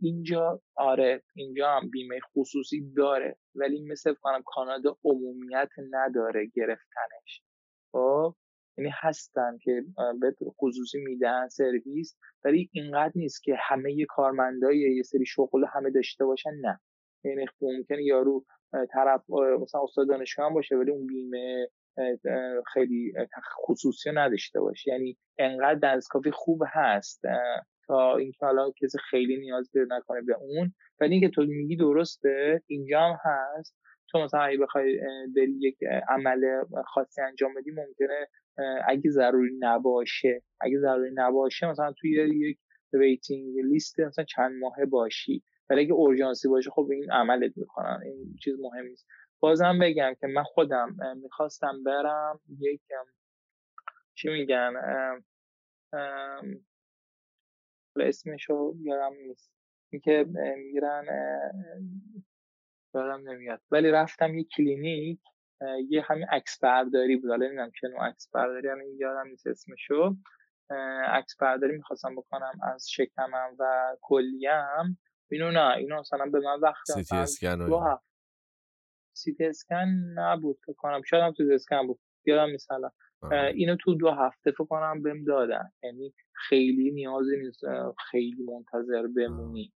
اینجا 0.00 0.60
آره 0.74 1.22
اینجا 1.36 1.70
هم 1.70 1.90
بیمه 1.90 2.20
خصوصی 2.20 2.92
داره 2.96 3.36
ولی 3.54 3.82
مثل 3.82 4.14
کنم 4.14 4.42
کانادا 4.46 4.96
عمومیت 5.04 5.70
نداره 5.90 6.46
گرفتنش. 6.54 7.42
خب 7.92 8.34
یعنی 8.78 8.90
هستن 8.94 9.58
که 9.58 9.84
به 10.20 10.34
خصوصی 10.60 10.98
میدن 10.98 11.48
سرویس 11.48 12.16
ولی 12.44 12.70
اینقدر 12.72 13.12
نیست 13.14 13.42
که 13.42 13.56
همه 13.58 14.06
کارمندای 14.08 14.78
یه 14.78 15.02
سری 15.02 15.26
شغل 15.26 15.64
همه 15.74 15.90
داشته 15.90 16.24
باشن 16.24 16.50
نه. 16.60 16.80
یعنی 17.24 17.46
ممکنه 17.60 18.04
یارو 18.04 18.44
طرف 18.90 19.30
مثلا 19.60 19.82
استاد 19.82 20.08
دانشگاه 20.08 20.46
هم 20.46 20.54
باشه 20.54 20.76
ولی 20.76 20.90
اون 20.90 21.06
بیمه 21.06 21.68
خیلی 22.72 23.12
خصوصی 23.66 24.10
نداشته 24.14 24.60
باشه. 24.60 24.90
یعنی 24.90 25.18
انقدر 25.38 25.96
دستکافی 25.96 26.30
خوب 26.30 26.62
هست 26.66 27.22
تا 27.86 28.16
اینکه 28.16 28.46
حالا 28.46 28.70
کسی 28.70 28.98
خیلی 29.10 29.36
نیاز 29.36 29.70
پیدا 29.72 29.96
نکنه 29.96 30.20
به 30.20 30.36
اون. 30.40 30.74
ولی 31.00 31.12
اینکه 31.12 31.28
تو 31.28 31.42
میگی 31.42 31.76
درسته 31.76 32.62
اینجا 32.66 33.00
هم 33.00 33.18
هست. 33.24 33.76
تو 34.08 34.18
مثلا 34.18 34.40
اگه 34.40 34.58
بخوای 34.58 35.00
بری 35.36 35.58
یک 35.60 35.76
عمل 36.08 36.64
خاصی 36.86 37.22
انجام 37.22 37.54
بدی 37.54 37.70
ممکنه 37.70 38.28
اگه 38.88 39.10
ضروری 39.10 39.56
نباشه 39.58 40.42
اگه 40.60 40.78
ضروری 40.78 41.10
نباشه 41.14 41.66
مثلا 41.66 41.92
توی 41.92 42.10
یک 42.48 42.58
ویتینگ 42.92 43.58
لیست 43.58 44.00
مثلا 44.00 44.24
چند 44.24 44.52
ماهه 44.60 44.84
باشی. 44.84 45.42
ولی 45.70 45.80
اگه 45.80 45.92
اورژانسی 45.92 46.48
باشه 46.48 46.70
خب 46.70 46.88
این 46.90 47.12
عملت 47.12 47.52
می‌کنن. 47.56 48.00
این 48.04 48.36
چیز 48.44 48.60
مهم 48.60 48.86
نیست. 48.86 49.06
بازم 49.40 49.78
بگم 49.78 50.14
که 50.20 50.26
من 50.26 50.42
خودم 50.42 50.96
می‌خواستم 51.16 51.82
برم 51.82 52.40
یک 52.58 52.80
چی 54.14 54.28
میگن 54.28 54.72
اسمشو 58.00 58.74
یادم 58.80 59.12
نیست. 59.26 59.52
اینکه 59.92 60.26
میرن 60.72 61.04
یادم 62.94 63.30
نمیاد. 63.30 63.60
ولی 63.70 63.90
رفتم 63.90 64.38
یک 64.38 64.48
کلینیک 64.56 65.20
یه 65.88 66.02
همین 66.02 66.26
عکس 66.28 66.58
برداری 66.60 67.16
بود. 67.16 67.30
حالا 67.30 67.46
نمی‌دونم 67.46 67.70
چه 67.80 67.88
نوع 67.88 68.06
عکس 68.08 68.30
برداری 68.32 68.68
همین 68.68 68.96
یادم 68.98 69.28
نیست 69.28 69.46
اسمشو. 69.46 70.16
عکس 71.06 71.36
برداری 71.36 71.76
می‌خواستم 71.76 72.16
بکنم 72.16 72.52
از 72.74 72.90
شکمم 72.90 73.56
و 73.58 73.96
کلیه‌م. 74.00 74.98
اینو 75.32 75.50
نه 75.50 75.76
اینو 75.76 76.00
مثلا 76.00 76.26
به 76.26 76.40
من 76.40 76.60
وقت 76.60 76.90
سیتی 76.94 77.16
اسکن 77.16 77.98
سیتی 79.16 79.44
اسکن 79.44 79.88
نبود 80.14 80.58
فکر 80.66 80.76
کنم. 80.76 81.02
شاید 81.02 81.22
هم 81.22 81.32
تو 81.32 81.42
اسکن 81.52 81.86
بود. 81.86 82.00
یادم 82.24 82.50
نیست 82.50 82.68
اینو 83.54 83.76
تو 83.76 83.94
دو 83.94 84.10
هفته 84.10 84.50
فکر 84.50 84.64
کنم 84.64 85.02
بهم 85.02 85.24
دادن. 85.24 85.72
یعنی 85.82 86.14
خیلی 86.32 86.90
نیازی 86.90 87.36
نیست 87.36 87.60
خیلی 88.10 88.42
منتظر 88.42 89.06
بمونی 89.06 89.72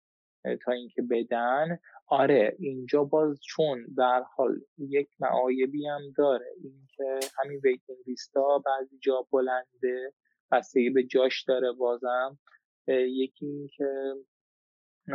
تا 0.66 0.72
اینکه 0.72 1.02
بدن. 1.02 1.80
آره 2.08 2.56
اینجا 2.60 3.04
باز 3.04 3.40
چون 3.42 3.86
در 3.98 4.24
حال 4.36 4.60
یک 4.78 5.10
معایبی 5.20 5.88
هم 5.88 6.02
داره. 6.18 6.54
اینکه 6.64 7.28
همین 7.40 7.60
waiting 7.64 7.98
list 8.08 8.52
ا 8.52 8.64
بعضی 8.66 8.98
جا 9.00 9.28
بلنده 9.32 10.14
بستگی 10.52 10.90
به 10.90 11.04
جاش 11.04 11.44
داره 11.44 11.72
بازم. 11.72 12.40
یکی 12.88 13.46
اینکه 13.46 14.14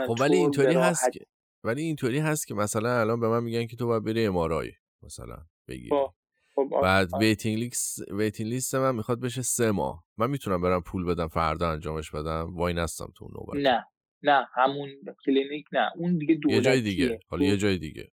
خب 0.07 0.17
ولی 0.21 0.37
اینطوری 0.37 0.75
هست 0.75 1.13
که 1.13 1.27
ولی 1.65 1.83
اینطوری 1.83 2.19
هست 2.19 2.47
که 2.47 2.55
مثلا 2.55 3.01
الان 3.01 3.21
به 3.21 3.29
من 3.29 3.43
میگن 3.43 3.67
که 3.67 3.77
تو 3.77 3.87
باید 3.87 4.05
بری 4.05 4.27
MRI 4.27 4.73
مثلا 5.03 5.37
بگیری. 5.69 5.91
خب، 5.91 6.15
خب، 6.55 6.69
بعد 6.83 7.09
waiting 7.21 7.59
list 7.59 8.13
waiting 8.13 8.51
list 8.51 8.75
من 8.75 8.95
می‌خواد 8.95 9.21
بشه 9.21 9.43
سه 9.43 9.71
ماه. 9.71 10.05
من 10.17 10.31
می‌تونم 10.31 10.61
برم 10.63 10.83
پول 10.83 11.05
بدم 11.05 11.29
فردا 11.29 11.71
انجامش 11.71 12.11
بدم. 12.11 12.57
واینستم 12.57 13.13
تو 13.17 13.29
نوبت. 13.29 13.67
نه 13.67 13.85
نه 14.23 14.47
همون 14.55 14.89
کلینیک 15.27 15.67
نه. 15.73 15.91
اون 15.97 16.19
دیگه 16.19 16.35
دولتیه 16.35 16.57
یه 16.57 16.63
جای 16.63 16.81
دیگه. 16.81 17.21
حالا 17.29 17.45
یه 17.45 17.57
جای 17.57 17.79
دیگه. 17.79 18.13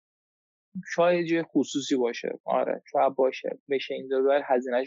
شاید 0.95 1.27
جای 1.27 1.43
خصوصی 1.43 1.97
باشه. 1.97 2.29
آره 2.45 2.83
شاید 2.93 3.15
باشه. 3.15 3.61
بشه. 3.71 3.95
این 3.95 4.09
دور 4.09 4.43
هزینهش 4.47 4.87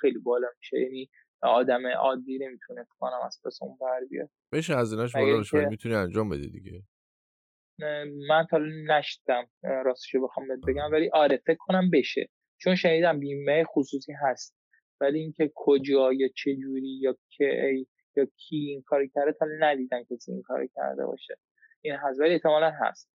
خیلی 0.00 0.18
بالا 0.18 0.46
میشه. 0.58 0.80
یعنی 0.80 1.10
آدم 1.42 1.86
عادی 1.86 2.38
نمی‌تونه 2.38 2.86
کنم 2.98 3.20
از 3.26 3.40
پس 3.44 3.58
اون 3.62 3.78
بر 3.80 4.00
بیاد. 4.10 4.30
بشه 4.52 4.76
هزینهش 4.76 5.16
بالا 5.16 5.40
بشه 5.40 5.68
می‌تونی 5.68 5.94
انجام 5.94 6.28
بدی 6.28 6.50
دیگه. 6.50 6.82
من 8.28 8.46
تا 8.50 8.58
نشدم 8.88 9.50
راستشو 9.62 10.22
بخوام 10.22 10.46
بگم 10.68 10.92
ولی 10.92 11.10
آره 11.12 11.42
فکر 11.46 11.58
کنم 11.58 11.90
بشه. 11.90 12.28
چون 12.58 12.74
شنیدم 12.74 13.20
بیمه 13.20 13.64
خصوصی 13.64 14.12
هست. 14.12 14.56
ولی 15.00 15.18
اینکه 15.18 15.52
کجا 15.54 16.12
یا 16.12 16.28
چه 16.36 16.56
جوری 16.56 16.98
یا 17.00 17.16
که 17.30 17.72
یا 18.16 18.24
کی 18.36 18.56
این 18.56 18.82
کاری 18.82 19.10
کرده 19.14 19.32
تا 19.32 19.46
ندیدن 19.58 20.04
کسی 20.04 20.32
این 20.32 20.42
کاری 20.42 20.68
کرده 20.74 21.06
باشه. 21.06 21.36
این 21.80 21.94
هست 21.94 22.20
ولی 22.20 22.32
احتمالا 22.32 22.70
هست. 22.70 23.10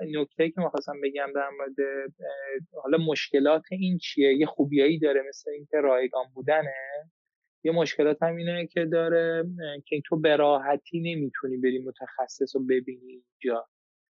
نکته 0.00 0.50
که 0.50 0.60
می‌خواستم 0.60 1.00
بگم 1.04 1.26
در 1.34 1.48
مورد 1.58 2.10
حالا 2.82 2.98
مشکلات 2.98 3.62
این 3.70 3.98
چیه؟ 3.98 4.34
یه 4.34 4.46
خوبیایی 4.46 4.98
داره 4.98 5.22
مثل 5.28 5.50
اینکه 5.50 5.76
رایگان 5.76 6.24
بودنه. 6.34 6.74
یه 7.64 7.72
مشکلات 7.72 8.22
هم 8.22 8.36
اینه 8.36 8.66
که 8.66 8.84
داره 8.84 9.44
که 9.86 10.02
تو 10.04 10.20
به 10.20 10.36
راحتی 10.36 11.00
نمی‌تونی 11.00 11.56
بری 11.56 11.78
متخصص 11.78 12.56
رو 12.56 12.64
ببینی 12.64 13.22
اینجا. 13.42 13.66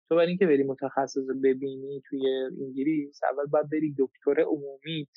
تو 0.09 0.15
برای 0.15 0.27
اینکه 0.27 0.45
بری 0.47 0.63
متخصص 0.63 1.17
رو 1.27 1.39
ببینی 1.43 2.01
توی 2.09 2.27
انگلیس 2.61 3.19
اول 3.23 3.45
باید 3.45 3.69
بری 3.69 3.95
دکتر 3.99 4.41
عمومیت 4.41 5.07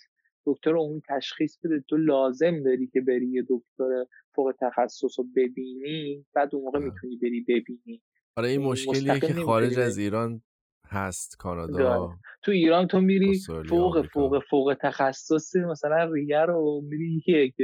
دکتر 0.47 0.71
عمومی 0.71 1.03
تشخیص 1.09 1.59
بده. 1.65 1.85
تو 1.89 1.97
لازم 1.97 2.63
داری 2.63 2.87
که 2.87 3.01
بری 3.01 3.27
یه 3.27 3.43
دکتر 3.49 4.05
فوق 4.35 4.55
تخصص 4.61 5.19
رو 5.19 5.25
ببینی 5.37 6.27
بعد 6.35 6.55
اون 6.55 6.65
موقع 6.65 6.79
می‌تونی 6.79 7.17
بری 7.17 7.41
ببینی. 7.41 8.03
آره 8.37 8.49
این 8.49 8.63
مشکلیه 8.63 9.21
که 9.21 9.35
خارج 9.35 9.79
از 9.79 9.99
ایران 9.99 10.43
هست 10.89 11.37
کانادا 11.37 12.11
تو 12.45 12.53
ایران 12.53 12.87
تو 12.87 13.01
میری 13.01 13.39
فوق 13.69 14.07
فوق 14.13 14.43
فوق 14.51 14.77
تخصص 14.83 15.57
مثلا 15.57 16.13
ریه 16.13 16.41
رو 16.41 16.81
میری 16.85 17.23
یک 17.27 17.55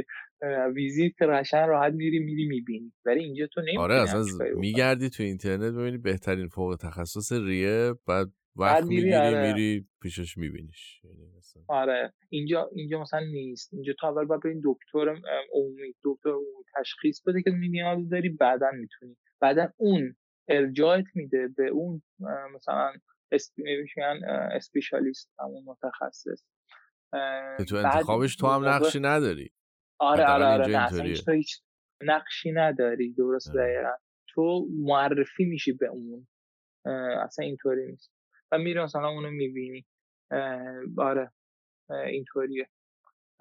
ویزیت 0.75 1.21
رشن 1.21 1.67
راحت 1.67 1.93
میری 1.93 2.19
میری 2.19 2.45
می‌بینی. 2.45 2.93
ولی 3.05 3.23
اینجا 3.23 3.47
تو 3.47 3.61
نمی‌بینی 3.61 3.83
آره 3.83 4.01
اصلا 4.01 4.23
میگردی 4.55 5.09
تو 5.09 5.23
اینترنت 5.23 5.73
ببینی 5.73 5.97
بهترین 5.97 6.47
فوق 6.47 6.77
تخصص 6.81 7.31
ریه 7.31 7.93
بعد 8.07 8.27
وقت 8.55 8.83
می‌گیری 8.83 9.13
آره. 9.15 9.53
میری 9.53 9.87
پیشش 10.01 10.37
میبینیش. 10.37 11.01
یعنی 11.03 11.31
آره. 11.67 12.13
اینجا 12.29 12.69
اینجا 12.75 13.01
مثلا 13.01 13.19
نیست. 13.19 13.73
اینجا 13.73 13.93
تو 13.99 14.07
اول 14.07 14.25
باید 14.25 14.41
برین 14.41 14.61
دکتر 14.65 15.15
عمومی 15.53 15.93
دکتر 16.03 16.29
عمومی 16.29 16.63
تشخیص 16.79 17.21
بده 17.27 17.41
که 17.41 17.51
نیاز 17.51 18.09
داری 18.09 18.29
بعدا 18.29 18.67
می‌تونی. 18.79 19.17
بعدا 19.41 19.67
اون 19.77 20.15
ارجاعت 20.49 21.05
میده 21.15 21.47
به 21.47 21.67
اون 21.67 22.01
مثلا 22.55 22.93
اسپیشالیست 24.51 25.33
همون 25.39 25.63
متخصص. 25.65 26.43
که 27.57 27.65
تو 27.69 27.75
انتخابش 27.75 28.35
تو 28.35 28.47
هم 28.47 28.65
نقشی 28.65 28.99
نداری. 28.99 29.51
آره 29.99 30.25
آره 30.25 30.45
آره 30.45 30.87
تو 31.25 31.31
هیچ 31.31 31.61
نقشی 32.03 32.51
نداری 32.51 33.13
درست 33.13 33.53
دقیقا. 33.55 33.93
تو 34.27 34.67
معرفی 34.71 35.45
میشی 35.45 35.73
به 35.73 35.87
اون. 35.87 36.27
اصلا 37.23 37.45
اینطوری 37.45 37.91
نیست. 37.91 38.11
و 38.51 38.57
میری 38.57 38.79
مثلا 38.79 39.07
اونو 39.07 39.31
می‌بینی. 39.31 39.85
آره 40.97 41.31
اینطوریه. 41.89 42.69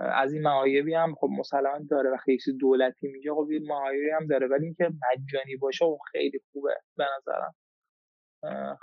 از 0.03 0.33
این 0.33 0.43
معایبی 0.43 0.95
هم 0.95 1.15
خب 1.15 1.29
مسلما 1.39 1.79
داره 1.91 2.11
و 2.11 2.17
خیلی 2.17 2.39
دولتی 2.61 3.09
میگه 3.09 3.31
خب 3.31 3.49
این 3.51 3.67
معایبی 3.67 4.11
هم 4.11 4.27
داره. 4.27 4.47
ولی 4.47 4.65
اینکه 4.65 4.85
مجانی 4.85 5.57
باشه 5.57 5.85
اون 5.85 5.99
خیلی 6.13 6.41
خوبه 6.53 6.77
به 6.97 7.05
نظرم. 7.17 7.55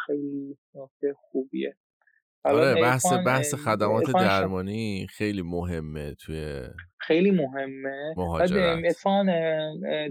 خیلی 0.05 0.57
نکته 0.75 1.13
خوبیه. 1.17 1.75
آره 2.43 2.81
بحث 2.81 3.13
بحث 3.25 3.55
خدمات 3.55 4.11
درمانی 4.13 5.07
خیلی 5.09 5.41
مهمه 5.41 6.15
توی 6.15 6.61
خیلی 6.99 7.31
مهمه. 7.31 8.13
مهاجرت. 8.17 8.95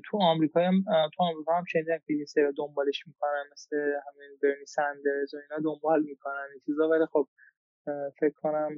تو 0.05 0.18
آمریکا 0.20 0.60
هم 0.60 0.85
تو 1.16 1.22
آمریکا 1.22 1.55
هم 1.55 1.64
شنیدم 1.68 1.98
که 2.06 2.14
سری 2.26 2.44
دنبالش 2.59 3.06
می‌کنن 3.06 3.44
مثل 3.52 3.76
همین 3.76 4.39
برنی 4.43 4.66
سندرز 4.66 5.35
و 5.35 5.36
اینا 5.36 5.72
دنبال 5.72 6.02
می‌کنن 6.02 6.47
این 6.52 6.60
چیزا. 6.66 6.89
ولی 6.89 7.06
خب 7.12 7.28
فکر 8.20 8.35
کنم 8.35 8.69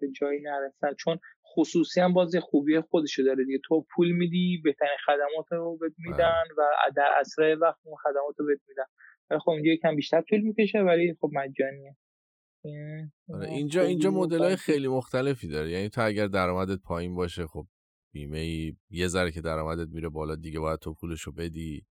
به 0.00 0.08
جایی 0.20 0.40
نرسن. 0.40 0.94
چون 0.98 1.18
خصوصی 1.54 2.00
هم 2.00 2.12
بازی 2.12 2.40
خوبی 2.40 2.80
خودشو 2.80 3.22
داره 3.22 3.44
دیگه. 3.44 3.58
تو 3.64 3.86
پول 3.94 4.10
میدی 4.12 4.60
بهترین 4.64 4.98
خدمات 5.06 5.46
رو 5.50 5.76
بهت 5.76 5.92
میدن 5.98 6.42
و 6.58 6.62
در 6.96 7.10
اصل 7.20 7.56
وقت 7.60 7.78
اون 7.84 7.96
خدمات 8.02 8.34
رو 8.38 8.46
بهت 8.46 8.60
میدن. 8.68 8.84
خب 9.40 9.50
اینجا 9.50 9.72
یکم 9.72 9.96
بیشتر 9.96 10.20
طول 10.20 10.40
می‌کشه 10.40 10.78
ولی 10.78 11.14
خب 11.20 11.30
مجانیه. 11.32 11.96
آره 13.28 13.48
اینجا 13.48 13.82
اینجا 13.82 14.10
مدل 14.10 14.38
های 14.38 14.56
خیلی 14.56 14.88
مختلفی 14.88 15.48
داره. 15.48 15.70
یعنی 15.70 15.88
تو 15.88 16.06
اگر 16.06 16.26
درآمدت 16.26 16.78
پایین 16.82 17.14
باشه 17.14 17.46
خب 17.46 17.66
بیمه 18.12 18.38
ای 18.38 18.76
یه 18.90 19.06
ذره 19.06 19.30
که 19.30 19.40
درآمدت 19.40 19.88
میره 19.88 20.08
بالا 20.08 20.36
دیگه 20.36 20.60
باید 20.60 20.78
تو 20.78 20.94
پولشو 20.94 21.32
بدی. 21.32 21.86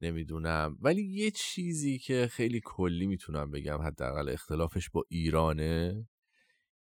نمی‌دونم. 0.00 0.76
ولی 0.80 1.02
یه 1.02 1.30
چیزی 1.30 1.98
که 1.98 2.26
خیلی 2.30 2.60
کلی 2.64 3.06
می‌تونم 3.06 3.50
بگم 3.50 3.78
حداقل 3.82 4.28
اختلافش 4.28 4.90
با 4.90 5.04
ایرانه 5.08 6.06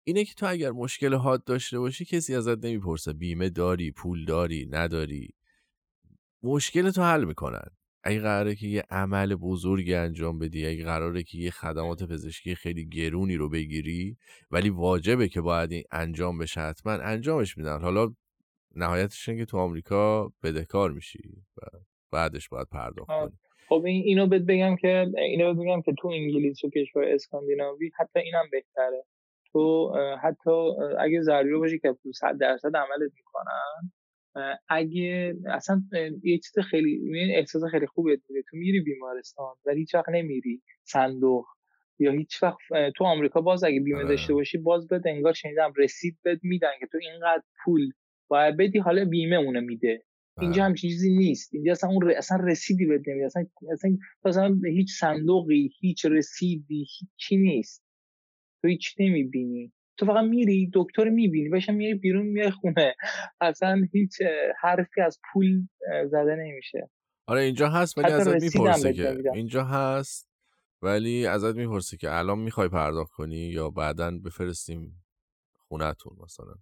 اینه 0.03 0.25
که 0.25 0.33
تو 0.33 0.45
اگر 0.49 0.71
مشکل 0.71 1.13
حاد 1.13 1.43
داشته 1.43 1.79
باشی 1.79 2.05
کسی 2.05 2.35
ازت 2.35 2.65
نمی‌پرسه. 2.65 3.13
بیمه 3.13 3.49
داری 3.49 3.91
پول 3.91 4.25
داری 4.25 4.67
نداری. 4.71 5.29
مشکل 6.43 6.91
تو 6.91 7.01
حل 7.01 7.23
می‌کنن. 7.23 7.67
اگه 8.03 8.19
قراره 8.19 8.55
که 8.55 8.67
یه 8.67 8.83
عمل 8.89 9.35
بزرگی 9.35 9.93
انجام 9.93 10.39
بدی 10.39 10.65
اگه 10.65 10.83
قراره 10.83 11.23
که 11.23 11.37
یه 11.37 11.51
خدمات 11.51 12.03
پزشکی 12.03 12.55
خیلی 12.55 12.85
گرونی 12.85 13.35
رو 13.35 13.49
بگیری 13.49 14.17
ولی 14.51 14.69
واجبه 14.69 15.27
که 15.27 15.41
باید 15.41 15.71
این 15.71 15.83
انجام 15.91 16.37
بشه 16.37 16.61
حتما 16.61 16.93
انجامش 16.93 17.57
میدن. 17.57 17.81
حالا 17.81 18.13
نهایتش 18.75 19.25
که 19.25 19.45
تو 19.45 19.57
آمریکا 19.57 20.33
بدهکار 20.43 20.91
میشی 20.91 21.43
و 21.57 21.61
بعدش 22.11 22.49
باید 22.49 22.67
پرداخت 22.71 23.07
کنی. 23.07 23.37
خب 23.69 23.83
این 23.85 24.03
اینو 24.03 24.27
بهت 24.27 24.41
بگم 24.41 24.75
که 24.75 25.11
اینو 25.17 25.53
بگم 25.53 25.81
که 25.81 25.93
تو 25.99 26.07
انگلیس 26.07 26.63
و 26.63 26.69
کشور 26.69 27.03
اسکاندیناوی 27.03 27.91
حتی 27.99 28.19
اینم 28.19 28.45
بهتره. 28.51 29.05
تو 29.53 29.93
حتی 30.23 30.51
اگه 30.99 31.21
ضروری 31.21 31.57
باشه 31.57 31.77
که 31.77 31.95
100 32.15 32.37
درصد 32.37 32.75
عملت 32.75 33.11
می‌کنن 33.15 33.91
اگه 34.69 35.35
اصلا 35.49 35.81
یه 36.23 36.37
چیز 36.37 36.59
خیلی 36.69 37.33
احساس 37.35 37.63
خیلی 37.71 37.87
خوبه 37.87 38.15
دیگه 38.27 38.41
تو 38.49 38.57
میری 38.57 38.79
بیمارستان 38.79 39.55
ولی 39.65 39.79
هیچ 39.79 39.95
وقت 39.95 40.09
نمیری 40.09 40.61
صندوق 40.83 41.45
یا 41.99 42.11
هیچ 42.11 42.43
وقت 42.43 42.57
تو 42.97 43.03
آمریکا 43.03 43.41
باز 43.41 43.63
اگه 43.63 43.79
بیمه 43.79 44.03
داشته 44.03 44.33
باشی 44.33 44.57
باز 44.57 44.87
بده 44.87 45.09
انگار 45.09 45.33
شنیدم 45.33 45.73
رسید 45.77 46.17
بد 46.25 46.37
میدن 46.43 46.71
که 46.79 46.87
تو 46.91 46.97
اینقدر 47.01 47.43
پول 47.63 47.91
باید 48.27 48.57
بدی 48.57 48.79
حالا 48.79 49.05
بیمه 49.05 49.35
اونو 49.35 49.61
میده. 49.61 50.03
اینجا 50.41 50.63
هم 50.63 50.73
چیزی 50.73 51.17
نیست. 51.17 51.53
اینجا 51.53 51.71
اصلا 51.71 51.89
اون 51.89 52.11
اصلا 52.17 52.37
رسیدی 52.43 52.85
بد 52.85 53.09
نمیده. 53.09 53.25
اصلا 53.25 53.45
اصلا 54.25 54.59
هیچ 54.65 54.91
صندوقی 54.99 55.69
هیچ 55.79 56.05
رسیدی 56.05 56.85
هیچی 56.99 57.37
نیست. 57.37 57.83
تو 58.61 58.67
هیچ 58.67 58.95
نمی‌بینی. 58.99 59.73
تو 59.97 60.05
فقط 60.05 60.23
میری 60.23 60.71
دکتر 60.73 61.09
می‌بینی 61.09 61.49
باشم 61.49 61.73
میری 61.73 61.93
بیرون 61.93 62.25
میای 62.25 62.51
خونه. 62.51 62.95
اصلا 63.41 63.87
هیچ 63.93 64.11
حرفی 64.61 65.01
از 65.01 65.19
پول 65.33 65.67
زده 66.11 66.35
نمیشه. 66.35 66.89
آره 67.27 67.41
اینجا 67.41 67.69
هست 67.69 67.97
ولی 67.97 68.11
ازت 68.11 68.43
می‌پرسه 68.43 68.93
که. 68.93 69.17
اینجا 69.33 69.63
هست 69.63 70.31
ولی 70.81 71.25
ازت 71.25 71.55
می‌پرسه 71.55 71.97
که 71.97 72.11
الان 72.11 72.39
می‌خوای 72.39 72.69
پرداخت 72.69 73.11
کنی 73.11 73.37
یا 73.37 73.69
بعدا 73.69 74.11
بفرستیم 74.25 75.03
خونتون 75.67 76.17
مثلا. 76.23 76.55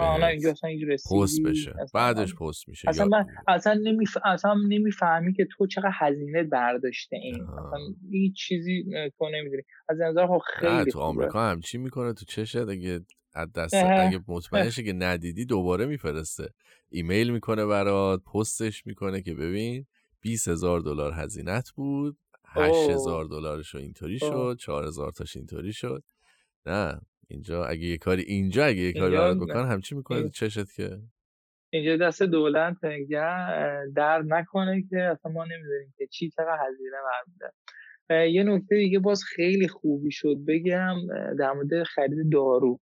اینجا 0.00 0.50
اصلا 0.50 0.70
اینجا 0.70 0.86
پست 1.10 1.42
بشه. 1.44 1.74
بعدش 1.94 2.34
پست 2.34 2.68
میشه 2.68 2.88
اصلا 2.88 3.06
من 3.06 3.26
اصلا 3.48 3.74
نمیف... 3.74 4.16
اصلا 4.24 4.54
نمی‌فهمی 4.68 5.32
که 5.32 5.48
تو 5.56 5.66
چقدر 5.66 5.90
هزینه 5.92 6.42
برداشته 6.42 7.16
این. 7.16 7.42
اصلا 7.42 7.78
هیچ 8.10 8.36
چیزی 8.36 8.84
تو 9.18 9.28
نمی‌دونی. 9.34 9.62
از 9.88 10.00
نظر 10.00 10.26
خب 10.26 10.40
خیلی 10.58 10.90
تو 10.92 11.00
آمریکا 11.00 11.50
همچی 11.50 11.78
می‌کنه؟ 11.78 12.12
تو 12.12 12.24
چشت 12.24 12.56
اگه 12.56 13.00
از 13.34 13.52
دست 13.52 13.74
اگه 13.74 14.20
مطمئن 14.28 14.70
که 14.70 14.92
ندیدی 14.92 15.44
دوباره 15.44 15.86
میفرسته. 15.86 16.48
ایمیل 16.90 17.30
می‌کنه 17.30 17.66
برات 17.66 18.22
پستش 18.34 18.86
می‌کنه 18.86 19.22
که 19.22 19.34
ببین 19.34 19.86
20 20.20 20.48
هزار 20.48 20.80
دلار 20.80 21.12
هزینت 21.12 21.70
بود 21.70 22.18
8 22.44 22.90
هزار 22.90 23.24
دلارش 23.24 23.74
اینطوری 23.74 24.18
شد 24.18 24.56
4 24.60 24.86
هزار 24.86 25.12
تاش 25.12 25.36
اینطوری 25.36 25.72
شد. 25.72 26.02
نه. 26.66 27.00
اینجا 27.30 27.64
اگه 27.64 27.82
یه 27.82 27.98
کاری 27.98 28.22
اینجا 28.22 28.64
اگه 28.64 28.80
یه 28.80 28.92
کاری 28.92 29.16
برات 29.16 29.36
بکن 29.36 29.66
همچی 29.66 29.94
می‌کنه 29.94 30.30
چشت 30.30 30.74
که؟ 30.74 30.98
اینجا 31.72 31.96
دست 31.96 32.22
دولت 32.22 32.76
در 33.96 34.22
نکنه 34.22 34.84
که 34.90 35.02
اصلا 35.02 35.32
ما 35.32 35.44
نمی‌دونیم 35.44 35.94
که 35.98 36.06
چی 36.06 36.30
چقدر 36.30 36.58
هزینه 36.68 36.96
برمیده 37.08 37.54
یه 38.32 38.42
نکته 38.42 38.76
دیگه 38.76 38.98
باز 38.98 39.24
خیلی 39.24 39.68
خوبی 39.68 40.10
شد 40.10 40.36
بگم 40.48 40.94
در 41.38 41.52
مورد 41.52 41.82
خرید 41.82 42.32
دارو. 42.32 42.80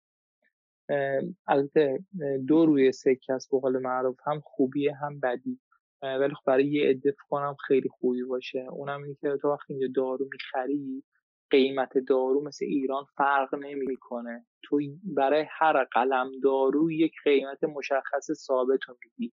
البته 1.48 2.00
دو 2.48 2.66
روی 2.66 2.92
سکه 2.92 3.34
است 3.34 3.52
به 3.52 3.60
قول 3.60 3.78
معروف 3.78 4.20
هم 4.28 4.40
خوبیه 4.40 4.96
هم 4.96 5.20
بدی. 5.20 5.60
ولی 6.02 6.34
خب 6.34 6.44
برای 6.46 6.68
یه 6.68 6.90
عده 6.90 7.16
کنم 7.30 7.56
خیلی 7.68 7.90
خوبی 7.90 8.24
باشه. 8.24 8.66
اونم 8.70 9.04
اینه 9.04 9.16
که 9.22 9.38
تو 9.42 9.48
وقتی 9.48 9.74
اینجا 9.74 9.88
دارو 9.96 10.30
می‌خری 10.32 11.04
قیمت 11.50 11.98
دارو 11.98 12.44
مثل 12.44 12.66
ایران 12.66 13.06
فرق 13.18 13.56
نمی‌کنه. 13.56 14.46
تو 14.64 14.80
برای 15.04 15.46
هر 15.50 15.84
قلم 15.84 16.32
دارو 16.44 16.92
یک 16.92 17.14
قیمت 17.24 17.64
مشخص 17.64 18.32
ثابت 18.32 18.80
رو 18.88 18.98
میدی. 19.04 19.34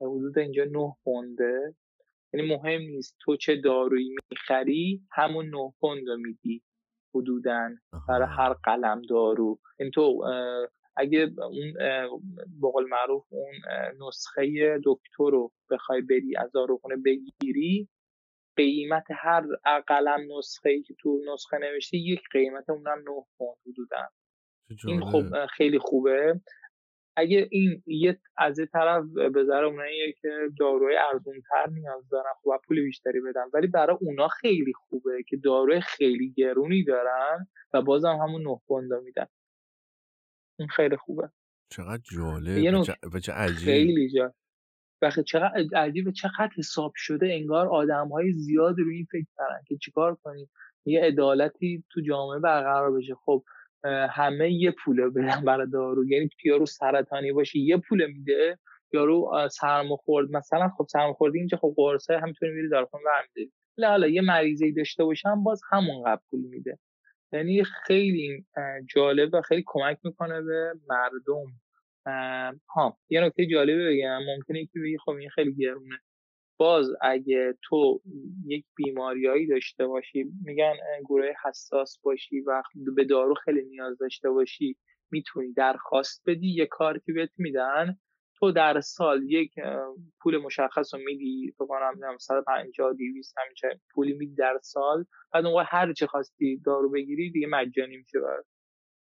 حدود 0.00 0.38
اینجا 0.38 0.64
نه 0.64 0.94
پونده. 1.04 1.74
یعنی 2.32 2.56
مهم 2.56 2.80
نیست 2.80 3.16
تو 3.20 3.36
چه 3.36 3.56
دارویی 3.56 4.14
می‌خری 4.30 5.02
همون 5.12 5.46
نه 5.46 5.72
پوند 5.80 6.08
رو 6.08 6.16
میدی. 6.16 6.62
حدودا 7.14 7.68
برای 8.08 8.28
هر 8.30 8.52
قلم 8.52 9.02
دارو. 9.02 9.46
این 9.46 9.58
یعنی 9.78 9.90
تو 9.90 10.24
اگه 10.96 11.32
اون 11.38 11.72
بقول 12.62 12.88
معروف 12.88 13.24
اون 13.30 13.54
نسخه 14.00 14.78
دکتر 14.84 15.30
رو 15.30 15.52
بخوای 15.70 16.00
بری 16.00 16.36
از 16.36 16.52
داروخونه 16.52 16.96
بگیری 16.96 17.88
قیمت 18.60 19.04
هر 19.10 19.42
قلم 19.86 20.38
نسخه 20.38 20.70
ای 20.70 20.82
که 20.82 20.94
تو 20.98 21.20
نسخه 21.32 21.58
نوشته 21.58 21.96
یک 21.96 22.20
قیمت 22.32 22.70
اونم 22.70 22.98
9 22.98 23.04
پوند 23.38 23.56
حدودا. 23.66 24.08
این 24.86 25.00
خب 25.00 25.46
خیلی 25.46 25.78
خوبه. 25.78 26.40
اگه 27.16 27.48
این 27.50 27.82
یه 27.86 28.20
از 28.38 28.58
یه 28.58 28.66
طرف 28.66 29.04
به 29.34 29.44
ذره 29.44 29.66
اونایی 29.66 30.12
که 30.12 30.28
داروی 30.58 30.96
ارزون 31.12 31.42
تر 31.50 31.70
نیاز 31.70 32.08
دارن 32.08 32.32
خب 32.42 32.50
پول 32.68 32.82
بیشتری 32.82 33.20
بدن. 33.20 33.44
ولی 33.54 33.66
برای 33.66 33.96
اونا 34.00 34.28
خیلی 34.28 34.72
خوبه 34.72 35.22
که 35.28 35.36
داروی 35.36 35.80
خیلی 35.80 36.32
گرونی 36.36 36.84
دارن 36.84 37.46
و 37.72 37.82
بازم 37.82 38.18
همون 38.22 38.42
9 38.42 38.60
پوند 38.66 38.92
میدن. 38.92 39.26
این 40.58 40.68
خیلی 40.68 40.96
خوبه. 40.96 41.30
چقدر 41.70 42.02
جالب. 42.02 42.84
و 43.12 43.18
چه 43.18 43.32
عجیب. 43.32 43.64
خیلی 43.64 44.10
جالب. 44.10 44.34
وقتی 45.02 45.22
چقدر 45.22 45.64
عجیب 45.76 46.10
چقدر 46.10 46.50
حساب 46.56 46.92
شده 46.96 47.26
انگار 47.32 47.68
آدم 47.68 48.08
های 48.08 48.32
زیاد 48.32 48.78
روی 48.78 48.96
این 48.96 49.06
فکر 49.10 49.26
کردن 49.36 49.60
که 49.66 49.76
چیکار 49.76 50.14
کنیم؟ 50.22 50.50
یه 50.84 51.04
عدالتی 51.04 51.84
تو 51.90 52.00
جامعه 52.00 52.38
برقرار 52.40 52.92
بشه. 52.92 53.14
خب 53.14 53.44
همه 54.10 54.52
یه 54.52 54.74
پوله 54.84 55.08
بدن 55.08 55.44
برای 55.44 55.66
دارو. 55.72 56.08
یعنی 56.08 56.28
یارو 56.44 56.66
سرطانی 56.66 57.32
باشه 57.32 57.58
یه 57.58 57.76
پوله 57.76 58.06
میده 58.06 58.58
یارو 58.92 59.48
سرماخورد 59.50 60.30
مثلا 60.30 60.68
خب 60.68 60.86
سرماخوردی 60.88 61.38
اینجا 61.38 61.56
خب 61.58 61.74
قرصه 61.76 62.18
هم 62.18 62.28
می‌تونی 62.28 62.52
میری 62.52 62.68
داروخونه 62.68 63.02
برمیداری 63.04 63.52
حالا 63.82 64.06
یه 64.06 64.20
مریضی 64.20 64.72
داشته 64.72 65.04
باشم 65.04 65.42
باز 65.44 65.60
همون 65.70 66.16
پول 66.30 66.40
میده. 66.40 66.78
یعنی 67.32 67.64
خیلی 67.64 68.46
جالب 68.94 69.30
و 69.34 69.42
خیلی 69.42 69.62
کمک 69.66 69.98
می‌کنه 70.04 70.42
به 70.42 70.72
مردم. 70.88 71.46
ها 72.68 72.98
یه 73.08 73.20
نکته 73.20 73.46
جالبی 73.46 73.96
بگم. 73.96 74.18
ممکنه 74.26 74.66
که 74.66 74.80
بگی 74.80 74.98
خب 74.98 75.10
این 75.10 75.30
خیلی 75.30 75.54
گرونه. 75.54 75.98
باز 76.58 76.88
اگه 77.02 77.54
تو 77.62 78.00
یک 78.46 78.64
بیماریایی 78.76 79.46
داشته 79.46 79.86
باشی 79.86 80.24
میگن 80.44 80.72
گروه 81.04 81.26
حساس 81.44 81.98
باشی 82.02 82.40
و 82.40 82.62
به 82.96 83.04
دارو 83.04 83.34
خیلی 83.34 83.64
نیاز 83.64 83.98
داشته 83.98 84.30
باشی 84.30 84.76
می‌تونی 85.10 85.52
درخواست 85.52 86.22
بدی 86.26 86.48
یه 86.48 86.66
کار 86.66 86.98
که 86.98 87.12
بهت 87.12 87.30
میدن. 87.38 87.98
تو 88.38 88.52
در 88.52 88.80
سال 88.80 89.22
یک 89.30 89.54
پول 90.20 90.38
مشخص 90.38 90.94
رو 90.94 91.00
میدی 91.00 91.54
تو 91.58 91.66
کنم 91.66 92.16
150 92.18 92.92
200 92.92 93.34
همین 93.38 93.80
پولی 93.94 94.12
میدی 94.12 94.34
در 94.34 94.58
سال. 94.62 95.04
بعد 95.32 95.46
اون 95.46 95.64
هر 95.68 95.92
چه 95.92 96.06
خواستی 96.06 96.60
دارو 96.66 96.90
بگیری 96.90 97.30
دیگه 97.30 97.46
مجانی 97.46 97.96
میشه 97.96 98.20
برات. 98.20 98.46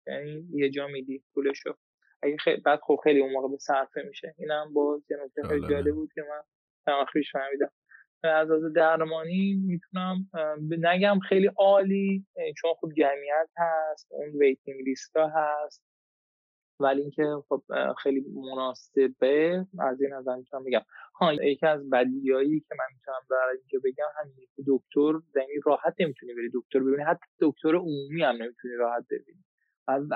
یعنی 0.06 0.48
یه 0.54 0.70
جا 0.70 0.86
میدی 0.86 1.22
پولشو. 1.34 1.74
اگه 2.22 2.36
خیلی 2.36 2.60
بعد 2.60 2.80
خب 2.82 3.00
خیلی 3.04 3.20
اون 3.20 3.32
موقع 3.32 3.48
به 3.48 3.56
صرفه 3.56 4.02
میشه. 4.08 4.34
اینم 4.38 4.72
باز 4.72 5.10
یه 5.10 5.16
نکته 5.24 5.42
خیلی 5.48 5.68
جالب 5.68 5.94
بود 5.94 6.10
که 6.14 6.20
من 6.20 6.42
تمخیش 6.86 7.32
فهمیدم. 7.32 7.70
از 8.24 8.50
از 8.50 8.72
درمانی 8.72 9.54
می‌تونم 9.66 10.28
نگم 10.70 11.18
خیلی 11.28 11.50
عالی 11.56 12.26
چون 12.56 12.70
خب 12.80 12.88
جمعیت 12.96 13.48
هست 13.56 14.06
اون 14.10 14.28
ویتینگ 14.28 14.80
لیستا 14.84 15.28
هست. 15.28 15.82
ولی 16.80 17.00
اینکه 17.00 17.24
خب 17.48 17.62
خیلی 18.02 18.24
مناسبه 18.34 19.66
از 19.78 20.00
این 20.00 20.12
نظر 20.12 20.36
می‌تونم 20.36 20.64
بگم. 20.64 20.82
ها 21.14 21.32
یکی 21.32 21.66
از 21.66 21.90
بدیایی 21.90 22.60
که 22.60 22.74
من 22.78 22.84
می‌تونم 22.94 23.20
برای 23.30 23.58
اینجا 23.58 23.78
بگم 23.84 24.08
همینه 24.20 24.46
که 24.56 24.62
دکتر 24.66 25.20
یعنی 25.36 25.52
راحت 25.64 25.94
نمی‌تونی 26.00 26.34
بری 26.34 26.50
دکتر 26.54 26.78
ببینی. 26.78 27.02
حتی 27.02 27.26
دکتر 27.40 27.74
عمومی 27.74 28.22
هم 28.22 28.36
نمی‌تونی 28.42 28.74
راحت 28.74 29.04
ببینی. 29.10 29.44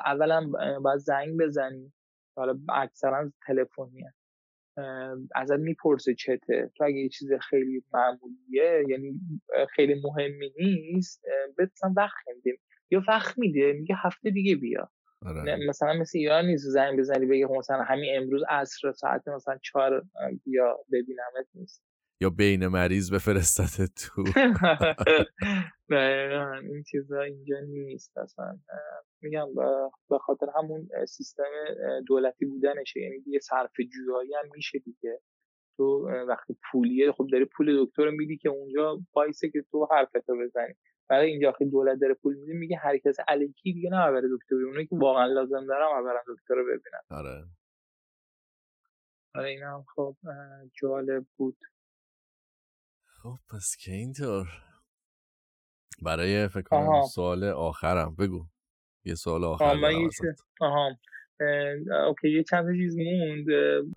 اولا 0.06 0.50
باید 0.82 0.98
زنگ 0.98 1.36
بزنی. 1.40 1.92
حالا 2.36 2.58
اکثرا 2.68 3.32
تلفنی 3.46 4.04
ازت 5.34 5.58
می‌پرسه 5.58 6.14
چته. 6.14 6.70
تو 6.76 6.84
اگه 6.84 6.96
یه 6.96 7.08
چیز 7.08 7.32
خیلی 7.32 7.84
معمولیه 7.92 8.84
یعنی 8.88 9.20
خیلی 9.74 10.02
مهمی 10.04 10.52
نیست 10.58 11.22
بتونم 11.58 11.94
وقت 11.96 12.28
میدیم 12.36 12.58
یا 12.90 13.02
وقت 13.08 13.38
میده 13.38 13.72
میگه 13.72 13.94
هفته 13.98 14.30
دیگه 14.30 14.56
بیا. 14.56 14.90
آره. 15.26 15.56
مثلا 15.68 15.92
مثل 15.92 16.18
ایران 16.18 16.46
نیست 16.46 16.64
زنگ 16.68 16.98
بزنی 16.98 17.26
بگه 17.26 17.46
مثلا 17.46 17.82
همین 17.82 18.16
امروز 18.16 18.42
عصر 18.48 18.92
ساعت 18.92 19.28
مثلا 19.28 19.58
چهار 19.62 20.04
بیا 20.44 20.78
ببینمت 20.92 21.46
نیست. 21.54 21.89
یا 22.22 22.30
بین 22.30 22.66
مریض 22.66 23.12
بفرستت 23.12 23.94
تو. 23.94 24.24
این 26.62 26.82
چیزا 26.90 27.20
اینجا 27.20 27.60
نیست 27.60 28.18
اصلا. 28.18 28.58
میگم 29.22 29.46
به 30.10 30.18
خاطر 30.18 30.46
همون 30.56 30.88
سیستم 31.08 31.44
دولتی 32.06 32.46
بودنشه. 32.46 33.00
یعنی 33.00 33.20
دیگه 33.20 33.38
صرف 33.38 33.72
جویایی 33.92 34.34
هم 34.34 34.50
میشه 34.54 34.78
دیگه. 34.78 35.20
تو 35.76 36.08
وقتی 36.28 36.56
پولیه 36.72 37.12
خب 37.12 37.26
داری 37.32 37.44
پول 37.44 37.84
دکتر 37.84 38.10
میدی 38.10 38.36
که 38.36 38.48
اونجا 38.48 39.00
پایسه 39.12 39.50
که 39.50 39.64
تو 39.70 39.88
حرفتو 39.90 40.36
بزنی. 40.36 40.74
برای 41.08 41.30
اینجا 41.30 41.52
خیلی 41.52 41.70
دولت 41.70 41.98
داره 42.00 42.14
پول 42.14 42.34
میده 42.34 42.52
میگه 42.52 42.76
هر 42.76 42.98
کس 42.98 43.16
الکی 43.28 43.72
دیگه 43.72 43.90
نه 43.90 44.12
بره 44.12 44.28
دکتر. 44.36 44.54
اونایی 44.54 44.86
که 44.86 44.96
واقعا 44.96 45.26
لازم 45.26 45.66
دارم 45.66 46.04
برن 46.04 46.22
دکتر 46.28 46.54
رو 46.54 46.64
ببینن. 46.64 47.00
آره. 47.10 47.44
آره 49.34 49.48
این 49.48 49.62
هم 49.62 49.84
خب 49.94 50.16
جالب 50.80 51.26
بود. 51.36 51.56
خب 53.22 53.38
پس 53.50 53.76
که 53.76 53.92
اینطور. 53.92 54.48
برای 56.02 56.48
فکر 56.48 56.62
کنم 56.62 57.02
سوال 57.14 57.44
آخرم. 57.44 58.14
بگو. 58.18 58.46
یه 59.04 59.14
سوال 59.14 59.44
آخر 59.44 59.64
آها 60.60 60.98
اوکی 62.08 62.30
یه 62.30 62.42
چند 62.42 62.76
چیز 62.76 62.96
موند. 62.98 63.46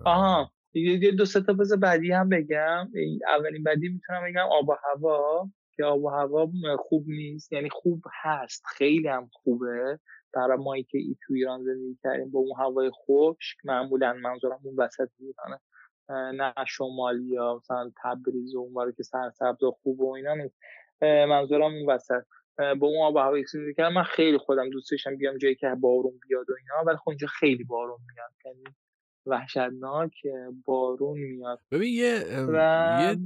آها. 0.05 0.51
یه 0.73 1.11
دو 1.11 1.25
سه 1.25 1.41
تا 1.41 1.53
بذار 1.53 1.77
بعدی 1.77 2.11
هم 2.11 2.29
بگم. 2.29 2.91
اولین 3.37 3.63
بعدی 3.63 3.89
می‌تونم 3.89 4.23
بگم 4.25 4.47
آب 4.51 4.69
و 4.69 4.75
هوا 4.83 5.49
که 5.75 5.85
آب 5.85 6.03
و 6.03 6.09
هوا 6.09 6.51
خوب 6.79 7.05
نیست. 7.07 7.53
یعنی 7.53 7.69
خوب 7.69 8.03
هست. 8.21 8.63
خیلی 8.65 9.07
هم 9.07 9.29
خوبه. 9.33 9.99
برای 10.33 10.57
مایی 10.57 10.83
که 10.83 10.97
ای 10.97 11.15
تو 11.27 11.33
ایران 11.33 11.63
زندگی 11.63 11.97
کردیم 12.03 12.31
با 12.31 12.39
اون 12.39 12.59
هوای 12.59 12.91
خشک 12.91 13.57
معمولا 13.63 14.13
منظورم 14.13 14.59
اون 14.63 14.75
وسط 14.77 15.09
ایرانه 15.19 15.59
نه 16.09 16.53
شمالی 16.67 17.25
یا 17.25 17.55
مثلا 17.55 17.91
تبریز 18.03 18.55
و 18.55 18.59
اون 18.59 18.93
که 18.97 19.03
سرسبز 19.03 19.63
و 19.63 19.71
خوب 19.71 20.01
و 20.01 20.13
اینا 20.13 20.33
نیست. 20.33 20.55
منظورم 21.01 21.73
اون 21.73 21.89
وسط. 21.89 22.23
با 22.57 22.87
اون 22.87 23.05
آب 23.05 23.15
و 23.15 23.19
هوایی 23.19 23.43
که 23.75 23.83
من 23.83 24.03
خیلی 24.03 24.37
خودم 24.37 24.69
دوست 24.69 24.91
داشتم 24.91 25.17
بیام 25.17 25.37
جایی 25.37 25.55
که 25.55 25.67
بارون 25.81 26.19
بیاد 26.29 26.49
و 26.49 26.53
اینا 26.59 26.83
ولی 26.87 26.97
خب 26.97 27.09
اینجا 27.09 27.27
خیلی 27.27 27.63
بارون 27.63 27.99
میاد. 28.13 28.31
یعنی 28.45 28.63
وحشتناک 29.25 30.13
بارون 30.65 31.19
میاد. 31.19 31.59
ببین 31.71 31.93
یه, 31.93 32.23
و... 32.47 32.99
یه 33.01 33.17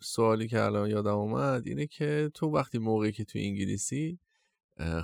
سوالی 0.00 0.48
که 0.48 0.60
الان 0.60 0.90
یادم 0.90 1.18
اومد 1.18 1.66
اینه 1.66 1.86
که 1.86 2.30
تو 2.34 2.46
وقتی 2.46 2.78
موقعی 2.78 3.12
که 3.12 3.24
تو 3.24 3.38
انگلیسی 3.38 4.18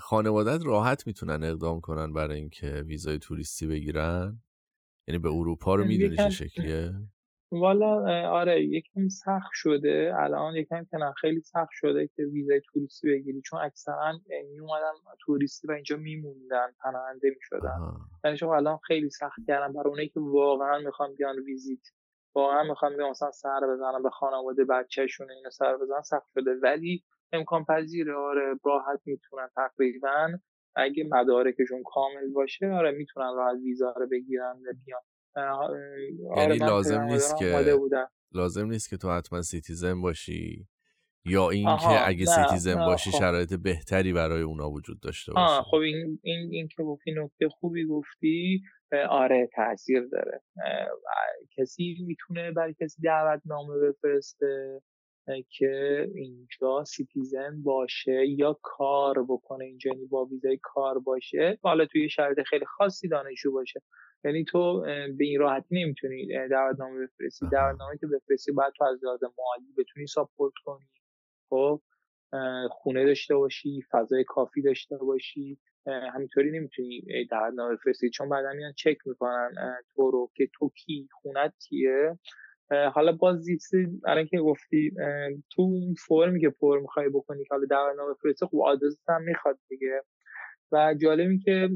خانوادت 0.01 0.67
راحت 0.67 1.07
می‌تونن 1.07 1.45
اقدام 1.45 1.81
کنن 1.81 2.13
برای 2.13 2.39
اینکه 2.39 2.85
ویزای 2.87 3.19
توریستی 3.19 3.67
بگیرن؟ 3.67 4.39
یعنی 5.09 5.19
به 5.19 5.29
اروپا 5.29 5.75
رو 5.75 5.85
می‌دونی 5.85 6.17
چه 6.17 6.31
شکلیه؟ 6.31 6.91
والا 7.53 8.29
آره 8.29 8.65
یکم 8.65 9.09
سخت 9.09 9.51
شده. 9.53 10.15
الان 10.19 10.57
یکم 10.57 10.85
که 10.85 10.99
خیلی 11.21 11.41
سخت 11.41 11.71
شده 11.73 12.11
که 12.17 12.23
ویزای 12.23 12.61
توریستی 12.61 13.09
بگیری. 13.09 13.41
چون 13.41 13.61
اکثرا 13.61 14.13
می 14.51 14.61
اومدن 14.61 14.93
توریستی 15.21 15.69
و 15.69 15.71
اینجا 15.73 15.97
میموندن 15.97 16.67
پناهنده 16.81 17.31
می‌شدن. 17.31 17.79
یعنی 18.25 18.37
شما 18.37 18.57
الان 18.57 18.79
خیلی 18.87 19.11
سخت 19.11 19.39
کردن 19.47 19.73
برای 19.73 19.91
اونایی 19.91 20.09
که 20.09 20.21
واقعا 20.21 20.79
می‌خوان 20.79 21.15
بیان 21.15 21.39
visit 21.39 21.89
واقعا 22.35 22.63
می‌خوان 22.63 22.97
بیان 22.97 23.11
مثلا 23.11 23.31
سر 23.31 23.61
بزنن 23.75 24.03
به 24.03 24.11
خانواده 24.11 24.65
بچهشون 24.65 25.31
اینو 25.31 25.51
سر 25.51 25.77
بزنن 25.77 26.03
سخت 26.03 26.27
شده. 26.35 26.51
ولی 26.63 27.05
امکان 27.33 27.65
پذیره 27.65 28.15
آره 28.15 28.55
راحت 28.65 29.01
می‌تونن 29.05 29.49
تقریبا. 29.57 30.29
اگه 30.77 31.05
مدارکشون 31.11 31.83
کامل 31.83 32.33
باشه 32.35 32.67
آره 32.67 32.91
می‌تونن 32.91 33.35
راحت 33.37 33.57
ویزا 33.65 33.95
رو 33.97 34.07
بگیرن 34.09 34.57
و 34.57 34.73
بیان. 34.85 35.01
آره 35.51 36.09
یعنی 36.37 36.57
لازم 36.57 37.01
نیست 37.01 37.37
که 37.39 37.77
لازم 38.33 38.67
نیست 38.67 38.91
که 38.91 38.97
تو 38.97 39.11
حتما 39.11 39.43
citizen 39.43 40.01
باشی 40.01 40.67
یا 41.25 41.51
اینکه 41.51 42.09
اگه 42.09 42.25
نه، 42.25 42.49
citizen 42.49 42.75
باشی 42.75 43.11
خب. 43.11 43.19
شرایط 43.19 43.55
بهتری 43.55 44.13
برای 44.13 44.43
اونا 44.43 44.71
وجود 44.71 45.01
داشته 45.01 45.33
باشه. 45.33 45.63
خب 45.63 45.77
این 45.77 46.19
این 46.23 46.49
این 46.53 46.69
که 46.69 46.83
گفتی 46.83 47.13
نکته 47.17 47.49
خوبی 47.49 47.87
گفتی 47.87 48.63
آره 49.11 49.49
تاثیر 49.55 50.09
داره. 50.13 50.43
کسی 51.57 51.97
می‌تونه 52.07 52.53
برای 52.53 52.75
کسی 52.81 53.03
دعوت 53.03 53.43
نامه 53.45 53.75
بفرسته؟ 53.79 54.81
که 55.49 56.07
اینجا 56.15 56.85
citizen 56.85 57.63
باشه 57.63 58.27
یا 58.27 58.59
کار 58.63 59.25
بکنه 59.29 59.65
اینجا 59.65 59.91
یعنی 59.91 60.07
با 60.07 60.25
ویزای 60.25 60.59
کار 60.63 60.99
باشه 60.99 61.59
حالا 61.63 61.87
توی 61.87 62.09
شرایط 62.09 62.41
خیلی 62.43 62.65
خاصی 62.65 63.09
دانشجو 63.09 63.53
باشه. 63.53 63.83
یعنی 64.25 64.45
تو 64.45 64.81
به 65.19 65.25
این 65.25 65.41
راحتی 65.41 65.83
نمی‌تونی 65.83 66.29
دعوتنامه 66.51 67.07
بفرستی. 67.07 67.47
دعوتنامه 67.53 67.99
که 67.99 68.07
بفرستی 68.07 68.53
باید 68.53 68.73
تو 68.77 68.85
از 68.85 69.05
لحاظ 69.05 69.23
مالی 69.23 69.73
بتونی 69.79 70.07
support 70.07 70.55
کنی. 70.65 70.87
خب 71.49 71.83
خونه 72.71 73.05
داشته 73.05 73.35
باشی 73.35 73.83
فضای 73.91 74.25
کافی 74.25 74.63
داشته 74.63 74.97
باشی. 74.97 75.59
همینطوری 75.87 76.51
نمی‌تونی 76.51 77.27
دعوتنامه 77.31 77.75
بفرستی. 77.77 78.11
چون 78.11 78.29
بعدا 78.29 78.53
میان 78.53 78.73
چک 78.77 78.97
می‌کنن 79.07 79.55
تو 79.95 80.11
رو 80.11 80.31
که 80.35 80.49
تو 80.55 80.69
کی 80.69 81.09
خونت 81.13 81.55
کیه. 81.69 82.19
حالا 82.71 83.13
باز 83.13 83.39
زیستی 83.39 83.87
برای 83.87 84.27
که 84.27 84.39
گفتی 84.39 84.91
تو 85.51 85.63
اون 85.63 85.95
فرمی 86.09 86.41
که 86.41 86.51
پر 86.51 86.81
می‌خوای 86.81 87.09
بکنی 87.09 87.45
که 87.45 87.49
حالا 87.51 87.67
دعوتنامه 87.71 88.15
بفرستی 88.15 88.47
خب 88.47 88.61
آدرس 88.65 88.99
هم 89.09 89.23
می‌خواد 89.23 89.59
دیگه. 89.69 90.03
و 90.73 90.95
جالبی 90.95 91.39
که 91.39 91.69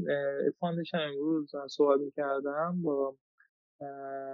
اتفاقا 0.47 0.73
امروز 0.93 1.51
صحبت 1.69 1.99
می‌کردم 1.99 2.81
با 2.81 3.15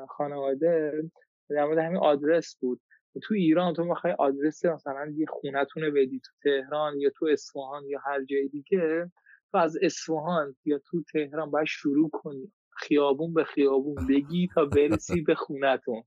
خانواده 0.09 1.03
در 1.49 1.65
مورد 1.65 1.77
همین 1.77 1.97
آدرس 1.97 2.57
بود. 2.59 2.81
تو 3.23 3.33
ایران 3.33 3.73
تو 3.73 3.83
می‌خوای 3.83 4.13
آدرس 4.19 4.65
مثلا 4.65 5.13
یه 5.15 5.25
خونتون 5.29 5.93
بدی 5.93 6.19
تو 6.19 6.31
تهران 6.43 6.99
یا 6.99 7.09
تو 7.15 7.25
اصفهان 7.25 7.85
یا 7.85 7.99
هر 8.05 8.23
جای 8.23 8.47
دیگه 8.47 9.11
تو 9.51 9.57
از 9.57 9.77
اصفهان 9.81 10.55
یا 10.65 10.79
تو 10.85 11.03
تهران 11.13 11.51
باید 11.51 11.67
شروع 11.67 12.09
کنی. 12.09 12.51
خیابون 12.77 13.33
به 13.33 13.43
خیابون 13.43 14.07
بگی 14.09 14.47
تا 14.55 14.65
برسی 14.65 15.21
به 15.21 15.35
خونتون 15.35 16.03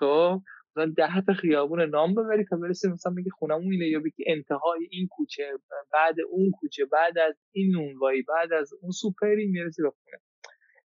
خب 0.00 0.42
مثلا 0.76 0.92
ده 0.96 1.20
تا 1.26 1.32
خیابون 1.32 1.82
نام 1.82 2.14
ببری 2.14 2.44
تا 2.44 2.56
برسی 2.56 2.88
مثلا 2.88 3.14
بگی 3.16 3.30
خونمون 3.30 3.72
اینه 3.72 3.88
یا 3.88 4.00
بگی 4.00 4.24
انتهای 4.26 4.88
این 4.90 5.06
کوچه 5.10 5.52
بعد 5.92 6.14
اون 6.30 6.50
کوچه 6.50 6.84
بعد 6.84 7.18
از 7.18 7.34
این 7.52 7.72
نونوایی 7.72 8.22
بعد 8.22 8.52
از 8.52 8.70
اون 8.82 8.90
سوپری 8.90 9.46
می‌رسی 9.46 9.82
به 9.82 9.90
خونه. 9.90 10.18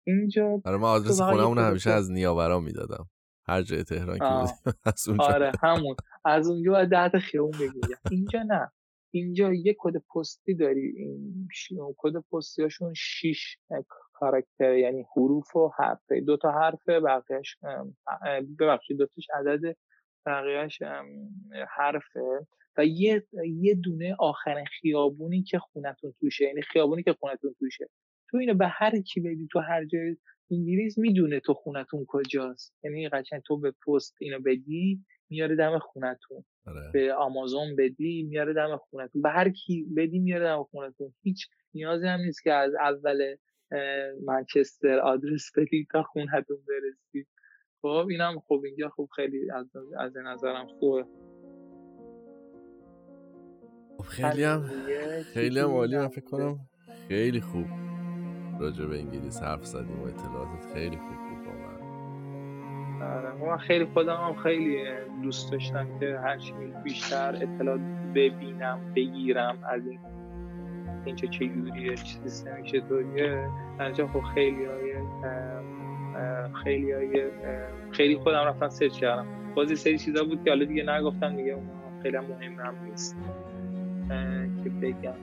اینجا 0.03 0.61
آره 0.65 0.77
من 0.77 0.83
آدرس 0.83 1.21
خونمون 1.21 1.57
همیشه 1.57 1.89
از 1.89 2.11
نیاورا 2.11 2.59
می‌دادم. 2.59 3.09
هر 3.47 3.61
جای 3.61 3.83
تهران 3.83 4.17
که 4.17 4.25
از 4.85 5.07
اونجا. 5.07 5.23
آره 5.23 5.51
همون. 5.63 5.95
از 6.25 6.47
اونجا 6.47 6.71
باید 6.71 6.89
ده 6.89 7.09
تا 7.09 7.19
خیابون 7.19 7.51
بگی. 7.51 7.79
اینجا 8.11 8.43
نه. 8.43 8.71
اینجا 9.13 9.53
یه 9.53 9.75
کد 9.79 9.93
پستی 10.15 10.55
داری. 10.55 10.93
این 10.97 11.47
کد 11.97 12.13
پستیاشون 12.31 12.93
6 12.95 13.57
کاراکتر 14.19 14.77
یعنی 14.77 15.05
حروف 15.15 15.55
و 15.55 15.71
حرف 15.77 16.11
دو 16.11 16.37
تا 16.37 16.51
حرف 16.51 16.89
بقیهش 16.89 17.57
ببخشید 18.59 18.97
دو 18.97 19.05
تاش 19.05 19.27
عدد 19.33 19.75
بقیهش 20.25 20.81
حرفه. 21.77 22.47
و 22.77 22.85
یه 22.85 23.23
یه 23.61 23.75
دونه 23.75 24.15
آخرین 24.19 24.65
خیابونی 24.65 25.43
که 25.43 25.59
خونتون 25.59 26.13
توشه 26.19 26.45
یعنی 26.45 26.61
خیابونی 26.61 27.03
که 27.03 27.13
خونتون 27.13 27.55
توشه. 27.59 27.89
تو 28.29 28.37
اینو 28.37 28.53
به 28.53 28.67
هر 28.67 29.01
کی 29.01 29.21
بدی 29.21 29.47
تو 29.51 29.59
هر 29.59 29.85
جای 29.85 30.17
انگلیس 30.51 30.97
می‌دونه 30.97 31.39
تو 31.39 31.53
خونتون 31.53 32.05
کجاست. 32.07 32.73
یعنی 32.83 33.09
قشنگ 33.09 33.41
تو 33.41 33.57
به 33.57 33.73
پست 33.87 34.15
اینو 34.21 34.39
بدی 34.39 35.05
میاره 35.29 35.55
دم 35.55 35.79
خونتون. 35.79 36.43
آره. 36.67 36.91
به 36.93 37.13
آمازون 37.13 37.75
بدی 37.75 38.23
میاره 38.23 38.53
دم 38.53 38.77
خونتون. 38.77 39.21
به 39.21 39.29
هر 39.29 39.49
کی 39.49 39.85
بدی 39.97 40.19
میاره 40.19 40.45
دم 40.45 40.63
خونتون. 40.63 41.13
هیچ 41.23 41.47
نیازی 41.73 42.07
هم 42.07 42.19
نیست 42.19 42.43
که 42.43 42.53
از 42.53 42.73
اول 42.75 43.35
منچستر 44.25 44.99
آدرس 44.99 45.51
بدی 45.57 45.87
تا 45.91 46.03
خونتون 46.03 46.57
برسی 46.67 47.27
خب 47.81 48.07
اینم 48.09 48.39
خوب 48.39 48.65
اینجا 48.65 48.89
خوب 48.89 49.09
خیلی 49.15 49.51
از, 49.51 49.65
از 49.97 50.17
نظرم 50.17 50.67
خوبه. 50.67 51.05
خب 53.97 54.03
خیلی 54.03 54.43
هم 54.43 54.69
خیلی 55.33 55.59
هم 55.59 55.69
عالی. 55.69 55.97
من 55.97 56.07
فکر 56.07 56.25
کنم 56.25 56.59
خیلی 57.07 57.41
خوب. 57.41 57.65
راجع 58.59 58.85
به 58.85 58.99
انگلیس 58.99 59.41
حرف 59.41 59.65
زدیم 59.65 59.99
و 59.99 60.03
اطلاعاتت 60.03 60.73
خیلی 60.73 60.97
خوب 60.97 61.17
بود 61.29 61.39
آره 63.01 63.33
من 63.33 63.57
خیلی 63.57 63.85
خودم 63.85 64.15
هم 64.15 64.35
خیلی 64.43 64.83
دوست 65.23 65.51
داشتم 65.51 65.99
که 65.99 66.19
هرچی 66.23 66.53
بیشتر 66.83 67.35
اطلاعات 67.35 67.81
ببینم 68.15 68.93
بگیرم 68.95 69.63
از 69.63 69.87
این 69.87 69.99
اینجا 71.05 71.27
چجوریه 71.27 71.95
سیستم 71.95 72.63
چطوریه. 72.63 73.49
انجا 73.79 74.07
خب 74.07 74.21
خیلی 74.21 74.65
های 74.65 74.93
خیلی 76.63 76.91
های 76.91 77.23
خیلی 77.91 78.17
خودم 78.17 78.39
رفتم 78.39 78.69
سرچ 78.69 78.99
کردم. 78.99 79.25
بازی 79.55 79.75
سری 79.75 79.97
چیزا 79.97 80.23
بود 80.23 80.43
که 80.43 80.49
حالا 80.49 80.65
دیگه 80.65 80.83
نگفتم 80.83 81.35
دیگه 81.35 81.57
خیلی 82.03 82.17
مهم 82.17 82.59
هم 82.59 82.75
نیست 82.85 83.17
که 84.63 84.69
بگم. 84.69 85.13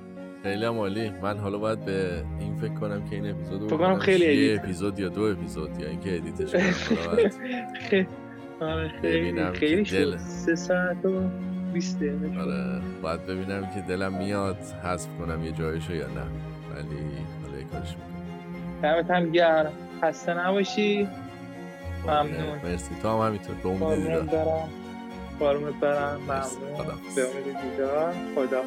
خیلی 0.42 0.64
عالی. 0.64 1.10
من 1.22 1.38
حالا 1.38 1.58
باید 1.58 1.84
به 1.84 2.24
این 2.40 2.56
فکر 2.56 2.74
کنم 2.74 3.04
که 3.04 3.16
این 3.16 3.30
اپیزود 3.30 3.72
رو 3.72 3.98
خیلی 3.98 4.46
یه 4.46 4.60
اپیزود 4.60 4.98
یا 4.98 5.08
دو 5.08 5.22
اپیزود 5.22 5.80
یا 5.80 5.88
اینکه 5.88 6.16
ادیتش 6.16 6.52
کنم. 6.88 7.30
آره، 8.60 8.88
خیلی 8.88 9.44
خیلی 9.52 9.84
شد. 9.84 10.16
سه 10.16 10.54
ساعت 10.54 10.96
و 11.76 11.78
20 11.78 11.96
دقیقه 11.98 12.40
آره 12.40 12.80
باید 13.02 13.26
ببینم 13.26 13.70
که 13.74 13.80
دلم 13.88 14.12
میاد 14.12 14.58
حذف 14.84 15.08
کنم 15.18 15.44
یه 15.44 15.52
جایشو 15.52 15.94
یا 15.94 16.06
نه. 16.06 16.22
ولی 16.74 16.96
حالا 17.42 17.58
یه 17.58 17.64
کارش 17.72 17.96
می‌کنم. 17.96 18.82
دمت 18.82 19.10
هم 19.10 19.32
گرم. 19.32 19.72
خسته 20.02 20.34
نباشی. 20.34 21.08
خب، 22.02 22.10
ممنون. 22.10 22.58
مرسی. 22.64 22.94
تو 23.02 23.08
هم 23.08 23.26
همینطور. 23.26 23.54
به 23.54 23.68
امید 23.68 24.20
دیدار 24.20 24.68
قربونت 25.38 25.80
برم. 25.80 26.20
ممنون. 26.22 26.86
به 27.16 27.22
امید 27.22 27.70
دیدار 27.70 28.14
خدا 28.34 28.62